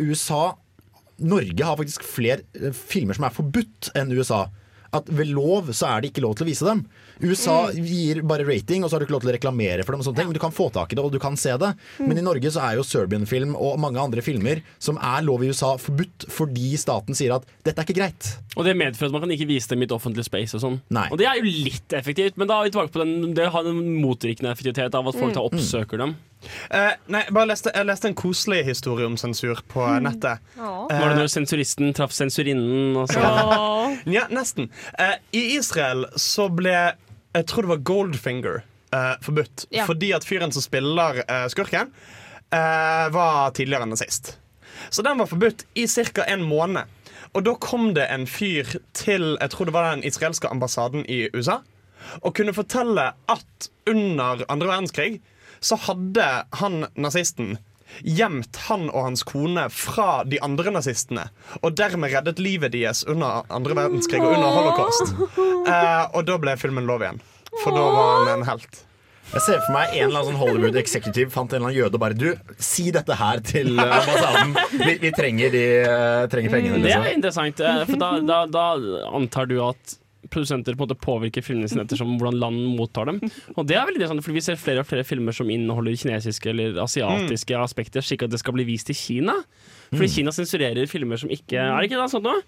USA 0.00 0.52
Norge 1.22 1.64
har 1.64 1.78
faktisk 1.78 2.04
flere 2.06 2.42
eh, 2.58 2.74
filmer 2.74 3.16
som 3.16 3.26
er 3.28 3.36
forbudt 3.36 3.92
enn 3.98 4.12
USA. 4.16 4.46
At 4.92 5.08
ved 5.08 5.30
lov 5.32 5.70
så 5.72 5.88
er 5.88 6.02
det 6.02 6.12
ikke 6.12 6.24
lov 6.24 6.36
til 6.36 6.46
å 6.46 6.50
vise 6.50 6.68
dem. 6.68 6.84
USA 7.22 7.70
gir 7.72 8.22
bare 8.26 8.44
rating, 8.48 8.82
og 8.84 8.90
så 8.90 8.96
har 8.96 9.02
du 9.02 9.06
ikke 9.06 9.14
lov 9.16 9.22
til 9.24 9.30
å 9.32 9.36
reklamere 9.36 9.84
for 9.86 9.94
dem. 9.94 10.00
og 10.02 10.06
sånne 10.08 10.18
ting 10.20 10.26
Men 10.30 10.34
du 10.36 10.40
kan 10.42 10.54
få 10.54 10.70
tak 10.74 10.92
i 10.92 10.96
det, 10.98 11.04
og 11.04 11.12
du 11.14 11.18
kan 11.22 11.36
se 11.38 11.54
det. 11.60 11.72
Men 12.02 12.18
i 12.18 12.24
Norge 12.24 12.50
så 12.50 12.60
er 12.66 12.76
jo 12.80 12.82
Serbian-film 12.86 13.54
og 13.56 13.78
mange 13.82 14.00
andre 14.02 14.22
filmer 14.24 14.62
som 14.82 14.98
er 14.98 15.22
lov 15.22 15.44
i 15.44 15.48
USA, 15.52 15.76
forbudt 15.78 16.26
fordi 16.32 16.72
staten 16.80 17.14
sier 17.14 17.34
at 17.36 17.46
dette 17.64 17.78
er 17.78 17.86
ikke 17.86 17.98
greit. 18.00 18.32
Og 18.56 18.66
det 18.66 18.74
medfører 18.76 19.08
at 19.12 19.16
man 19.16 19.24
kan 19.26 19.30
ikke 19.36 19.48
vise 19.48 19.70
dem 19.70 19.82
i 19.82 19.88
et 19.88 19.94
offentlig 19.94 20.24
space 20.26 20.56
og 20.58 20.64
sånn. 20.64 20.80
Og 21.10 21.16
det 21.18 21.26
er 21.30 21.38
jo 21.38 21.46
litt 21.46 21.94
effektivt, 21.96 22.36
men 22.36 22.48
da 22.50 22.58
er 22.60 22.68
vi 22.68 22.74
tilbake 22.74 22.92
på 22.92 23.00
den 23.04 23.32
Det 23.34 23.48
har 23.54 23.64
en 23.64 23.80
motvirkende 24.02 24.50
effektivitet 24.52 24.94
av 24.94 25.08
at 25.08 25.14
folk 25.16 25.32
tar 25.32 25.42
da 25.42 25.48
oppsøker 25.48 25.98
dem. 26.02 26.16
Uh, 26.74 26.90
nei, 27.06 27.22
bare 27.30 27.52
leste, 27.52 27.70
jeg 27.70 27.86
leste 27.86 28.08
en 28.10 28.16
koselig 28.18 28.64
historie 28.66 29.06
om 29.06 29.14
sensur 29.16 29.60
på 29.70 29.84
Mm. 29.86 30.02
nettet. 30.08 30.40
Var 30.58 30.88
det 30.90 31.18
når 31.20 31.30
sensuristen 31.30 31.94
traff 31.94 32.10
sensurinnen? 32.12 32.96
Og 32.98 33.08
så? 33.08 33.22
ja, 34.16 34.26
nesten. 34.28 34.68
Uh, 34.98 35.14
I 35.32 35.56
Israel 35.56 36.06
så 36.16 36.48
ble 36.50 36.74
Jeg 37.32 37.48
tror 37.48 37.64
det 37.64 37.72
var 37.72 37.84
Goldfinger 37.88 38.62
uh, 38.94 39.14
forbudt. 39.24 39.66
Ja. 39.70 39.86
Fordi 39.88 40.12
at 40.12 40.26
fyren 40.28 40.52
som 40.52 40.64
spiller 40.64 41.22
uh, 41.24 41.46
skurken, 41.52 41.92
uh, 42.52 43.06
var 43.14 43.54
tidligere 43.56 43.88
enn 43.88 43.98
sist. 44.00 44.36
Så 44.90 45.04
den 45.04 45.20
var 45.20 45.30
forbudt 45.30 45.64
i 45.78 45.86
ca. 45.88 46.26
en 46.28 46.44
måned. 46.44 46.88
Og 47.32 47.44
da 47.46 47.54
kom 47.56 47.92
det 47.96 48.08
en 48.12 48.26
fyr 48.28 48.68
til 48.92 49.36
jeg 49.40 49.52
tror 49.52 49.68
det 49.68 49.74
var 49.74 49.94
den 49.94 50.04
israelske 50.04 50.50
ambassaden 50.52 51.06
i 51.08 51.28
USA 51.32 51.62
og 52.20 52.34
kunne 52.36 52.52
fortelle 52.52 53.12
at 53.30 53.68
under 53.88 54.42
andre 54.52 54.68
verdenskrig 54.68 55.20
så 55.62 55.78
hadde 55.86 56.26
han 56.58 56.86
nazisten 56.98 57.56
gjemt 58.04 58.56
han 58.68 58.88
og 58.90 59.04
hans 59.08 59.22
kone 59.28 59.66
fra 59.72 60.22
de 60.24 60.38
andre 60.44 60.72
nazistene. 60.74 61.26
Og 61.62 61.74
dermed 61.78 62.12
reddet 62.14 62.38
livet 62.42 62.72
deres 62.72 63.04
under 63.08 63.42
andre 63.52 63.76
verdenskrig 63.78 64.22
og 64.22 64.32
under 64.36 64.54
holocaust. 64.56 65.12
Eh, 65.66 66.06
og 66.16 66.24
da 66.26 66.38
ble 66.42 66.56
filmen 66.60 66.88
lov 66.88 67.04
igjen. 67.04 67.20
For 67.62 67.74
da 67.76 67.84
var 67.92 68.10
han 68.24 68.32
en 68.40 68.48
helt. 68.48 68.82
Jeg 69.32 69.40
ser 69.46 69.60
for 69.64 69.72
meg 69.72 69.94
en 69.96 70.08
eller 70.10 70.18
annen 70.18 70.32
sånn 70.34 70.40
Hollywood 70.42 70.76
executive 70.76 71.30
fant 71.32 71.52
en 71.54 71.56
eller 71.62 71.70
annen 71.70 71.78
jøde 71.78 71.96
og 71.96 72.00
bare 72.02 72.16
Du, 72.18 72.26
si 72.60 72.90
dette 72.92 73.14
her 73.16 73.40
til 73.46 73.78
eh, 73.80 73.94
ambassaden. 73.96 74.52
Vi, 74.82 74.94
vi 75.06 75.12
trenger, 75.16 75.54
de, 75.54 75.62
eh, 75.86 76.26
trenger 76.32 76.52
pengene. 76.52 76.82
Det 76.82 76.90
er 76.92 77.00
Liksom. 77.06 77.16
interessant, 77.16 77.60
eh, 77.64 77.82
for 77.88 78.02
da, 78.02 78.10
da, 78.28 78.40
da 78.52 78.66
antar 79.16 79.48
du 79.48 79.56
at 79.64 79.96
produsenter 80.32 80.74
på 80.76 80.82
en 80.82 80.88
måte 80.88 80.98
påvirker 81.02 81.44
filmene 81.44 81.70
sine 81.70 81.84
ettersom 81.86 82.16
hvordan 82.16 82.40
land 82.40 82.64
mottar 82.78 83.08
dem. 83.10 83.20
Og 83.54 83.68
det 83.68 83.76
er 83.78 83.86
veldig 83.86 84.00
interessant, 84.00 84.24
for 84.26 84.32
Vi 84.32 84.44
ser 84.44 84.58
flere 84.60 84.82
og 84.82 84.88
flere 84.88 85.04
filmer 85.06 85.36
som 85.36 85.50
inneholder 85.52 85.96
kinesiske 86.00 86.50
eller 86.52 86.80
asiatiske 86.82 87.56
aspekter, 87.60 88.04
slik 88.04 88.24
at 88.26 88.32
det 88.32 88.40
skal 88.42 88.56
bli 88.56 88.66
vist 88.72 88.90
i 88.90 88.96
Kina. 88.96 89.38
Fordi 89.92 90.08
Mm. 90.08 90.14
Kina 90.16 90.32
sensurerer 90.32 90.88
filmer 90.88 91.20
som 91.20 91.28
ikke 91.28 91.58
Er 91.60 91.76
det 91.80 91.90
ikke 91.90 92.00
det 92.00 92.10
sånn 92.10 92.24
nå? 92.24 92.38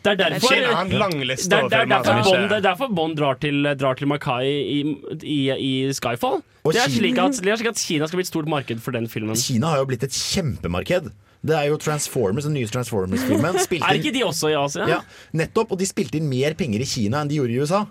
Det 0.00 0.12
er 0.14 0.16
derfor, 0.16 0.54
Kina 0.54 0.72
har 0.72 0.86
en 0.86 0.98
lang 1.00 1.16
liste 1.28 1.50
det 1.50 1.58
er, 1.58 1.64
over 1.64 1.70
det 1.70 1.80
er 1.80 1.88
derfor 1.90 2.22
Bond, 2.24 2.44
det 2.48 2.56
er 2.56 2.64
derfor 2.64 2.92
Bond 2.96 3.16
drar 3.18 3.40
til, 3.40 3.68
drar 3.76 3.98
til 3.98 4.08
Makai 4.08 4.46
i, 4.48 4.78
i, 5.20 5.40
i 5.52 5.72
Skyfall. 5.92 6.40
Det 6.64 6.76
er, 6.76 6.86
at, 6.88 7.40
det 7.40 7.52
er 7.52 7.60
slik 7.60 7.68
at 7.72 7.80
Kina 7.80 8.08
skal 8.08 8.20
bli 8.20 8.24
et 8.24 8.30
stort 8.30 8.48
marked 8.48 8.80
for 8.84 8.96
den 8.96 9.08
filmen. 9.12 9.36
Kina 9.36 9.74
har 9.74 9.82
jo 9.82 9.90
blitt 9.90 10.04
et 10.04 10.16
kjempemarked. 10.16 11.10
Det 11.42 11.54
er 11.56 11.70
jo 11.70 11.78
Transformers, 11.80 12.44
den 12.44 12.52
nye 12.58 12.68
Transformers-filmen. 12.68 13.56
spilte 13.66 13.88
Er 13.88 13.96
ikke 14.00 14.12
de 14.12 14.24
også 14.26 14.50
i 14.52 14.56
Asia? 14.60 14.88
Ja, 14.90 14.98
nettopp. 15.40 15.70
Og 15.72 15.78
de 15.80 15.86
spilte 15.88 16.18
inn 16.20 16.28
mer 16.28 16.52
penger 16.58 16.82
i 16.84 16.88
Kina 16.88 17.22
enn 17.24 17.30
de 17.30 17.38
gjorde 17.40 17.54
i 17.54 17.60
USA. 17.62 17.84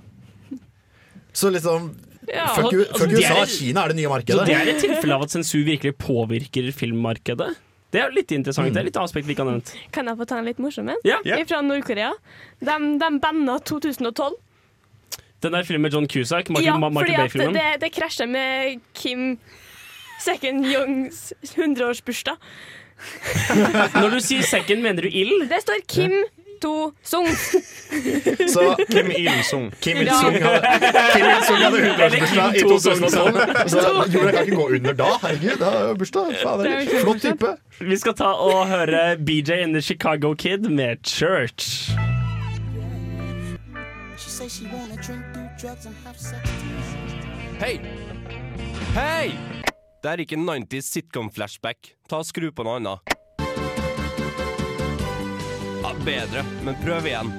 Så 1.34 1.50
liksom 1.54 1.90
Ja, 2.30 2.46
Fuck, 2.54 2.74
altså, 2.74 3.00
fuck 3.00 3.16
USA, 3.18 3.40
er- 3.42 3.50
Kina 3.50 3.84
er 3.84 3.88
det 3.94 3.96
nye 3.98 4.10
markedet. 4.12 4.38
Så 4.38 4.46
det 4.46 4.54
er 4.60 4.70
et 4.76 4.82
tilfelle 4.84 5.16
av 5.18 5.24
at 5.26 5.34
sensur 5.34 5.64
virkelig 5.66 5.96
påvirker 5.98 6.70
filmmarkedet? 6.78 7.56
Det 7.90 8.04
er 8.04 8.12
litt 8.14 8.30
interessant. 8.36 8.70
Det 8.70 8.84
er 8.84 8.86
litt 8.86 9.00
aspekt 9.02 9.26
vi 9.26 9.34
ikke 9.34 9.42
har 9.48 9.50
nevnt. 9.56 9.72
Kan 9.96 10.06
jeg 10.06 10.20
få 10.20 10.28
ta 10.30 10.38
en 10.38 10.46
litt 10.46 10.60
morsom 10.62 10.92
en? 10.94 11.00
Ja. 11.08 11.18
Fra 11.50 11.64
Nord-Korea. 11.66 12.12
De, 12.62 12.76
de 13.02 13.10
banna 13.24 13.56
2012. 13.66 14.36
Den 15.42 15.56
der 15.56 15.64
filmen 15.66 15.88
med 15.88 15.96
John 15.96 16.06
Cusack, 16.06 16.50
Michael, 16.54 16.68
ja, 16.68 16.76
Ma- 16.78 16.92
fordi 16.94 17.16
at 17.18 17.56
det, 17.56 17.66
det 17.82 17.90
krasjer 17.96 18.28
med 18.30 18.82
Kim 18.94 19.40
Second 20.22 20.68
Youngs 20.68 21.32
100-årsbursdag. 21.56 22.38
Når 23.96 24.10
du 24.10 24.20
sier 24.24 24.44
second, 24.44 24.82
mener 24.82 25.02
du 25.02 25.10
ild? 25.12 25.50
Det 25.50 25.62
står 25.62 25.82
Kim 25.88 26.14
To 26.62 26.92
Sung. 27.04 27.28
Så 28.52 28.76
Kim 28.92 29.12
Il-sung. 29.16 29.72
Kim 29.82 29.98
Il-sung 30.02 30.36
hadde, 30.44 30.62
Kim 31.14 31.26
Il-sung 31.26 31.62
hadde 31.64 31.78
100-årsbursdag 31.86 32.56
i 32.56 32.64
2012. 32.68 33.70
Så 33.72 33.80
jorda 34.14 34.32
kan 34.32 34.44
ikke 34.44 34.56
gå 34.56 34.68
under 34.76 34.94
da. 34.94 35.08
Herregud, 35.24 35.56
da 35.62 35.70
er 35.72 35.88
jo 35.88 35.94
bursdag. 36.02 36.36
Fader. 36.44 36.84
Flott 37.04 37.22
type. 37.24 37.54
Vi 37.80 37.98
skal 37.98 38.14
ta 38.20 38.34
og 38.36 38.68
høre 38.68 39.18
BJ 39.18 39.64
in 39.64 39.74
the 39.74 39.82
Chicago 39.82 40.34
Kid 40.34 40.68
med 40.68 40.98
Church. 41.08 41.92
She 44.18 44.30
say 44.30 44.50
she 44.50 44.68
wanna 44.68 45.00
drink, 45.00 45.24
do 45.34 45.40
drugs 45.62 45.86
and 45.86 45.96
have 46.04 46.18
sex. 46.20 46.44
Hei! 47.60 47.80
Hei! 48.94 49.59
Det 50.00 50.12
er 50.14 50.22
ikke 50.24 50.38
90s 50.40 50.88
sitcom-flashback. 50.96 51.90
Ta 52.10 52.22
og 52.22 52.28
Skru 52.28 52.50
på 52.56 52.64
noe 52.64 52.78
annet. 52.80 53.16
Ja, 55.84 55.92
bedre, 56.06 56.44
men 56.64 56.78
prøv 56.84 57.08
igjen. 57.10 57.34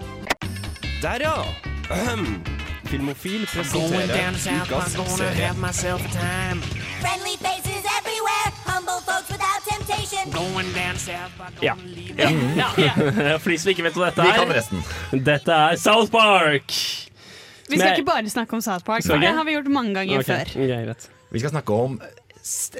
Der, 1.00 1.24
ja! 1.24 1.36
Ahem. 1.90 2.26
Filmofil 2.90 3.46
presenterer 3.46 4.34
ukas 4.66 4.96
serie. 5.16 5.52
myself 5.62 6.02
a 6.04 6.10
time. 6.12 6.60
Friendly 7.00 7.36
faces 7.40 7.86
everywhere, 7.96 8.50
humble 8.66 8.98
folks 9.08 9.30
without 9.30 9.62
temptation. 9.64 10.28
Going 10.34 10.68
down 10.74 10.98
south 10.98 11.32
by 11.38 11.48
Ja. 11.64 11.76
ja. 12.76 13.38
For 13.38 13.50
de 13.54 13.58
som 13.62 13.70
ikke 13.72 13.86
vet 13.86 13.96
hva 13.96 14.10
dette 14.10 14.26
Vi 14.26 14.32
er 14.34 14.40
kan 14.42 14.52
resten. 14.58 14.82
Dette 15.30 15.54
er 15.70 15.78
South 15.80 16.10
Park. 16.12 16.74
Vi 17.70 17.78
skal 17.78 17.94
ikke 17.96 18.08
bare 18.10 18.28
snakke 18.28 18.58
om 18.58 18.60
South 18.64 18.84
Park, 18.84 19.06
for 19.06 19.22
det 19.22 19.30
har 19.32 19.46
vi 19.46 19.54
gjort 19.56 19.70
mange 19.72 19.94
ganger 19.96 20.18
Ok, 20.20 20.26
før. 20.28 20.56
greit. 20.58 21.08
Vi 21.30 21.38
skal 21.38 21.54
snakke 21.54 21.72
om 21.86 22.00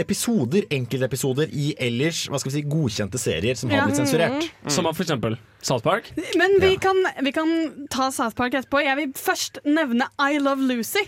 episoder, 0.01 0.65
enkeltepisoder 0.73 1.51
i 1.53 1.75
ellers 1.79 2.25
hva 2.31 2.41
skal 2.41 2.53
vi 2.53 2.57
si, 2.61 2.65
godkjente 2.71 3.21
serier 3.21 3.55
som 3.59 3.71
har 3.71 3.83
Ja. 3.83 3.87
blitt 3.87 4.01
sensurert. 4.01 4.51
Som 4.67 4.87
av 4.87 4.95
for 4.97 5.05
eksempel 5.05 5.39
South 5.63 5.85
Park. 5.85 6.13
Men 6.37 6.59
vi, 6.61 6.77
kan, 6.77 6.97
vi 7.23 7.33
kan 7.33 7.87
ta 7.91 8.11
South 8.11 8.37
Park 8.37 8.55
etterpå. 8.55 8.83
Jeg 8.85 8.97
vil 8.97 9.13
først 9.13 9.59
nevne 9.65 10.09
I 10.19 10.39
Love 10.39 10.63
Lucy. 10.67 11.05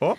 Ja. 0.00 0.14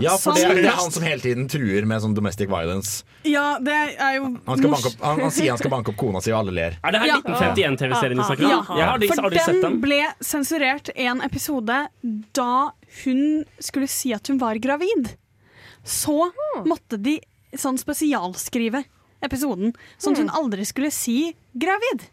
Ja, 0.00 0.14
for 0.16 0.32
det 0.32 0.46
det, 0.48 0.62
det 0.62 0.70
er 0.70 0.78
han 0.78 0.90
som 0.90 1.02
hele 1.04 1.20
tiden 1.20 1.48
truer 1.52 1.84
med 1.84 2.00
sånn 2.00 2.14
domestic 2.16 2.48
violence. 2.48 3.02
Ja, 3.28 3.58
det 3.60 3.74
er 4.00 4.14
jo 4.16 4.30
Han, 4.46 4.56
skal 4.56 4.70
banke 4.72 4.88
opp, 4.88 5.02
han, 5.04 5.20
han 5.20 5.30
sier 5.36 5.50
han 5.52 5.58
skal 5.60 5.70
banke 5.74 5.92
opp 5.92 5.98
kona 6.00 6.22
si, 6.24 6.32
og 6.32 6.38
alle 6.46 6.54
ler. 6.56 6.78
Er 6.80 6.94
det 6.96 7.02
her 7.02 7.10
Ja. 7.10 7.18
1951-TV-serien 7.20 8.16
du 8.16 8.24
snakker 8.24 8.46
om? 8.48 8.78
Ja, 8.78 8.86
aldri, 8.94 9.10
for 9.12 9.28
aldri 9.28 9.42
sett 9.44 9.60
den 9.60 9.76
ble 9.84 10.00
sensurert 10.24 10.88
en 10.96 11.20
episode 11.20 11.76
da 12.32 12.48
hun 13.04 13.44
skulle 13.60 13.90
si 13.92 14.14
at 14.16 14.26
hun 14.32 14.38
var 14.40 14.56
gravid. 14.64 15.12
Så 15.84 16.30
måtte 16.66 16.98
de 17.02 17.20
sånn 17.56 17.78
spesialskrive 17.78 18.84
episoden, 19.22 19.72
sånn 19.98 20.12
at 20.14 20.18
hun 20.18 20.30
aldri 20.30 20.64
skulle 20.68 20.90
si 20.94 21.34
gravid. 21.56 22.04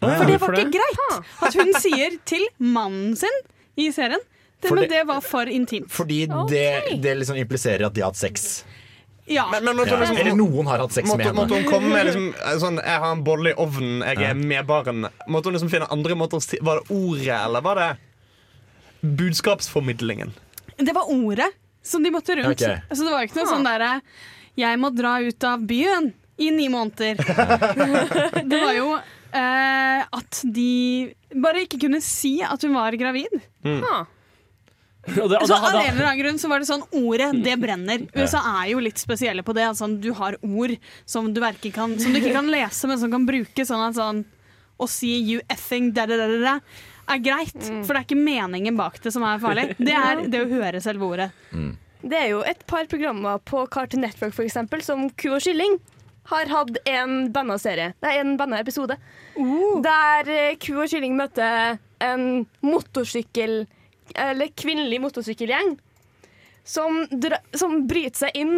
For 0.00 0.26
det 0.28 0.40
var 0.42 0.52
ikke 0.58 0.74
greit 0.74 1.24
at 1.42 1.54
hun 1.54 1.72
sier 1.80 2.18
til 2.28 2.42
mannen 2.58 3.16
sin 3.16 3.32
i 3.76 3.88
serien 3.94 4.20
Det, 4.60 4.70
men 4.70 4.82
det- 4.84 4.90
det 4.90 5.06
var 5.06 5.20
for 5.20 5.46
intimt. 5.46 5.88
Fordi 5.90 6.26
det, 6.48 7.00
det 7.02 7.16
liksom 7.18 7.36
impliserer 7.36 7.86
at 7.86 7.94
de 7.94 8.00
har 8.00 8.10
hatt 8.10 8.16
sex. 8.16 8.64
Ja. 9.26 9.48
Men, 9.50 9.64
men 9.64 9.76
men, 9.76 9.86
Ja. 9.88 9.96
liksom, 10.00 10.16
Eller 10.18 10.34
noen 10.36 10.66
har 10.66 10.78
hatt 10.78 10.92
sex 10.92 11.08
måtte, 11.08 11.16
med 11.18 11.26
henne. 11.26 11.36
måtte 11.40 11.54
hun 11.62 11.64
komme 11.72 11.88
med 11.92 12.06
liksom, 12.06 12.28
eh, 12.34 12.58
sånn 12.60 12.76
Jeg 12.76 12.98
har 13.00 13.12
en 13.12 13.24
bolle 13.24 13.50
i 13.50 13.54
ovnen, 13.54 14.02
jeg 14.04 14.18
er 14.30 14.34
med 14.34 14.66
barn. 14.66 15.08
Måtte 15.28 15.44
hun 15.48 15.54
liksom 15.54 15.70
finne 15.70 15.88
andre 15.90 16.14
måter 16.14 16.40
Var 16.62 16.80
det 16.80 16.90
ordet, 16.90 17.44
eller 17.46 17.60
var 17.62 17.74
det 17.74 17.96
budskapsformidlingen? 19.02 20.32
Det 20.76 20.92
var 20.94 21.08
ordet 21.10 21.50
som 21.84 22.02
de 22.04 22.12
måtte 22.14 22.36
rundt. 22.38 22.58
så 22.60 22.72
Altså, 22.88 23.04
det 23.04 23.12
var 23.12 23.26
ikke 23.28 23.40
noe 23.42 23.50
sånn 23.52 23.66
derre 23.66 23.90
Jeg 24.56 24.78
må 24.80 24.90
dra 24.94 25.18
ut 25.20 25.44
av 25.44 25.62
byen 25.66 26.12
i 26.38 26.48
ni 26.50 26.66
måneder. 26.72 27.14
det 28.50 28.58
var 28.58 28.72
jo 28.74 28.88
eh, 28.96 30.00
at 30.02 30.40
de 30.56 31.14
bare 31.34 31.62
ikke 31.66 31.78
kunne 31.86 32.00
si 32.02 32.40
at 32.42 32.62
hun 32.66 32.74
var 32.74 32.96
gravid. 32.98 33.34
Mm. 33.66 33.82
Ah. 33.86 34.04
Og 35.04 35.28
det- 35.30 35.38
og 35.42 35.46
Så 35.46 35.54
av 35.54 35.74
en 35.74 35.90
eller 35.94 36.06
annen 36.06 36.22
grunn 36.22 36.38
så 36.40 36.48
var 36.48 36.62
det 36.62 36.68
sånn 36.68 36.84
Ordet, 36.96 37.42
det 37.44 37.58
brenner. 37.60 38.06
USA 38.16 38.40
er 38.62 38.70
jo 38.72 38.80
litt 38.80 38.98
spesielle 38.98 39.42
på 39.44 39.54
det. 39.54 39.66
Altså, 39.68 39.88
du 40.00 40.12
har 40.16 40.38
ord 40.42 40.76
som 41.04 41.32
du, 41.34 41.40
kan, 41.70 41.98
som 41.98 42.12
du 42.12 42.20
ikke 42.20 42.32
kan 42.32 42.48
lese, 42.50 42.88
men 42.88 42.98
som 42.98 43.10
kan 43.12 43.26
bruke 43.26 43.66
sånn 43.66 43.88
at 43.88 43.94
sånn 43.98 44.24
Å 44.74 44.88
si 44.90 45.20
'you 45.22 45.40
effing 45.48 45.92
da 45.94 46.04
da 46.04 46.16
da 46.16 46.26
da 46.26 46.38
da' 46.42 46.60
er 47.10 47.22
greit. 47.24 47.56
For 47.84 47.92
det 47.92 48.00
er 48.00 48.06
ikke 48.06 48.20
meningen 48.20 48.76
bak 48.78 49.00
det 49.04 49.12
som 49.14 49.24
er 49.26 49.40
farlig. 49.42 49.70
Det 49.78 49.96
er 49.96 50.22
det 50.32 50.42
å 50.44 50.50
høre 50.50 50.80
selve 50.84 51.08
ordet. 51.08 51.30
Det 52.04 52.18
er 52.20 52.30
jo 52.34 52.42
et 52.44 52.60
par 52.68 52.84
programmer 52.90 53.40
på 53.48 53.62
Cartoon 53.72 54.04
Network 54.04 54.34
for 54.36 54.44
eksempel, 54.44 54.82
som 54.84 55.06
Ku 55.16 55.30
og 55.32 55.40
kylling 55.44 55.78
har 56.28 56.48
hatt 56.48 56.76
en 56.88 57.30
banna 57.32 57.56
serie. 57.60 57.92
Nei, 58.04 58.14
en 58.20 58.36
banna 58.40 58.60
episode. 58.60 58.96
Der 59.84 60.30
eh, 60.32 60.56
Ku 60.60 60.74
og 60.80 60.88
kylling 60.92 61.16
møter 61.18 61.78
en 62.04 62.44
motorsykkel 62.64 63.64
Eller 64.20 64.50
kvinnelig 64.52 64.98
motorsykkelgjeng 65.00 65.76
som, 66.64 67.04
dra, 67.08 67.38
som 67.56 67.86
bryter 67.88 68.26
seg 68.26 68.36
inn 68.40 68.54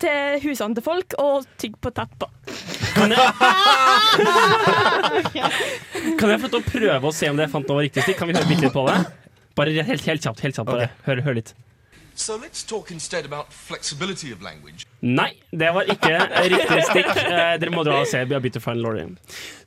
til 0.00 0.40
husene 0.44 0.76
til 0.76 0.84
folk 0.84 1.16
og 1.20 1.46
tygger 1.60 1.80
på 1.84 1.92
tepper. 1.96 2.33
Kan 6.18 6.30
jeg 6.30 6.40
få 6.40 6.46
lov 6.46 6.52
til 6.52 6.60
å 6.60 6.68
prøve 6.68 7.10
å 7.10 7.14
se 7.14 7.30
om 7.30 7.36
det 7.36 7.48
jeg 7.48 7.52
fant 7.52 7.68
nå 7.68 7.76
var 7.76 7.84
riktig 7.88 8.02
stikk? 8.06 8.18
Kan 8.20 8.28
vi 8.30 8.34
høre 8.38 8.48
bitte 8.48 8.64
litt 8.68 8.76
på 8.76 8.84
det? 8.88 8.98
Bare 9.58 9.70
helt, 9.74 10.08
helt 10.08 10.22
kjapt. 10.24 10.40
helt 10.44 10.56
kjapt 10.58 10.70
bare. 10.70 10.86
Hør, 11.06 11.18
hør 11.26 11.34
litt. 11.38 11.50
So 12.14 12.36
let's 12.38 12.62
talk 12.62 12.92
instead 12.92 13.26
about 13.26 13.52
flexibility 13.52 14.32
of 14.32 14.42
language. 14.42 14.86
Nei, 15.02 15.32
det 15.50 15.72
var 15.74 15.88
ikke 15.90 16.12
riktig 16.52 16.84
stikk. 16.86 17.10
Eh, 17.18 17.56
dere 17.58 17.72
må 17.74 17.82
dra 17.86 17.96
og 18.04 18.06
se 18.06 18.22
Beautiful 18.30 18.78
Laurie. 18.78 19.08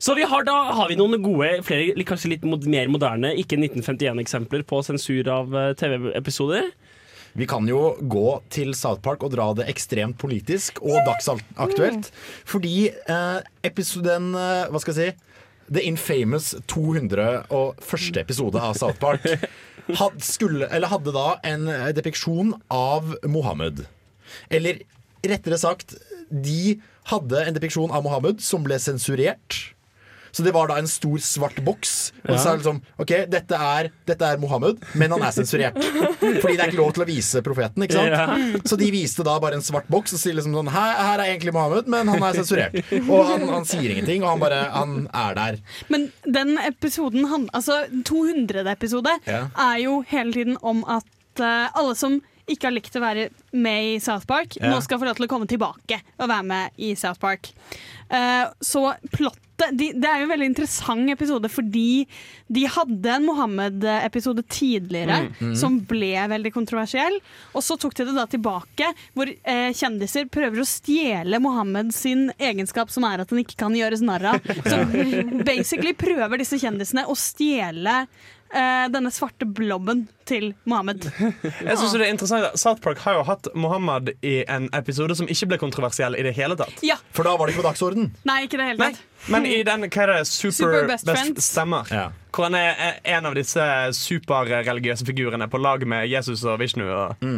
Så 0.00 0.16
vi 0.16 0.24
har 0.24 0.46
da 0.48 0.56
har 0.78 0.88
vi 0.88 0.96
noen 0.96 1.20
gode, 1.20 1.58
flere, 1.66 1.92
kanskje 2.08 2.32
litt 2.32 2.46
mer 2.48 2.88
moderne, 2.88 3.34
ikke 3.36 3.60
1951-eksempler 3.60 4.64
på 4.68 4.80
sensur 4.86 5.28
av 5.34 5.52
eh, 5.52 5.74
TV-episoder. 5.76 6.72
Vi 7.38 7.46
kan 7.46 7.68
jo 7.70 7.92
gå 8.00 8.26
til 8.50 8.72
South 8.74 8.98
Park 9.04 9.22
og 9.22 9.30
dra 9.30 9.52
det 9.54 9.68
ekstremt 9.70 10.18
politisk 10.18 10.80
og 10.82 10.98
dagsaktuelt. 11.06 12.10
Fordi 12.48 12.90
eh, 12.90 13.38
episoden 13.68 14.32
eh, 14.34 14.66
Hva 14.72 14.82
skal 14.82 14.96
jeg 14.96 15.12
si? 15.14 15.24
The 15.68 15.84
Infamous 15.84 16.54
201. 16.66 18.18
episode 18.18 18.58
av 18.58 18.74
South 18.80 18.98
Park 18.98 19.26
had, 20.00 20.18
skulle, 20.24 20.66
eller 20.66 20.90
hadde 20.90 21.14
da 21.14 21.28
en 21.46 21.68
eh, 21.70 21.90
depiksjon 21.94 22.56
av 22.74 23.14
Mohammed. 23.28 23.84
Eller 24.50 24.82
rettere 25.22 25.60
sagt, 25.60 25.94
de 26.28 26.78
hadde 27.12 27.44
en 27.44 27.56
depiksjon 27.56 27.94
av 27.94 28.02
Mohammed 28.02 28.42
som 28.44 28.66
ble 28.66 28.80
sensurert. 28.82 29.60
Så 30.32 30.44
det 30.44 30.52
var 30.54 30.68
da 30.68 30.76
en 30.78 30.86
stor 30.90 31.18
svart 31.18 31.58
boks. 31.64 32.12
Og 32.28 32.34
Ja. 32.34 32.38
så 32.38 32.48
er 32.52 32.56
det 32.56 32.64
liksom 32.64 32.80
OK, 32.98 33.12
dette 33.30 33.54
er, 33.54 33.90
dette 34.06 34.22
er 34.24 34.36
Mohammed, 34.38 34.78
men 34.94 35.10
han 35.10 35.22
er 35.22 35.32
sensurert. 35.32 35.74
Fordi 35.78 36.56
det 36.56 36.60
er 36.60 36.68
ikke 36.72 36.80
lov 36.82 36.92
til 36.94 37.02
å 37.04 37.08
vise 37.08 37.42
profeten. 37.42 37.82
ikke 37.82 37.96
sant? 37.96 38.10
Ja. 38.12 38.60
Så 38.64 38.76
de 38.78 38.90
viste 38.90 39.24
da 39.24 39.38
bare 39.40 39.54
en 39.58 39.64
svart 39.64 39.88
boks 39.88 40.12
og 40.14 40.20
sier 40.22 40.34
liksom 40.34 40.54
sånn 40.54 40.68
her, 40.72 40.94
her 40.96 41.18
er 41.24 41.32
egentlig 41.32 41.52
Mohammed, 41.56 41.88
men 41.88 42.08
han 42.08 42.22
er 42.22 42.32
sensurert. 42.42 42.76
Og 43.08 43.24
han, 43.26 43.48
han 43.48 43.64
sier 43.68 43.90
ingenting, 43.94 44.22
og 44.24 44.30
han 44.36 44.40
bare 44.40 44.62
Han 44.72 45.08
er 45.14 45.34
der. 45.34 45.58
Men 45.88 46.10
den 46.24 46.56
episoden, 46.58 47.24
han- 47.28 47.48
altså 47.54 47.84
200. 48.04 48.66
episode, 48.70 49.10
Ja. 49.26 49.48
er 49.56 49.78
jo 49.82 50.00
hele 50.08 50.32
tiden 50.32 50.56
om 50.62 50.84
at 50.88 51.04
uh, 51.40 51.68
alle 51.74 51.94
som 51.94 52.20
ikke 52.48 52.68
har 52.68 52.74
likt 52.76 52.96
å 52.96 53.02
være 53.04 53.28
med 53.52 53.90
i 53.94 53.98
South 54.00 54.26
Park, 54.28 54.56
Ja. 54.60 54.70
nå 54.72 54.80
skal 54.84 54.98
få 55.00 55.04
lov 55.08 55.16
til 55.18 55.26
å 55.28 55.30
komme 55.30 55.46
tilbake 55.50 56.00
og 56.18 56.28
være 56.28 56.44
med 56.44 56.70
i 56.78 56.94
South 56.98 57.20
Park. 57.20 57.50
Uh, 58.08 58.48
så 58.64 58.94
plottet 59.12 59.44
de, 59.74 59.88
Det 59.92 60.06
er 60.06 60.20
jo 60.20 60.28
en 60.28 60.30
veldig 60.30 60.46
interessant 60.52 61.10
episode 61.10 61.48
fordi 61.50 62.06
de 62.46 62.62
hadde 62.70 63.10
en 63.10 63.24
Mohammed-episode 63.26 64.44
tidligere 64.48 65.16
Mm, 65.26 65.32
mm. 65.50 65.56
som 65.58 65.80
ble 65.90 66.12
veldig 66.30 66.52
kontroversiell. 66.54 67.18
Og 67.58 67.64
så 67.66 67.74
tok 67.76 67.96
de 67.98 68.06
det 68.06 68.14
da 68.14 68.24
tilbake, 68.30 68.92
hvor 69.18 69.26
uh, 69.26 69.70
kjendiser 69.74 70.28
prøver 70.30 70.62
å 70.62 70.68
stjele 70.68 71.40
Mohammed 71.42 71.90
sin 71.92 72.28
egenskap, 72.38 72.88
som 72.94 73.04
er 73.10 73.24
at 73.24 73.34
han 73.34 73.42
ikke 73.42 73.58
kan 73.58 73.74
gjøres 73.74 74.00
narr 74.06 74.28
av. 74.30 74.40
Så 74.70 74.78
basically 75.44 75.92
prøver 75.98 76.38
disse 76.38 76.58
kjendisene 76.62 77.04
å 77.10 77.18
stjele 77.18 78.04
eh, 78.52 78.86
denne 78.92 79.10
svarte 79.14 79.46
blobben 79.46 80.06
til 80.28 80.50
Mohammed. 80.68 81.08
Jeg 81.18 81.76
synes 81.78 81.94
det 81.96 82.06
er 82.06 82.12
interessant 82.12 82.48
at 82.50 82.60
South 82.60 82.82
Park 82.84 83.00
har 83.04 83.18
jo 83.18 83.24
hatt 83.28 83.48
Mohammed 83.56 84.12
i 84.20 84.42
en 84.48 84.68
episode 84.76 85.16
som 85.18 85.28
ikke 85.30 85.52
ble 85.52 85.60
kontroversiell 85.62 86.18
i 86.18 86.24
det 86.26 86.34
hele 86.36 86.58
tatt. 86.58 86.82
Ja. 86.84 86.98
For 87.16 87.26
da 87.26 87.36
var 87.38 87.48
det 87.48 87.56
ikke 87.56 87.64
på 87.64 87.68
dagsorden. 87.70 88.10
Nei, 88.28 88.42
ikke 88.46 88.60
det 88.60 88.72
hele 88.72 88.90
tatt. 88.90 89.00
Men 89.26 89.46
i 89.46 89.58
den 89.66 89.84
hva 89.88 90.04
er 90.04 90.14
det, 90.14 90.22
Super, 90.30 90.56
Super 90.60 90.88
Best 90.88 91.08
Friends. 91.08 91.50
Stemmer. 91.50 91.92
Hvor 92.32 92.46
han 92.46 92.54
er 92.58 92.98
en 93.16 93.26
av 93.26 93.34
disse 93.34 93.64
superreligiøse 93.98 95.06
figurene 95.08 95.48
på 95.50 95.60
lag 95.60 95.84
med 95.88 96.06
Jesus 96.10 96.44
og 96.46 96.60
Vishnu. 96.62 96.86
Og, 96.86 97.28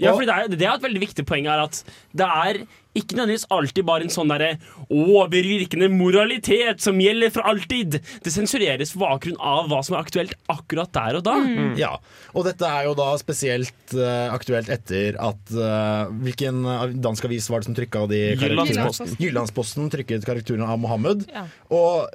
Ja, 0.00 0.12
fordi 0.14 0.28
det 0.30 0.36
er, 0.36 0.56
det 0.56 0.66
er 0.66 0.74
et 0.76 0.84
veldig 0.86 1.02
viktig 1.08 1.26
poeng 1.28 1.48
her 1.50 1.66
at 1.66 1.82
det 2.16 2.26
er 2.26 2.62
ikke 2.96 3.16
nødvendigvis 3.18 3.46
alltid 3.52 3.84
bare 3.84 4.06
en 4.06 4.12
sånn 4.12 4.30
derre 4.32 4.54
overvirkende 4.92 5.88
moralitet 5.92 6.80
som 6.84 7.00
gjelder 7.00 7.32
for 7.34 7.44
alltid. 7.48 7.98
Det 8.24 8.32
sensureres 8.32 8.94
på 8.94 9.02
bakgrunn 9.02 9.36
av 9.36 9.68
hva 9.70 9.82
som 9.84 9.96
er 9.96 10.04
aktuelt 10.06 10.32
akkurat 10.52 10.92
der 10.96 11.18
og 11.20 11.26
da. 11.26 11.36
Ja, 11.76 11.92
og 12.32 12.46
dette 12.48 12.68
er 12.68 12.88
jo 12.88 12.94
da 12.98 13.10
spesielt 13.20 13.96
uh, 13.96 14.32
aktuelt 14.32 14.70
etter 14.72 15.18
at 15.20 15.52
uh, 15.54 16.08
Hvilken 16.26 16.62
eh, 16.66 16.94
dansk 17.02 17.24
avis 17.28 17.46
var 17.50 17.62
det 17.62 17.68
som 17.68 17.76
trykka 17.76 18.04
de 18.10 18.20
karakterene? 18.38 18.66
Jyllandsposten. 18.70 19.12
Jyllandsposten 19.22 19.90
trykket 19.92 20.26
karakterene 20.28 20.68
av 20.68 20.80
Mohammed. 20.80 21.15
Ja. 21.30 21.46
Og 21.74 22.10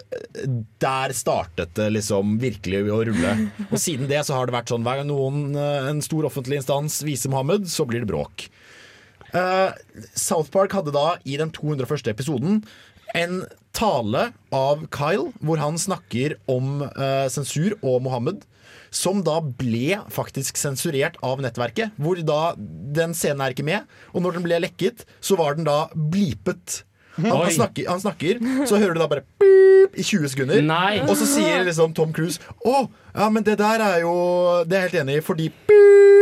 der 0.82 1.16
startet 1.18 1.74
det 1.78 1.90
liksom 1.98 2.38
virkelig 2.42 2.84
å 2.92 3.02
rulle. 3.10 3.36
Og 3.70 3.78
siden 3.82 4.10
det 4.12 4.24
så 4.28 4.38
har 4.38 4.50
det 4.50 4.56
vært 4.56 4.74
sånn 4.74 4.86
hver 4.86 5.02
gang 5.02 5.10
noen, 5.12 5.56
eh, 5.56 5.90
en 5.92 6.04
stor 6.06 6.28
offentlig 6.30 6.62
instans 6.62 7.02
viser 7.08 7.34
Mohammed, 7.34 7.70
så 7.72 7.88
blir 7.90 8.04
det 8.04 8.12
bråk. 8.12 8.50
Uh, 9.32 9.72
South 10.12 10.52
Park 10.52 10.74
hadde 10.76 10.92
da 10.92 11.16
i 11.24 11.38
den 11.40 11.54
201. 11.56 12.10
episoden 12.12 12.58
en 13.16 13.46
tale 13.76 14.32
av 14.56 14.86
Kyle 14.92 15.32
hvor 15.40 15.60
han 15.62 15.80
snakker 15.80 16.36
om 16.52 16.82
uh, 16.84 17.28
sensur 17.32 17.78
og 17.80 18.02
Mohammed. 18.08 18.46
Som 18.92 19.22
da 19.24 19.38
ble 19.40 20.02
faktisk 20.12 20.60
sensurert 20.60 21.16
av 21.24 21.40
nettverket. 21.44 21.96
Hvor 21.96 22.20
da 22.28 22.54
Den 22.60 23.16
scenen 23.16 23.44
er 23.46 23.56
ikke 23.56 23.68
med, 23.68 23.88
og 24.12 24.26
når 24.26 24.36
den 24.36 24.44
ble 24.44 24.60
lekket, 24.66 25.06
så 25.24 25.38
var 25.40 25.56
den 25.56 25.68
da 25.68 25.86
blipet. 25.96 26.82
Han, 27.18 27.26
han, 27.32 27.52
snakker, 27.52 27.90
han 27.90 28.00
snakker, 28.00 28.40
så 28.70 28.78
hører 28.80 28.94
du 28.96 29.00
da 29.04 29.08
bare 29.12 29.26
beep 29.42 29.98
i 30.00 30.04
20 30.04 30.30
sekunder. 30.32 30.62
Nei. 30.64 31.02
Og 31.04 31.16
så 31.20 31.26
sier 31.28 31.66
liksom 31.68 31.92
Tom 31.98 32.14
Cruise 32.16 32.40
Å, 32.64 32.86
ja, 33.16 33.28
men 33.30 33.44
det 33.44 33.58
der 33.60 33.82
er 33.84 33.98
jo 34.06 34.14
Det 34.64 34.78
er 34.78 34.86
jeg 34.86 34.92
helt 34.92 35.02
enig 35.04 35.18
i, 35.20 35.24
fordi 35.26 35.50
beep 35.68 35.78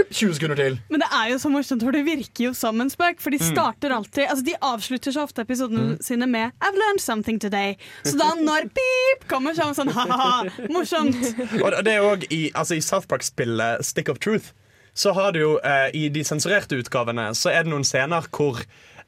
20 0.09 0.33
sekunder 0.39 0.57
til. 0.57 0.79
Men 0.89 1.03
det 1.03 1.09
er 1.13 1.27
jo 1.29 1.37
så 1.37 1.51
morsomt, 1.53 1.83
for 1.85 1.93
det 1.93 2.01
virker 2.07 2.47
jo 2.47 2.53
som 2.57 2.79
en 2.81 2.89
spøk. 2.89 3.19
For 3.21 3.29
de 3.29 3.37
Mm. 3.37 3.51
starter 3.51 3.93
alltid 3.93 4.25
Altså 4.31 4.45
de 4.47 4.55
avslutter 4.65 5.13
så 5.13 5.21
ofte 5.27 5.43
episodene 5.45 5.97
sine 6.01 6.25
med 6.25 6.51
'I've 6.63 6.73
learned 6.79 6.99
something 7.01 7.37
today'. 7.39 7.75
Så 8.03 8.17
da 8.17 8.33
når 8.33 8.71
beep 8.73 9.27
kommer, 9.29 9.53
så 9.53 9.61
er 9.61 9.65
man 9.65 9.75
sånn 9.75 9.93
ha-ha, 9.93 10.49
morsomt. 10.69 11.15
og 11.63 11.83
det 11.85 11.93
er 11.93 12.01
òg 12.01 12.25
i, 12.31 12.49
altså, 12.55 12.75
i 12.75 12.81
South 12.81 13.05
Park-spillet 13.07 13.85
Stick 13.85 14.09
of 14.09 14.17
Truth. 14.17 14.53
Så 14.95 15.13
har 15.13 15.31
du 15.31 15.39
jo 15.39 15.59
eh, 15.63 15.91
I 15.93 16.09
de 16.09 16.23
sensurerte 16.25 16.75
utgavene 16.81 17.29
Så 17.37 17.51
er 17.53 17.63
det 17.63 17.69
noen 17.71 17.85
scener 17.85 18.25
hvor 18.33 18.57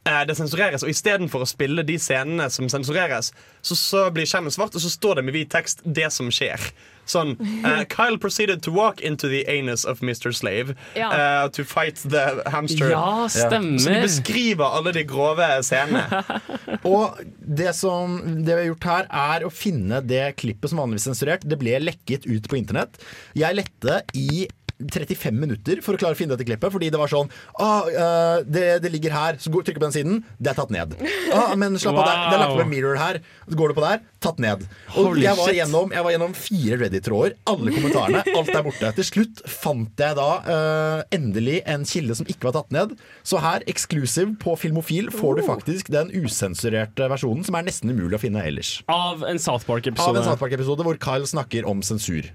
det 0.03 0.35
sensureres. 0.37 0.83
Og 0.85 0.89
istedenfor 0.89 1.43
å 1.43 1.49
spille 1.49 1.83
de 1.85 1.97
scenene 2.01 2.49
som 2.49 2.69
sensureres, 2.71 3.31
så, 3.61 3.77
så 3.77 4.07
blir 4.13 4.25
skjermen 4.25 4.53
svart, 4.53 4.75
og 4.75 4.81
så 4.81 4.89
står 4.89 5.19
det 5.19 5.27
med 5.27 5.37
hvit 5.37 5.51
tekst 5.53 5.83
'det 5.85 6.09
som 6.13 6.31
skjer'. 6.33 6.71
Sånn 7.11 7.33
uh, 7.65 7.83
Kyle 7.95 8.17
proceeded 8.21 8.61
to 8.65 8.71
walk 8.71 9.01
into 9.01 9.27
the 9.29 9.41
anus 9.49 9.85
of 9.85 10.01
Mr. 10.01 10.31
Slave 10.31 10.75
Ja. 10.95 11.09
uh, 11.09 11.49
to 11.49 11.63
fight 11.67 12.01
the 12.05 12.41
hamster. 12.51 12.91
Ja, 12.93 13.27
stemmer. 13.29 13.79
Så 13.81 13.89
de 13.89 14.01
beskriver 14.05 14.77
alle 14.77 14.93
de 14.95 15.03
grove 15.07 15.47
scenene. 15.65 16.23
Og 16.87 17.19
det 17.41 17.73
som 17.77 18.19
det 18.45 18.55
vi 18.55 18.59
har 18.61 18.69
gjort 18.71 18.89
her, 18.91 19.09
er 19.09 19.45
å 19.45 19.51
finne 19.53 20.01
det 20.05 20.35
klippet 20.41 20.71
som 20.71 20.81
vanligvis 20.81 21.07
er 21.07 21.13
sensurert. 21.15 21.45
Det 21.45 21.59
ble 21.61 21.77
lekket 21.81 22.25
ut 22.29 22.49
på 22.49 22.59
internett. 22.59 23.01
Jeg 23.37 23.57
lette 23.57 24.01
i 24.17 24.47
35 24.91 25.37
minutter 25.37 25.81
for 25.85 25.95
å 25.95 26.01
klare 26.01 26.17
å 26.17 26.19
finne 26.19 26.35
dette 26.35 26.47
klippet. 26.47 26.73
Fordi 26.73 26.91
det 26.93 26.99
var 27.01 27.11
sånn 27.11 27.29
ah, 27.61 27.87
uh, 27.87 28.37
det, 28.45 28.81
det 28.83 28.91
ligger 28.93 29.15
her, 29.15 29.39
så 29.41 29.51
trykk 29.51 29.79
på 29.79 29.85
den 29.87 29.95
siden. 29.95 30.21
Det 30.39 30.53
er 30.53 30.57
tatt 30.57 30.73
ned. 30.73 30.95
Ah, 31.35 31.53
men 31.59 31.77
slapp 31.81 31.99
av, 32.01 32.07
det 32.07 32.15
det 32.31 32.37
er 32.37 32.43
lagt 32.43 32.57
på 32.57 32.65
en 32.65 32.71
mirror 32.71 32.99
her. 32.99 33.21
Så 33.47 33.59
går 33.59 33.71
du 33.71 33.77
på 33.77 33.85
der, 33.85 34.03
tatt 34.23 34.41
ned. 34.43 34.65
Og 34.99 35.19
jeg 35.21 35.37
var, 35.37 35.53
gjennom, 35.55 35.93
jeg 35.95 36.05
var 36.05 36.15
gjennom 36.15 36.35
fire 36.37 36.79
Reddit-tråder. 36.81 37.37
Alle 37.51 37.75
kommentarene. 37.75 38.23
Alt 38.37 38.53
er 38.53 38.65
borte. 38.65 38.91
Til 38.97 39.07
slutt 39.07 39.43
fant 39.49 40.05
jeg 40.05 40.17
da 40.19 40.29
uh, 40.47 40.99
endelig 41.13 41.61
en 41.69 41.85
kilde 41.87 42.17
som 42.19 42.29
ikke 42.31 42.49
var 42.49 42.57
tatt 42.59 42.75
ned. 42.75 42.95
Så 43.27 43.41
her, 43.43 43.65
eksklusiv 43.71 44.35
på 44.41 44.55
Filmofil, 44.59 45.11
får 45.13 45.39
du 45.39 45.45
faktisk 45.47 45.91
den 45.93 46.13
usensurerte 46.13 47.09
versjonen, 47.11 47.45
som 47.47 47.57
er 47.57 47.67
nesten 47.67 47.93
umulig 47.93 48.19
å 48.19 48.23
finne 48.23 48.43
ellers. 48.47 48.79
Av 48.91 49.25
en 49.27 49.41
South 49.41 49.67
Park-episode. 49.69 50.21
en 50.21 50.29
South 50.31 50.41
Park-episode 50.41 50.87
hvor 50.87 50.99
Kyle 51.01 51.27
snakker 51.27 51.67
om 51.69 51.83
sensur. 51.85 52.31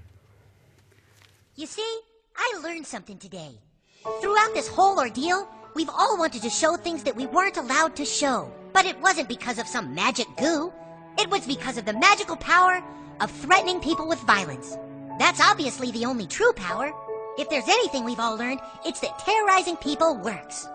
You 1.57 1.65
see, 1.65 1.93
I 2.37 2.59
learned 2.63 2.85
something 2.85 3.17
today. 3.17 3.59
Throughout 4.21 4.53
this 4.53 4.67
whole 4.67 4.99
ordeal, 4.99 5.47
we've 5.75 5.89
all 5.89 6.17
wanted 6.17 6.43
to 6.43 6.49
show 6.49 6.77
things 6.77 7.03
that 7.03 7.15
we 7.15 7.25
weren't 7.25 7.57
allowed 7.57 7.95
to 7.95 8.05
show. 8.05 8.51
But 8.73 8.85
it 8.85 8.99
wasn't 9.01 9.27
because 9.27 9.57
of 9.57 9.67
some 9.67 9.95
magic 9.95 10.27
goo. 10.37 10.71
It 11.17 11.29
was 11.29 11.47
because 11.47 11.77
of 11.77 11.85
the 11.85 11.93
magical 11.93 12.35
power 12.35 12.83
of 13.21 13.31
threatening 13.31 13.79
people 13.79 14.07
with 14.07 14.19
violence. 14.19 14.77
That's 15.17 15.41
obviously 15.41 15.91
the 15.91 16.05
only 16.05 16.27
true 16.27 16.53
power. 16.53 16.93
If 17.39 17.49
there's 17.49 17.67
anything 17.67 18.03
we've 18.03 18.19
all 18.19 18.37
learned, 18.37 18.59
it's 18.85 18.99
that 18.99 19.17
terrorizing 19.19 19.77
people 19.77 20.17
works. 20.17 20.67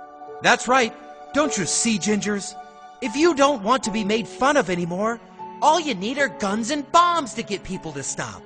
That's 0.42 0.66
right. 0.66 0.92
Don't 1.32 1.56
you 1.56 1.64
see, 1.64 1.98
Gingers? 1.98 2.54
If 3.00 3.14
you 3.16 3.34
don't 3.34 3.62
want 3.62 3.84
to 3.84 3.90
be 3.90 4.04
made 4.04 4.26
fun 4.26 4.56
of 4.56 4.68
anymore, 4.68 5.20
all 5.60 5.80
you 5.80 5.94
need 5.94 6.18
are 6.18 6.28
guns 6.28 6.70
and 6.70 6.90
bombs 6.90 7.34
to 7.34 7.42
get 7.44 7.62
people 7.62 7.92
to 7.92 8.02
stop. 8.02 8.42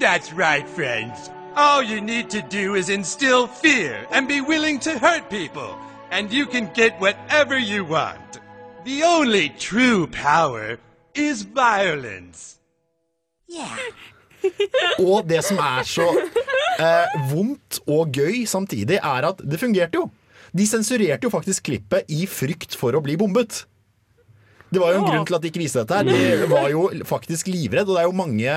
That's 0.00 0.32
right, 0.32 0.68
friends. 0.68 1.30
All 1.54 1.82
you 1.82 2.00
need 2.00 2.30
to 2.30 2.40
do 2.40 2.76
is 2.76 2.88
instill 2.88 3.46
fear 3.46 4.06
and 4.10 4.26
be 4.26 4.40
willing 4.40 4.78
to 4.80 4.96
hurt 4.98 5.28
people, 5.28 5.76
and 6.10 6.32
you 6.32 6.46
can 6.46 6.70
get 6.72 6.98
whatever 6.98 7.58
you 7.58 7.84
want. 7.84 8.40
The 8.84 9.02
only 9.04 9.50
true 9.58 10.06
power 10.06 10.78
is 11.14 11.42
violence. 11.42 12.56
Yeah. 13.46 13.76
Og 15.12 15.28
det 15.28 15.42
som 15.44 15.60
er 15.60 15.84
så 15.84 16.08
eh, 16.80 17.20
vondt 17.30 17.82
og 17.86 18.16
gøy 18.16 18.46
samtidig, 18.48 18.96
er 19.02 19.28
at 19.28 19.44
det 19.44 19.60
fungerte 19.60 20.00
jo. 20.00 20.08
De 20.56 20.64
sensurerte 20.66 21.28
jo 21.28 21.32
faktisk 21.32 21.68
klippet 21.68 22.08
i 22.08 22.24
frykt 22.26 22.74
for 22.80 22.96
å 22.96 23.04
bli 23.04 23.18
bombet. 23.20 23.66
Det 24.72 24.80
var 24.80 24.94
jo 24.94 25.02
en 25.02 25.08
grunn 25.10 25.28
til 25.28 25.36
at 25.36 25.44
de 25.44 25.52
ikke 25.52 25.60
viste 25.60 25.84
dette. 25.84 26.00
her 26.00 26.08
De 26.08 26.48
var 26.48 26.70
jo 26.72 26.88
faktisk 27.04 27.52
livredd, 27.52 27.84
og 27.90 27.92
det 27.92 28.02
er 28.02 28.08
jo 28.08 28.16
mange 28.16 28.56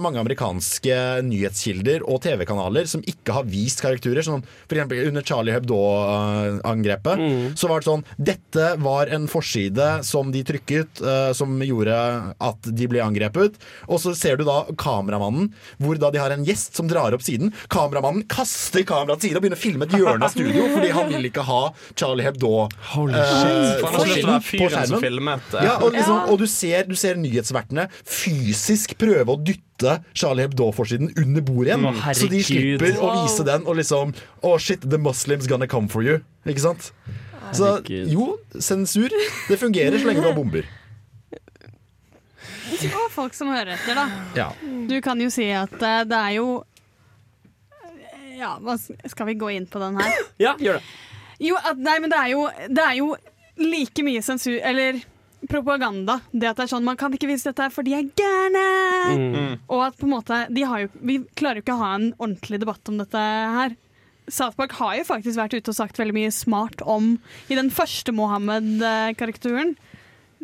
mange 0.00 0.20
amerikanske 0.22 0.96
nyhetskilder 1.26 2.04
og 2.08 2.22
TV-kanaler 2.24 2.86
som 2.88 3.02
ikke 3.10 3.34
har 3.34 3.46
vist 3.48 3.82
karakterer. 3.84 4.22
Sånn, 4.24 4.44
for 4.68 4.78
eksempel 4.78 5.08
under 5.08 5.24
Charlie 5.26 5.54
Hebdo-angrepet 5.56 7.22
så 7.58 7.68
var 7.68 7.82
det 7.82 7.88
sånn 7.88 8.04
Dette 8.16 8.68
var 8.82 9.10
en 9.12 9.26
forside 9.30 9.88
som 10.06 10.30
de 10.32 10.44
trykket, 10.46 11.02
eh, 11.02 11.32
som 11.36 11.58
gjorde 11.64 11.96
at 12.40 12.70
de 12.70 12.88
ble 12.90 13.02
angrepet. 13.04 13.58
Og 13.88 14.00
så 14.02 14.14
ser 14.16 14.38
du 14.40 14.44
da 14.46 14.62
kameramannen, 14.80 15.50
hvor 15.82 15.98
da 16.00 16.12
de 16.14 16.22
har 16.22 16.34
en 16.34 16.46
gjest 16.46 16.78
som 16.78 16.88
drar 16.90 17.16
opp 17.16 17.24
siden. 17.26 17.52
Kameramannen 17.72 18.24
kaster 18.30 18.86
kameraet 18.86 19.20
til 19.20 19.34
side 19.34 19.40
og 19.40 19.44
begynner 19.44 19.58
å 19.58 19.64
filme 19.64 19.88
et 19.88 19.96
hjørne 19.98 20.28
av 20.28 20.34
studio 20.34 20.68
fordi 20.74 20.92
han 20.94 21.10
vil 21.10 21.28
ikke 21.30 21.44
ha 21.48 21.60
Charlie 21.98 22.26
Hebdo 22.26 22.52
Holy 22.94 23.18
eh, 23.18 23.34
shit. 23.42 23.84
Være 23.84 24.38
på 24.44 24.70
skjermen. 24.70 25.00
eh. 25.58 25.66
Ja, 25.66 25.76
og, 25.80 25.90
liksom, 25.96 26.30
og 26.30 26.40
du 26.40 26.46
ser, 26.50 26.86
du 26.88 26.96
ser 26.98 27.18
nyhetsvertene 27.20 27.88
fysisk 28.04 28.96
prøve 29.00 29.34
å 29.34 29.40
dytte 29.40 29.62
Charlie 30.14 30.46
Hebdo-forsiden 30.46 31.10
under 31.18 31.42
bordet 31.42 31.72
igjen. 31.72 31.86
Å, 31.88 32.14
så 32.14 32.28
de 32.30 32.42
slipper 32.46 33.00
å 33.02 33.10
vise 33.24 33.46
den 33.46 33.66
og 33.66 33.78
liksom 33.80 34.14
Oh 34.46 34.56
shit, 34.58 34.84
the 34.86 35.00
Muslims 35.00 35.48
gonna 35.50 35.66
come 35.70 35.90
for 35.90 36.06
you. 36.06 36.20
Ikke 36.46 36.62
sant? 36.62 36.92
Så 37.54 37.76
jo, 37.88 38.34
sensur. 38.58 39.12
Det 39.48 39.58
fungerer 39.60 39.98
så 39.98 40.08
lenge 40.08 40.22
du 40.22 40.28
har 40.30 40.36
bomber. 40.36 40.68
Og 42.84 43.10
folk 43.12 43.34
som 43.36 43.50
hører 43.52 43.74
etter, 43.76 43.98
da. 43.98 44.06
Ja. 44.36 44.48
Du 44.88 44.96
kan 45.04 45.20
jo 45.20 45.30
si 45.32 45.46
at 45.54 45.74
eh, 45.78 46.02
det 46.08 46.20
er 46.20 46.38
jo 46.38 46.48
Ja, 48.34 48.56
hva 48.58 48.74
skal 48.80 49.28
vi 49.30 49.36
gå 49.38 49.52
inn 49.54 49.66
på 49.70 49.78
den 49.82 50.00
her? 50.00 50.16
Ja, 50.42 50.56
gjør 50.58 50.80
det. 50.80 50.94
Jo, 51.44 51.58
at, 51.58 51.78
nei, 51.78 51.98
men 52.02 52.10
det 52.10 52.18
er 52.18 52.32
jo, 52.32 52.46
det 52.70 52.82
er 52.82 52.96
jo 52.98 53.12
like 53.60 54.04
mye 54.06 54.22
sensur 54.22 54.56
Eller 54.58 55.00
propaganda. 55.50 56.20
Det 56.32 56.48
at 56.50 56.56
det 56.56 56.64
er 56.66 56.70
sånn 56.72 56.84
Man 56.86 56.96
kan 56.96 57.12
ikke 57.12 57.28
vise 57.30 57.50
dette 57.50 57.66
for 57.74 57.82
de 57.86 57.94
er 57.96 58.06
gærne! 58.16 58.64
Mm. 59.14 59.54
Og 59.68 59.80
at 59.86 59.96
på 59.98 60.06
en 60.08 60.14
måte 60.16 60.38
de 60.54 60.62
har 60.66 60.84
jo, 60.84 60.88
Vi 61.00 61.18
klarer 61.36 61.60
jo 61.60 61.64
ikke 61.66 61.76
å 61.76 61.82
ha 61.82 61.94
en 61.98 62.10
ordentlig 62.18 62.60
debatt 62.62 62.88
om 62.88 62.98
dette 63.02 63.24
her. 63.58 63.76
South 64.28 64.56
Park 64.56 64.72
har 64.78 64.94
jo 64.96 65.04
faktisk 65.04 65.36
vært 65.36 65.52
ute 65.58 65.68
og 65.68 65.76
sagt 65.76 65.98
veldig 66.00 66.14
mye 66.16 66.30
smart 66.32 66.80
om 66.88 67.18
I 67.52 67.58
den 67.58 67.68
første 67.74 68.12
Mohammed-karikaturen, 68.16 69.74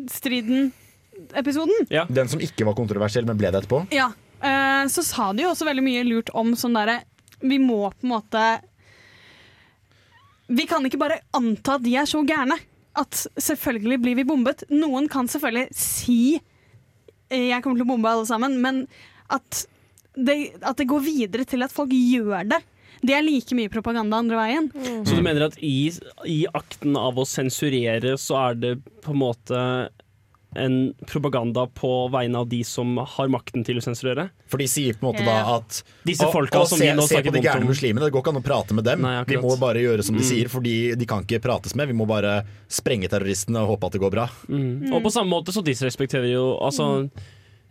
striden-episoden, 0.07 1.87
Ja. 1.89 2.05
Den 2.09 2.27
som 2.29 2.39
ikke 2.39 2.65
var 2.65 2.75
kontroversiell, 2.77 3.25
men 3.25 3.37
ble 3.37 3.51
det 3.51 3.63
etterpå. 3.63 3.87
ja, 3.91 4.11
eh, 4.41 4.85
så 4.87 5.03
sa 5.03 5.31
de 5.33 5.43
jo 5.43 5.49
også 5.49 5.65
veldig 5.65 5.83
mye 5.83 6.03
lurt 6.07 6.29
om 6.33 6.53
sånn 6.53 6.73
derre 6.77 7.01
Vi 7.41 7.57
må 7.57 7.89
på 7.89 8.03
en 8.05 8.09
måte 8.13 8.61
Vi 10.47 10.65
kan 10.67 10.83
ikke 10.85 10.99
bare 10.99 11.21
anta 11.33 11.75
at 11.75 11.83
de 11.83 11.95
er 11.95 12.05
så 12.05 12.21
gærne. 12.27 12.57
At 12.99 13.25
selvfølgelig 13.39 14.01
blir 14.03 14.17
vi 14.19 14.27
bombet. 14.27 14.65
Noen 14.73 15.07
kan 15.11 15.29
selvfølgelig 15.31 15.69
si 15.75 16.39
eh, 17.29 17.47
'jeg 17.49 17.63
kommer 17.63 17.79
til 17.79 17.87
å 17.87 17.91
bombe 17.93 18.09
alle 18.09 18.27
sammen', 18.27 18.59
men 18.59 18.87
at 19.31 19.65
det, 20.15 20.59
at 20.61 20.75
det 20.77 20.89
går 20.91 20.99
videre 20.99 21.45
til 21.47 21.63
at 21.63 21.71
folk 21.71 21.93
gjør 21.95 22.49
det. 22.51 22.59
Det 23.01 23.15
er 23.15 23.23
like 23.23 23.55
mye 23.57 23.71
propaganda 23.71 24.19
andre 24.19 24.37
veien. 24.37 24.67
Så 25.07 25.15
du 25.15 25.23
mener 25.25 25.47
at 25.47 25.55
i, 25.57 25.89
i 26.27 26.45
akten 26.53 26.97
av 26.99 27.17
å 27.17 27.25
sensurere, 27.25 28.17
så 28.19 28.37
er 28.51 28.59
det 28.59 28.73
på 29.01 29.15
en 29.15 29.21
måte 29.23 29.61
en 30.55 30.93
propaganda 31.07 31.63
på 31.67 32.09
vegne 32.11 32.41
av 32.41 32.49
de 32.51 32.61
som 32.67 32.97
har 32.97 33.29
makten 33.31 33.63
til 33.65 33.77
å 33.79 33.83
sensurere? 33.85 34.29
For 34.51 34.59
de 34.59 34.67
sier 34.67 34.97
på 34.99 35.05
en 35.07 35.11
måte 35.13 35.23
da 35.25 35.37
at 35.57 35.81
Disse 36.07 36.27
folka 36.33 36.59
å, 36.63 36.67
som 36.67 36.77
se, 36.81 36.89
vi 36.89 36.95
nå 36.97 37.05
se 37.07 37.21
på 37.23 37.31
de 37.31 37.41
gærne 37.45 37.69
muslimene. 37.69 38.03
Det 38.05 38.11
går 38.11 38.25
ikke 38.25 38.33
an 38.35 38.41
å 38.41 38.45
prate 38.45 38.75
med 38.75 38.83
dem. 38.89 39.01
Nei, 39.05 39.23
vi 39.29 39.39
må 39.39 39.55
bare 39.61 39.79
gjøre 39.83 40.03
som 40.03 40.15
de 40.17 40.21
Mm. 40.23 40.29
sier, 40.29 40.49
Fordi 40.51 40.95
de 40.99 41.05
kan 41.05 41.23
ikke 41.23 41.39
prates 41.41 41.75
med. 41.75 41.87
Vi 41.87 41.93
må 41.95 42.05
bare 42.07 42.43
sprenge 42.67 43.07
terroristene 43.09 43.63
og 43.63 43.75
håpe 43.77 43.85
at 43.87 43.91
det 43.93 44.01
går 44.01 44.11
bra. 44.11 44.27
Mm. 44.49 44.91
Og 44.93 45.03
på 45.03 45.11
samme 45.11 45.31
måte 45.31 45.53
så 45.55 45.63
disrespekterer 45.63 46.31
jo 46.33 46.57
altså 46.59 47.09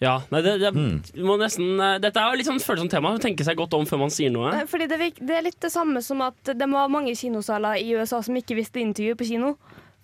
ja, 0.00 0.14
nei, 0.32 0.40
det, 0.40 0.54
det, 0.62 0.70
vi 1.12 1.20
må 1.28 1.34
nesten, 1.36 1.74
eh, 1.76 1.98
Dette 2.00 2.16
er 2.16 2.30
jo 2.32 2.38
litt 2.40 2.46
sånn 2.48 2.62
følsomt 2.64 2.88
tema. 2.90 3.10
Tenke 3.20 3.44
seg 3.44 3.58
godt 3.60 3.74
om 3.76 3.84
før 3.84 3.98
man 4.06 4.08
sier 4.14 4.30
noe. 4.32 4.48
Eh, 4.56 4.64
Fordi 4.64 4.86
det, 4.88 4.96
det 5.20 5.34
er 5.36 5.44
litt 5.44 5.58
det 5.60 5.68
samme 5.74 6.00
som 6.00 6.22
at 6.24 6.40
det 6.56 6.68
var 6.72 6.88
mange 6.88 7.12
kinosaler 7.12 7.76
i 7.82 7.92
USA 8.00 8.22
som 8.24 8.34
ikke 8.40 8.56
visste 8.56 8.80
intervju 8.80 9.18
på 9.20 9.28
kino. 9.34 9.50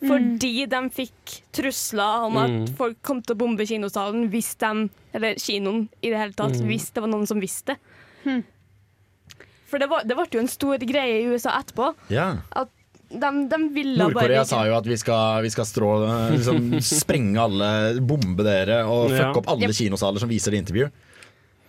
Fordi 0.05 0.67
de 0.69 0.81
fikk 0.93 1.39
trusler 1.57 2.27
om 2.27 2.37
at 2.37 2.51
Mm. 2.51 2.67
folk 2.77 2.99
kom 3.03 3.23
til 3.23 3.35
å 3.35 3.39
bombe 3.39 3.65
kinosalen 3.67 4.29
hvis 4.31 4.55
de 4.61 4.91
Eller 5.15 5.35
kinoen 5.41 5.89
i 6.03 6.11
det 6.11 6.19
hele 6.19 6.33
tatt, 6.37 6.53
Mm. 6.61 6.67
hvis 6.69 6.91
det 6.93 7.01
var 7.01 7.09
noen 7.09 7.27
som 7.27 7.41
visste. 7.41 7.79
For 9.67 9.79
det, 9.79 9.89
var, 9.91 10.05
det 10.07 10.15
ble 10.15 10.27
jo 10.31 10.43
en 10.45 10.49
stor 10.53 10.79
greie 10.79 11.23
i 11.23 11.27
USA 11.33 11.57
etterpå. 11.59 11.95
Ja. 12.13 12.37
At 12.55 12.69
de, 13.11 13.31
de 13.49 13.59
ville 13.75 13.97
bare 13.99 14.13
Nord-Korea 14.13 14.45
sa 14.47 14.65
jo 14.67 14.77
at 14.77 14.87
vi 14.87 14.97
skal, 14.99 15.43
vi 15.43 15.51
skal 15.51 15.65
strå, 15.65 15.91
liksom, 16.35 16.71
sprenge 17.01 17.39
alle, 17.43 18.01
bombe 18.01 18.45
dere 18.47 18.85
og 18.87 19.11
Ja. 19.15 19.33
opp 19.33 19.49
alle 19.49 19.69
Yep. 19.71 19.75
kinosaler 19.81 20.19
som 20.23 20.29
viser 20.31 20.51
det 20.55 20.63
intervju. 20.67 20.91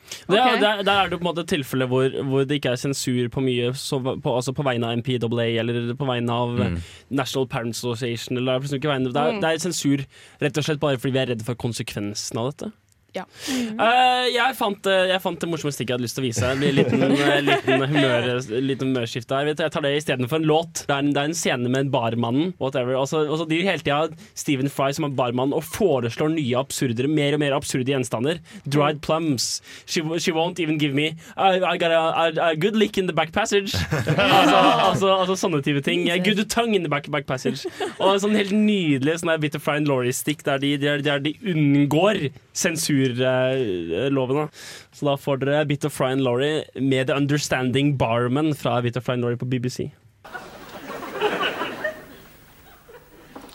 Det, 0.07 0.39
Ok. 0.39 0.59
der, 0.61 0.81
der 0.87 0.91
er 0.91 1.09
det 1.09 1.19
på 1.19 1.23
en 1.25 1.29
måte 1.35 1.41
et 1.43 1.49
tilfelle 1.51 1.87
hvor, 1.87 2.07
hvor 2.23 2.45
det 2.47 2.57
ikke 2.61 2.71
er 2.71 2.79
sensur 2.79 3.27
på 3.33 3.41
mye, 3.43 3.73
så, 3.75 3.99
på, 3.99 4.35
altså 4.35 4.53
på 4.55 4.63
vegne 4.63 4.87
av 4.87 4.97
MPAA 5.01 5.47
eller 5.59 5.93
på 5.99 6.05
vegne 6.07 6.31
av 6.31 6.55
Mm. 6.57 6.77
National 7.11 7.47
Parents 7.47 7.79
Association. 7.83 8.37
Eller 8.37 8.59
det, 8.59 8.73
er 8.83 8.87
det, 8.87 9.15
er, 9.15 9.31
Mm. 9.33 9.41
det 9.41 9.49
er 9.51 9.57
sensur 9.67 10.05
rett 10.41 10.57
og 10.57 10.63
slett 10.63 10.79
bare 10.79 10.97
fordi 10.97 11.11
vi 11.13 11.19
er 11.19 11.27
redde 11.33 11.43
for 11.45 11.55
konsekvensen 11.55 12.37
av 12.39 12.51
dette. 12.53 12.71
Ja. 13.15 13.23
Eh, 13.49 14.27
jeg, 14.35 14.53
fant, 14.59 14.87
eh, 14.91 15.07
jeg 15.13 15.21
fant 15.23 15.39
det 15.41 15.47
morsomme 15.49 15.71
stikket 15.73 15.93
jeg 15.93 15.97
hadde 15.97 16.05
lyst 16.05 16.17
til 16.19 16.23
å 16.23 16.27
vise. 16.27 16.49
En 16.51 16.75
liten, 16.75 17.03
eh, 17.07 17.39
liten, 17.41 17.85
humør, 17.89 18.27
liten 18.61 18.91
humørskifte 18.91 19.39
her. 19.39 19.49
Jeg 19.53 19.71
tar 19.73 19.85
det 19.85 19.93
istedenfor 19.97 20.41
en 20.41 20.47
låt. 20.49 20.83
Det 20.85 20.93
er 20.93 21.01
en, 21.05 21.11
det 21.15 21.21
er 21.23 21.31
en 21.31 21.37
scene 21.37 21.71
med 21.71 21.79
en 21.87 21.91
barmannen. 21.93 22.51
Whatever. 22.61 22.97
så 23.09 23.23
altså 23.25 23.47
de 23.49 23.61
hele 23.65 23.81
tida 23.81 24.11
Stephen 24.37 24.69
Fry 24.69 24.91
som 24.93 25.07
er 25.07 25.15
barmann 25.17 25.55
og 25.55 25.63
foreslår 25.65 26.33
nye 26.35 26.59
absurdere, 26.59 27.09
mer 27.09 27.37
og 27.37 27.41
mer 27.41 27.55
absurde 27.57 27.89
gjenstander. 27.93 28.41
Dried 28.67 29.01
plums. 29.05 29.61
She, 29.87 30.03
she 30.21 30.35
won't 30.35 30.59
even 30.61 30.77
give 30.77 30.93
me 30.93 31.13
I, 31.37 31.57
I 31.63 31.77
got 31.81 31.91
a, 31.95 32.03
a, 32.27 32.51
a 32.51 32.55
good 32.55 32.75
lick 32.77 32.97
in 32.99 33.07
the 33.07 33.15
back 33.17 33.31
passage. 33.33 33.73
altså, 33.97 34.57
altså, 34.91 35.13
altså 35.15 35.39
sånne 35.39 35.63
type 35.65 35.81
ting. 35.87 36.05
Good 36.27 36.43
tongue 36.53 36.75
in 36.75 36.83
the 36.85 36.91
back, 36.91 37.09
back 37.09 37.25
passage. 37.29 37.65
Og 37.97 38.13
en 38.13 38.21
sånn 38.27 38.37
helt 38.37 38.53
nydelig 38.53 39.19
sånn 39.23 39.33
Bitter 39.41 39.63
Fry 39.63 39.79
and 39.81 39.89
Laurie-stikk 39.89 40.43
der, 40.45 40.61
de- 40.61 40.77
der, 40.81 41.01
der 41.05 41.23
de 41.23 41.33
unngår 41.47 42.27
sensurlovene. 42.57 44.47
Så 44.91 45.05
da 45.05 45.15
får 45.21 45.37
dere 45.43 45.65
Bit 45.69 45.85
of 45.85 45.93
Fry 45.93 46.11
and 46.15 46.21
Laurie 46.25 46.63
med 46.75 47.07
The 47.07 47.15
Understanding 47.15 47.97
Barman 47.97 48.55
fra 48.55 48.81
Bit 48.81 48.97
of 48.97 49.05
Fry 49.05 49.13
and 49.13 49.21
Laurie 49.21 49.37
på 49.37 49.45
BBC. 49.45 49.91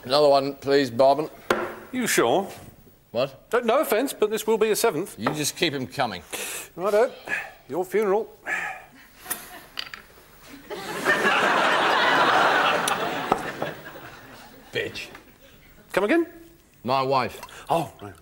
Another 0.05 0.29
one, 0.29 0.55
please, 0.61 0.91
Barman. 0.91 1.29
What? 3.11 3.29
No 3.63 3.79
offence, 3.79 4.11
but 4.11 4.31
this 4.31 4.47
will 4.47 4.57
be 4.57 4.71
a 4.71 4.75
seventh. 4.75 5.15
You 5.17 5.29
just 5.35 5.55
keep 5.55 5.73
him 5.73 5.87
coming. 5.87 6.23
Righto. 6.75 7.11
Your 7.69 7.85
funeral. 7.85 8.27
Bitch. 14.73 15.07
Come 15.93 16.05
again? 16.05 16.25
My 16.83 17.03
wife. 17.03 17.39
Oh, 17.69 17.93
right. 18.01 18.13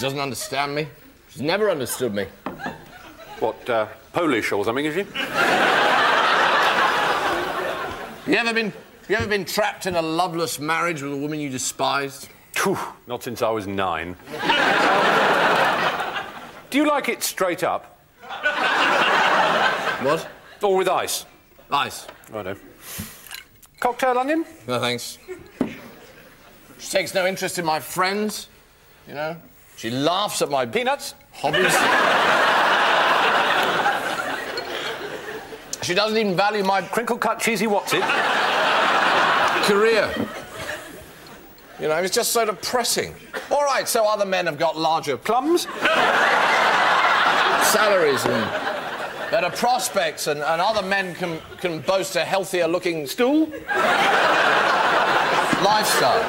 She 0.00 0.06
doesn't 0.06 0.18
understand 0.18 0.74
me. 0.74 0.88
She's 1.28 1.42
never 1.42 1.68
understood 1.68 2.14
me. 2.14 2.24
What, 3.38 3.68
uh, 3.68 3.86
Polish 4.14 4.50
or 4.50 4.64
something, 4.64 4.86
is 4.86 4.94
she? 4.94 5.00
You 8.30 8.38
ever 8.38 8.54
been 8.54 8.72
you 9.10 9.16
ever 9.16 9.26
been 9.26 9.44
trapped 9.44 9.84
in 9.84 9.96
a 9.96 10.00
loveless 10.00 10.58
marriage 10.58 11.02
with 11.02 11.12
a 11.12 11.16
woman 11.18 11.38
you 11.38 11.50
despised? 11.50 12.30
Not 13.06 13.22
since 13.22 13.42
I 13.42 13.50
was 13.50 13.66
nine. 13.66 14.16
Do 16.70 16.78
you 16.78 16.88
like 16.88 17.10
it 17.10 17.22
straight 17.22 17.62
up? 17.62 18.00
What? 20.02 20.26
Or 20.62 20.78
with 20.78 20.88
ice? 20.88 21.26
Ice. 21.70 22.06
Righto. 22.30 22.56
Cocktail 23.80 24.16
onion? 24.16 24.46
No 24.66 24.80
thanks. 24.80 25.18
She 26.78 26.90
takes 26.90 27.12
no 27.12 27.26
interest 27.26 27.58
in 27.58 27.66
my 27.66 27.80
friends. 27.80 28.48
You 29.06 29.12
know? 29.12 29.36
She 29.80 29.88
laughs 29.88 30.42
at 30.42 30.50
my 30.50 30.66
Peanuts? 30.66 31.14
hobbies. 31.32 31.72
she 35.82 35.94
doesn't 35.94 36.18
even 36.18 36.36
value 36.36 36.62
my 36.62 36.82
Crinkle 36.82 37.16
cut 37.16 37.40
cheesy 37.40 37.66
what's 37.66 37.94
it? 37.94 38.02
career. 39.62 40.12
You 41.80 41.88
know, 41.88 41.96
it's 41.96 42.14
just 42.14 42.32
so 42.32 42.44
depressing. 42.44 43.14
All 43.50 43.64
right, 43.64 43.88
so 43.88 44.04
other 44.04 44.26
men 44.26 44.44
have 44.44 44.58
got 44.58 44.76
larger 44.76 45.16
Plums? 45.16 45.62
salaries 47.66 48.22
and 48.26 48.50
better 49.30 49.48
prospects, 49.48 50.26
and, 50.26 50.40
and 50.40 50.60
other 50.60 50.82
men 50.86 51.14
can, 51.14 51.40
can 51.56 51.80
boast 51.80 52.16
a 52.16 52.24
healthier 52.26 52.68
looking 52.68 53.06
Stool? 53.06 53.46
lifestyle. 55.64 56.22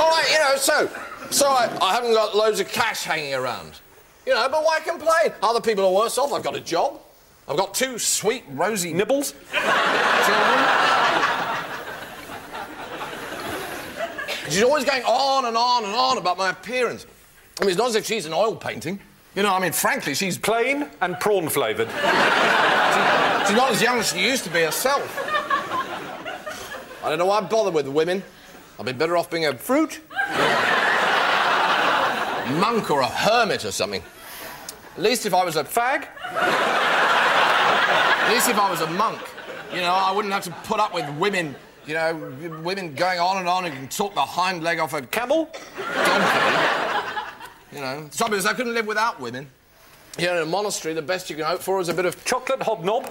All 0.00 0.10
right, 0.10 0.28
you 0.32 0.38
know, 0.40 0.56
so 0.56 0.90
so 1.34 1.48
I, 1.48 1.76
I 1.82 1.94
haven't 1.94 2.12
got 2.12 2.36
loads 2.36 2.60
of 2.60 2.68
cash 2.68 3.02
hanging 3.02 3.34
around. 3.34 3.80
You 4.26 4.34
know, 4.34 4.48
but 4.48 4.64
why 4.64 4.80
complain? 4.80 5.32
Other 5.42 5.60
people 5.60 5.84
are 5.84 5.92
worse 5.92 6.16
off. 6.16 6.32
I've 6.32 6.44
got 6.44 6.56
a 6.56 6.60
job. 6.60 7.00
I've 7.48 7.56
got 7.56 7.74
two 7.74 7.98
sweet, 7.98 8.44
rosy 8.50 8.94
Nibbles? 8.94 9.34
She's 14.48 14.62
always 14.62 14.84
going 14.84 15.02
on 15.02 15.46
and 15.46 15.56
on 15.56 15.84
and 15.84 15.94
on 15.94 16.18
about 16.18 16.38
my 16.38 16.50
appearance. 16.50 17.06
I 17.60 17.64
mean, 17.64 17.70
it's 17.70 17.78
not 17.78 17.88
as 17.88 17.96
if 17.96 18.04
she's 18.04 18.26
an 18.26 18.32
oil 18.32 18.54
painting. 18.54 19.00
You 19.34 19.42
know, 19.42 19.52
I 19.52 19.58
mean, 19.58 19.72
frankly, 19.72 20.14
she's 20.14 20.38
Plain 20.38 20.88
and 21.00 21.18
prawn 21.18 21.48
flavoured. 21.48 21.88
She's 23.46 23.56
not 23.56 23.72
as 23.72 23.82
young 23.82 23.98
as 23.98 24.10
she 24.10 24.24
used 24.24 24.44
to 24.44 24.50
be 24.50 24.62
herself. 24.62 25.20
I 27.04 27.10
don't 27.10 27.18
know 27.18 27.26
why 27.26 27.38
I 27.38 27.40
bother 27.42 27.70
with 27.70 27.86
women. 27.86 28.22
I'd 28.78 28.86
be 28.86 28.92
better 28.92 29.18
off 29.18 29.30
being 29.30 29.44
a 29.44 29.54
fruit, 29.54 30.00
monk, 32.52 32.90
or 32.90 33.00
a 33.00 33.06
hermit 33.06 33.64
or 33.64 33.72
something. 33.72 34.02
At 34.96 35.02
least 35.02 35.26
if 35.26 35.34
I 35.34 35.44
was 35.44 35.56
a 35.56 35.64
Fag? 35.64 36.06
At 38.24 38.32
least 38.32 38.48
if 38.48 38.58
I 38.58 38.70
was 38.70 38.80
a 38.80 38.86
monk, 38.90 39.20
you 39.72 39.80
know, 39.80 39.92
I 39.92 40.12
wouldn't 40.12 40.32
have 40.32 40.44
to 40.44 40.50
put 40.66 40.80
up 40.80 40.94
with 40.94 41.08
women, 41.18 41.54
you 41.86 41.94
know, 41.94 42.14
women 42.62 42.94
going 42.94 43.18
on 43.18 43.38
and 43.38 43.48
on 43.48 43.64
and 43.64 43.74
can 43.74 43.88
talk 43.88 44.14
the 44.14 44.22
hind 44.22 44.62
leg 44.62 44.78
off 44.78 44.94
a 44.94 45.02
Camel? 45.02 45.50
You 47.72 47.80
know, 47.80 48.08
is 48.08 48.46
I 48.46 48.54
couldn't 48.54 48.74
live 48.74 48.86
without 48.86 49.20
women. 49.20 49.48
You 50.16 50.26
know, 50.26 50.36
in 50.36 50.42
a 50.44 50.46
monastery, 50.46 50.94
the 50.94 51.02
best 51.02 51.28
you 51.28 51.34
can 51.34 51.44
hope 51.44 51.60
for 51.60 51.80
is 51.80 51.88
a 51.88 51.94
bit 51.94 52.06
of 52.06 52.24
Chocolate 52.24 52.62
hobnob? 52.62 53.10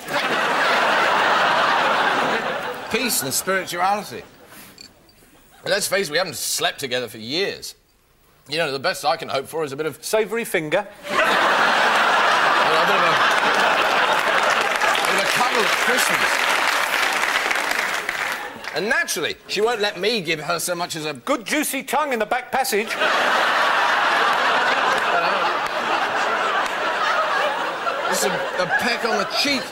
peace 2.93 3.23
and 3.23 3.33
spirituality. 3.33 4.21
Let's 5.65 5.87
face 5.87 6.09
it, 6.09 6.11
we 6.11 6.17
haven't 6.17 6.35
slept 6.35 6.79
together 6.79 7.07
for 7.07 7.17
years. 7.17 7.75
You 8.49 8.57
know, 8.57 8.71
the 8.73 8.79
best 8.79 9.05
I 9.05 9.15
can 9.15 9.29
hope 9.29 9.47
for 9.47 9.63
is 9.63 9.71
a 9.71 9.77
bit 9.77 9.85
of, 9.85 10.03
Savoury 10.03 10.43
finger? 10.43 10.85
you 11.09 11.15
know, 11.15 11.23
a 11.23 11.27
bit 12.85 12.95
of 12.95 13.03
a, 13.07 13.13
bit 14.99 15.15
of 15.15 15.19
a 15.19 15.27
cuddle 15.31 15.63
at 15.63 15.71
Christmas. 15.87 16.29
And 18.75 18.89
naturally, 18.89 19.37
she 19.47 19.61
won't 19.61 19.79
let 19.79 19.97
me 19.97 20.19
give 20.19 20.41
her 20.41 20.59
so 20.59 20.75
much 20.75 20.97
as 20.97 21.05
a 21.05 21.13
Good 21.13 21.45
juicy 21.45 21.83
tongue 21.83 22.11
in 22.11 22.19
the 22.19 22.25
back 22.25 22.51
passage? 22.51 22.87
just 28.09 28.25
a, 28.25 28.63
a 28.63 28.65
peck 28.81 29.05
on 29.05 29.19
the 29.19 29.27
cheek. 29.41 29.63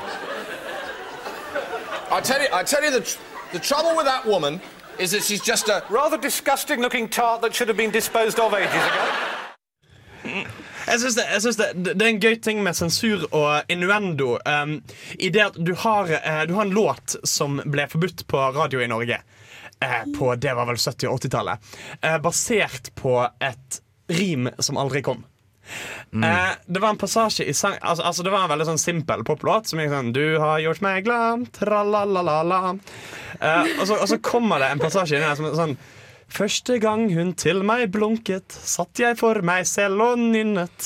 I 2.10 2.22
tell 2.22 2.42
you, 2.42 2.48
I 2.54 2.64
tell 2.64 2.84
you 2.84 2.92
the, 2.92 3.02
tr- 3.02 3.20
the 3.52 3.60
trouble 3.60 3.98
with 3.98 4.06
that 4.06 4.26
woman 4.26 4.62
is 5.00 5.12
that 5.12 5.24
she's 5.24 5.42
just 5.42 5.70
a 5.70 5.84
Rather 5.90 6.18
disgusting 6.18 6.82
looking 6.82 7.10
tart 7.10 7.42
that 7.42 7.56
should 7.56 7.70
have 7.70 7.78
been 7.78 7.92
disposed 7.92 8.40
of 8.40 8.54
ages 8.54 8.74
ago. 8.74 9.04
Jeg 10.88 11.00
synes, 11.00 11.16
det, 11.16 11.24
jeg 11.34 11.42
synes 11.42 11.58
det, 11.58 11.66
det 11.86 12.02
er 12.02 12.10
en 12.10 12.20
gøy 12.22 12.36
ting 12.44 12.64
med 12.64 12.74
sensur 12.74 13.26
og 13.32 13.64
innuendo. 13.70 14.38
Um, 14.46 14.82
I 15.20 15.30
det 15.30 15.42
at 15.42 15.58
du 15.68 15.74
har, 15.76 16.04
uh, 16.04 16.42
du 16.48 16.54
har 16.54 16.62
en 16.62 16.74
låt 16.74 17.16
som 17.24 17.62
ble 17.66 17.88
forbudt 17.90 18.26
på 18.28 18.42
radio 18.58 18.82
i 18.82 18.88
Norge. 18.88 19.22
uh, 19.86 20.04
på 20.18 20.36
det 20.36 20.54
var 20.56 20.66
vel 20.66 20.76
70- 20.76 21.08
og 21.08 21.20
80-tallet. 21.20 21.58
uh, 22.06 22.18
basert 22.22 22.92
på 22.96 23.28
et 23.42 23.82
rim 24.10 24.50
som 24.60 24.78
aldri 24.78 25.02
kom. 25.02 25.26
Eh, 26.12 26.52
det 26.66 26.82
var 26.84 26.90
en 26.90 27.00
passasje 27.00 27.46
i 27.48 27.54
sang 27.56 27.78
altså, 27.80 28.04
altså 28.04 28.24
Det 28.26 28.32
var 28.34 28.44
en 28.44 28.52
veldig 28.52 28.66
sånn 28.68 28.82
simpel 28.82 29.22
poplåt 29.24 29.70
som 29.72 29.80
gikk 29.80 29.94
sånn 29.94 30.10
Du 30.12 30.26
har 30.44 30.60
gjort 30.60 30.84
meg 30.84 31.06
glad, 31.08 31.46
tralalala. 31.56 32.60
Eh, 33.40 33.72
og, 33.80 33.86
så, 33.88 33.96
og 33.96 34.08
så 34.12 34.20
kommer 34.20 34.60
det 34.60 34.74
en 34.74 34.84
passasje 34.84 35.16
inni 35.18 35.30
her 35.30 35.40
som 35.40 35.48
er 35.48 35.58
sånn 35.60 35.78
Første 36.32 36.78
gang 36.80 37.10
hun 37.12 37.34
til 37.36 37.60
meg 37.68 37.90
blunket, 37.92 38.54
satt 38.56 39.00
jeg 39.02 39.18
for 39.20 39.42
meg 39.44 39.66
selv 39.68 40.00
og 40.06 40.20
nynnet. 40.20 40.86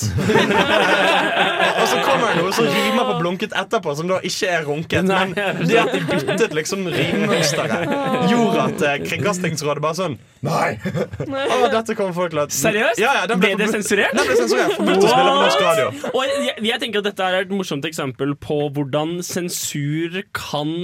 og 1.80 1.84
så 1.86 2.00
kommer 2.02 2.32
det 2.32 2.40
noe 2.40 2.54
som 2.56 2.66
rimer 2.66 3.06
på 3.06 3.18
blunket 3.20 3.54
etterpå, 3.54 3.94
som 3.94 4.10
da 4.10 4.18
ikke 4.26 4.48
er 4.50 4.66
runket. 4.66 5.06
Men 5.06 5.36
det 5.36 5.78
at 5.78 5.92
de 5.94 6.00
byttet 6.08 6.56
liksom 6.56 6.82
rimmønsteret, 6.90 7.92
gjorde 8.32 8.64
at 8.64 8.82
eh, 8.88 8.96
Kringkastingsrådet 9.04 9.84
bare 9.84 9.98
sånn 10.00 10.16
Nei! 10.46 10.76
Å, 10.82 11.60
dette 11.72 11.94
kommer 11.98 12.16
folk 12.16 12.34
til 12.34 12.42
at 12.42 12.56
Seriøst? 12.56 13.00
Ja, 13.02 13.12
ja, 13.20 13.28
den 13.30 13.40
ble 13.42 13.52
det 13.58 13.70
sensurert? 13.70 14.16
Den 14.18 14.26
ble 14.26 14.38
sensurert. 14.38 14.74
Forbudt 14.76 15.06
å 15.06 15.12
spille 15.12 15.30
på 15.30 15.44
norsk 15.44 15.62
radio. 15.64 15.86
Og 16.10 16.18
jeg, 16.26 16.56
jeg 16.72 16.82
tenker 16.82 17.02
at 17.02 17.08
dette 17.12 17.30
er 17.30 17.38
et 17.44 17.54
morsomt 17.54 17.86
eksempel 17.88 18.34
på 18.42 18.58
hvordan 18.74 19.20
sensur 19.26 20.20
kan 20.36 20.74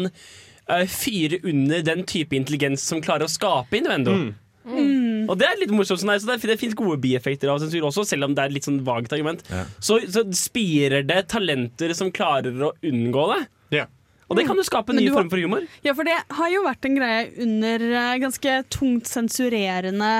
uh, 0.70 0.86
fyre 0.90 1.42
under 1.48 1.82
den 1.86 2.06
type 2.08 2.36
intelligens 2.38 2.86
som 2.86 3.02
klarer 3.04 3.26
å 3.26 3.32
skape 3.32 3.78
innuendo. 3.80 4.14
Mm. 4.14 4.30
Og 4.66 5.34
det 5.40 5.48
er 5.48 5.58
litt 5.58 5.72
morsomt. 5.74 6.02
sånn 6.02 6.12
så 6.22 6.34
Det, 6.34 6.38
det 6.52 6.58
fins 6.60 6.76
gode 6.78 7.00
bieffekter 7.02 7.50
av 7.50 7.58
sensur 7.62 7.88
også, 7.88 8.04
selv 8.08 8.28
om 8.28 8.36
det 8.36 8.44
er 8.44 8.52
et 8.52 8.58
litt 8.58 8.68
sånn 8.68 8.82
vagt 8.86 9.14
argument. 9.14 9.42
Så, 9.82 9.98
så 10.06 10.24
spirer 10.36 11.06
det 11.06 11.24
talenter 11.32 11.94
som 11.98 12.12
klarer 12.14 12.68
å 12.68 12.74
unngå 12.86 13.26
det. 13.34 13.42
Og 14.32 14.38
det 14.38 14.46
kan 14.48 14.56
jo 14.56 14.64
skape 14.64 14.94
en 14.94 15.00
ny 15.02 15.10
form 15.12 15.28
for 15.28 15.42
humor. 15.44 15.66
Ja, 15.84 15.92
for 15.92 16.08
det 16.08 16.16
har 16.32 16.48
jo 16.48 16.62
vært 16.64 16.86
en 16.88 16.96
greie 16.96 17.26
under 17.44 17.82
eh, 17.90 18.14
ganske 18.22 18.54
tungt 18.72 19.10
sensurerende 19.10 20.12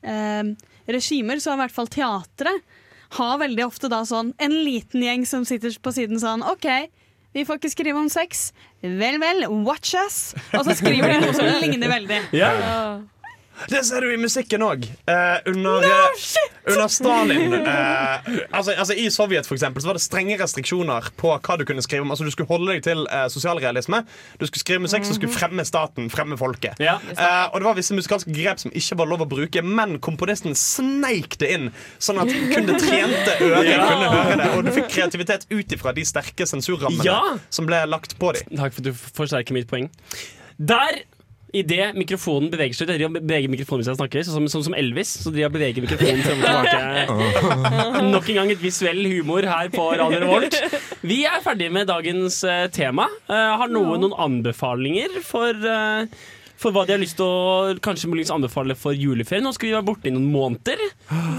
eh, 0.00 0.54
regimer, 0.88 1.42
så 1.44 1.52
i 1.52 1.60
hvert 1.60 1.74
fall 1.74 1.90
teatret 1.92 2.64
har 3.18 3.40
veldig 3.42 3.66
ofte 3.66 3.90
da 3.92 4.00
sånn 4.06 4.32
en 4.40 4.54
liten 4.64 5.04
gjeng 5.04 5.26
som 5.28 5.44
sitter 5.44 5.74
på 5.82 5.92
siden 5.92 6.22
sånn 6.22 6.44
OK, 6.46 6.68
vi 7.36 7.44
får 7.46 7.60
ikke 7.60 7.72
skrive 7.74 8.00
om 8.00 8.08
sex. 8.10 8.48
Vel, 8.80 9.20
vel, 9.22 9.44
watch 9.66 9.92
us. 9.98 10.32
Og 10.56 10.64
så 10.66 10.74
skriver 10.78 11.12
de 11.12 11.20
noe 11.26 11.36
som 11.36 11.46
ligner 11.62 11.92
veldig. 11.92 12.20
Det 13.68 13.82
ser 13.84 14.00
du 14.00 14.12
i 14.14 14.16
musikken 14.16 14.62
òg. 14.64 14.86
under, 15.46 15.84
no, 15.84 15.96
under 16.70 16.88
Stalin 16.88 17.52
eh, 17.54 18.28
altså, 18.56 18.72
altså 18.72 18.94
I 18.96 19.08
Sovjet 19.12 19.46
for 19.46 19.54
eksempel, 19.58 19.82
så 19.82 19.90
var 19.90 19.98
det 19.98 20.02
strenge 20.04 20.38
restriksjoner 20.40 21.10
på 21.20 21.32
hva 21.36 21.56
du 21.60 21.64
kunne 21.68 21.82
skrive 21.84 22.02
om. 22.06 22.10
Altså 22.14 22.24
Du 22.24 22.30
skulle 22.32 22.48
holde 22.48 22.72
deg 22.72 22.82
til 22.86 23.04
eh, 23.10 23.26
sosialrealisme. 23.32 24.02
Du 24.40 24.46
skulle 24.48 24.62
skrive 24.64 24.84
musikk 24.86 25.04
som 25.04 25.14
skulle 25.18 25.32
fremme 25.34 25.64
staten, 25.68 26.08
fremme 26.12 26.38
folket. 26.40 26.80
Eh, 26.80 27.44
og 27.52 27.58
det 27.60 27.68
var 27.68 27.76
visse 27.78 27.94
musikalske 27.96 28.32
grep 28.34 28.62
som 28.62 28.72
ikke 28.72 28.96
var 29.02 29.10
lov 29.12 29.26
å 29.26 29.28
bruke, 29.30 29.62
men 29.66 29.98
komponisten 30.00 30.56
sneik 30.58 31.36
det 31.42 31.52
inn, 31.58 31.68
sånn 32.00 32.22
at 32.24 32.32
kun 32.54 32.68
det 32.70 32.80
trente 32.82 33.36
øret 33.46 33.70
Ja. 33.70 33.84
kunne 33.86 34.10
høre 34.14 34.36
det. 34.40 34.50
Og 34.56 34.64
du 34.66 34.72
fikk 34.78 34.88
kreativitet 34.96 35.46
ut 35.50 35.76
ifra 35.76 35.92
de 35.96 36.04
sterke 36.08 36.46
sensurrammene 36.48 37.04
Ja. 37.06 37.20
som 37.50 37.68
ble 37.68 37.84
lagt 37.90 38.16
på 38.20 38.32
dem. 38.36 38.56
Takk 38.56 38.74
for 38.76 38.80
at 38.82 38.90
du 38.90 38.92
forsterker 39.20 39.56
mitt 39.56 39.68
poeng. 39.70 39.90
Der 40.60 41.02
Idet 41.56 41.96
mikrofonen 41.98 42.50
beveger 42.52 42.76
seg 42.78 42.90
og 43.06 43.16
beveger 43.18 43.50
mikrofonen 43.50 43.82
hvis 43.82 43.90
jeg 43.90 43.98
snakker, 43.98 44.26
sånn 44.26 44.36
som, 44.38 44.48
sånn 44.52 44.66
som 44.68 44.76
Elvis. 44.78 45.12
Så 45.24 45.32
de 45.34 45.46
beveger 45.50 45.82
mikrofonen 45.82 46.22
frem 46.22 46.42
og 46.42 46.68
tilbake. 46.70 48.10
Nok 48.10 48.28
en 48.30 48.40
gang 48.42 48.52
et 48.54 48.62
visuell 48.62 49.00
humor 49.10 49.46
her 49.50 49.70
på 49.74 49.86
Radio 49.98 50.22
Revolt. 50.22 50.58
Vi 51.02 51.22
er 51.26 51.40
ferdige 51.44 51.72
med 51.74 51.88
dagens 51.90 52.42
eh, 52.46 52.66
tema. 52.74 53.08
Eh, 53.26 53.54
har 53.62 53.72
noen 53.72 54.04
noen 54.04 54.14
anbefalinger 54.28 55.18
for 55.26 55.50
eh, 55.54 56.20
for 56.60 56.76
hva 56.76 56.84
de 56.84 56.92
har 56.92 57.00
lyst 57.00 57.16
til 57.16 57.24
å 57.24 57.74
kanskje 57.80 58.10
muligens 58.12 58.32
anbefale 58.34 58.76
for 58.76 58.92
juleferie. 58.92 59.40
Nå 59.40 59.54
skal 59.56 59.70
vi 59.70 59.76
være 59.78 59.86
borte 59.88 60.10
i 60.10 60.14
noen 60.14 60.28
måneder 60.28 60.82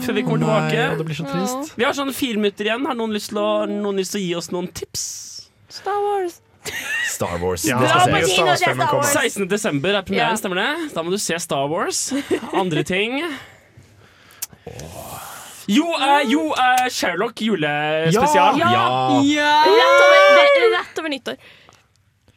før 0.02 0.18
vi 0.18 0.24
kommer 0.26 0.48
Nei, 0.48 0.62
tilbake. 0.72 0.86
det 0.98 1.06
blir 1.08 1.20
så 1.20 1.28
trist. 1.30 1.76
Vi 1.78 1.86
har 1.86 1.98
sånn 1.98 2.10
fire 2.18 2.42
minutter 2.42 2.72
igjen. 2.72 2.88
Har 2.90 2.98
noen 2.98 3.14
lyst 3.14 3.30
til 3.30 3.42
å, 3.42 3.50
noen 3.70 4.02
lyst 4.02 4.16
til 4.16 4.24
å 4.24 4.26
gi 4.26 4.32
oss 4.40 4.50
noen 4.54 4.72
tips? 4.82 5.04
Star 5.72 6.02
Wars. 6.08 6.42
Star 7.10 7.38
Wars. 7.42 7.66
Ja, 7.68 7.78
og 7.78 8.28
se 8.28 8.56
Star 8.58 8.94
Wars. 8.96 9.14
16. 9.14 9.48
desember 9.50 9.96
er 9.98 10.02
premieren, 10.08 10.38
stemmer 10.38 10.62
det? 10.62 10.94
Da 10.96 11.04
må 11.04 11.12
du 11.14 11.18
se 11.22 11.38
Star 11.40 11.68
Wars. 11.72 12.12
Andre 12.54 12.84
ting 12.84 13.18
Jo, 15.72 15.86
eh, 15.96 16.22
jo 16.30 16.48
eh, 16.58 16.88
Sherlock 16.92 17.42
julespesial. 17.42 18.58
Ja. 18.60 18.68
Rett, 19.22 19.98
over, 20.04 20.22
det 20.36 20.46
er 20.66 20.72
rett 20.78 21.00
over 21.00 21.10
nyttår. 21.14 21.38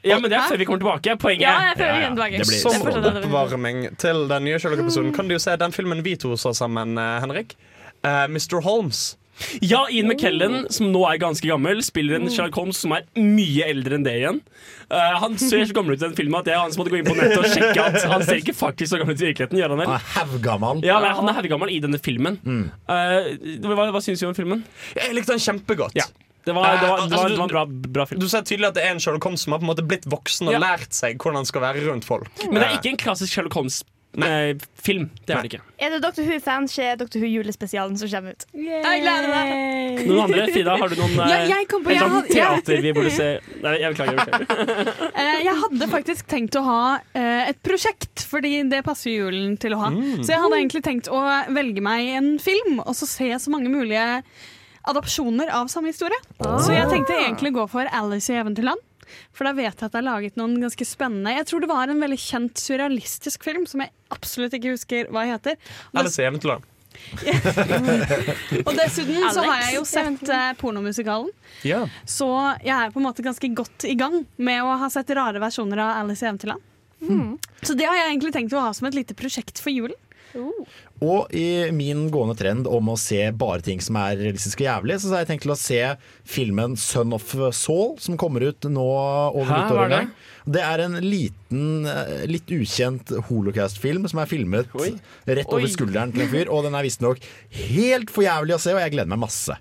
Ja, 0.04 0.18
men 0.20 0.28
det 0.30 0.36
er 0.36 0.50
før 0.52 0.60
vi 0.60 0.66
kommer 0.68 0.82
tilbake. 0.82 1.14
Poenget 1.20 1.46
Ja, 1.46 1.54
jeg 1.70 1.78
føler 1.78 1.94
vi 1.94 2.04
kommer 2.04 2.18
tilbake. 2.18 2.36
blir- 2.36 2.44
Det 2.44 3.16
er 3.16 3.22
Som 3.22 3.34
oppvarming 3.34 3.96
til 3.98 4.28
den 4.28 4.44
nye 4.44 4.58
Sherlock-episoden 4.60 5.14
kan 5.16 5.28
du 5.28 5.34
jo 5.34 5.38
se 5.40 5.56
den 5.56 5.72
filmen 5.72 6.02
vi 6.04 6.16
to 6.16 6.36
så 6.36 6.52
sammen, 6.54 6.98
eh, 6.98 7.20
Henrik. 7.20 7.56
Uh, 8.04 8.28
Mr. 8.28 8.60
Holmes. 8.60 9.16
Ja, 9.64 9.84
Ian 9.90 10.08
McKellen, 10.08 10.66
som 10.72 10.90
nå 10.94 11.02
er 11.10 11.18
ganske 11.22 11.48
gammel, 11.48 11.80
spiller 11.84 12.18
en 12.20 12.30
Sherlock 12.30 12.58
Holmes 12.60 12.80
som 12.84 12.94
er 12.96 13.06
mye 13.18 13.66
eldre 13.66 13.98
enn 13.98 14.06
det 14.06 14.14
igjen. 14.20 14.40
Uh, 14.92 15.14
han 15.22 15.38
ser 15.40 15.64
så 15.66 15.74
gammel 15.76 15.96
ut 15.96 16.02
i 16.02 16.06
den 16.06 16.16
filmen 16.18 16.38
at 16.40 16.50
jeg 16.52 16.76
måtte 16.78 16.92
gå 16.92 17.00
inn 17.00 17.08
på 17.08 17.16
nettet 17.18 17.40
og 17.40 17.48
sjekke 17.50 17.86
at 17.88 18.04
han 18.12 18.24
ser 18.26 18.42
ikke 18.42 18.54
faktisk 18.56 18.92
så 18.92 19.00
gammel 19.00 19.16
ut 19.16 19.22
i 19.24 19.30
virkeligheten. 19.30 19.60
Gjør 19.60 19.74
han 19.74 19.82
vel? 19.82 19.92
Han 19.94 20.00
er 20.00 20.10
haugammal. 20.18 20.84
Ja, 20.86 20.98
nei, 21.02 21.14
han 21.18 21.30
er 21.32 21.38
hevgammel 21.40 21.72
i 21.74 21.80
denne 21.84 22.00
filmen. 22.02 22.38
Mm. 22.44 22.66
Eh, 22.94 23.32
hva 23.66 23.88
hva 23.94 24.04
syns 24.04 24.22
du 24.22 24.28
om 24.30 24.36
filmen? 24.36 24.62
Jeg 24.98 25.16
likte 25.16 25.34
den 25.34 25.42
kjempegodt. 25.42 25.96
Ja. 25.98 26.06
Det 26.44 26.52
var, 26.52 26.62
det 26.64 26.68
var, 26.68 26.80
det 26.80 26.88
var, 26.88 26.98
Altså, 27.00 27.28
det 27.28 27.38
var 27.38 27.44
en 27.48 27.52
bra, 27.54 27.64
bra 27.96 28.04
film. 28.06 28.20
Du 28.20 28.28
ser 28.28 28.44
tydelig 28.44 28.68
at 28.68 28.76
det 28.76 28.82
er 28.84 28.92
en 28.92 29.00
Sherlock 29.00 29.24
Holmes 29.24 29.40
som 29.46 29.54
har 29.54 29.62
på 29.62 29.64
en 29.64 29.70
måte 29.70 29.84
blitt 29.88 30.04
voksen 30.12 30.50
og 30.50 30.52
Ja. 30.52 30.60
lært 30.60 30.92
seg 30.92 31.16
hvordan 31.16 31.40
han 31.40 31.48
skal 31.48 31.64
være 31.64 31.86
rundt 31.88 32.04
folk. 32.04 32.28
Men 32.44 32.60
det 32.60 32.66
er 32.68 32.74
ikke 32.76 32.90
en 32.92 33.00
klassisk 33.00 33.32
Sherlock 33.32 33.56
Holmes-film. 34.14 35.10
det 35.26 35.34
er 35.34 35.42
det 35.42 35.50
ikke. 35.52 35.60
Er 35.84 35.90
det 35.94 35.98
Dr. 36.04 36.22
Who-fan, 36.28 36.68
se 36.70 36.86
Dr. 37.00 37.18
Who-julespesialen 37.18 37.96
som 37.98 38.08
kommer 38.12 38.30
ut. 38.36 38.46
Jeg 38.54 39.02
gleder 39.02 39.28
meg. 39.32 40.02
Noen 40.08 40.22
andre? 40.24 40.46
Frida, 40.54 40.76
har 40.78 40.88
du 40.88 40.96
noen 41.00 41.16
Ja, 41.32 41.40
jeg 41.50 41.68
kom 41.68 41.82
på- 41.84 41.90
jeg 41.94 41.98
hadde- 42.02 42.32
teater 42.32 42.82
vi 42.84 42.92
burde 42.96 43.10
se 43.14 43.28
Nei, 43.62 43.74
jeg 43.82 43.94
beklager. 43.94 44.14
jeg. 44.14 45.10
Eh, 45.24 45.44
jeg 45.44 45.54
hadde 45.60 45.86
faktisk 45.90 46.26
tenkt 46.30 46.56
å 46.58 46.62
ha 46.66 46.80
eh, 47.14 47.48
et 47.50 47.60
prosjekt, 47.64 48.24
fordi 48.28 48.62
det 48.70 48.82
passer 48.86 49.10
julen 49.14 49.56
til 49.60 49.74
å 49.76 49.78
ha. 49.84 49.90
Mm. 49.94 50.22
Så 50.24 50.32
jeg 50.34 50.40
hadde 50.42 50.58
egentlig 50.58 50.82
tenkt 50.86 51.08
å 51.12 51.20
velge 51.54 51.82
meg 51.84 52.08
en 52.18 52.32
film, 52.42 52.80
og 52.84 52.94
så 52.98 53.06
se 53.08 53.30
så 53.38 53.50
mange 53.54 53.70
mulige 53.72 54.22
adopsjoner 54.84 55.48
av 55.54 55.68
samme 55.72 55.88
historie. 55.92 56.18
Så 56.40 56.74
jeg 56.74 56.88
tenkte 56.90 57.14
egentlig 57.16 57.54
å 57.54 57.60
gå 57.62 57.68
for 57.72 57.88
Alice 57.94 58.28
i 58.32 58.36
Eventyrland. 58.40 58.82
For 59.34 59.48
da 59.48 59.54
vet 59.56 59.72
jeg 59.72 59.88
at 59.88 59.94
det 59.94 60.00
er 60.00 60.06
laget 60.06 60.38
noen 60.40 60.58
ganske 60.62 60.86
spennende 60.88 61.34
Jeg 61.36 61.48
tror 61.50 61.64
det 61.64 61.70
var 61.70 61.90
en 61.90 62.04
veldig 62.04 62.20
kjent 62.20 62.60
surrealistisk 62.60 63.46
film 63.46 63.66
som 63.70 63.84
jeg 63.84 63.92
absolutt 64.14 64.54
ikke 64.58 64.76
husker 64.76 65.10
hva 65.14 65.26
heter. 65.28 65.58
Og 65.92 66.04
Alice 66.04 66.22
i 66.22 66.28
Eventyrland. 66.28 66.70
Og 68.66 68.70
dessuten 68.78 69.24
så 69.34 69.42
har 69.42 69.64
jeg 69.64 69.72
jo 69.76 69.82
sett 69.88 70.28
eh, 70.30 70.52
pornomusikalen. 70.60 71.32
Ja. 71.66 71.80
Så 72.06 72.28
jeg 72.62 72.74
er 72.76 72.92
på 72.94 73.02
en 73.02 73.08
måte 73.08 73.24
ganske 73.26 73.50
godt 73.56 73.86
i 73.90 73.96
gang 73.98 74.20
med 74.36 74.62
å 74.62 74.76
ha 74.78 74.90
sett 74.92 75.10
rare 75.18 75.42
versjoner 75.42 75.82
av 75.82 76.04
Alice 76.04 76.24
i 76.24 76.28
Eventyrland. 76.30 76.62
Så 77.62 77.74
det 77.76 77.84
har 77.88 77.98
jeg 77.98 78.14
egentlig 78.14 78.32
tenkt 78.32 78.54
å 78.56 78.62
ha 78.64 78.72
som 78.76 78.88
et 78.88 78.96
lite 78.96 79.16
prosjekt 79.18 79.60
for 79.60 79.74
julen. 79.74 79.98
Og 81.04 81.32
i 81.36 81.70
min 81.74 82.06
gående 82.12 82.36
trend 82.38 82.68
om 82.70 82.88
å 82.92 82.96
se 82.98 83.20
bare 83.36 83.60
ting 83.64 83.80
som 83.84 83.96
er 84.00 84.16
realistisk 84.20 84.62
og 84.62 84.66
jævlig, 84.68 84.96
så 85.02 85.10
har 85.12 85.24
jeg 85.24 85.30
tenkt 85.32 85.44
til 85.46 85.52
å 85.54 85.58
se 85.58 85.80
filmen 86.24 86.76
'Son 86.76 87.12
of 87.12 87.26
Saul', 87.52 87.98
som 88.00 88.16
kommer 88.16 88.40
ut 88.48 88.60
nå 88.70 88.86
over 89.34 89.44
Hæ, 89.50 89.58
nyttår 89.64 89.88
det? 89.92 90.02
Det 90.46 90.60
er 90.62 90.78
en 90.84 90.96
liten, 91.00 91.86
eh, 91.86 92.26
litt 92.26 92.46
ukjent 92.52 93.08
holocaust-film 93.28 94.08
som 94.08 94.18
er 94.20 94.26
filmet 94.26 94.66
Oi. 94.74 94.94
rett 95.26 95.46
over 95.48 95.64
Oi. 95.64 95.72
skulderen 95.72 96.12
til 96.12 96.22
en 96.22 96.28
fyr, 96.28 96.48
og 96.50 96.64
den 96.64 96.74
er 96.74 96.82
visstnok 96.84 97.18
helt 97.50 98.10
for 98.10 98.22
jævlig 98.24 98.54
å 98.54 98.60
se, 98.60 98.72
og 98.74 98.80
jeg 98.80 98.92
gleder 98.92 99.08
meg 99.08 99.18
masse. 99.18 99.56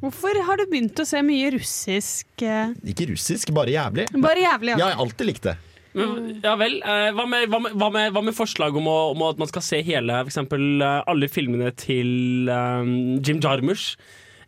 Hvorfor 0.00 0.32
har 0.46 0.56
du 0.56 0.64
begynt 0.64 0.96
å 0.98 1.04
se 1.06 1.20
mye 1.20 1.50
russisk 1.52 2.40
eh, 2.42 2.72
Ikke 2.88 3.06
russisk, 3.10 3.52
bare 3.52 3.68
jævlig. 3.74 4.06
Bare 4.16 4.40
jævlig, 4.40 4.72
Ja, 4.72 4.78
ja. 4.78 4.86
jeg 4.88 4.96
har 4.96 5.04
alltid 5.04 5.26
likt 5.26 5.42
det. 5.42 5.56
Men, 5.96 6.40
ja 6.44 6.52
vel. 6.60 6.76
eh, 6.86 7.08
Hva 7.16 7.24
med, 7.26 7.48
hva, 7.50 7.58
med, 7.64 7.72
hva, 7.74 7.88
med, 7.94 8.12
hva 8.14 8.22
med 8.28 8.36
forslag 8.36 8.76
om, 8.78 8.86
å, 8.86 8.98
om 9.14 9.24
at 9.26 9.40
man 9.42 9.48
skal 9.50 9.64
se 9.66 9.80
hele 9.86 10.20
for 10.22 10.30
eksempel, 10.30 10.66
eh, 10.86 11.00
alle 11.10 11.26
filmene 11.32 11.72
til 11.80 12.50
um, 12.52 12.92
Jim 13.26 13.40
Jarmusch? 13.42 13.96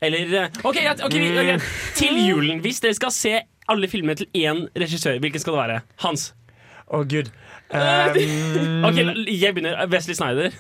Eller 0.03 0.51
OK, 0.67 0.79
ja, 0.83 0.93
okay, 1.07 1.19
vi- 1.23 1.39
ok, 1.55 1.67
til 1.99 2.17
julen. 2.27 2.61
Hvis 2.65 2.81
dere 2.83 2.95
skal 2.99 3.13
se 3.15 3.37
alle 3.71 3.87
filmene 3.91 4.17
til 4.19 4.27
én 4.35 4.65
regissør, 4.79 5.19
hvilken 5.23 5.43
skal 5.43 5.55
det 5.57 5.61
være? 5.65 5.81
Hans. 6.07 6.31
Å, 6.93 7.03
gud. 7.09 7.31
Um, 7.73 8.83
OK, 8.85 8.99
jeg 9.33 9.55
begynner. 9.57 9.79
Wesley 9.89 10.13
Snyder. 10.13 10.51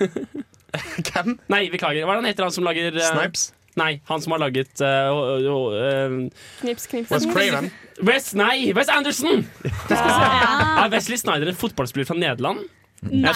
Hvem? 1.10 1.34
Nei, 1.52 1.66
beklager. 1.68 2.06
Hva 2.08 2.14
er 2.14 2.16
det 2.16 2.22
han 2.22 2.28
heter, 2.30 2.46
han 2.46 2.54
som 2.54 2.64
lager 2.64 2.94
uh... 2.96 3.02
Snipes? 3.04 3.42
Nei, 3.76 3.90
han 4.08 4.22
som 4.24 4.32
har 4.32 4.40
laget 4.40 4.80
uh, 4.80 5.12
uh, 5.12 6.14
Knips, 6.62 6.86
knips. 6.88 7.10
Was 7.12 7.26
Craven? 7.28 7.68
Wes, 8.02 8.32
nei, 8.34 8.72
Wes 8.74 8.88
Anderson! 8.90 9.44
Er 9.90 10.88
Wesley 10.92 11.18
Snyder 11.20 11.52
en 11.52 11.58
fotballspiller 11.58 12.08
fra 12.08 12.16
Nederland? 12.18 12.64
Nei. 13.02 13.32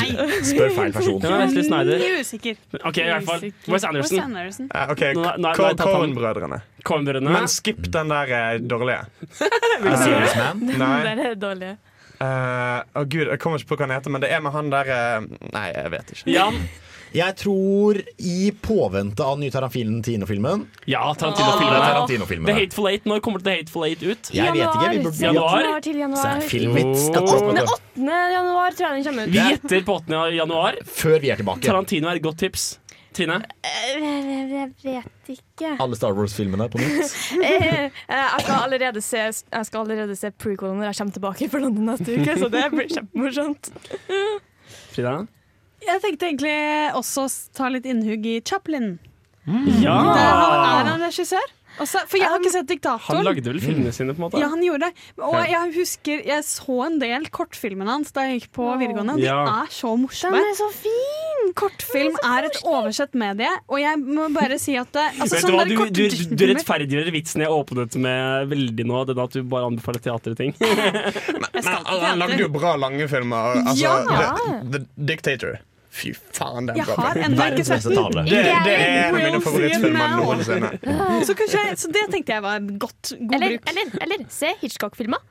Spør 0.47 0.70
feil 0.76 0.93
person. 0.94 1.16
Er 1.26 1.40
Wesley 1.43 1.64
Snyder? 1.66 1.98
Jeg 2.02 2.12
er 2.16 2.22
usikker. 2.22 2.59
Ok, 2.86 3.01
i 3.02 3.06
hvert 3.10 3.26
fall 3.26 3.44
Wes 3.72 3.86
Anderson. 3.88 4.18
Wes 4.18 4.24
Anderson. 4.24 4.68
Ja, 4.74 4.84
OK, 4.93 5.02
Nå- 5.16 5.24
nå- 5.24 5.34
nå- 5.43 5.55
Co- 5.59 5.66
nå- 5.66 5.74
nå- 5.80 5.88
Coen-brødrene. 5.90 6.60
Coen-brødrene. 6.86 7.32
Men 7.34 7.48
skip 7.51 7.82
den 7.94 8.12
der 8.14 8.34
eh, 8.38 8.59
dårlige. 8.62 9.01
Serious 10.05 10.36
Man? 10.38 10.62
Nei. 10.84 10.93
Den 11.09 11.24
er 11.26 11.34
dårlig. 11.47 11.72
Eh, 12.16 12.78
Å 12.97 13.02
gud, 13.05 13.26
Jeg 13.28 13.38
kommer 13.43 13.59
ikke 13.60 13.72
på 13.74 13.78
hva 13.80 13.88
han 13.88 13.97
heter, 13.98 14.14
men 14.14 14.22
det 14.24 14.30
er 14.32 14.40
med 14.47 14.55
han 14.55 14.70
der 14.72 14.93
eh, 14.94 15.26
Nei, 15.52 15.66
jeg 15.74 15.90
vet 15.97 16.14
ikke. 16.14 16.30
Jan? 16.36 16.60
Jeg 17.16 17.36
tror 17.40 17.98
i 18.20 18.51
påvente 18.62 19.24
av 19.24 19.36
den 19.38 19.47
nye 19.47 19.52
Tarantino-filmen 19.55 20.66
Ja, 20.90 21.02
Tarantino-filmen. 21.16 21.76
The 21.80 21.86
Tarantino-filmene. 21.88 22.56
Hateful 22.59 22.88
Eight. 22.90 23.05
Når 23.09 23.22
kommer 23.24 23.40
The 23.47 23.55
Hateful 23.56 23.86
Eight 23.88 24.02
ut? 24.05 24.30
Jeg 24.36 24.52
vet 24.52 24.64
ikke. 24.66 24.90
Vi 24.93 25.02
burde 25.06 25.22
Januar. 25.24 25.60
Januar 25.64 25.84
til 25.86 26.01
januar. 26.02 26.32
er 26.36 26.48
filmvits. 26.51 27.06
Oh. 27.09 27.22
Åttende, 27.22 27.62
åttende 27.72 28.18
januar 28.36 28.76
tror 28.76 28.88
jeg 28.90 28.98
den 28.98 29.06
kommer 29.09 29.30
ut. 29.30 29.32
Vi 29.32 29.44
gjetter 29.51 29.86
på 29.86 29.97
8. 30.02 30.18
januar. 30.36 30.80
Før 30.98 31.16
vi 31.24 31.30
er 31.32 31.40
tilbake. 31.40 31.64
Tarantino 31.64 32.10
er 32.12 32.20
et 32.20 32.26
godt 32.26 32.38
tips. 32.44 32.66
Trine? 33.16 33.38
Eh, 33.64 34.02
Jeg 34.52 34.66
vet 34.84 35.30
ikke. 35.32 35.70
Alle 35.80 35.97
Star 35.97 36.12
Wars-filmene 36.18 36.66
på 36.68 36.82
nytt. 36.82 37.14
Eh, 37.47 37.88
Jeg 38.12 38.43
skal 38.44 38.59
allerede 38.66 39.01
se, 39.02 39.22
jeg 39.24 39.64
skal 39.70 39.86
allerede 39.86 40.16
se 40.20 40.28
prequelen 40.36 40.76
når 40.82 40.90
jeg 40.90 40.98
kommer 41.01 41.16
tilbake 41.16 41.48
for 41.48 41.64
London 41.64 41.88
neste 41.94 42.12
uke, 42.20 42.36
så 42.43 42.51
det 42.52 42.66
blir 42.74 42.93
kjempemorsomt. 42.93 43.72
Frida? 44.93 45.14
Jeg 45.87 46.03
tenkte 46.03 46.31
egentlig 46.31 46.57
også 46.99 47.27
ta 47.57 47.69
litt 47.73 47.87
innhugg 47.89 48.27
i 48.27 48.41
Chaplin. 48.47 48.97
Ja! 49.47 50.01
Der 50.03 50.25
er, 50.27 50.83
han, 50.83 50.89
er 50.97 51.07
regissør? 51.07 51.53
Også, 51.77 52.01
for 52.09 52.17
jeg 52.17 52.31
har 52.33 52.41
ikke 52.41 52.53
sett 52.55 52.87
Han 53.11 53.19
lagde 53.27 53.51
vel 53.51 53.59
filmene 53.61 53.91
sine, 53.93 54.15
på 54.17 54.21
en 54.23 54.25
måte? 54.25 54.39
Ja, 54.41 54.49
han 54.49 54.63
gjorde 54.65 54.89
det. 54.89 55.03
Og 55.21 55.35
jeg 55.45 55.73
husker 55.75 56.23
Jeg 56.25 56.45
så 56.49 56.77
en 56.87 56.97
del 57.03 57.27
kortfilmene 57.29 57.99
hans 57.99 58.15
da 58.17 58.25
jeg 58.25 58.41
gikk 58.41 58.55
på 58.57 58.69
videregående. 58.81 59.19
De 59.21 59.27
Ja. 59.27 59.43
er 59.65 59.69
så 59.69 59.93
morsomme. 60.01 60.41
Den 60.41 60.55
er 60.55 60.57
så 60.57 60.71
fin! 60.73 61.53
Kortfilm 61.57 62.17
er 62.25 62.49
et 62.49 62.57
oversett 62.65 63.13
medie, 63.15 63.51
og 63.69 63.79
jeg 63.79 64.01
må 64.01 64.27
bare 64.35 64.57
si 64.59 64.75
at 64.81 64.89
det, 64.97 65.05
altså, 65.21 65.37
Vet 65.37 65.47
du 65.47 65.53
hva, 65.53 65.69
du, 65.69 65.77
korte 65.77 66.09
du, 66.33 66.35
du 66.35 66.47
rettferdiggjør 66.51 67.13
vitsen 67.15 67.45
jeg 67.45 67.53
åpnet 67.53 68.01
med 68.01 68.51
veldig 68.57 68.89
nå. 68.89 69.05
Den 69.13 69.23
at 69.27 69.37
du 69.37 69.43
bare 69.45 69.69
anbefaler 69.69 70.03
teaterting. 70.09 70.57
Men 71.53 71.71
han 71.77 72.19
lagde 72.25 72.41
jo 72.41 72.51
bra 72.57 72.75
lange 72.81 73.07
filmer. 73.13 73.61
Altså, 73.63 73.85
Ja. 73.85 74.33
The, 74.65 74.81
The 74.81 74.85
Dictator. 75.13 75.59
Fy 75.97 76.10
faen, 76.12 76.68
en 76.68 76.77
Jeg 76.77 76.85
bra 76.85 76.97
har 77.06 77.14
beste 77.56 77.94
tale. 77.97 78.24
Det, 78.27 78.40
det 78.66 78.73
er 78.74 79.06
en 79.09 79.14
av 79.14 79.23
mine 79.23 79.39
favorittfilmer 79.44 80.16
noensinne. 80.18 80.73
Så, 81.24 81.36
kanskje, 81.39 81.62
så 81.81 81.93
det 81.94 82.02
tenkte 82.12 82.36
jeg 82.36 82.44
var 82.44 82.66
godt, 82.85 83.14
god 83.16 83.35
Eller, 83.39 83.55
bruk. 83.55 83.70
eller, 83.73 83.97
eller 84.05 84.27
se 84.32 84.52
Hitchcock-filmer. 84.60 85.24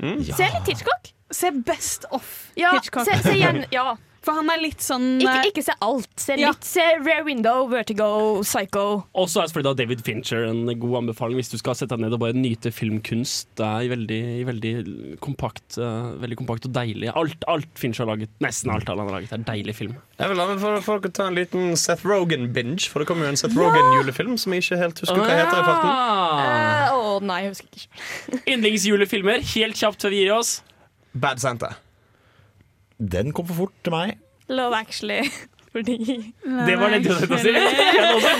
Mm. 0.00 0.20
Se 0.28 0.50
litt 0.52 0.68
Hitchcock. 0.68 1.10
Se 1.30 1.50
Best 1.64 2.04
Off 2.10 2.50
Ja, 2.58 2.74
Hitchcock. 2.74 3.06
se, 3.08 3.16
se 3.22 3.34
igjen, 3.38 3.64
ja. 3.72 3.96
For 4.20 4.36
han 4.36 4.50
er 4.52 4.60
litt 4.60 4.82
sånn 4.84 5.20
Ikke, 5.22 5.32
eh, 5.32 5.48
ikke 5.48 5.62
se 5.64 5.74
alt. 5.80 6.10
Se 6.20 6.36
Ja. 6.36 6.50
litt. 6.50 6.64
Se 6.64 6.82
Rare 7.00 7.24
Window, 7.24 7.66
Vertigo, 7.68 8.42
Psycho. 8.44 9.06
Også 9.16 9.40
er 9.42 9.48
selvfølgelig 9.48 9.70
da 9.70 9.82
David 9.82 10.02
Fincher 10.04 10.44
en 10.44 10.66
god 10.66 10.96
anbefaling 11.02 11.40
hvis 11.40 11.50
du 11.50 11.56
skal 11.56 11.74
sette 11.74 11.96
deg 11.96 12.04
ned 12.04 12.12
og 12.12 12.20
bare 12.20 12.36
nyte 12.36 12.70
filmkunst. 12.70 13.48
Det 13.56 13.64
er 13.64 13.88
veldig, 13.88 14.22
veldig, 14.50 15.18
kompakt, 15.24 15.78
uh, 15.78 16.12
veldig 16.20 16.36
kompakt 16.36 16.68
og 16.68 16.72
deilig. 16.76 17.10
Alt, 17.16 17.44
alt 17.48 17.72
Fincher 17.74 18.04
har 18.04 18.12
laget, 18.16 18.28
nesten 18.44 18.70
alt 18.70 18.86
han 18.88 18.98
har 18.98 19.08
laget, 19.08 19.32
er 19.32 19.38
deilig 19.38 19.74
film. 19.74 19.96
Jeg 20.20 20.28
vil 20.28 20.44
anbefale 20.44 20.82
folk 20.84 21.08
å 21.08 21.12
ta 21.12 21.28
en 21.28 21.34
liten 21.40 21.76
Seth 21.76 22.04
Rogan-binge, 22.04 22.88
for 22.92 23.00
det 23.00 23.08
kommer 23.08 23.24
jo 23.24 23.34
en 23.34 23.40
Seth 23.40 23.56
Rogan-julefilm 23.56 24.36
som 24.38 24.52
jeg 24.52 24.66
ikke 24.66 24.80
helt 24.84 25.00
husker 25.00 25.16
hva 25.16 25.28
heter 25.32 25.60
i 25.60 25.64
farten. 25.64 25.90
Å 25.90 26.92
uh, 26.92 26.96
oh, 27.16 27.20
nei, 27.24 27.44
jeg 27.46 27.54
husker 27.56 27.68
ikke. 27.72 28.42
Yndlingsjulefilmer, 28.52 29.46
helt 29.56 29.80
kjapt 29.80 30.04
før 30.04 30.12
vi 30.12 30.26
gir 30.26 30.34
oss. 30.36 30.60
Bad 31.14 31.40
Santa. 31.40 31.78
Den 33.00 33.32
kom 33.32 33.46
for 33.48 33.54
fort 33.64 33.72
til 33.84 33.92
meg. 33.96 34.18
Love 34.52 34.76
Actually. 34.76 35.24
Fordi 35.72 35.96
Det 36.42 36.74
var 36.78 36.88
det 36.90 37.04
du 37.04 37.12
hadde 37.14 37.30
å 37.30 37.38
si. 37.38 37.50
Jeg 37.54 38.02
hadde 38.02 38.30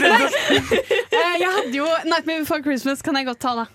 eh, 1.15 1.35
Jeg 1.39 1.47
hadde 1.47 1.71
jo 1.77 1.87
Nightmare 2.11 2.41
Before 2.43 2.59
Christmas 2.65 3.03
kan 3.07 3.15
jeg 3.21 3.27
godt 3.31 3.39
ta, 3.45 3.53
da. 3.63 3.67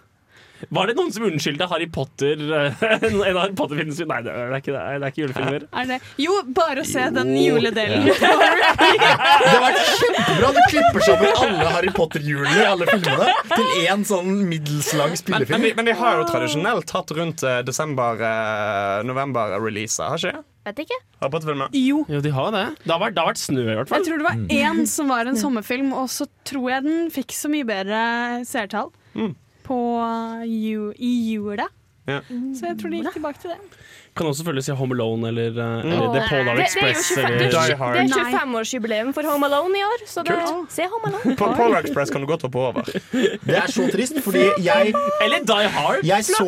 Var 0.75 0.87
det 0.87 0.95
noen 0.97 1.11
som 1.11 1.23
unnskyldte 1.27 1.65
Harry 1.69 1.87
Potter 1.91 2.39
eh, 2.39 2.73
en 3.07 3.15
av 3.21 3.37
Harry 3.43 3.53
Potter-filmene? 3.59 4.05
Nei, 4.11 4.19
det 4.25 4.31
er 4.33 4.53
ikke, 4.57 4.71
det 4.73 4.81
er, 4.81 5.05
ikke 5.09 5.21
julefilmer. 5.21 5.61
Er 5.71 5.85
det? 5.89 5.97
Jo, 6.23 6.33
bare 6.57 6.79
å 6.83 6.85
se 6.87 7.03
den 7.15 7.29
juledelen. 7.37 8.03
Det 8.07 8.13
har 8.23 9.61
vært 9.65 9.79
kjempebra! 9.99 10.47
Du 10.55 10.59
klipper 10.71 11.01
sammen 11.07 11.31
alle 11.43 11.67
Harry 11.75 11.91
Potter-hjulene 11.95 12.59
i 12.59 12.61
alle 12.71 12.85
filmene 12.89 13.27
til 13.51 13.65
én 13.85 14.01
sånn 14.07 14.31
middels 14.49 14.89
lang 14.95 15.11
Men, 15.11 15.15
men, 15.15 15.21
spillefilm. 15.23 15.63
men 15.79 15.85
de 15.91 15.95
har 16.01 16.13
jo 16.21 16.25
tradisjonelt 16.31 16.87
hatt 16.97 17.09
rundt 17.19 17.39
eh, 17.45 17.61
desember-november-releaser, 17.67 20.05
har 20.11 20.17
ikke 20.19 20.31
det? 20.39 20.43
Vet 20.65 20.79
ikke. 20.81 20.97
Harry 21.21 21.41
film, 21.45 21.59
ja. 21.61 21.67
Jo. 21.77 21.99
Jo, 22.09 22.19
de 22.25 22.31
har 22.33 22.51
det. 22.55 22.63
Det 22.83 22.91
har 22.91 22.99
vært, 23.03 23.13
det 23.15 23.21
har 23.21 23.29
vært 23.29 23.41
snø, 23.43 23.61
i 23.61 23.75
hvert 23.77 23.89
fall. 23.91 24.01
Jeg 24.01 24.07
tror 24.09 24.17
det 24.17 24.25
var 24.25 24.39
én 24.57 24.85
som 24.89 25.07
var 25.13 25.29
en 25.29 25.37
sommerfilm, 25.43 25.91
og 25.93 26.09
så 26.09 26.25
tror 26.43 26.69
jeg 26.71 26.85
den 26.87 27.11
fikk 27.13 27.35
så 27.37 27.51
mye 27.53 27.67
bedre 27.69 27.99
seertall 28.49 28.89
på 29.65 29.79
ju 30.45 30.91
i 30.97 31.11
jula. 31.33 31.67
Ja. 32.05 32.19
Så 32.53 32.67
jeg 32.69 32.77
tror 32.81 32.89
de 32.93 32.99
gikk 33.01 33.13
tilbake 33.17 33.41
til 33.41 33.53
det. 33.53 33.59
Kan 34.15 34.27
også 34.29 34.43
selvfølgelig 34.43 34.63
si 34.63 34.71
Home 34.79 34.95
Alone 34.95 35.27
eller, 35.27 35.49
mm. 35.51 35.89
eller 35.91 36.13
The 36.13 36.21
Polar 36.29 36.59
Express. 36.63 37.09
Det, 37.15 37.23
det 37.25 37.25
er 37.25 37.25
jo 37.27 37.31
25 37.35 37.35
eller- 37.35 37.51
det 37.51 37.71
er- 37.71 37.75
Hard. 37.75 37.95
det 37.95 38.15
er 38.15 38.29
25-årsjubileum 38.31 39.09
for 39.13 39.27
Home 39.27 39.45
Alone 39.45 39.75
i 39.75 39.83
år, 39.83 40.05
så 40.07 40.23
det, 40.23 40.37
Kult. 40.39 40.71
se 40.71 40.85
Home 40.93 41.09
Alone. 41.09 41.35
På 41.35 41.49
Polar 41.57 41.79
Express 41.83 42.13
kan 42.13 42.21
du 42.21 42.27
godt 42.27 42.45
hoppe 42.47 42.59
over. 42.59 42.81
Det 43.49 43.57
er 43.59 43.67
så 43.67 43.89
trist, 43.91 44.21
fordi 44.23 44.45
jeg 44.63 44.93
Eller 45.21 45.43
Die 45.43 45.67
Hard. 45.75 46.05
Jeg 46.07 46.23
så, 46.25 46.47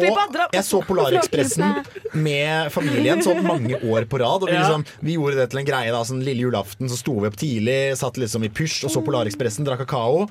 jeg 0.53 0.63
så 0.63 0.81
Polarekspressen 0.87 1.83
med 2.13 2.71
familien 2.71 3.21
sånn 3.25 3.43
mange 3.43 3.75
år 3.83 4.07
på 4.07 4.21
rad. 4.23 4.43
Og 4.43 4.47
vi, 4.47 4.55
liksom, 4.55 4.85
vi 5.01 5.17
gjorde 5.17 5.35
det 5.41 5.49
til 5.51 5.59
en 5.59 5.67
greie. 5.67 5.91
da 5.91 6.03
Sånn 6.07 6.23
Lille 6.23 6.47
julaften 6.47 6.87
så 6.87 6.95
sto 6.97 7.17
vi 7.19 7.27
opp 7.27 7.35
tidlig, 7.35 7.97
satt 7.99 8.15
liksom 8.17 8.47
i 8.47 8.49
pysj 8.49 8.85
og 8.87 8.95
så 8.95 9.03
Polarekspressen, 9.03 9.67
drakk 9.67 9.83
kakao. 9.83 10.29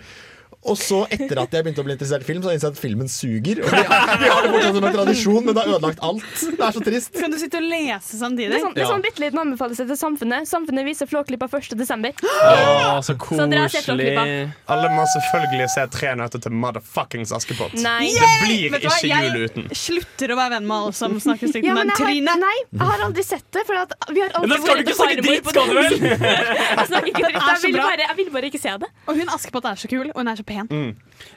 Og 0.67 0.77
så, 0.81 1.05
etter 1.15 1.39
at 1.43 1.53
jeg 1.55 1.65
begynte 1.67 1.83
å 1.83 1.87
bli 1.87 1.95
interessert 1.97 2.23
i 2.23 2.29
film, 2.29 2.43
Så 2.43 2.49
har 2.49 2.55
jeg 2.57 2.61
innsett 2.61 2.77
at 2.77 2.83
filmen 2.83 3.09
suger. 3.09 3.61
Og 3.63 3.71
vi, 3.71 3.83
har- 3.87 4.19
vi 4.19 4.29
har 4.33 4.43
det 4.43 4.51
fortsatt 4.55 4.75
som 4.77 4.85
en 4.89 4.97
tradisjon, 4.97 5.45
men 5.47 5.55
det 5.55 5.63
har 5.63 5.71
ødelagt 5.77 6.01
alt. 6.03 6.25
Det 6.43 6.65
er 6.67 6.73
så 6.77 6.83
trist. 6.85 7.13
Kan 7.21 7.31
du 7.31 7.39
sitte 7.39 7.57
og 7.61 7.67
lese 7.71 8.19
samtidig? 8.21 8.51
Det 8.51 8.59
er 8.59 8.65
sånn, 8.67 8.75
det 8.75 8.83
er 8.83 8.87
Ja. 8.87 8.93
sånn 8.95 9.03
bitte 9.07 9.21
liten 9.23 9.39
anbefalelse 9.43 9.87
til 9.87 9.97
Samfunnet. 9.97 10.49
Samfunnet 10.51 10.85
viser 10.89 11.07
Flåklypa 11.11 11.49
1. 11.49 11.77
desember. 11.79 12.11
Å, 12.23 13.01
så 13.03 13.15
Så 13.17 13.47
dere 13.49 13.61
har 13.61 13.69
sett 13.69 13.87
koselig. 13.87 14.13
Flåklypa? 14.17 14.53
Alle 14.75 14.89
må 14.97 15.05
selvfølgelig 15.15 15.69
se 15.71 15.87
Tre 15.97 16.15
nøtter 16.19 16.43
til 16.43 16.53
motherfuckings 16.53 17.31
Askepott. 17.33 17.75
Nei. 17.81 18.11
Det 18.13 18.31
blir 18.43 18.71
Vet 18.75 18.83
ikke 18.83 19.23
jul 19.23 19.37
uten. 19.47 19.69
Jeg 19.71 19.79
slutter 19.81 20.35
å 20.35 20.37
være 20.41 20.51
venn 20.57 20.67
med 20.67 20.77
alle 20.77 20.93
som 20.99 21.15
snakker 21.27 21.49
stygt 21.53 21.71
om 21.71 21.77
den. 21.81 21.91
Trine. 21.97 22.35
nei, 22.43 22.57
jeg 22.73 22.81
har 22.91 23.05
aldri 23.07 23.23
sett 23.25 23.47
det. 23.55 23.63
For 23.67 23.75
at 23.85 23.93
vi 24.11 24.21
har 24.25 24.31
alltid 24.35 24.51
du 24.51 24.93
vært 24.95 24.95
skal 25.47 25.69
du 25.71 25.75
vel? 25.77 25.95
Jeg 26.77 26.87
snakker 26.91 27.09
ikke 27.13 27.23
dritt. 27.23 27.37
Jeg 27.37 27.59
så 27.61 27.67
vil, 27.67 27.77
bare, 27.81 28.07
vil 28.17 28.31
bare 28.35 28.49
ikke 28.51 28.61
se 28.61 28.73
det. 28.83 28.89
Og 29.09 29.17
hun 29.21 29.29
Askepott 29.37 29.65
er 29.71 29.75
så 29.81 29.89
kul, 29.91 30.07
og 30.11 30.17
hun 30.21 30.29
er 30.29 30.37
så 30.39 30.45
pen. 30.47 30.56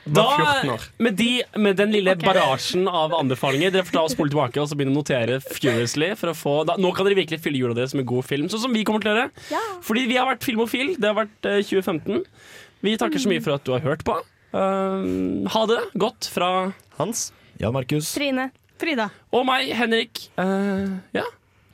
Da, 0.04 0.24
Var 0.26 0.42
14 0.64 0.72
år. 0.74 0.86
med, 0.98 1.16
de, 1.20 1.28
med 1.56 1.78
den 1.80 1.94
lille 1.96 2.16
barasjen 2.20 2.88
av 2.88 3.14
anbefalinger 3.16 3.72
Dere 3.72 3.86
får 3.88 3.96
ta 3.96 4.02
og 4.04 4.12
spole 4.12 4.32
tilbake 4.34 4.60
og 4.60 4.68
så 4.68 4.76
begynne 4.76 4.92
å 4.92 5.00
notere 5.00 5.38
furiously. 5.46 6.10
Få, 6.36 6.56
da, 6.68 6.76
nå 6.82 6.92
kan 6.96 7.08
dere 7.08 7.20
virkelig 7.22 7.40
fylle 7.44 7.62
jula 7.62 7.78
deres 7.78 7.96
med 7.98 8.08
god 8.10 8.28
film, 8.28 8.50
sånn 8.52 8.66
som 8.66 8.76
vi 8.76 8.84
kommer 8.88 9.06
til 9.06 9.14
å 9.14 9.16
gjøre. 9.16 9.62
Fordi 9.88 10.06
vi 10.10 10.18
har 10.20 10.28
vært 10.30 10.46
filmofil. 10.48 10.94
Det 11.00 11.12
har 11.12 11.18
vært 11.22 11.48
uh, 11.48 11.60
2015. 11.64 12.26
Vi 12.86 12.96
takker 13.00 13.24
så 13.24 13.32
mye 13.32 13.44
for 13.44 13.56
at 13.56 13.66
du 13.68 13.74
har 13.76 13.84
hørt 13.86 14.06
på. 14.08 14.18
Uh, 14.56 15.48
ha 15.54 15.66
det 15.70 15.82
godt 16.02 16.30
fra 16.34 16.52
Hans. 17.00 17.30
Jan 17.62 17.76
Markus. 17.76 18.12
Trine. 18.16 18.50
Frida. 18.80 19.10
og 19.36 19.44
meg, 19.48 19.74
Henrik. 19.76 20.30
Uh, 20.40 21.00
ja, 21.12 21.26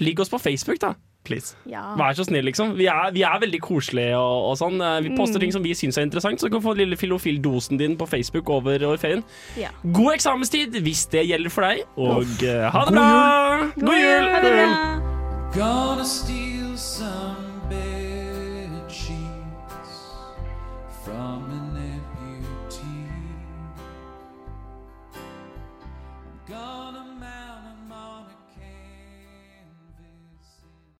Ligg 0.02 0.20
oss 0.20 0.32
på 0.32 0.40
Facebook, 0.42 0.80
da. 0.82 0.96
Please. 1.26 1.56
Ja. 1.66 1.82
Vær 1.98 2.14
så 2.14 2.24
snill, 2.28 2.46
liksom. 2.46 2.76
Vi 2.78 2.86
er, 2.86 3.12
vi 3.16 3.24
er 3.26 3.40
veldig 3.42 3.60
koselige 3.66 4.14
og, 4.20 4.52
og 4.52 4.58
sånn. 4.60 4.78
Eh, 4.82 5.00
Vi 5.08 5.16
poster 5.18 5.42
ting 5.42 5.52
som 5.56 5.64
vi 5.66 5.74
syns 5.74 5.98
er 5.98 6.06
interessant, 6.06 6.40
så 6.40 6.48
du 6.50 6.54
kan 6.54 6.62
få 6.62 6.76
lille 6.78 6.98
filofil-dosen 7.00 7.80
din 7.82 7.98
på 7.98 8.06
Facebook 8.10 8.50
over, 8.54 8.78
over 8.86 8.98
ferien. 9.02 9.24
Ja. 9.58 9.70
God 9.84 10.14
eksamenstid 10.14 10.78
hvis 10.86 11.08
det 11.12 11.26
gjelder 11.28 11.50
for 11.50 11.66
deg, 11.66 11.82
og 11.98 12.46
eh, 12.46 12.70
ha 12.70 12.86
det 12.86 12.94
bra! 12.94 13.10
God 13.82 13.98
jul! 13.98 14.30
Ha 14.30 14.44
det 14.46 14.54
bra. 14.60 14.70